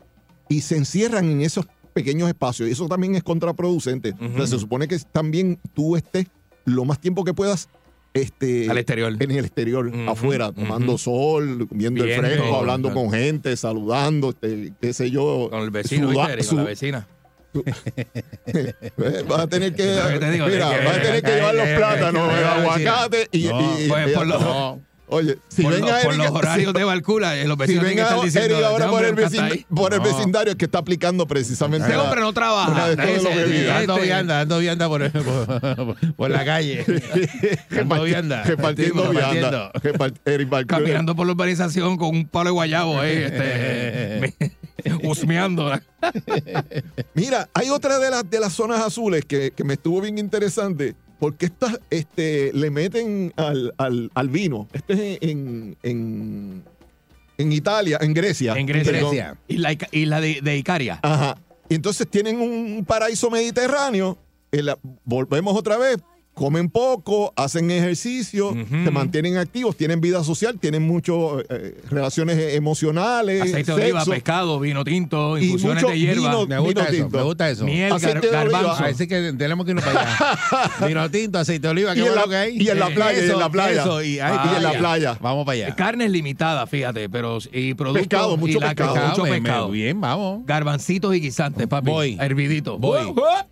y 0.48 0.60
se 0.60 0.76
encierran 0.76 1.28
en 1.28 1.40
esos 1.42 1.66
pequeños 1.92 2.28
espacios. 2.28 2.68
Y 2.68 2.72
eso 2.72 2.86
también 2.88 3.14
es 3.14 3.22
contraproducente. 3.22 4.12
O 4.12 4.18
sea, 4.18 4.28
Ujú. 4.28 4.46
se 4.46 4.58
supone 4.58 4.88
que 4.88 4.98
también 5.12 5.58
tú 5.74 5.96
estés 5.96 6.26
lo 6.64 6.84
más 6.84 6.98
tiempo 7.00 7.24
que 7.24 7.34
puedas 7.34 7.68
este, 8.14 8.70
Al 8.70 8.78
exterior. 8.78 9.16
en 9.18 9.30
el 9.32 9.44
exterior, 9.44 9.92
afuera, 10.08 10.52
tomando 10.52 10.96
sol, 10.98 11.66
viendo 11.72 12.04
el 12.04 12.14
fresco, 12.16 12.54
hablando 12.56 12.94
con 12.94 13.10
gente, 13.10 13.56
saludando, 13.56 14.30
este, 14.30 14.72
qué 14.80 14.92
sé 14.92 15.10
yo. 15.10 15.48
Con 15.50 15.62
el 15.62 15.70
vecino. 15.70 16.06
Con 16.12 16.16
la 16.56 16.62
vecina. 16.64 17.08
Eh, 18.46 19.24
vas 19.28 19.40
a 19.40 19.46
tener 19.46 19.74
que, 19.74 19.84
digo, 19.84 20.46
mira, 20.46 20.70
que- 20.70 20.84
vas 20.84 20.96
a 20.96 21.02
tener 21.02 21.22
que 21.22 21.30
llevar 21.34 21.55
los 21.55 21.66
eh, 21.66 21.74
plátanos, 21.76 22.32
eh, 22.32 22.36
el 22.36 22.42
eh, 22.42 22.46
aguacate 22.46 23.28
y, 23.32 23.44
No, 23.44 23.61
y- 23.78 23.84
y- 23.84 23.88
pues, 23.88 24.11
y- 24.11 24.14
por 24.14 24.26
lo- 24.26 24.38
No. 24.40 24.80
Oye, 25.07 25.36
si 25.48 25.62
por, 25.62 25.72
ven 25.74 25.82
lo- 25.82 25.88
a 25.94 26.00
por 26.00 26.14
Eric, 26.14 26.24
los 26.24 26.30
horarios 26.32 26.72
si- 26.72 26.78
de 26.78 26.84
Balcula, 26.84 27.36
eh, 27.36 27.44
los 27.46 27.57
si 27.57 27.59
vecinos 27.61 27.84
ven 27.84 27.92
tienen 27.92 27.96
que 27.96 28.00
a 28.00 28.05
estar 28.16 28.24
diciendo, 28.24 28.55
Eric 28.55 28.64
ahora 28.66 28.84
"Este 28.86 28.90
por 28.90 29.02
el, 29.05 29.09
hombre 29.11 29.24
nunca 29.24 29.36
está 29.36 29.48
vecin- 29.48 29.52
ahí". 29.52 29.66
por 29.76 29.92
el 29.92 29.98
No. 29.98 30.05
vecindario 30.05 30.50
es 30.52 30.57
que 30.57 30.64
está 30.64 30.78
aplicando 30.78 31.26
precisamente 31.26 31.86
Ese 31.86 31.96
hombre 31.98 32.20
no 32.22 32.32
trabaja. 32.32 32.70
una 32.72 32.88
de 32.88 32.96
todos 32.96 33.09
Ese- 33.11 33.22
los 33.22 33.34
bebidas. 33.36 33.59
este- 33.61 33.86
Dando 33.86 33.98
vianda, 34.02 34.34
dando 34.38 34.59
vianda 34.61 34.88
por, 34.88 35.11
por, 35.12 36.14
por 36.16 36.30
la 36.30 36.44
calle. 36.46 36.84
Dando 37.70 38.02
vianda. 38.02 38.42
repartiendo 38.44 39.11
vianda. 39.11 39.70
Eric. 40.24 40.66
Caminando 40.66 41.14
por 41.14 41.26
la 41.26 41.32
urbanización 41.34 41.98
con 41.98 42.09
un 42.09 42.26
palo 42.26 42.46
de 42.46 42.52
guayabo 42.52 42.98
ahí, 42.98 43.12
este, 43.28 44.34
husmeando. 45.07 45.70
Mira, 47.14 47.48
hay 47.55 47.70
otra 47.70 47.98
de 47.98 48.11
las 48.11 48.28
de 48.28 48.40
las 48.40 48.52
zonas 48.52 48.80
azules 48.80 49.24
que, 49.24 49.50
que 49.52 49.64
me 49.64 49.74
estuvo 49.74 50.00
bien 50.00 50.18
interesante. 50.18 50.94
Porque 51.18 51.46
estas 51.46 51.78
este, 51.90 52.52
le 52.52 52.70
meten 52.70 53.32
al, 53.36 53.72
al, 53.78 54.11
al 54.14 54.28
vino. 54.28 54.68
Este 54.72 54.92
es 55.14 55.18
en, 55.22 55.76
en, 55.82 56.62
en 57.38 57.52
Italia, 57.52 57.98
en 58.02 58.12
Grecia. 58.12 58.55
En 58.55 58.66
Grecia. 58.66 58.92
Perdón. 58.92 59.11
Grecia. 59.11 59.38
Isla, 59.48 59.72
Ica- 59.72 59.88
isla 59.92 60.20
de, 60.20 60.40
de 60.42 60.57
Icaria. 60.59 60.98
Ajá. 61.02 61.38
Y 61.68 61.76
entonces 61.76 62.09
tienen 62.11 62.40
un 62.40 62.84
paraíso 62.84 63.30
mediterráneo. 63.30 64.18
la- 64.50 64.76
volvemos 65.05 65.57
otra 65.57 65.78
vez. 65.78 65.96
Comen 66.35 66.68
poco, 66.68 67.32
hacen 67.37 67.70
ejercicio, 67.70 68.53
se 68.68 68.91
mantienen 68.91 69.37
activos, 69.37 69.76
tienen 69.76 70.01
vida 70.01 70.24
social, 70.24 70.59
tienen 70.59 70.82
muchas 70.82 71.14
relaciones 71.89 72.55
emocionales. 72.55 73.41
Aceite 73.43 73.72
de 73.72 73.82
oliva, 73.82 74.05
pescado, 74.05 74.59
vino 74.59 74.82
tinto, 74.82 75.39
infusiones 75.39 75.87
de 75.87 75.97
hierba. 75.99 76.30
vino- 76.30 76.47
Me 76.49 76.59
gusta 76.59 76.80
Vino 76.80 76.82
eso, 76.82 77.03
tinto. 77.05 77.16
me 77.18 77.22
gusta 77.22 77.51
eso. 77.51 77.64
Miel, 77.64 77.93
Aceite 77.93 78.18
gar- 78.18 78.20
de 78.32 78.37
oliva. 78.39 78.62
garbanzo. 78.62 78.85
Así 78.85 79.07
que 79.07 79.32
tenemos 79.39 79.64
que 79.64 79.70
irnos 79.72 79.85
para 79.85 80.01
allá. 80.01 80.87
Vino 80.89 81.11
tinto, 81.11 81.39
aceite 81.39 81.68
de 81.68 81.70
oliva, 81.70 81.95
qué 81.95 82.01
bueno 82.03 82.16
la- 82.16 82.24
que 82.28 82.37
hay. 82.37 82.57
y 82.61 82.68
en 82.68 82.78
la 82.80 82.89
Eh, 82.89 82.95
playa, 82.95 83.16
y 83.16 83.24
en 83.24 83.30
eso, 83.30 83.39
la 83.39 83.49
playa. 83.51 83.80
Eso, 83.82 84.03
y, 84.03 84.18
ay, 84.18 84.37
Ah, 84.37 84.51
y 84.53 84.57
en 84.57 84.62
la 84.64 84.72
ya. 84.72 84.78
playa. 84.80 85.18
Vamos 85.20 85.47
para 85.47 85.55
allá. 85.66 85.76
Carne 85.76 86.07
es 86.07 86.11
limitada, 86.11 86.66
fíjate, 86.66 87.09
pero 87.09 87.39
y 87.53 87.74
productos 87.74 88.03
Pescado, 88.09 88.37
mucho 88.37 88.59
y 88.59 88.61
la- 88.61 88.68
pescado. 88.74 89.09
mucho 89.09 89.22
me- 89.22 89.30
me- 89.30 89.41
pescado. 89.41 89.70
bien, 89.70 90.01
vamos. 90.01 90.45
Garbancitos 90.47 91.14
y 91.14 91.20
guisantes, 91.20 91.66
papi. 91.68 91.91
Voy. 91.91 92.18
Hervidito. 92.20 92.76
Voy. 92.76 93.03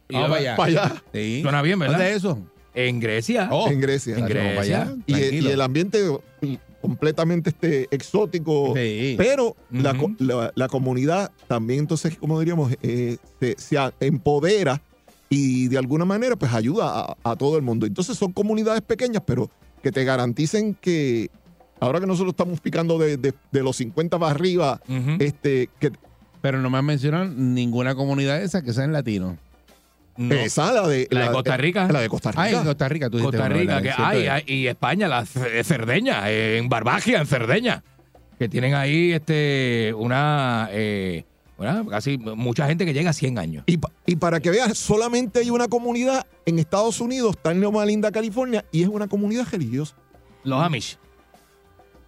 Y 0.09 0.14
Vamos 0.14 0.30
va- 0.30 0.35
para 0.35 0.41
allá. 0.41 0.57
Para 0.57 0.68
allá. 0.70 1.03
Suena 1.43 1.62
bien, 1.62 1.78
¿verdad? 1.78 1.95
¿Dónde 1.99 2.11
es 2.11 2.16
eso? 2.16 2.39
En 2.74 3.00
Grecia. 3.00 3.48
Oh, 3.52 3.68
en 3.68 3.80
Grecia. 3.80 4.16
en 4.16 4.26
Grecia. 4.26 4.82
allá. 4.82 4.94
y, 5.06 5.14
y 5.16 5.46
el 5.48 5.60
ambiente 5.60 5.98
completamente 6.80 7.50
este, 7.50 7.88
exótico. 7.90 8.72
Sí. 8.76 9.14
Pero 9.18 9.56
la, 9.70 9.92
Ujú. 9.92 10.16
co- 10.16 10.24
la- 10.24 10.52
la 10.54 10.68
comunidad 10.68 11.30
también, 11.48 11.80
entonces, 11.80 12.16
como 12.16 12.38
diríamos, 12.40 12.72
eh, 12.82 13.18
se, 13.40 13.54
se 13.58 13.78
empodera 14.00 14.80
y 15.28 15.68
de 15.68 15.78
alguna 15.78 16.04
manera 16.04 16.36
pues 16.36 16.52
ayuda 16.52 16.88
a, 17.00 17.16
a 17.30 17.36
todo 17.36 17.56
el 17.56 17.62
mundo. 17.62 17.86
Entonces 17.86 18.16
son 18.18 18.32
comunidades 18.32 18.82
pequeñas, 18.82 19.22
pero 19.26 19.50
que 19.82 19.90
te 19.92 20.04
garanticen 20.04 20.74
que 20.74 21.30
ahora 21.80 22.00
que 22.00 22.06
nosotros 22.06 22.32
estamos 22.32 22.60
picando 22.60 22.98
de, 22.98 23.16
de- 23.16 23.34
de 23.50 23.62
los 23.62 23.76
50 23.76 24.18
para 24.18 24.32
arriba, 24.32 24.80
Ujú. 24.88 25.16
este, 25.20 25.68
que 25.78 25.92
Pero 26.40 26.60
no 26.60 26.68
me 26.70 26.78
han 26.78 26.84
mencionado 26.84 27.26
ninguna 27.26 27.94
comunidad 27.94 28.38
de 28.40 28.44
esas 28.44 28.62
que 28.64 28.72
sean 28.72 28.92
latinos. 28.92 29.36
No. 30.16 30.34
esa 30.34 30.72
la 30.72 30.86
de, 30.88 31.08
La 31.10 31.26
de 31.28 31.32
Costa 31.32 31.56
Rica. 31.56 31.88
La 31.90 32.00
de 32.00 32.08
Costa 32.08 32.30
Rica. 32.32 32.42
Ah, 32.42 32.50
en 32.50 32.64
Costa 32.64 32.88
Rica, 32.88 33.08
tú 33.10 33.18
Costa 33.20 33.48
Rica, 33.48 33.80
que 33.80 33.90
hay, 33.96 34.42
y 34.46 34.66
España, 34.66 35.08
la 35.08 35.24
Cerdeña, 35.24 36.30
eh, 36.30 36.58
en 36.58 36.68
Barbagia, 36.68 37.18
en 37.20 37.26
Cerdeña, 37.26 37.82
que 38.38 38.48
tienen 38.48 38.74
ahí 38.74 39.12
este 39.12 39.94
una, 39.96 40.68
eh, 40.72 41.24
una- 41.56 41.84
casi 41.88 42.18
mucha 42.18 42.66
gente 42.66 42.84
que 42.84 42.92
llega 42.92 43.10
a 43.10 43.14
100 43.14 43.38
años. 43.38 43.64
Y, 43.66 43.78
pa- 43.78 43.90
y 44.04 44.16
para 44.16 44.40
que 44.40 44.50
veas, 44.50 44.76
solamente 44.76 45.40
hay 45.40 45.50
una 45.50 45.68
comunidad 45.68 46.26
en 46.44 46.58
Estados 46.58 47.00
Unidos, 47.00 47.36
está 47.36 47.52
en 47.52 47.60
Loma 47.62 47.84
Linda, 47.86 48.10
California, 48.12 48.64
y 48.70 48.82
es 48.82 48.88
una 48.88 49.08
comunidad 49.08 49.46
religiosa. 49.50 49.94
Los 50.44 50.62
Amish. 50.62 50.98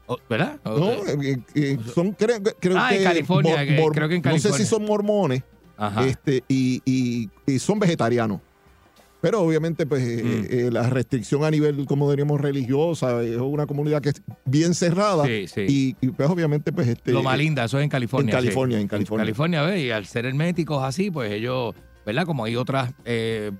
Oh, 0.06 0.18
¿Verdad? 0.28 0.58
No, 0.64 0.90
eh, 0.92 1.38
eh, 1.54 1.78
son 1.94 2.12
creo, 2.12 2.42
creo 2.60 2.78
Ah, 2.78 2.88
que 2.90 2.98
en 2.98 3.04
California, 3.04 3.54
creo 3.64 4.08
que 4.08 4.16
en 4.16 4.20
No 4.22 4.30
sé 4.32 4.42
California. 4.50 4.58
si 4.58 4.66
son 4.66 4.84
mormones 4.84 5.42
Ajá. 5.78 6.06
este, 6.06 6.44
y, 6.46 6.82
y- 6.84 7.30
y 7.46 7.58
son 7.58 7.78
vegetarianos. 7.78 8.40
Pero 9.20 9.40
obviamente, 9.40 9.86
pues, 9.86 10.02
eh, 10.06 10.22
Mm. 10.22 10.46
eh, 10.50 10.70
la 10.70 10.82
restricción 10.90 11.44
a 11.44 11.50
nivel, 11.50 11.86
como 11.86 12.10
diríamos, 12.10 12.38
religiosa, 12.42 13.22
es 13.22 13.38
una 13.38 13.66
comunidad 13.66 14.02
que 14.02 14.10
es 14.10 14.22
bien 14.44 14.74
cerrada. 14.74 15.24
Sí, 15.24 15.46
sí. 15.48 15.60
Y, 15.66 15.96
y, 16.06 16.10
pues, 16.10 16.28
obviamente, 16.28 16.72
pues, 16.72 16.88
este. 16.88 17.10
Loma 17.12 17.34
Linda, 17.34 17.64
eso 17.64 17.78
es 17.78 17.84
en 17.84 17.88
California. 17.90 18.34
En 18.34 18.40
sí. 18.40 18.44
California, 18.44 18.80
en 18.80 18.86
California. 18.88 19.22
California, 19.24 19.62
¿ves? 19.62 19.82
Y 19.82 19.90
al 19.90 20.04
ser 20.04 20.26
herméticos 20.26 20.84
así, 20.84 21.10
pues 21.10 21.32
ellos, 21.32 21.74
¿verdad? 22.04 22.26
Como 22.26 22.44
hay 22.44 22.56
otras, 22.56 22.92
eh, 23.06 23.50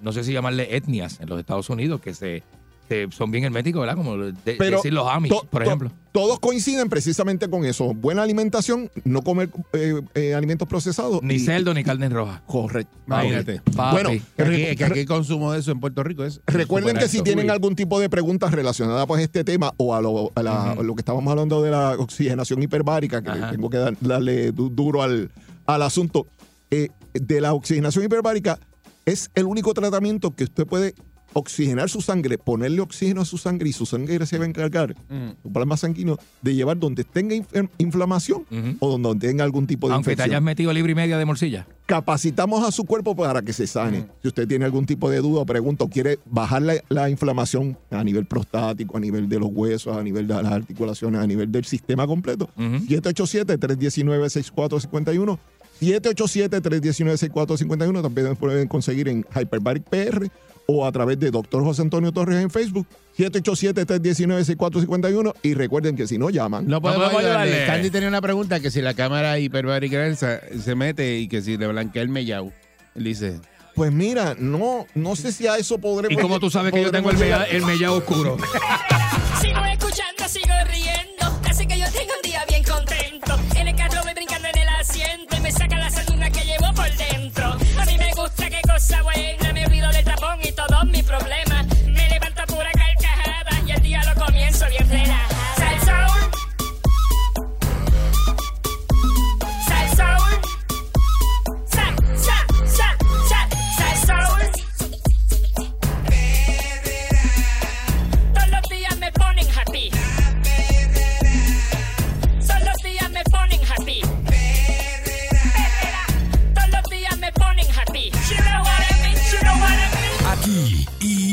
no 0.00 0.12
sé 0.12 0.22
si 0.22 0.32
llamarle 0.32 0.76
etnias 0.76 1.18
en 1.20 1.28
los 1.28 1.40
Estados 1.40 1.68
Unidos 1.70 2.00
que 2.00 2.14
se, 2.14 2.44
se- 2.90 3.06
son 3.12 3.30
bien 3.30 3.44
herméticos, 3.44 3.80
¿verdad? 3.80 3.94
Como 3.96 4.16
de- 4.18 4.56
Pero 4.58 4.78
decir 4.78 4.92
los 4.92 5.08
Amish, 5.08 5.30
to- 5.30 5.46
por 5.48 5.62
to- 5.62 5.66
ejemplo. 5.68 5.92
Todos 6.10 6.40
coinciden 6.40 6.88
precisamente 6.88 7.48
con 7.48 7.64
eso. 7.64 7.94
Buena 7.94 8.24
alimentación, 8.24 8.90
no 9.04 9.22
comer 9.22 9.48
eh, 9.74 10.00
eh, 10.14 10.34
alimentos 10.34 10.66
procesados. 10.66 11.22
Ni 11.22 11.34
y- 11.34 11.38
cerdo 11.38 11.72
ni 11.72 11.84
carne 11.84 12.08
roja. 12.08 12.42
Correcto. 12.46 12.92
Imagínate. 13.06 13.60
Papi. 13.76 13.92
Bueno, 13.92 14.08
Que 14.10 14.42
aquí, 14.42 14.50
re- 14.50 14.76
que 14.76 14.84
aquí 14.84 14.98
el 15.00 15.06
consumo 15.06 15.52
de 15.52 15.60
eso 15.60 15.70
en 15.70 15.78
Puerto 15.78 16.02
Rico 16.02 16.24
es. 16.24 16.40
Recuerden 16.46 16.96
que 16.96 17.06
si 17.06 17.22
tienen 17.22 17.44
Uy. 17.46 17.50
algún 17.52 17.76
tipo 17.76 18.00
de 18.00 18.10
preguntas 18.10 18.50
relacionadas 18.50 19.06
pues, 19.06 19.20
a 19.20 19.22
este 19.24 19.44
tema 19.44 19.72
o 19.76 19.94
a 19.94 20.00
lo, 20.00 20.32
a 20.34 20.42
la- 20.42 20.72
Ujú. 20.72 20.82
lo 20.82 20.94
que 20.96 21.00
estábamos 21.02 21.30
hablando 21.30 21.62
de 21.62 21.70
la 21.70 21.90
oxigenación 21.90 22.60
hiperbárica, 22.60 23.22
que 23.22 23.30
Ajá. 23.30 23.52
tengo 23.52 23.70
que 23.70 23.76
dar- 23.78 23.96
darle 24.00 24.50
du- 24.50 24.68
duro 24.68 25.02
al, 25.04 25.30
al 25.66 25.82
asunto, 25.82 26.26
eh, 26.72 26.88
de 27.14 27.40
la 27.40 27.52
oxigenación 27.54 28.04
hiperbárica, 28.04 28.58
es 29.06 29.30
el 29.36 29.44
único 29.44 29.72
tratamiento 29.74 30.34
que 30.34 30.44
usted 30.44 30.66
puede 30.66 30.94
oxigenar 31.32 31.88
su 31.88 32.00
sangre, 32.00 32.38
ponerle 32.38 32.80
oxígeno 32.80 33.20
a 33.20 33.24
su 33.24 33.38
sangre 33.38 33.68
y 33.68 33.72
su 33.72 33.86
sangre 33.86 34.24
se 34.26 34.38
va 34.38 34.44
a 34.44 34.48
encargar, 34.48 34.94
Mm. 35.08 35.30
su 35.42 35.52
plasma 35.52 35.76
sanguíneo, 35.76 36.18
de 36.42 36.54
llevar 36.54 36.78
donde 36.78 37.04
tenga 37.04 37.34
inf- 37.36 37.68
inflamación 37.78 38.44
o 38.80 38.98
donde 38.98 39.28
tenga 39.28 39.44
algún 39.44 39.66
tipo 39.66 39.88
de 39.88 39.94
Aunque 39.94 40.08
te 40.08 40.12
infección 40.12 40.32
hayas 40.34 40.42
metido 40.42 40.72
libre 40.72 40.92
y 40.92 40.94
media 40.94 41.18
de 41.18 41.24
morcilla. 41.24 41.66
capacitamos 41.86 42.66
a 42.66 42.70
su 42.72 42.84
cuerpo 42.84 43.14
para 43.16 43.42
que 43.42 43.52
se 43.52 43.66
sane. 43.66 44.00
Mm. 44.00 44.06
Si 44.22 44.28
usted 44.28 44.46
tiene 44.48 44.64
algún 44.64 44.86
tipo 44.86 45.10
de 45.10 45.18
duda 45.18 45.40
o 45.42 45.46
pregunta 45.46 45.84
o 45.84 45.88
quiere 45.88 46.18
bajar 46.26 46.62
la, 46.62 46.74
la 46.88 47.10
inflamación 47.10 47.76
a 47.90 48.02
nivel 48.04 48.26
prostático, 48.26 48.96
a 48.96 49.00
nivel 49.00 49.28
de 49.28 49.38
los 49.40 49.48
huesos, 49.52 49.96
a 49.96 50.02
nivel 50.02 50.26
de 50.28 50.34
las 50.42 50.52
articulaciones, 50.52 51.20
a 51.20 51.26
nivel 51.26 51.50
del 51.52 51.64
sistema 51.64 52.06
completo, 52.06 52.48
Ujú. 52.56 52.86
787-319-6451. 52.88 55.38
787-319-6451. 55.80 58.02
También 58.02 58.36
pueden 58.36 58.68
conseguir 58.68 59.08
en 59.08 59.24
Hyperbaric 59.34 59.84
PR 59.84 60.30
o 60.70 60.86
a 60.86 60.92
través 60.92 61.18
de 61.18 61.30
Dr. 61.30 61.62
José 61.62 61.82
Antonio 61.82 62.12
Torres 62.12 62.42
en 62.42 62.50
Facebook. 62.50 62.86
787-319-6451. 63.18 65.34
Y 65.42 65.54
recuerden 65.54 65.96
que 65.96 66.06
si 66.06 66.18
no 66.18 66.30
llaman, 66.30 66.66
No 66.66 66.80
podemos 66.80 67.10
podemos 67.10 67.24
ayudarle. 67.24 67.66
Candy 67.66 67.90
tenía 67.90 68.08
una 68.08 68.20
pregunta 68.20 68.60
que 68.60 68.70
si 68.70 68.80
la 68.80 68.94
cámara 68.94 69.38
hiperbárica 69.38 70.14
se, 70.14 70.60
se 70.60 70.74
mete 70.74 71.18
y 71.18 71.28
que 71.28 71.42
si 71.42 71.56
le 71.56 71.66
blanquea 71.66 72.02
el 72.02 72.08
mellao. 72.08 72.52
Él 72.94 73.04
dice, 73.04 73.40
pues 73.74 73.92
mira, 73.92 74.34
no, 74.38 74.86
no 74.94 75.16
sé 75.16 75.32
si 75.32 75.46
a 75.46 75.56
eso 75.56 75.78
podremos. 75.78 76.18
¿Y 76.18 76.20
cómo 76.20 76.40
tú 76.40 76.50
sabes 76.50 76.72
que 76.72 76.82
yo 76.82 76.90
tengo 76.90 77.10
el 77.10 77.18
mella, 77.18 77.44
el 77.44 77.64
mellao 77.64 77.96
oscuro? 77.96 78.36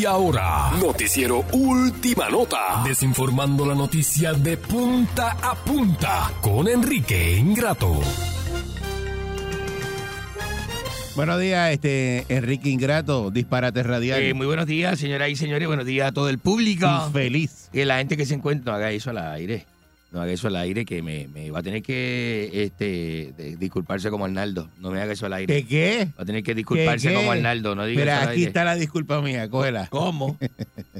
ahora, 0.08 0.72
noticiero 0.80 1.46
Última 1.52 2.30
Nota, 2.30 2.82
desinformando 2.86 3.66
la 3.66 3.76
noticia 3.76 4.34
de 4.34 4.56
punta 4.56 5.38
a 5.42 5.54
punta 5.54 6.32
con 6.42 6.68
Enrique 6.68 7.38
Ingrato. 7.38 8.00
buenos 11.16 11.40
días, 11.42 11.72
este 11.72 12.26
Enrique 12.30 12.70
Ingrato, 12.70 13.32
disparate 13.32 13.84
radial. 13.84 14.22
Eh, 14.22 14.34
muy 14.34 14.48
buenos 14.48 14.66
días, 14.66 14.98
señoras 14.98 15.30
y 15.30 15.36
señores. 15.36 15.68
Buenos 15.68 15.86
días 15.86 16.08
a 16.08 16.12
todo 16.14 16.30
el 16.30 16.40
público. 16.40 16.88
Feliz. 17.12 17.70
Que 17.74 17.86
la 17.86 17.98
gente 17.98 18.16
que 18.16 18.26
se 18.26 18.36
encuentra, 18.36 18.76
haga 18.76 18.92
eso 18.92 19.10
al 19.10 19.18
aire. 19.18 19.66
No 20.10 20.22
haga 20.22 20.32
eso 20.32 20.48
al 20.48 20.56
aire, 20.56 20.86
que 20.86 21.02
me, 21.02 21.28
me 21.28 21.52
va 21.52 21.60
a 21.60 21.64
tener 21.64 21.82
que 21.84 22.50
este, 22.54 23.34
de- 23.38 23.58
disculparse 23.58 24.10
como 24.10 24.24
Arnaldo. 24.24 24.70
No 24.80 24.90
me 24.90 25.02
haga 25.02 25.12
eso 25.12 25.26
al 25.26 25.34
aire. 25.34 25.54
¿Qué 25.64 25.68
qué? 25.68 26.08
Va 26.18 26.24
a 26.24 26.26
tener 26.26 26.44
que 26.44 26.56
disculparse 26.56 27.10
¿Qué, 27.10 27.14
qué? 27.14 27.20
como 27.20 27.32
Arnaldo. 27.34 27.76
No 27.76 27.86
diga 27.86 28.00
Mira, 28.02 28.14
eso 28.14 28.22
al 28.24 28.28
aquí 28.30 28.38
aire. 28.40 28.48
está 28.48 28.64
la 28.64 28.76
disculpa 28.76 29.22
mía, 29.22 29.50
cógela. 29.50 29.88
¿Cómo? 29.90 30.38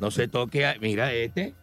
No 0.02 0.12
se 0.12 0.28
toque. 0.28 0.66
a- 0.66 0.76
mira, 0.82 1.12
este, 1.14 1.54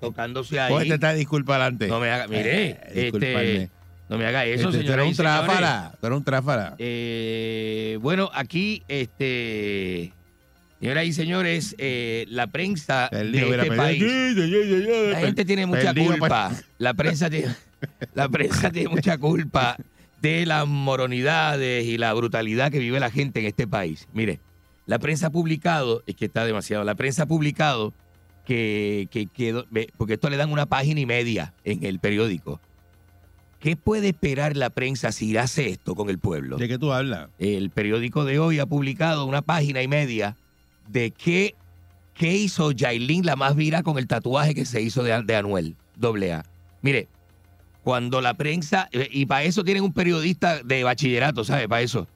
tocándose 0.00 0.58
ahí. 0.60 0.72
Cógete 0.72 0.94
esta 0.94 1.12
disculpa 1.12 1.56
adelante. 1.56 1.88
No 1.88 1.98
me 2.00 2.08
haga, 2.10 2.26
mire, 2.28 2.70
Eh, 2.70 3.10
este, 3.12 3.70
no 4.08 4.16
me 4.16 4.24
haga 4.26 4.44
eso, 4.46 4.68
Este, 4.68 4.78
tú 4.78 4.84
señora. 4.84 5.02
eres 5.02 5.10
un 5.10 5.16
tráfala, 5.24 5.94
tú 6.00 6.06
eres 6.06 6.16
un 6.18 6.24
tráfala. 6.24 6.74
Eh, 6.78 7.98
bueno, 8.00 8.30
aquí, 8.32 8.82
este, 8.88 10.12
señoras 10.82 11.04
y 11.06 11.12
señores, 11.12 11.74
eh, 11.78 12.24
la 12.28 12.48
prensa 12.48 13.08
Perdido, 13.10 13.44
de 13.46 13.50
mira, 13.52 13.62
este 13.62 13.76
perdido. 13.76 14.08
país, 14.08 15.12
la 15.12 15.20
gente 15.20 15.44
tiene 15.44 15.66
mucha 15.66 15.94
culpa. 15.94 16.52
La 16.78 16.92
prensa 16.94 17.30
tiene, 17.30 17.54
la 18.14 18.28
prensa 18.28 18.70
tiene 18.70 18.88
mucha 18.88 19.16
culpa 19.16 19.76
de 20.20 20.44
las 20.44 20.66
moronidades 20.66 21.84
y 21.86 21.98
la 21.98 22.12
brutalidad 22.14 22.70
que 22.72 22.78
vive 22.80 22.98
la 23.00 23.10
gente 23.10 23.40
en 23.40 23.46
este 23.46 23.66
país. 23.68 24.08
Mire, 24.12 24.40
la 24.86 24.98
prensa 24.98 25.28
ha 25.28 25.30
publicado, 25.30 26.02
es 26.06 26.16
que 26.16 26.24
está 26.24 26.44
demasiado, 26.44 26.82
la 26.84 26.96
prensa 26.96 27.22
ha 27.22 27.26
publicado 27.26 27.94
que, 28.44 29.06
que, 29.12 29.26
que- 29.26 29.64
porque 29.96 30.14
esto 30.14 30.30
le 30.30 30.36
dan 30.36 30.50
una 30.50 30.66
página 30.66 30.98
y 31.00 31.06
media 31.06 31.54
en 31.64 31.84
el 31.84 32.00
periódico. 32.00 32.60
¿Qué 33.60 33.76
puede 33.76 34.08
esperar 34.08 34.56
la 34.56 34.70
prensa 34.70 35.12
si 35.12 35.36
hace 35.36 35.68
esto 35.68 35.94
con 35.94 36.10
el 36.10 36.18
pueblo? 36.18 36.56
¿De 36.56 36.66
qué 36.66 36.78
tú 36.78 36.92
hablas? 36.92 37.28
El 37.38 37.70
periódico 37.70 38.24
de 38.24 38.40
hoy 38.40 38.58
ha 38.58 38.66
publicado 38.66 39.24
una 39.26 39.42
página 39.42 39.80
y 39.82 39.86
media 39.86 40.36
de 40.88 41.10
qué, 41.10 41.54
qué 42.14 42.34
hizo 42.34 42.72
Yailin 42.72 43.24
la 43.26 43.36
más 43.36 43.56
vira 43.56 43.82
con 43.82 43.98
el 43.98 44.06
tatuaje 44.06 44.54
que 44.54 44.64
se 44.64 44.80
hizo 44.82 45.02
de, 45.02 45.22
de 45.22 45.36
Anuel, 45.36 45.76
doble 45.96 46.32
A. 46.32 46.44
Mire, 46.82 47.08
cuando 47.82 48.20
la 48.20 48.34
prensa, 48.34 48.88
eh, 48.92 49.08
y 49.10 49.26
para 49.26 49.44
eso 49.44 49.64
tienen 49.64 49.82
un 49.82 49.92
periodista 49.92 50.62
de 50.62 50.84
bachillerato, 50.84 51.44
¿sabe? 51.44 51.68
Para 51.68 51.82
eso. 51.82 52.06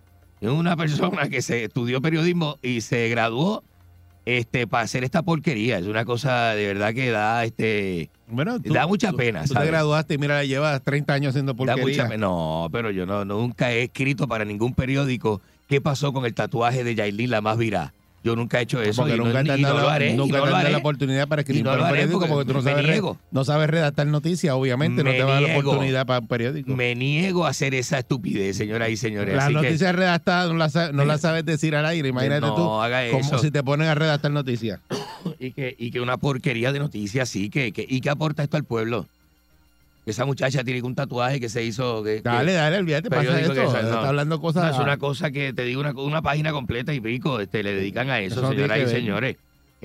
Es 0.40 0.50
una 0.50 0.76
persona 0.76 1.28
que 1.28 1.40
se 1.42 1.64
estudió 1.64 2.00
periodismo 2.02 2.58
y 2.62 2.82
se 2.82 3.08
graduó 3.08 3.64
este, 4.26 4.66
para 4.66 4.84
hacer 4.84 5.02
esta 5.02 5.22
porquería. 5.22 5.78
Es 5.78 5.86
una 5.86 6.04
cosa 6.04 6.54
de 6.54 6.66
verdad 6.66 6.92
que 6.92 7.10
da 7.10 7.44
este. 7.44 8.10
Bueno, 8.28 8.58
da 8.58 8.86
mucha 8.86 9.12
pena, 9.12 9.42
Tú 9.42 9.48
te 9.48 9.54
¿sabes? 9.54 9.68
graduaste 9.70 10.14
y 10.14 10.18
mira, 10.18 10.44
llevas 10.44 10.82
30 10.82 11.14
años 11.14 11.30
haciendo 11.30 11.52
Da 11.52 11.56
porquería. 11.56 11.82
mucha 11.84 12.08
pena. 12.08 12.26
No, 12.26 12.68
pero 12.70 12.90
yo 12.90 13.06
no, 13.06 13.24
nunca 13.24 13.72
he 13.72 13.84
escrito 13.84 14.28
para 14.28 14.44
ningún 14.44 14.74
periódico 14.74 15.40
qué 15.68 15.80
pasó 15.80 16.12
con 16.12 16.26
el 16.26 16.34
tatuaje 16.34 16.84
de 16.84 16.94
Yailin, 16.94 17.30
la 17.30 17.40
más 17.40 17.56
virá. 17.56 17.94
Yo 18.26 18.34
nunca 18.34 18.58
he 18.58 18.62
hecho 18.64 18.82
eso. 18.82 19.02
Porque 19.02 19.14
y 19.14 19.18
no, 19.18 19.24
nunca 19.26 19.44
te 19.44 19.52
han 19.52 19.58
y 19.60 19.62
no 19.62 19.68
dado 19.68 19.80
lo 19.82 19.86
la- 19.86 19.94
haré. 19.94 20.10
y 20.10 20.16
nunca 20.16 20.18
no 20.18 20.26
te 20.26 20.32
lo 20.32 20.44
han 20.46 20.50
dado 20.50 20.60
haré. 20.62 20.72
la 20.72 20.78
oportunidad 20.78 21.28
para 21.28 21.42
escribir 21.42 21.60
Y 21.60 21.64
no 21.64 21.70
para 21.70 21.82
haré 21.86 21.92
periódico 21.92 22.18
porque 22.18 22.32
porque, 22.32 22.46
tú 22.46 22.52
no 22.54 22.62
sabes, 22.62 23.02
no 23.30 23.44
sabes 23.44 23.70
redactar 23.70 24.06
noticias, 24.08 24.52
obviamente, 24.52 25.04
no 25.04 25.10
te 25.12 25.22
va 25.22 25.30
a 25.38 25.40
dar 25.40 25.42
la 25.50 25.58
oportunidad 25.58 26.06
para 26.06 26.18
un 26.20 26.26
periódico. 26.28 26.74
Me 26.74 26.94
niego 26.96 27.46
a 27.46 27.50
hacer 27.50 27.74
esa 27.74 27.98
estupidez, 28.00 28.56
señoras 28.56 28.90
y 28.90 28.96
señores. 28.96 29.34
Las 29.36 29.44
Así 29.44 29.54
que- 29.54 29.62
noticias 29.62 29.94
redactadas 29.94 30.50
no 30.50 30.56
las, 30.58 30.74
no 30.92 31.04
las 31.04 31.20
sabes 31.22 31.44
decir 31.44 31.76
al 31.76 31.86
aire, 31.86 32.08
imagínate 32.08 32.40
No, 32.40 32.54
tú. 32.54 32.62
Como 33.12 33.38
si 33.38 33.50
te 33.50 33.62
ponen 33.62 33.86
a 33.88 33.94
redactar 33.94 34.30
noticias. 34.32 34.80
y 35.38 35.52
que, 35.52 35.74
y 35.78 35.90
que 35.90 36.00
una 36.00 36.16
porquería 36.16 36.72
de 36.72 36.78
noticias, 36.80 37.28
sí, 37.28 37.48
que, 37.50 37.72
que, 37.72 37.86
y 37.88 38.00
que 38.00 38.10
aporta 38.10 38.42
esto 38.42 38.56
al 38.56 38.64
pueblo. 38.64 39.06
Esa 40.06 40.24
muchacha 40.24 40.62
tiene 40.62 40.80
un 40.82 40.94
tatuaje 40.94 41.40
que 41.40 41.48
se 41.48 41.64
hizo. 41.64 42.04
Que, 42.04 42.20
Dale, 42.20 42.52
que- 42.52 42.56
dale, 42.56 42.78
olvídate, 42.78 43.10
pasa 43.10 43.22
eso. 43.40 43.52
Está 43.96 44.08
hablando 44.08 44.40
cosas- 44.40 44.62
No, 44.64 44.70
es 44.70 44.78
una 44.78 44.96
cosa 44.98 45.30
que 45.32 45.52
te 45.52 45.64
digo, 45.64 45.80
una, 45.80 45.90
una 45.92 46.22
página 46.22 46.52
completa 46.52 46.94
y 46.94 47.00
pico, 47.00 47.40
este, 47.40 47.64
le 47.64 47.74
dedican 47.74 48.08
a 48.10 48.20
eso, 48.20 48.38
Eso 48.40 48.50
señoras 48.50 48.78
y 48.78 48.86
señores. 48.88 49.36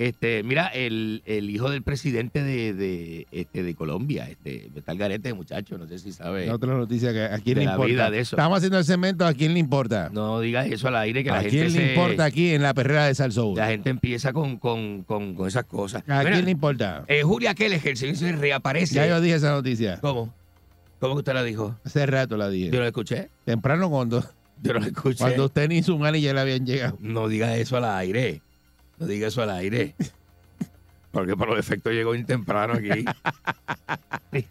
Este, 0.08 0.42
mira, 0.42 0.66
el, 0.68 1.22
el 1.26 1.48
hijo 1.50 1.70
del 1.70 1.82
presidente 1.82 2.42
de, 2.42 2.74
de, 2.74 3.26
este, 3.30 3.62
de 3.62 3.74
Colombia, 3.74 4.28
este, 4.28 4.68
está 4.74 4.92
el 4.92 4.98
garete, 4.98 5.32
muchacho, 5.34 5.78
no 5.78 5.86
sé 5.86 5.98
si 5.98 6.12
sabe. 6.12 6.50
Otra 6.50 6.74
noticia 6.74 7.12
que 7.12 7.22
a 7.24 7.38
quién 7.38 7.58
le 7.58 7.64
la 7.66 7.72
importa. 7.72 8.10
de 8.10 8.18
eso. 8.18 8.34
Estamos 8.36 8.56
haciendo 8.58 8.78
el 8.78 8.84
segmento, 8.84 9.24
¿a 9.26 9.32
quién 9.32 9.52
le 9.54 9.60
importa? 9.60 10.10
No 10.12 10.40
digas 10.40 10.66
eso 10.66 10.88
al 10.88 10.96
aire, 10.96 11.22
que 11.22 11.30
la 11.30 11.36
¿A 11.36 11.40
gente 11.42 11.50
quién 11.56 11.72
le 11.72 11.78
se- 11.78 11.88
importa 11.94 12.24
aquí 12.24 12.50
en 12.50 12.62
la 12.62 12.74
perrera 12.74 13.06
de 13.06 13.14
Salsoul? 13.14 13.56
La 13.56 13.68
gente 13.68 13.90
empieza 13.90 14.32
con, 14.32 14.56
con, 14.58 15.04
con, 15.04 15.34
con 15.34 15.46
esas 15.46 15.64
cosas. 15.66 16.02
¿A 16.08 16.18
Mira, 16.20 16.32
quién 16.32 16.44
le 16.46 16.50
importa? 16.50 17.04
eh, 17.06 17.22
Julia 17.22 17.54
Kelleher, 17.54 17.96
se 17.96 18.06
dice, 18.06 18.32
reaparece. 18.32 18.94
Ya 18.96 19.06
yo 19.06 19.20
dije 19.20 19.36
esa 19.36 19.50
noticia. 19.52 19.98
¿Cómo? 20.00 20.34
¿Cómo 20.98 21.14
que 21.14 21.18
usted 21.18 21.34
la 21.34 21.42
dijo? 21.44 21.76
Hace 21.84 22.06
rato 22.06 22.36
la 22.36 22.48
dije. 22.48 22.70
Yo 22.70 22.80
lo 22.80 22.86
escuché. 22.86 23.28
Temprano 23.44 23.90
cuando, 23.90 24.24
Yo 24.62 24.72
la 24.74 24.86
escuché. 24.86 25.18
cuando 25.18 25.44
usted 25.46 25.68
ni 25.68 25.82
su 25.82 25.98
ya 25.98 26.32
le 26.32 26.40
habían 26.40 26.64
llegado. 26.66 26.96
No 27.00 27.28
diga 27.28 27.56
eso 27.56 27.76
al 27.76 27.84
aire. 27.84 28.40
No 28.98 29.06
diga 29.06 29.28
eso 29.28 29.42
al 29.42 29.50
aire. 29.50 29.94
Porque 31.10 31.36
por 31.36 31.48
los 31.48 31.58
efectos 31.58 31.92
llegó 31.92 32.12
bien 32.12 32.24
temprano 32.26 32.74
aquí. 32.74 33.04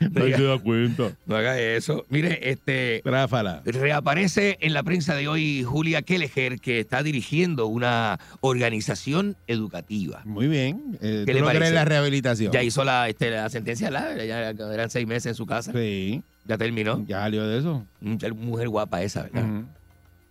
no, 0.00 0.24
diga- 0.24 0.62
cuenta. 0.62 1.12
no 1.26 1.36
haga 1.36 1.58
eso. 1.58 2.04
Mire, 2.08 2.50
este 2.50 3.00
Tráfala. 3.04 3.62
reaparece 3.64 4.58
en 4.60 4.72
la 4.74 4.82
prensa 4.82 5.14
de 5.14 5.28
hoy 5.28 5.62
Julia 5.62 6.02
Kelleher, 6.02 6.58
que 6.60 6.80
está 6.80 7.02
dirigiendo 7.02 7.66
una 7.66 8.18
organización 8.40 9.36
educativa. 9.46 10.22
Muy 10.24 10.48
bien. 10.48 10.98
Eh, 11.00 11.24
¿Qué 11.26 11.32
¿Tú 11.32 11.34
le 11.34 11.40
no 11.40 11.46
parece? 11.46 11.68
en 11.68 11.74
la 11.74 11.84
rehabilitación? 11.84 12.52
Ya 12.52 12.62
hizo 12.62 12.84
la, 12.84 13.08
este, 13.08 13.30
la 13.30 13.48
sentencia, 13.48 13.90
la, 13.90 14.22
ya 14.24 14.50
eran 14.50 14.90
seis 14.90 15.06
meses 15.06 15.26
en 15.26 15.34
su 15.34 15.46
casa. 15.46 15.72
Sí. 15.72 16.22
Ya 16.46 16.58
terminó. 16.58 17.04
Ya 17.06 17.20
salió 17.20 17.46
de 17.46 17.58
eso. 17.58 17.86
Mujer, 18.00 18.34
mujer 18.34 18.68
guapa 18.68 19.02
esa, 19.02 19.22
¿verdad? 19.24 19.62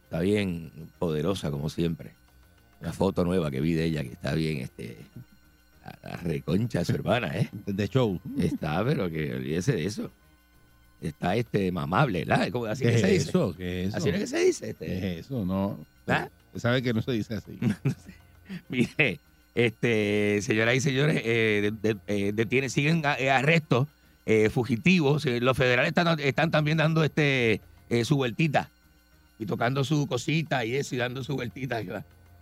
Está 0.05 0.19
bien 0.21 0.71
poderosa, 0.97 1.51
como 1.51 1.69
siempre. 1.69 2.11
Una 2.81 2.93
foto 2.93 3.23
nueva 3.25 3.51
que 3.51 3.59
vi 3.61 3.73
de 3.73 3.85
ella, 3.85 4.03
que 4.03 4.09
está 4.13 4.33
bien, 4.33 4.57
este. 4.59 4.97
La, 5.83 6.11
la 6.11 6.17
reconcha 6.17 6.79
de 6.79 6.85
su 6.85 6.93
hermana, 6.93 7.35
¿eh? 7.37 7.49
De 7.65 7.87
show. 7.87 8.19
Está, 8.39 8.83
pero 8.85 9.09
que 9.09 9.33
olvídese 9.35 9.73
de 9.73 9.85
eso. 9.85 10.11
Está 11.01 11.35
este 11.35 11.71
mamable, 11.71 12.25
¿verdad? 12.25 12.49
¿Cómo- 12.51 12.65
Así 12.65 12.83
¿Qué 12.83 12.89
que 12.91 12.95
es 12.95 13.01
se 13.01 13.07
dice. 13.07 13.29
eso? 13.29 13.55
¿Qué 13.57 13.81
es 13.83 13.87
eso? 13.89 13.97
Así 13.97 14.09
es 14.09 14.15
que 14.19 14.27
se 14.27 14.39
dice. 14.45 14.69
Este. 14.71 14.85
¿Qué 14.85 14.97
es 15.19 15.25
eso? 15.25 15.45
No. 15.45 15.77
¿Ah? 16.07 16.29
Sabe 16.55 16.81
que 16.81 16.93
no 16.93 17.01
se 17.01 17.11
dice 17.13 17.35
así. 17.35 17.57
Mire, 18.69 19.19
este, 19.55 20.39
señoras 20.41 20.75
y 20.75 20.81
señores, 20.81 21.21
eh, 21.23 21.71
de- 21.81 21.93
de- 21.95 22.59
eh, 22.65 22.69
siguen 22.69 23.01
eh, 23.19 23.29
arrestos 23.29 23.87
eh, 24.25 24.49
fugitivos. 24.49 25.25
Los 25.25 25.57
federales 25.57 25.89
están, 25.89 26.19
están 26.19 26.51
también 26.51 26.77
dando 26.77 27.03
este 27.03 27.61
eh, 27.89 28.05
su 28.05 28.15
vueltita 28.17 28.69
y 29.39 29.45
tocando 29.45 29.83
su 29.83 30.05
cosita 30.07 30.65
y 30.65 30.75
eso 30.75 30.95
y 30.95 30.97
dando 30.97 31.23
su 31.23 31.35
vueltita. 31.35 31.81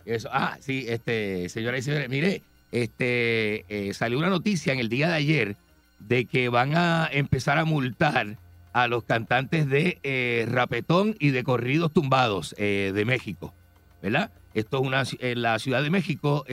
Eso. 0.08 0.30
Ah, 0.32 0.56
sí, 0.60 0.86
este, 0.88 1.50
señoras 1.50 1.80
y 1.80 1.82
señores, 1.82 2.08
mire, 2.08 2.40
este, 2.72 3.66
eh, 3.68 3.92
salió 3.92 4.16
una 4.16 4.30
noticia 4.30 4.72
en 4.72 4.78
el 4.78 4.88
día 4.88 5.08
de 5.08 5.14
ayer 5.14 5.56
de 5.98 6.24
que 6.24 6.48
van 6.48 6.74
a 6.74 7.06
empezar 7.12 7.58
a 7.58 7.66
multar 7.66 8.38
a 8.72 8.88
los 8.88 9.04
cantantes 9.04 9.68
de 9.68 9.98
eh, 10.02 10.46
rapetón 10.48 11.14
y 11.20 11.28
de 11.28 11.44
corridos 11.44 11.92
tumbados 11.92 12.54
eh, 12.56 12.92
de 12.94 13.04
México, 13.04 13.52
¿verdad? 14.00 14.30
Esto 14.54 14.78
es 14.78 14.86
una, 14.86 15.02
en 15.18 15.42
la 15.42 15.58
Ciudad 15.58 15.82
de 15.82 15.90
México, 15.90 16.46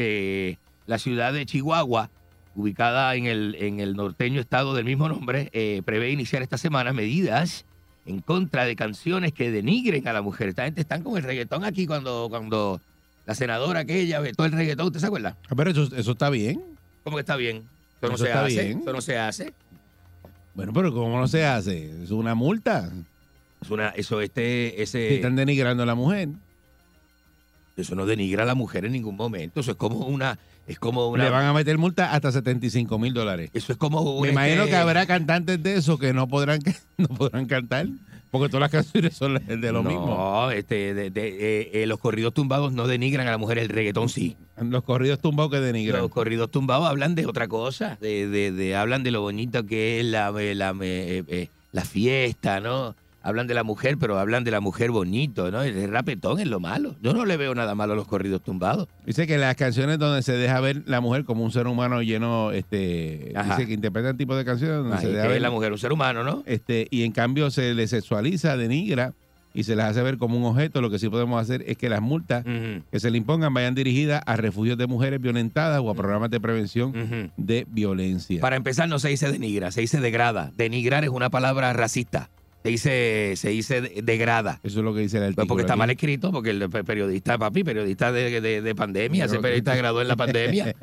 la 0.85 0.97
ciudad 0.99 1.31
de 1.31 1.45
Chihuahua, 1.45 2.09
ubicada 2.55 3.15
en 3.15 3.25
el, 3.25 3.55
en 3.57 3.79
el 3.79 3.95
norteño 3.95 4.41
estado 4.41 4.73
del 4.73 4.83
mismo 4.83 5.07
nombre, 5.07 5.49
prevé 5.85 6.11
iniciar 6.11 6.43
esta 6.43 6.57
semana 6.57 6.91
medidas 6.91 7.65
en 8.05 8.19
contra 8.19 8.65
de 8.65 8.75
canciones 8.75 9.31
que 9.31 9.49
denigren 9.49 10.07
a 10.09 10.13
la 10.13 10.21
mujer. 10.21 10.49
Esta 10.49 10.65
gente 10.65 10.81
están 10.81 11.03
con 11.03 11.15
el 11.17 11.23
reggaetón 11.23 11.63
aquí 11.63 11.87
cuando, 11.87 12.27
cuando 12.29 12.81
la 13.25 13.35
senadora 13.35 13.81
aquella 13.81 14.19
vetó 14.19 14.45
el 14.45 14.51
reggaetón, 14.51 14.87
¿usted 14.87 14.99
se 14.99 15.05
acuerda? 15.07 15.37
Ah, 15.49 15.53
Pero 15.55 15.71
eso, 15.71 15.89
eso 15.95 16.11
está 16.11 16.29
bien. 16.29 16.61
¿Cómo 17.03 17.17
que 17.17 17.21
está 17.21 17.35
bien? 17.35 17.57
Eso 17.97 18.07
no 18.09 18.15
Eso 18.15 18.23
se 18.23 18.29
está 18.29 18.45
hace. 18.45 18.63
bien. 18.63 18.79
Eso 18.79 18.93
no 18.93 19.01
se 19.01 19.17
hace. 19.17 19.53
Bueno, 20.53 20.71
pero 20.73 20.93
¿cómo 20.93 21.19
no 21.19 21.27
se 21.27 21.45
hace? 21.45 22.03
Es 22.03 22.11
una 22.11 22.35
multa. 22.35 22.89
Es 23.61 23.69
una, 23.69 23.89
eso, 23.89 24.21
este, 24.21 24.81
ese. 24.81 25.15
Están 25.15 25.35
denigrando 25.35 25.83
a 25.83 25.85
la 25.85 25.95
mujer. 25.95 26.29
Eso 27.77 27.95
no 27.95 28.05
denigra 28.05 28.43
a 28.43 28.45
la 28.45 28.55
mujer 28.55 28.85
en 28.85 28.93
ningún 28.93 29.15
momento. 29.17 29.59
Eso 29.59 29.71
es 29.71 29.77
como 29.77 30.05
una. 30.05 30.37
Es 30.67 30.79
como 30.79 31.07
una. 31.09 31.23
Le 31.25 31.29
van 31.29 31.45
a 31.45 31.53
meter 31.53 31.77
multa 31.77 32.11
hasta 32.11 32.31
75 32.31 32.97
mil 32.97 33.13
dólares. 33.13 33.49
Eso 33.53 33.71
es 33.71 33.77
como 33.77 34.01
un. 34.01 34.21
Me 34.23 34.29
imagino 34.31 34.65
que 34.65 34.75
habrá 34.75 35.05
cantantes 35.05 35.61
de 35.61 35.75
esos 35.75 35.99
que 35.99 36.13
no 36.13 36.27
podrán, 36.27 36.59
no 36.97 37.07
podrán 37.07 37.45
cantar, 37.45 37.87
porque 38.31 38.49
todas 38.49 38.61
las 38.61 38.71
canciones 38.71 39.15
son 39.15 39.35
de 39.45 39.71
lo 39.71 39.83
no, 39.83 39.89
mismo. 39.89 40.49
este, 40.51 40.93
de- 40.95 41.09
de- 41.11 41.27
eh, 41.61 41.69
eh, 41.83 41.85
los 41.87 41.99
corridos 41.99 42.33
tumbados 42.33 42.73
no 42.73 42.87
denigran 42.87 43.27
a 43.27 43.31
la 43.31 43.37
mujer, 43.37 43.59
el 43.59 43.69
reggaetón 43.69 44.09
sí. 44.09 44.35
Los 44.59 44.83
corridos 44.83 45.19
tumbados 45.19 45.51
que 45.51 45.59
denigran. 45.59 46.01
Los 46.01 46.09
corridos 46.11 46.49
tumbados 46.49 46.87
hablan 46.87 47.13
de 47.15 47.25
otra 47.27 47.47
cosa, 47.47 47.97
de, 48.01 48.27
de- 48.27 48.51
de- 48.51 48.75
hablan 48.75 49.03
de 49.03 49.11
lo 49.11 49.21
bonito 49.21 49.65
que 49.65 49.99
es 49.99 50.05
la, 50.05 50.33
eh, 50.39 50.55
la, 50.55 50.73
eh, 50.81 51.49
la 51.71 51.85
fiesta, 51.85 52.59
¿no? 52.59 52.95
Hablan 53.25 53.47
de 53.47 53.55
la 53.55 53.63
mujer, 53.63 53.97
pero 53.97 54.19
hablan 54.19 54.43
de 54.43 54.51
la 54.51 54.59
mujer 54.61 54.91
bonito, 54.91 55.49
¿no? 55.49 55.63
El 55.63 55.91
rapetón 55.91 56.39
es 56.39 56.47
lo 56.47 56.59
malo. 56.59 56.95
Yo 57.01 57.11
no 57.13 57.25
le 57.25 57.37
veo 57.37 57.55
nada 57.55 57.73
malo 57.73 57.93
a 57.93 57.95
los 57.95 58.07
corridos 58.07 58.43
tumbados. 58.43 58.87
Dice 59.05 59.25
que 59.25 59.39
las 59.39 59.55
canciones 59.55 59.97
donde 59.97 60.21
se 60.21 60.33
deja 60.33 60.59
ver 60.59 60.83
la 60.85 61.01
mujer 61.01 61.25
como 61.25 61.43
un 61.43 61.51
ser 61.51 61.65
humano 61.65 62.01
lleno, 62.03 62.51
este, 62.51 63.33
Ajá. 63.35 63.55
dice 63.55 63.67
que 63.67 63.73
interpretan 63.73 64.15
tipo 64.15 64.35
de 64.35 64.45
canciones 64.45 64.77
donde 64.77 64.97
se 64.99 65.07
deja 65.07 65.23
que 65.23 65.29
ver 65.29 65.41
la 65.41 65.49
mujer 65.49 65.71
un 65.71 65.79
ser 65.79 65.91
humano, 65.91 66.23
¿no? 66.23 66.43
este, 66.45 66.87
y 66.91 67.03
en 67.03 67.11
cambio 67.11 67.49
se 67.49 67.73
le 67.73 67.87
sexualiza, 67.87 68.55
denigra 68.57 69.13
y 69.55 69.63
se 69.63 69.75
las 69.75 69.91
hace 69.91 70.03
ver 70.03 70.17
como 70.17 70.37
un 70.37 70.43
objeto. 70.43 70.81
Lo 70.81 70.89
que 70.91 70.99
sí 70.99 71.09
podemos 71.09 71.41
hacer 71.41 71.63
es 71.65 71.77
que 71.77 71.89
las 71.89 72.01
multas 72.01 72.43
que 72.91 72.99
se 72.99 73.09
le 73.09 73.17
impongan 73.17 73.53
vayan 73.53 73.73
dirigidas 73.73 74.21
a 74.25 74.35
refugios 74.35 74.77
de 74.77 74.85
mujeres 74.85 75.21
violentadas 75.21 75.81
o 75.81 75.89
a 75.89 75.95
programas 75.95 76.29
de 76.29 76.39
prevención 76.39 77.31
de 77.37 77.65
violencia. 77.69 78.41
Para 78.41 78.57
empezar, 78.57 78.87
no 78.89 78.99
se 78.99 79.09
dice 79.09 79.31
denigra, 79.31 79.71
se 79.71 79.81
dice 79.81 79.99
degrada. 79.99 80.51
Denigrar 80.57 81.03
es 81.03 81.09
una 81.09 81.29
palabra 81.29 81.71
racista. 81.73 82.29
Se 82.65 82.71
dice, 82.71 83.33
se 83.35 83.49
dice 83.49 83.81
de- 83.81 84.01
degrada. 84.01 84.59
Eso 84.63 84.79
es 84.79 84.83
lo 84.85 84.91
que 84.95 85.01
dice 85.01 85.17
el 85.17 85.21
Pues 85.21 85.29
artículo. 85.29 85.47
porque 85.47 85.61
está 85.61 85.73
aquí. 85.73 85.77
mal 85.79 85.89
escrito, 85.91 86.31
porque 86.31 86.49
el 86.49 86.67
pe- 86.67 86.83
periodista, 86.83 87.37
papi, 87.37 87.63
periodista 87.63 88.11
de, 88.11 88.41
de- 88.41 88.61
de 88.63 88.75
pandemia, 88.75 89.25
ese 89.25 89.37
periodista 89.37 89.75
graduó 89.75 90.01
en 90.01 90.07
la 90.07 90.15
pandemia. 90.15 90.75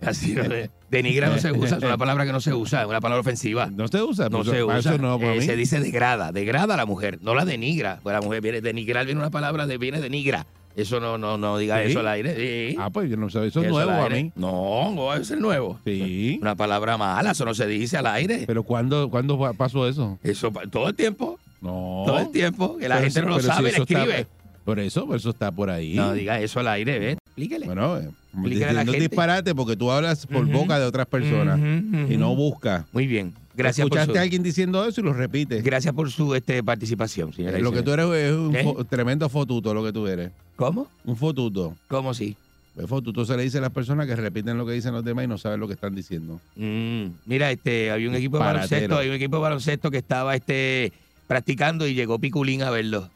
Así, 0.00 0.32
no 0.34 0.42
denigra 0.90 1.28
no 1.28 1.38
se 1.38 1.52
usa, 1.52 1.76
es 1.76 1.84
una 1.84 1.96
palabra 1.96 2.26
que 2.26 2.32
no 2.32 2.40
se 2.40 2.52
usa, 2.52 2.82
es 2.82 2.88
una 2.88 3.00
palabra 3.00 3.20
ofensiva. 3.20 3.66
No 3.72 3.86
se 3.86 4.02
usa, 4.02 4.28
No 4.30 4.38
pues, 4.38 4.50
se 4.50 4.64
usa. 4.64 4.78
eso 4.78 4.98
no, 4.98 5.16
Eh, 5.20 5.42
se 5.42 5.54
dice 5.54 5.78
degrada, 5.78 6.32
degrada 6.32 6.74
a 6.74 6.76
la 6.76 6.86
mujer, 6.86 7.18
no 7.22 7.36
la 7.36 7.44
denigra. 7.44 8.00
Pues 8.02 8.14
la 8.14 8.20
mujer 8.20 8.40
viene, 8.40 8.60
denigrar 8.60 9.04
viene 9.06 9.20
una 9.20 9.30
palabra 9.30 9.68
de 9.68 9.78
viene 9.78 10.00
denigra. 10.00 10.46
Eso 10.76 11.00
no, 11.00 11.18
no, 11.18 11.36
no 11.36 11.58
diga 11.58 11.82
¿Sí? 11.84 11.90
eso 11.90 12.00
al 12.00 12.08
aire. 12.08 12.34
Sí. 12.70 12.76
Ah, 12.78 12.90
pues 12.90 13.10
yo 13.10 13.16
no 13.16 13.26
eso 13.26 13.42
es 13.44 13.48
Eso 13.54 13.60
nuevo 13.60 13.90
a 13.90 14.08
mí. 14.08 14.32
No, 14.36 14.90
no 14.94 15.14
es 15.14 15.30
el 15.30 15.40
nuevo. 15.40 15.78
Sí. 15.84 16.38
Una 16.40 16.54
palabra 16.56 16.96
mala, 16.96 17.32
eso 17.32 17.44
no 17.44 17.54
se 17.54 17.66
dice 17.66 17.96
al 17.98 18.06
aire. 18.06 18.44
Pero 18.46 18.62
¿cuándo, 18.62 19.10
¿cuándo 19.10 19.38
pa- 19.38 19.52
pasó 19.52 19.86
eso? 19.88 20.18
Eso 20.22 20.50
todo 20.70 20.88
el 20.88 20.94
tiempo. 20.94 21.38
No. 21.60 22.04
Todo 22.06 22.18
el 22.20 22.30
tiempo. 22.30 22.76
Que 22.78 22.88
la 22.88 22.96
Pero 22.96 23.04
gente 23.04 23.20
si- 23.20 23.26
no 23.26 23.32
lo 23.32 23.40
si 23.40 23.46
sabe, 23.46 23.68
está- 23.70 23.82
escribe. 23.82 24.26
por 24.64 24.80
eso, 24.80 25.06
por 25.06 25.16
eso 25.16 25.30
está 25.30 25.52
por 25.52 25.70
ahí. 25.70 25.94
No 25.94 26.12
diga 26.14 26.40
eso 26.40 26.60
al 26.60 26.68
aire, 26.68 26.98
¿ves? 26.98 27.16
Explíquele. 27.26 27.66
Bueno, 27.66 27.98
eh, 27.98 28.08
Explíquele 28.32 28.64
a 28.64 28.72
la 28.72 28.80
diciendo 28.80 28.92
gente. 28.92 29.08
disparate 29.08 29.54
porque 29.54 29.76
tú 29.76 29.90
hablas 29.90 30.26
por 30.26 30.46
boca 30.46 30.78
de 30.78 30.86
otras 30.86 31.06
personas 31.06 31.58
y 31.58 32.16
no 32.16 32.34
buscas. 32.34 32.84
Muy 32.92 33.06
bien. 33.06 33.34
Gracias 33.54 33.86
por 33.86 33.98
Escuchaste 33.98 34.12
su, 34.14 34.18
a 34.18 34.22
alguien 34.22 34.42
diciendo 34.42 34.84
eso 34.86 35.00
y 35.00 35.04
lo 35.04 35.12
repites. 35.12 35.62
gracias 35.62 35.92
por 35.94 36.10
su 36.10 36.34
este, 36.34 36.62
participación, 36.62 37.32
señora. 37.32 37.58
y 37.58 37.62
Lo 37.62 37.70
que 37.72 37.82
tú 37.82 37.92
eres 37.92 38.06
es 38.06 38.32
un 38.34 38.56
¿Eh? 38.56 38.64
fo- 38.64 38.86
tremendo 38.88 39.28
fotuto, 39.28 39.74
lo 39.74 39.84
que 39.84 39.92
tú 39.92 40.06
eres. 40.06 40.30
¿Cómo? 40.56 40.88
Un 41.04 41.16
fotuto. 41.16 41.76
¿Cómo 41.88 42.14
sí? 42.14 42.36
El 42.76 42.88
fotuto 42.88 43.26
se 43.26 43.36
le 43.36 43.42
dice 43.42 43.58
a 43.58 43.60
las 43.60 43.70
personas 43.72 44.06
que 44.06 44.16
repiten 44.16 44.56
lo 44.56 44.64
que 44.64 44.72
dicen 44.72 44.94
los 44.94 45.04
demás 45.04 45.26
y 45.26 45.28
no 45.28 45.36
saben 45.36 45.60
lo 45.60 45.66
que 45.68 45.74
están 45.74 45.94
diciendo. 45.94 46.40
Mm, 46.56 47.04
mira, 47.26 47.50
este, 47.50 47.90
había 47.90 48.08
un 48.08 48.14
equipo 48.14 48.38
de 48.38 48.44
baloncesto, 48.44 48.96
hay 48.96 49.08
un 49.08 49.14
equipo 49.14 49.36
de 49.36 49.42
baloncesto 49.42 49.90
que 49.90 49.98
estaba 49.98 50.34
este 50.34 50.90
practicando 51.26 51.86
y 51.86 51.92
llegó 51.94 52.18
Piculín 52.18 52.62
a 52.62 52.70
verlo. 52.70 53.10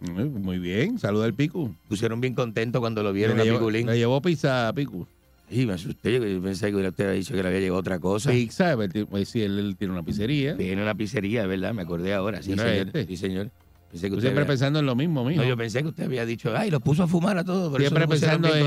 Mm, 0.00 0.42
Muy 0.42 0.58
bien, 0.58 0.98
saluda 1.00 1.24
al 1.24 1.34
Picu. 1.34 1.74
Pusieron 1.88 2.20
bien 2.20 2.34
contentos 2.34 2.80
cuando 2.80 3.02
lo 3.02 3.12
vieron 3.12 3.36
le, 3.36 3.42
a 3.42 3.44
llevó, 3.46 3.58
Piculín. 3.58 3.86
le 3.86 3.96
llevó 3.98 4.20
pizza 4.22 4.68
a 4.68 4.72
Picu. 4.72 5.06
Sí, 5.52 5.66
me 5.66 5.74
asusté, 5.74 6.12
yo 6.14 6.42
pensé 6.42 6.70
que 6.70 6.76
usted 6.76 7.04
había 7.04 7.18
dicho 7.18 7.34
que 7.34 7.42
le 7.42 7.48
había 7.48 7.60
llegado 7.60 7.78
otra 7.78 7.98
cosa. 7.98 8.30
Pizza, 8.30 8.74
ti- 8.88 9.04
pues 9.04 9.28
sí, 9.28 9.42
él, 9.42 9.58
él 9.58 9.76
tiene 9.76 9.92
una 9.92 10.02
pizzería. 10.02 10.56
Tiene 10.56 10.82
una 10.82 10.94
pizzería, 10.94 11.46
¿verdad? 11.46 11.74
Me 11.74 11.82
acordé 11.82 12.14
ahora. 12.14 12.42
Sí, 12.42 12.50
señor. 12.50 12.66
este. 12.68 13.06
Sí, 13.06 13.16
señor. 13.18 13.50
Pensé 13.90 14.06
que 14.06 14.10
Tú 14.10 14.16
usted 14.16 14.28
siempre 14.28 14.42
había- 14.44 14.46
pensando 14.52 14.78
en 14.78 14.86
lo 14.86 14.96
mismo, 14.96 15.22
mijo. 15.24 15.42
No, 15.42 15.46
yo 15.48 15.54
pensé 15.56 15.82
que 15.82 15.88
usted 15.88 16.04
había 16.04 16.24
dicho, 16.24 16.56
ay, 16.56 16.70
los 16.70 16.80
puso 16.80 17.02
a 17.02 17.06
fumar 17.06 17.36
a 17.36 17.44
todos. 17.44 17.76
Siempre 17.76 18.08
pensando 18.08 18.48
en, 18.54 18.66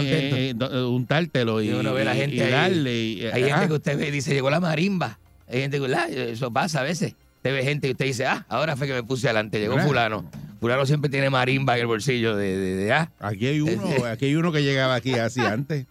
en- 0.62 0.64
untártelo 0.86 1.62
y, 1.64 1.70
Y 1.70 1.74
uno 1.74 1.94
ve 1.96 2.02
a 2.04 2.06
la 2.06 2.16
y- 2.16 2.20
gente 2.20 2.36
y 2.36 2.42
ahí. 2.42 2.52
darle. 2.52 3.04
y- 3.04 3.26
Hay 3.26 3.44
ah, 3.44 3.48
gente 3.48 3.68
que 3.68 3.74
usted 3.74 3.98
ve 3.98 4.08
y 4.10 4.12
dice, 4.12 4.34
llegó 4.34 4.50
la 4.52 4.60
marimba. 4.60 5.18
Hay 5.48 5.62
gente 5.62 5.80
que, 5.80 5.96
"Ah, 5.96 6.08
eso 6.08 6.52
pasa 6.52 6.82
a 6.82 6.84
veces. 6.84 7.16
Usted 7.38 7.52
ve 7.54 7.64
gente 7.64 7.88
y 7.88 7.92
usted 7.92 8.06
dice, 8.06 8.26
ah, 8.28 8.46
ahora 8.50 8.76
fue 8.76 8.86
que 8.88 8.94
me 8.94 9.04
puse 9.04 9.28
adelante, 9.28 9.60
llegó 9.60 9.78
fulano. 9.80 10.30
Fulano 10.60 10.86
siempre 10.86 11.10
tiene 11.10 11.30
marimba 11.30 11.76
en 11.76 11.82
el 11.82 11.88
bolsillo 11.88 12.36
de, 12.36 12.58
de, 12.58 12.76
de, 12.76 12.92
ah, 12.94 13.12
Aquí 13.20 13.48
hay 13.48 13.62
uno, 13.62 13.72
aquí 14.12 14.26
hay 14.26 14.36
uno 14.36 14.52
que 14.52 14.62
llegaba 14.64 14.94
aquí 14.96 15.14
así 15.16 15.40
antes. 15.42 15.86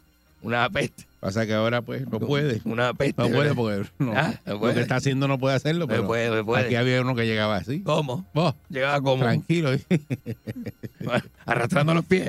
Una 0.44 0.68
peste. 0.70 1.06
Pasa 1.24 1.46
que 1.46 1.54
ahora 1.54 1.80
pues 1.80 2.06
no 2.06 2.20
puede. 2.20 2.60
Una 2.64 2.92
peste. 2.92 3.14
No 3.22 3.30
puede 3.30 3.54
porque 3.54 3.88
no, 3.98 4.12
Ah, 4.14 4.34
no 4.44 4.58
lo 4.58 4.74
que 4.74 4.80
está 4.82 4.96
haciendo 4.96 5.26
no 5.26 5.38
puede 5.38 5.56
hacerlo. 5.56 5.86
No 5.86 6.06
puede, 6.06 6.28
no 6.28 6.44
puede. 6.44 6.66
Aquí 6.66 6.74
había 6.74 7.00
uno 7.00 7.14
que 7.14 7.24
llegaba 7.24 7.56
así. 7.56 7.80
¿Cómo? 7.80 8.26
Vos, 8.34 8.54
Llegaba 8.68 9.00
como 9.00 9.22
tranquilo. 9.22 9.70
arrastrando 11.46 11.94
los 11.94 12.04
pies. 12.04 12.28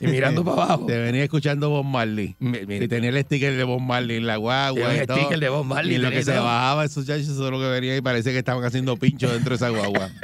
Y 0.00 0.06
mirando 0.06 0.44
para 0.44 0.62
abajo. 0.62 0.86
Te 0.86 0.96
venía 0.96 1.24
escuchando 1.24 1.70
Bob 1.70 1.84
Marley. 1.84 2.36
Mi- 2.38 2.58
Y 2.58 2.86
tenía 2.86 3.10
el 3.10 3.20
sticker 3.24 3.56
de 3.56 3.64
Bob 3.64 3.80
Marley 3.80 4.18
en 4.18 4.28
la 4.28 4.36
guagua. 4.36 4.94
Y 4.94 5.04
todo. 5.08 5.16
sticker 5.18 5.40
de 5.40 5.48
Bob 5.48 5.64
Marley, 5.64 5.96
Y 5.96 5.98
lo 5.98 6.10
que 6.10 6.22
se 6.22 6.38
bajaba 6.38 6.84
esos 6.84 6.98
muchachos, 6.98 7.24
eso 7.30 7.44
es 7.46 7.50
lo 7.50 7.58
que 7.58 7.66
venía 7.68 7.96
y 7.96 8.00
parece 8.00 8.30
que 8.30 8.38
estaban 8.38 8.62
haciendo 8.64 8.96
pincho 8.96 9.28
dentro 9.32 9.50
de 9.50 9.56
esa 9.56 9.70
guagua. 9.70 10.08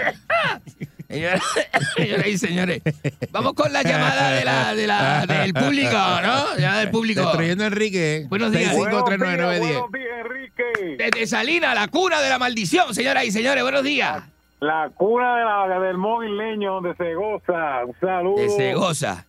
Señoras, 1.09 1.41
y 2.27 2.37
señores, 2.37 2.83
vamos 3.31 3.53
con 3.55 3.73
la 3.73 3.83
llamada 3.85 4.33
de 4.33 4.45
la, 4.45 4.74
de 4.74 4.87
la, 4.89 5.24
del 5.27 5.55
público, 5.55 5.93
¿no? 5.93 6.57
Llamada 6.59 6.81
del 6.81 6.91
público. 6.91 7.20
Destruyendo 7.23 7.65
a 7.65 7.70
Enrique. 7.97 8.27
Buenos 8.28 8.52
días. 8.52 8.74
6539910. 8.77 9.59
Buenos 9.59 9.93
días, 9.93 10.06
Enrique. 10.20 10.97
Desde 10.98 11.27
Salina, 11.27 11.74
la 11.74 11.89
cuna 11.89 12.20
de 12.20 12.28
la 12.28 12.39
maldición, 12.39 12.94
señoras 12.94 13.24
y 13.24 13.31
señores, 13.31 13.62
buenos 13.62 13.82
días. 13.82 14.23
La 14.60 14.90
cuna 14.94 15.36
de 15.36 15.44
la, 15.44 15.81
del 15.81 15.98
móvil 15.98 16.36
leño 16.36 16.74
donde 16.74 16.94
se 16.97 17.14
goza. 17.14 17.85
Un 17.85 17.94
saludo. 18.01 18.40
De 18.40 18.48
se 18.48 18.74
goza. 18.74 19.27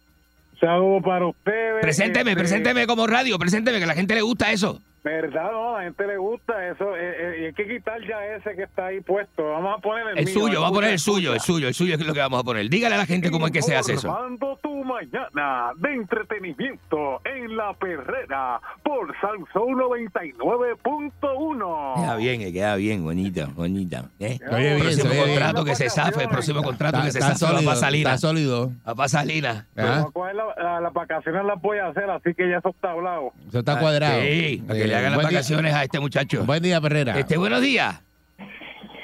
Un 0.54 0.60
saludo 0.60 1.02
para 1.02 1.28
ustedes. 1.28 1.82
Presénteme, 1.82 2.32
Este, 2.32 2.40
presénteme 2.40 2.88
como 2.88 3.08
radio, 3.08 3.38
presénteme, 3.38 3.78
que 3.78 3.84
a 3.84 3.88
la 3.88 3.94
gente 3.94 4.16
le 4.16 4.22
gusta 4.22 4.52
eso. 4.52 4.82
Verdad, 5.08 5.52
no, 5.54 5.76
a 5.76 5.78
la 5.80 5.84
gente 5.86 6.06
le 6.06 6.18
gusta 6.18 6.68
eso. 6.68 6.96
eh, 6.98 7.16
eh, 7.18 7.38
y 7.42 7.46
hay 7.46 7.54
que 7.54 7.66
quitar 7.68 8.02
ya 8.06 8.26
ese 8.36 8.54
que 8.56 8.64
está 8.64 8.88
ahí 8.88 9.00
puesto. 9.00 9.52
Vamos 9.52 9.78
a 9.78 9.82
poner 9.82 10.08
el, 10.10 10.18
El 10.20 10.26
mío, 10.26 10.34
suyo, 10.34 10.60
vamos 10.62 10.72
a 10.72 10.74
poner 10.76 10.92
el 10.92 11.00
suyo, 11.00 11.34
el 11.34 11.40
suyo, 11.40 11.68
el 11.70 11.74
suyo 11.74 11.96
es 11.96 12.06
lo 12.06 12.14
que 12.14 12.20
vamos 12.20 12.42
a 12.42 12.44
poner. 12.44 12.68
Dígale 12.70 12.96
a 12.96 12.98
la 12.98 13.06
gente 13.06 13.32
cómo 13.32 13.46
es 13.46 13.54
que 13.54 13.62
se 13.62 13.74
hace 13.76 13.94
eso. 13.94 14.14
Tu 14.62 14.84
mañana 14.84 15.72
de 15.78 15.94
entretenimiento 15.94 17.22
en 17.26 17.56
la 17.58 17.74
perrera 17.74 18.60
por 18.84 19.14
Salsón 19.22 19.74
99.1. 19.76 21.96
Queda 21.96 22.16
bien, 22.16 22.42
eh, 22.42 22.52
queda 22.54 22.76
bien, 22.76 23.04
bonita, 23.04 23.48
bonita. 23.56 24.06
¿eh? 24.20 24.40
Oye, 24.52 24.74
El 24.74 24.76
bien, 24.76 24.80
próximo 25.00 25.12
oye 25.12 25.22
contrato 25.34 25.66
que 25.66 25.76
se 25.76 25.90
zafe, 25.90 26.24
el 26.24 26.30
próximo 26.30 26.62
contrato 26.64 27.02
que 27.04 27.12
se 27.12 27.20
Está 27.20 27.36
zafe 27.36 27.66
va 27.66 27.76
sólido, 27.76 28.10
está 28.10 28.18
sólido. 28.18 28.72
Va 28.88 28.96
para 28.96 29.10
Salina. 29.10 29.66
Pero 29.74 29.88
Ah, 29.88 30.08
voy 30.14 30.30
a 30.30 30.34
la- 30.34 30.56
la- 30.58 30.82
las 30.82 30.94
vacaciones 30.94 31.46
las 31.46 31.62
voy 31.62 31.78
a 31.80 31.88
hacer, 31.88 32.10
así 32.10 32.34
que 32.34 32.50
ya 32.50 32.58
eso 32.58 32.70
está 32.70 32.92
hablado. 32.92 33.32
Eso 33.48 33.60
está 33.60 33.80
cuadrado. 33.80 34.22
Sí, 34.22 34.64
le 34.68 34.96
hagan 34.98 35.12
las 35.12 35.16
buen 35.16 35.30
día- 35.30 35.38
vacaciones 35.40 35.74
a 35.74 35.84
este 35.84 36.00
muchacho. 36.00 36.44
Buen 36.46 36.62
día, 36.64 36.80
Perrera. 36.82 37.18
Este, 37.20 37.38
buenos 37.38 37.62
días. 37.62 38.02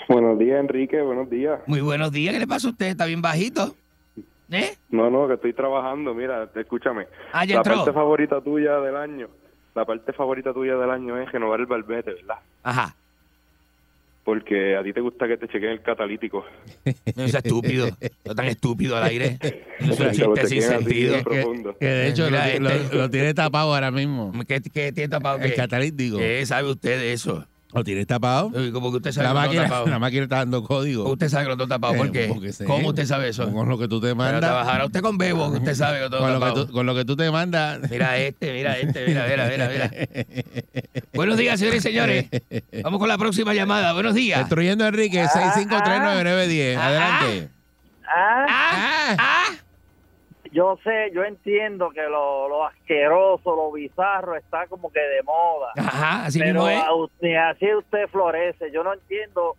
Buenos 0.10 0.38
días, 0.38 0.60
Enrique. 0.60 1.02
Buenos 1.02 1.30
días. 1.30 1.60
Muy 1.66 1.82
buenos 1.82 2.12
días. 2.12 2.34
¿Qué 2.34 2.40
le 2.40 2.48
pasa 2.48 2.68
a 2.68 2.72
usted? 2.72 2.88
¿Está 2.88 3.06
bien 3.06 3.22
bajito? 3.22 3.76
¿Eh? 4.52 4.76
No, 4.90 5.10
no, 5.10 5.28
que 5.28 5.36
estoy 5.36 5.54
trabajando. 5.54 6.14
Mira, 6.14 6.48
escúchame. 6.56 7.08
Ah, 7.32 7.46
ya 7.46 7.56
la 7.56 7.60
entró. 7.62 7.76
parte 7.78 7.94
favorita 7.94 8.42
tuya 8.42 8.80
del 8.82 8.96
año, 8.96 9.28
la 9.74 9.86
parte 9.86 10.14
favorita 10.14 10.54
tuya 10.54 10.76
del 10.76 10.92
año 10.92 11.18
es 11.18 11.32
renovar 11.32 11.60
el 11.62 11.66
barbete, 11.66 12.14
¿verdad? 12.14 12.36
Ajá. 12.62 12.96
Porque 14.24 14.78
a 14.78 14.84
ti 14.84 14.94
te 14.94 15.02
gusta 15.02 15.28
que 15.28 15.36
te 15.38 15.48
chequeen 15.48 15.74
el 15.74 15.82
catalítico. 15.82 16.46
No 17.16 17.28
sea 17.28 17.40
estúpido. 17.40 17.88
No 18.26 18.34
tan 18.36 18.46
estúpido 18.46 18.96
al 18.98 19.04
aire. 19.04 19.38
No 19.82 19.92
es 19.94 20.00
un 20.00 20.06
Que 20.08 20.12
chiste 20.14 20.26
lo 20.28 20.48
sin 20.48 20.62
sentido. 20.62 21.24
profundo. 21.24 21.76
Que 21.78 21.86
de 21.88 22.08
hecho 22.08 22.26
Mira, 22.30 22.54
lo, 22.54 22.60
lo- 22.62 22.70
este- 22.70 22.96
lo 22.98 23.10
tiene 23.10 23.34
tapado 23.34 23.74
ahora 23.74 23.92
mismo. 23.92 24.32
¿Qué, 24.48 24.62
qué 24.74 24.92
tiene 24.94 25.10
tapado? 25.10 25.40
El 25.40 25.50
¿Qué? 25.50 25.56
catalítico. 25.56 26.18
¿Qué 26.20 26.46
sabe 26.46 26.70
usted 26.72 26.98
de 27.00 27.12
eso? 27.14 27.46
¿Lo 27.74 27.84
tienes 27.84 28.06
tapado? 28.06 28.52
Como 28.72 28.92
que 28.92 28.98
usted 28.98 29.12
sabe 29.12 29.28
La 29.28 29.34
que 29.34 29.36
lo 29.36 29.42
tengo 29.42 29.48
máquina, 29.54 29.64
tapado. 29.64 29.88
la 29.88 30.00
máquina 30.00 30.24
está 30.24 30.36
dando 30.38 30.64
código. 30.64 31.10
Usted 31.12 31.28
sabe 31.30 31.46
que 31.46 31.50
lo 31.50 31.58
tengo 31.58 31.68
tapado. 31.68 31.96
¿Por 31.96 32.08
Eh, 32.08 32.12
qué? 32.12 32.28
porque 32.28 32.54
sé. 32.54 32.66
¿Cómo 32.66 32.90
usted 32.90 33.06
sabe 33.06 33.30
eso? 33.30 33.52
Con 33.52 33.68
lo 33.68 33.78
que 33.80 33.88
tú 33.88 34.00
te 34.00 34.14
mandas. 34.14 34.42
trabajará 34.42 34.86
usted 34.86 35.02
con 35.02 35.18
Bebo, 35.18 35.52
que 35.52 35.58
usted 35.58 35.74
sabe 35.76 35.98
que 35.98 36.04
lo 36.04 36.10
tengo 36.12 36.24
Con 36.24 36.34
lo 36.34 36.40
que, 36.40 36.46
tapado. 36.46 36.66
tú, 36.68 36.72
con 36.74 36.86
lo 36.86 36.96
que 36.96 37.06
tú 37.06 37.16
te 37.16 37.32
mandas. 37.32 37.80
Mira 37.90 38.18
este, 38.18 38.54
mira 38.54 38.78
este, 38.78 39.08
mira, 39.08 39.26
mira, 39.28 39.48
mira, 39.50 39.70
mira. 39.70 39.92
Buenos 41.14 41.38
días, 41.38 41.60
señores 41.60 41.80
y 41.80 41.88
señores. 41.90 42.28
Vamos 42.84 43.00
con 43.00 43.08
la 43.10 43.18
próxima 43.18 43.54
llamada. 43.54 43.94
Buenos 43.94 44.14
días. 44.14 44.40
Destruyendo 44.40 44.84
a 44.86 44.90
Enrique, 44.90 45.24
6539910. 45.26 46.78
Adelante. 46.78 47.50
Ah, 48.16 49.46
Yo 50.54 50.78
sé, 50.84 51.12
yo 51.14 51.24
entiendo 51.24 51.90
que 51.90 52.04
lo, 52.04 52.48
lo 52.48 52.66
asqueroso, 52.66 53.56
lo 53.56 53.72
bizarro 53.72 54.36
está 54.38 54.68
como 54.68 54.92
que 54.92 55.00
de 55.00 55.24
moda. 55.24 55.72
Ajá, 55.76 56.26
así 56.26 56.40
pero 56.40 56.54
mismo 56.66 56.70
es. 56.70 56.84
a 56.84 56.94
usted- 56.94 57.36
así 57.36 57.74
usted 57.76 58.08
florece. 58.08 58.72
Yo 58.72 58.84
no 58.84 58.94
entiendo 58.94 59.56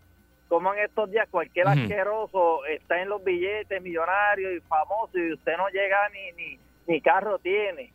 cómo 0.48 0.72
en 0.72 0.84
estos 0.84 1.10
días 1.10 1.26
cualquier 1.30 1.66
asqueroso 1.66 2.64
está 2.66 3.02
en 3.02 3.08
los 3.08 3.22
billetes 3.24 3.82
millonarios 3.82 4.52
y 4.54 4.60
famoso 4.60 5.18
y 5.18 5.32
usted 5.32 5.56
no 5.56 5.68
llega 5.68 5.98
ni 6.10 6.32
ni, 6.32 6.58
ni 6.86 7.00
carro 7.00 7.38
tiene. 7.40 7.92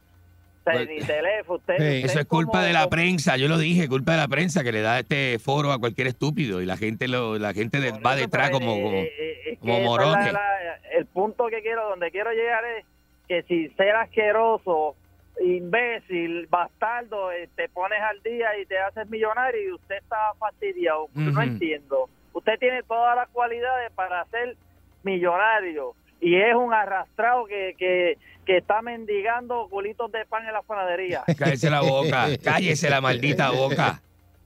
Pues- 0.73 0.89
ni 0.89 0.99
teléfono. 0.99 1.57
Usted, 1.59 1.73
usted 1.73 2.05
Eso 2.05 2.19
es 2.19 2.25
culpa 2.25 2.51
como- 2.53 2.63
de 2.63 2.73
la 2.73 2.87
prensa, 2.89 3.37
yo 3.37 3.47
lo 3.47 3.57
dije, 3.57 3.87
culpa 3.87 4.11
de 4.13 4.17
la 4.19 4.27
prensa 4.27 4.63
que 4.63 4.71
le 4.71 4.81
da 4.81 4.99
este 4.99 5.39
foro 5.39 5.71
a 5.71 5.79
cualquier 5.79 6.07
estúpido 6.07 6.61
y 6.61 6.65
la 6.65 6.77
gente 6.77 7.07
lo, 7.07 7.37
la 7.37 7.53
gente 7.53 7.79
de- 7.79 7.91
va 7.91 8.15
detrás 8.15 8.49
como, 8.51 8.81
como, 8.81 8.97
Eh, 8.97 9.57
como 9.59 9.79
morones. 9.81 10.31
la- 10.31 10.39
la- 10.39 10.79
el 10.97 11.05
punto 11.05 11.47
que 11.47 11.61
quiero, 11.61 11.89
donde 11.89 12.11
quiero 12.11 12.31
llegar 12.31 12.63
es 12.65 12.85
que 13.27 13.43
si 13.43 13.69
ser 13.75 13.95
asqueroso, 13.95 14.95
imbécil, 15.41 16.47
bastardo, 16.47 17.31
eh, 17.31 17.47
te 17.55 17.69
pones 17.69 17.99
al 18.01 18.21
día 18.23 18.57
y 18.61 18.65
te 18.65 18.77
haces 18.79 19.09
millonario 19.09 19.61
y 19.61 19.71
usted 19.73 19.95
está 19.97 20.17
fastidiado. 20.39 21.07
No 21.13 21.31
Ujú. 21.31 21.41
entiendo. 21.41 22.09
Usted 22.33 22.59
tiene 22.59 22.83
todas 22.83 23.15
las 23.15 23.27
cualidades 23.29 23.91
para 23.93 24.25
ser 24.25 24.55
millonario 25.03 25.93
y 26.21 26.35
es 26.35 26.55
un 26.55 26.73
arrastrado 26.73 27.45
que, 27.45 27.75
que, 27.77 28.17
que 28.45 28.57
está 28.57 28.81
mendigando 28.81 29.67
culitos 29.69 30.11
de 30.11 30.25
pan 30.25 30.45
en 30.45 30.53
la 30.53 30.61
panadería. 30.61 31.23
Cállese 31.37 31.69
la 31.69 31.81
boca, 31.81 32.27
cállese 32.43 32.89
la 32.89 33.01
maldita 33.01 33.51
boca. 33.51 34.01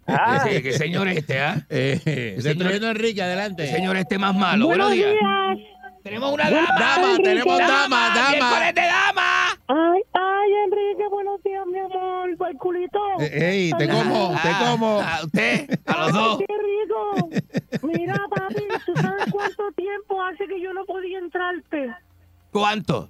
Ah. 0.06 0.44
¿Qué, 0.48 0.62
qué 0.62 0.74
señor 0.74 1.08
este, 1.08 1.40
ah? 1.40 1.66
Eh, 1.70 2.38
a 2.38 2.90
Enrique, 2.90 3.22
adelante. 3.22 3.64
¿Qué 3.64 3.72
señor 3.72 3.95
este 3.95 4.18
más 4.18 4.36
malo? 4.36 4.68
Buenos, 4.68 4.90
Buenos 4.90 5.10
días. 5.10 5.58
días. 5.58 5.73
Tenemos 6.03 6.34
una 6.34 6.49
dama. 6.49 7.11
Enrique. 7.11 7.23
tenemos 7.23 7.57
dama, 7.59 8.09
dama. 8.13 8.71
De 8.73 8.81
dama. 8.81 9.57
Ay, 9.67 10.01
ay, 10.13 10.51
Enrique, 10.65 11.07
buenos 11.09 11.41
días, 11.43 11.65
mi 11.65 11.80
amor. 11.80 12.38
Por 12.38 12.49
el 12.49 12.57
culito. 12.57 12.99
Eh, 13.21 13.31
ey, 13.51 13.71
te 13.77 13.88
como, 13.88 14.35
te 14.41 14.49
como. 14.65 14.99
A 15.01 15.23
usted, 15.23 15.80
a 15.85 15.97
los 15.99 16.11
dos. 16.11 16.39
Ay, 16.39 16.45
qué 16.45 16.53
rico. 16.57 17.30
Mira, 17.84 18.15
papi, 18.30 18.63
¿tú 18.85 18.93
sabes 19.01 19.31
cuánto 19.31 19.71
tiempo 19.77 20.21
hace 20.23 20.45
que 20.45 20.59
yo 20.59 20.73
no 20.73 20.84
podía 20.85 21.19
entrarte? 21.19 21.95
¿Cuánto? 22.51 23.09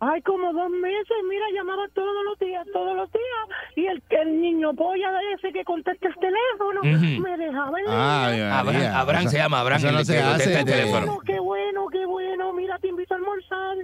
Ay, 0.00 0.22
como 0.22 0.52
dos 0.52 0.70
meses. 0.70 1.16
Mira, 1.28 1.44
llamaba 1.54 1.82
todos 1.92 2.24
los 2.24 2.38
días, 2.38 2.64
todos 2.72 2.96
los 2.96 3.10
días. 3.10 3.58
Y 3.74 3.86
el, 3.86 4.02
el 4.10 4.40
niño 4.40 4.72
polla 4.74 5.10
de 5.10 5.32
ese 5.34 5.52
que 5.52 5.64
contesta 5.64 6.06
el 6.06 6.14
teléfono 6.14 6.80
me 6.82 7.36
dejaba 7.36 7.78
en 7.80 7.84
línea. 7.86 8.58
Abraham. 8.60 8.94
Abraham 8.94 9.28
se 9.28 9.38
llama, 9.38 9.60
Abraham. 9.60 9.82
no 9.92 9.98
que 9.98 10.04
se 10.04 10.22
contesta 10.22 10.58
el 10.60 10.64
teléfono. 10.64 11.06
Bueno, 11.06 11.20
qué 11.26 11.40
bueno, 11.40 11.86
qué 11.88 11.97
te 12.80 12.88
invito 12.88 13.14
a 13.14 13.16
almorzar. 13.16 13.76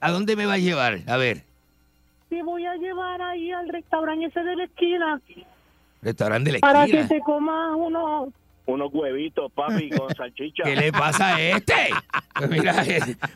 ¿A 0.00 0.10
dónde 0.10 0.36
me 0.36 0.46
va 0.46 0.54
a 0.54 0.58
llevar? 0.58 1.00
A 1.06 1.16
ver, 1.16 1.42
Te 2.28 2.42
voy 2.42 2.66
a 2.66 2.74
llevar 2.76 3.20
ahí 3.22 3.50
al 3.52 3.68
restaurante 3.68 4.26
ese 4.26 4.40
de 4.42 4.56
la 4.56 4.64
esquina 4.64 5.20
restaurante 6.02 6.50
de 6.50 6.58
la 6.58 6.60
para 6.60 6.84
que 6.84 7.00
esquina. 7.00 7.08
te 7.08 7.20
comas 7.20 7.74
unos 7.76 8.28
Unos 8.66 8.92
huevitos, 8.92 9.50
papi, 9.52 9.90
con 9.96 10.14
salchicha. 10.14 10.62
¿Qué 10.64 10.76
le 10.76 10.92
pasa 10.92 11.36
a 11.36 11.40
este? 11.40 11.74
Pues 12.36 12.50
mira, 12.50 12.84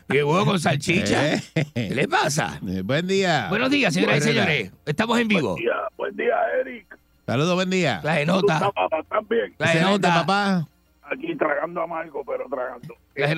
qué 0.07 0.23
huevo 0.23 0.45
con 0.45 0.59
salchicha. 0.59 1.39
¿Qué 1.73 1.89
le 1.95 2.07
pasa? 2.07 2.59
Eh, 2.67 2.81
buen 2.83 3.07
día. 3.07 3.47
Buenos 3.49 3.69
días, 3.69 3.93
señoras 3.93 4.17
y 4.17 4.19
Buen 4.21 4.33
señores. 4.35 4.71
Estamos 4.85 5.19
en 5.19 5.27
vivo. 5.27 5.51
Buen 5.53 5.63
día, 5.63 5.75
buen 5.97 6.15
día, 6.15 6.35
Eric. 6.61 6.97
Saludos, 7.25 7.55
buen 7.55 7.69
día. 7.69 8.01
La 8.03 8.15
genota. 8.15 8.71
También. 9.07 9.53
La 9.59 9.67
genota. 9.67 10.13
papá. 10.15 10.67
Aquí 11.11 11.35
tragando 11.35 11.81
amargo, 11.81 12.23
pero 12.23 12.45
tragando. 12.49 12.95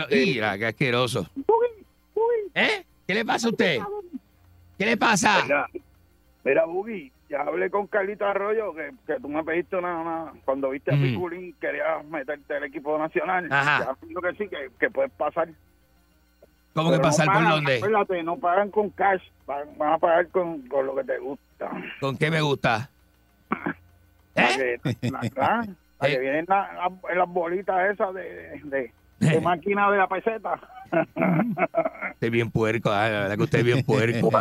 Mira, 0.09 0.57
qué 0.57 0.65
asqueroso. 0.67 1.27
¿Eh? 2.53 2.83
¿Qué 3.07 3.13
le 3.13 3.25
pasa 3.25 3.47
a 3.47 3.51
usted? 3.51 3.79
¿Qué 4.77 4.85
le 4.85 4.97
pasa? 4.97 5.43
Mira, 5.43 5.67
mira 6.43 6.65
Buggy, 6.65 7.11
ya 7.29 7.41
hablé 7.41 7.69
con 7.69 7.87
Carlito 7.87 8.25
Arroyo 8.25 8.73
que, 8.73 8.91
que 9.07 9.19
tú 9.21 9.29
me 9.29 9.43
pediste 9.43 9.77
una, 9.77 9.99
una- 10.01 10.33
cuando 10.43 10.69
viste 10.71 10.91
a 10.91 10.95
Mm. 10.97 11.01
Piculín 11.03 11.53
querías 11.61 12.03
meterte 12.05 12.55
al 12.55 12.63
equipo 12.65 12.97
nacional. 12.97 13.47
Ajá. 13.51 13.95
Ya 14.01 14.21
que 14.29 14.37
sí, 14.37 14.49
que, 14.49 14.69
que 14.79 14.89
puedes 14.89 15.11
pasar. 15.11 15.49
¿Cómo 16.73 16.89
que 16.89 16.97
Pero 16.97 17.03
no 17.03 17.09
pasar 17.09 17.25
por 17.27 17.35
pagan, 17.35 17.49
dónde? 17.51 17.75
Acuérdate, 17.77 18.23
no 18.23 18.37
pagan 18.37 18.71
con 18.71 18.89
cash, 18.91 19.21
pagan- 19.45 19.77
van 19.77 19.93
a 19.93 19.97
pagar 19.97 20.27
con, 20.29 20.61
con 20.67 20.85
lo 20.85 20.95
que 20.95 21.03
te 21.03 21.17
gusta. 21.19 21.69
¿Con 21.99 22.17
qué 22.17 22.31
me 22.31 22.41
gusta? 22.41 22.89
¿Eh? 24.35 24.79
que, 24.83 25.09
la- 25.11 25.67
para 26.01 26.13
que 26.13 26.19
vienen 26.19 26.45
la- 26.47 26.73
la- 26.73 27.15
las 27.15 27.27
bolitas 27.29 27.91
esas 27.91 28.13
de, 28.13 28.59
de, 28.63 28.91
de 29.19 29.41
máquina 29.41 29.89
de 29.91 29.97
la 29.99 30.07
peseta. 30.07 30.59
Usted 30.91 32.27
es 32.27 32.31
bien 32.31 32.51
puerco, 32.51 32.91
ah, 32.91 33.07
la 33.09 33.19
verdad 33.21 33.37
que 33.37 33.43
usted 33.43 33.59
es 33.59 33.65
bien 33.65 33.83
puerco. 33.83 34.29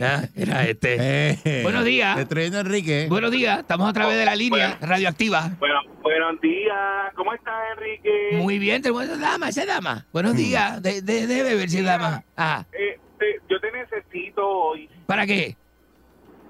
Ah, 0.00 0.22
Era 0.34 0.64
este. 0.66 0.96
Eh, 1.44 1.62
Buenos 1.62 1.84
días. 1.84 2.16
Enrique. 2.18 3.06
Buenos 3.08 3.30
días, 3.30 3.60
estamos 3.60 3.88
a 3.88 3.92
través 3.92 4.16
de 4.18 4.24
la 4.24 4.34
línea 4.34 4.78
radioactiva. 4.80 5.50
Bueno, 5.58 5.80
buenos 6.02 6.40
días. 6.40 7.12
¿Cómo 7.14 7.32
estás, 7.34 7.54
Enrique? 7.76 8.30
Muy 8.34 8.58
bien, 8.58 8.82
tenemos 8.82 9.04
esa 9.04 9.16
dama, 9.16 9.48
esa 9.48 9.64
dama. 9.66 10.06
Buenos 10.12 10.36
días, 10.36 10.82
de, 10.82 11.02
de, 11.02 11.26
debe 11.26 11.54
ver 11.54 11.68
si 11.70 11.78
es 11.78 11.84
dama. 11.84 12.22
Ajá. 12.36 12.66
Eh, 12.72 12.98
te- 13.18 13.40
yo 13.48 13.60
te 13.60 13.70
necesito 13.72 14.46
hoy 14.48 14.88
¿Para 15.06 15.26
qué? 15.26 15.56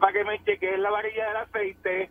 para 0.01 0.13
que 0.13 0.25
me 0.25 0.43
chequees 0.45 0.79
la 0.79 0.91
varilla 0.91 1.27
del 1.29 1.37
aceite. 1.39 2.11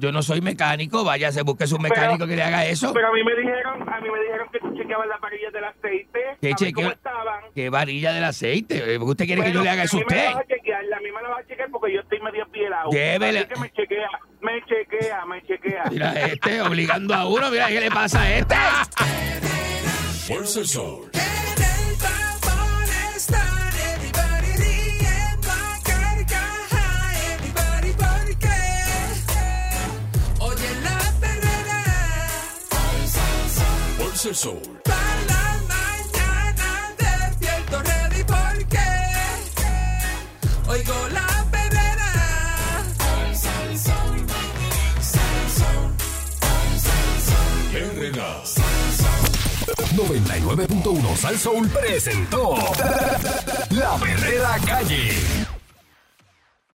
Yo 0.00 0.10
no 0.12 0.22
soy 0.22 0.40
mecánico, 0.40 1.04
vaya, 1.04 1.30
se 1.30 1.42
busque 1.42 1.66
un 1.74 1.82
mecánico 1.82 2.26
que 2.26 2.34
le 2.34 2.42
haga 2.42 2.64
eso. 2.64 2.94
Pero 2.94 3.08
a 3.08 3.12
mí 3.12 3.22
me 3.22 3.34
dijeron, 3.36 3.86
a 3.86 4.00
mí 4.00 4.08
me 4.10 4.18
dijeron 4.20 4.48
que 4.50 4.58
tú 4.58 4.74
chequeabas 4.74 5.06
las 5.08 5.20
varillas 5.20 5.52
del 5.52 5.64
aceite. 5.64 6.20
¿Qué 6.40 6.54
chequeo? 6.54 6.72
cómo 6.84 6.90
estaban. 6.90 7.40
¿Qué 7.54 7.68
varilla 7.68 8.12
del 8.14 8.24
aceite? 8.24 8.94
Eh, 8.94 8.98
¿Por 8.98 9.08
qué 9.08 9.10
usted 9.10 9.26
quiere 9.26 9.42
que 9.42 9.48
yo 9.52 9.60
Bueno, 9.60 9.64
le 9.64 9.70
haga 9.70 9.82
eso 9.84 9.98
a 9.98 10.00
mí 10.00 10.06
me 10.08 10.16
la 10.16 10.22
usted? 10.22 10.34
vas 10.34 10.44
a 10.44 10.48
chequear, 10.48 10.80
a 10.80 11.00
mí 11.00 11.12
me 11.14 11.22
la 11.22 11.28
vas 11.28 11.38
a 11.40 11.46
chequear 11.46 11.70
porque 11.70 11.92
yo 11.94 12.00
estoy 12.00 12.20
medio 12.20 12.48
pielado. 12.50 12.90
Llévele. 12.90 13.38
Así 13.40 13.48
que 13.48 13.60
me 13.60 13.70
chequea, 13.72 14.08
me 14.40 14.64
chequea, 14.64 15.26
me 15.26 15.42
chequea. 15.42 15.84
Mira 15.90 16.12
este, 16.26 16.62
obligando 16.62 17.14
a 17.14 17.26
uno, 17.28 17.50
mira 17.50 17.68
qué 17.68 17.80
le 17.80 17.90
pasa 17.90 18.22
a 18.22 18.34
este. 18.36 18.54
Fuerza 20.26 20.60
el 20.60 20.66
Sol. 20.66 21.10
El 34.22 34.36
Sol. 34.36 34.60
para 34.84 35.24
la 35.28 35.56
mañana 35.66 36.94
despierto 36.98 37.80
ready 37.80 38.22
porque 38.24 38.78
oigo 40.68 41.08
la 41.08 41.46
perrera. 41.50 42.10
99.1 49.96 51.16
Sal 51.16 51.38
Soul 51.38 51.68
presentó 51.68 52.56
La 53.70 53.96
Verdadera 53.96 54.58
Calle. 54.66 55.49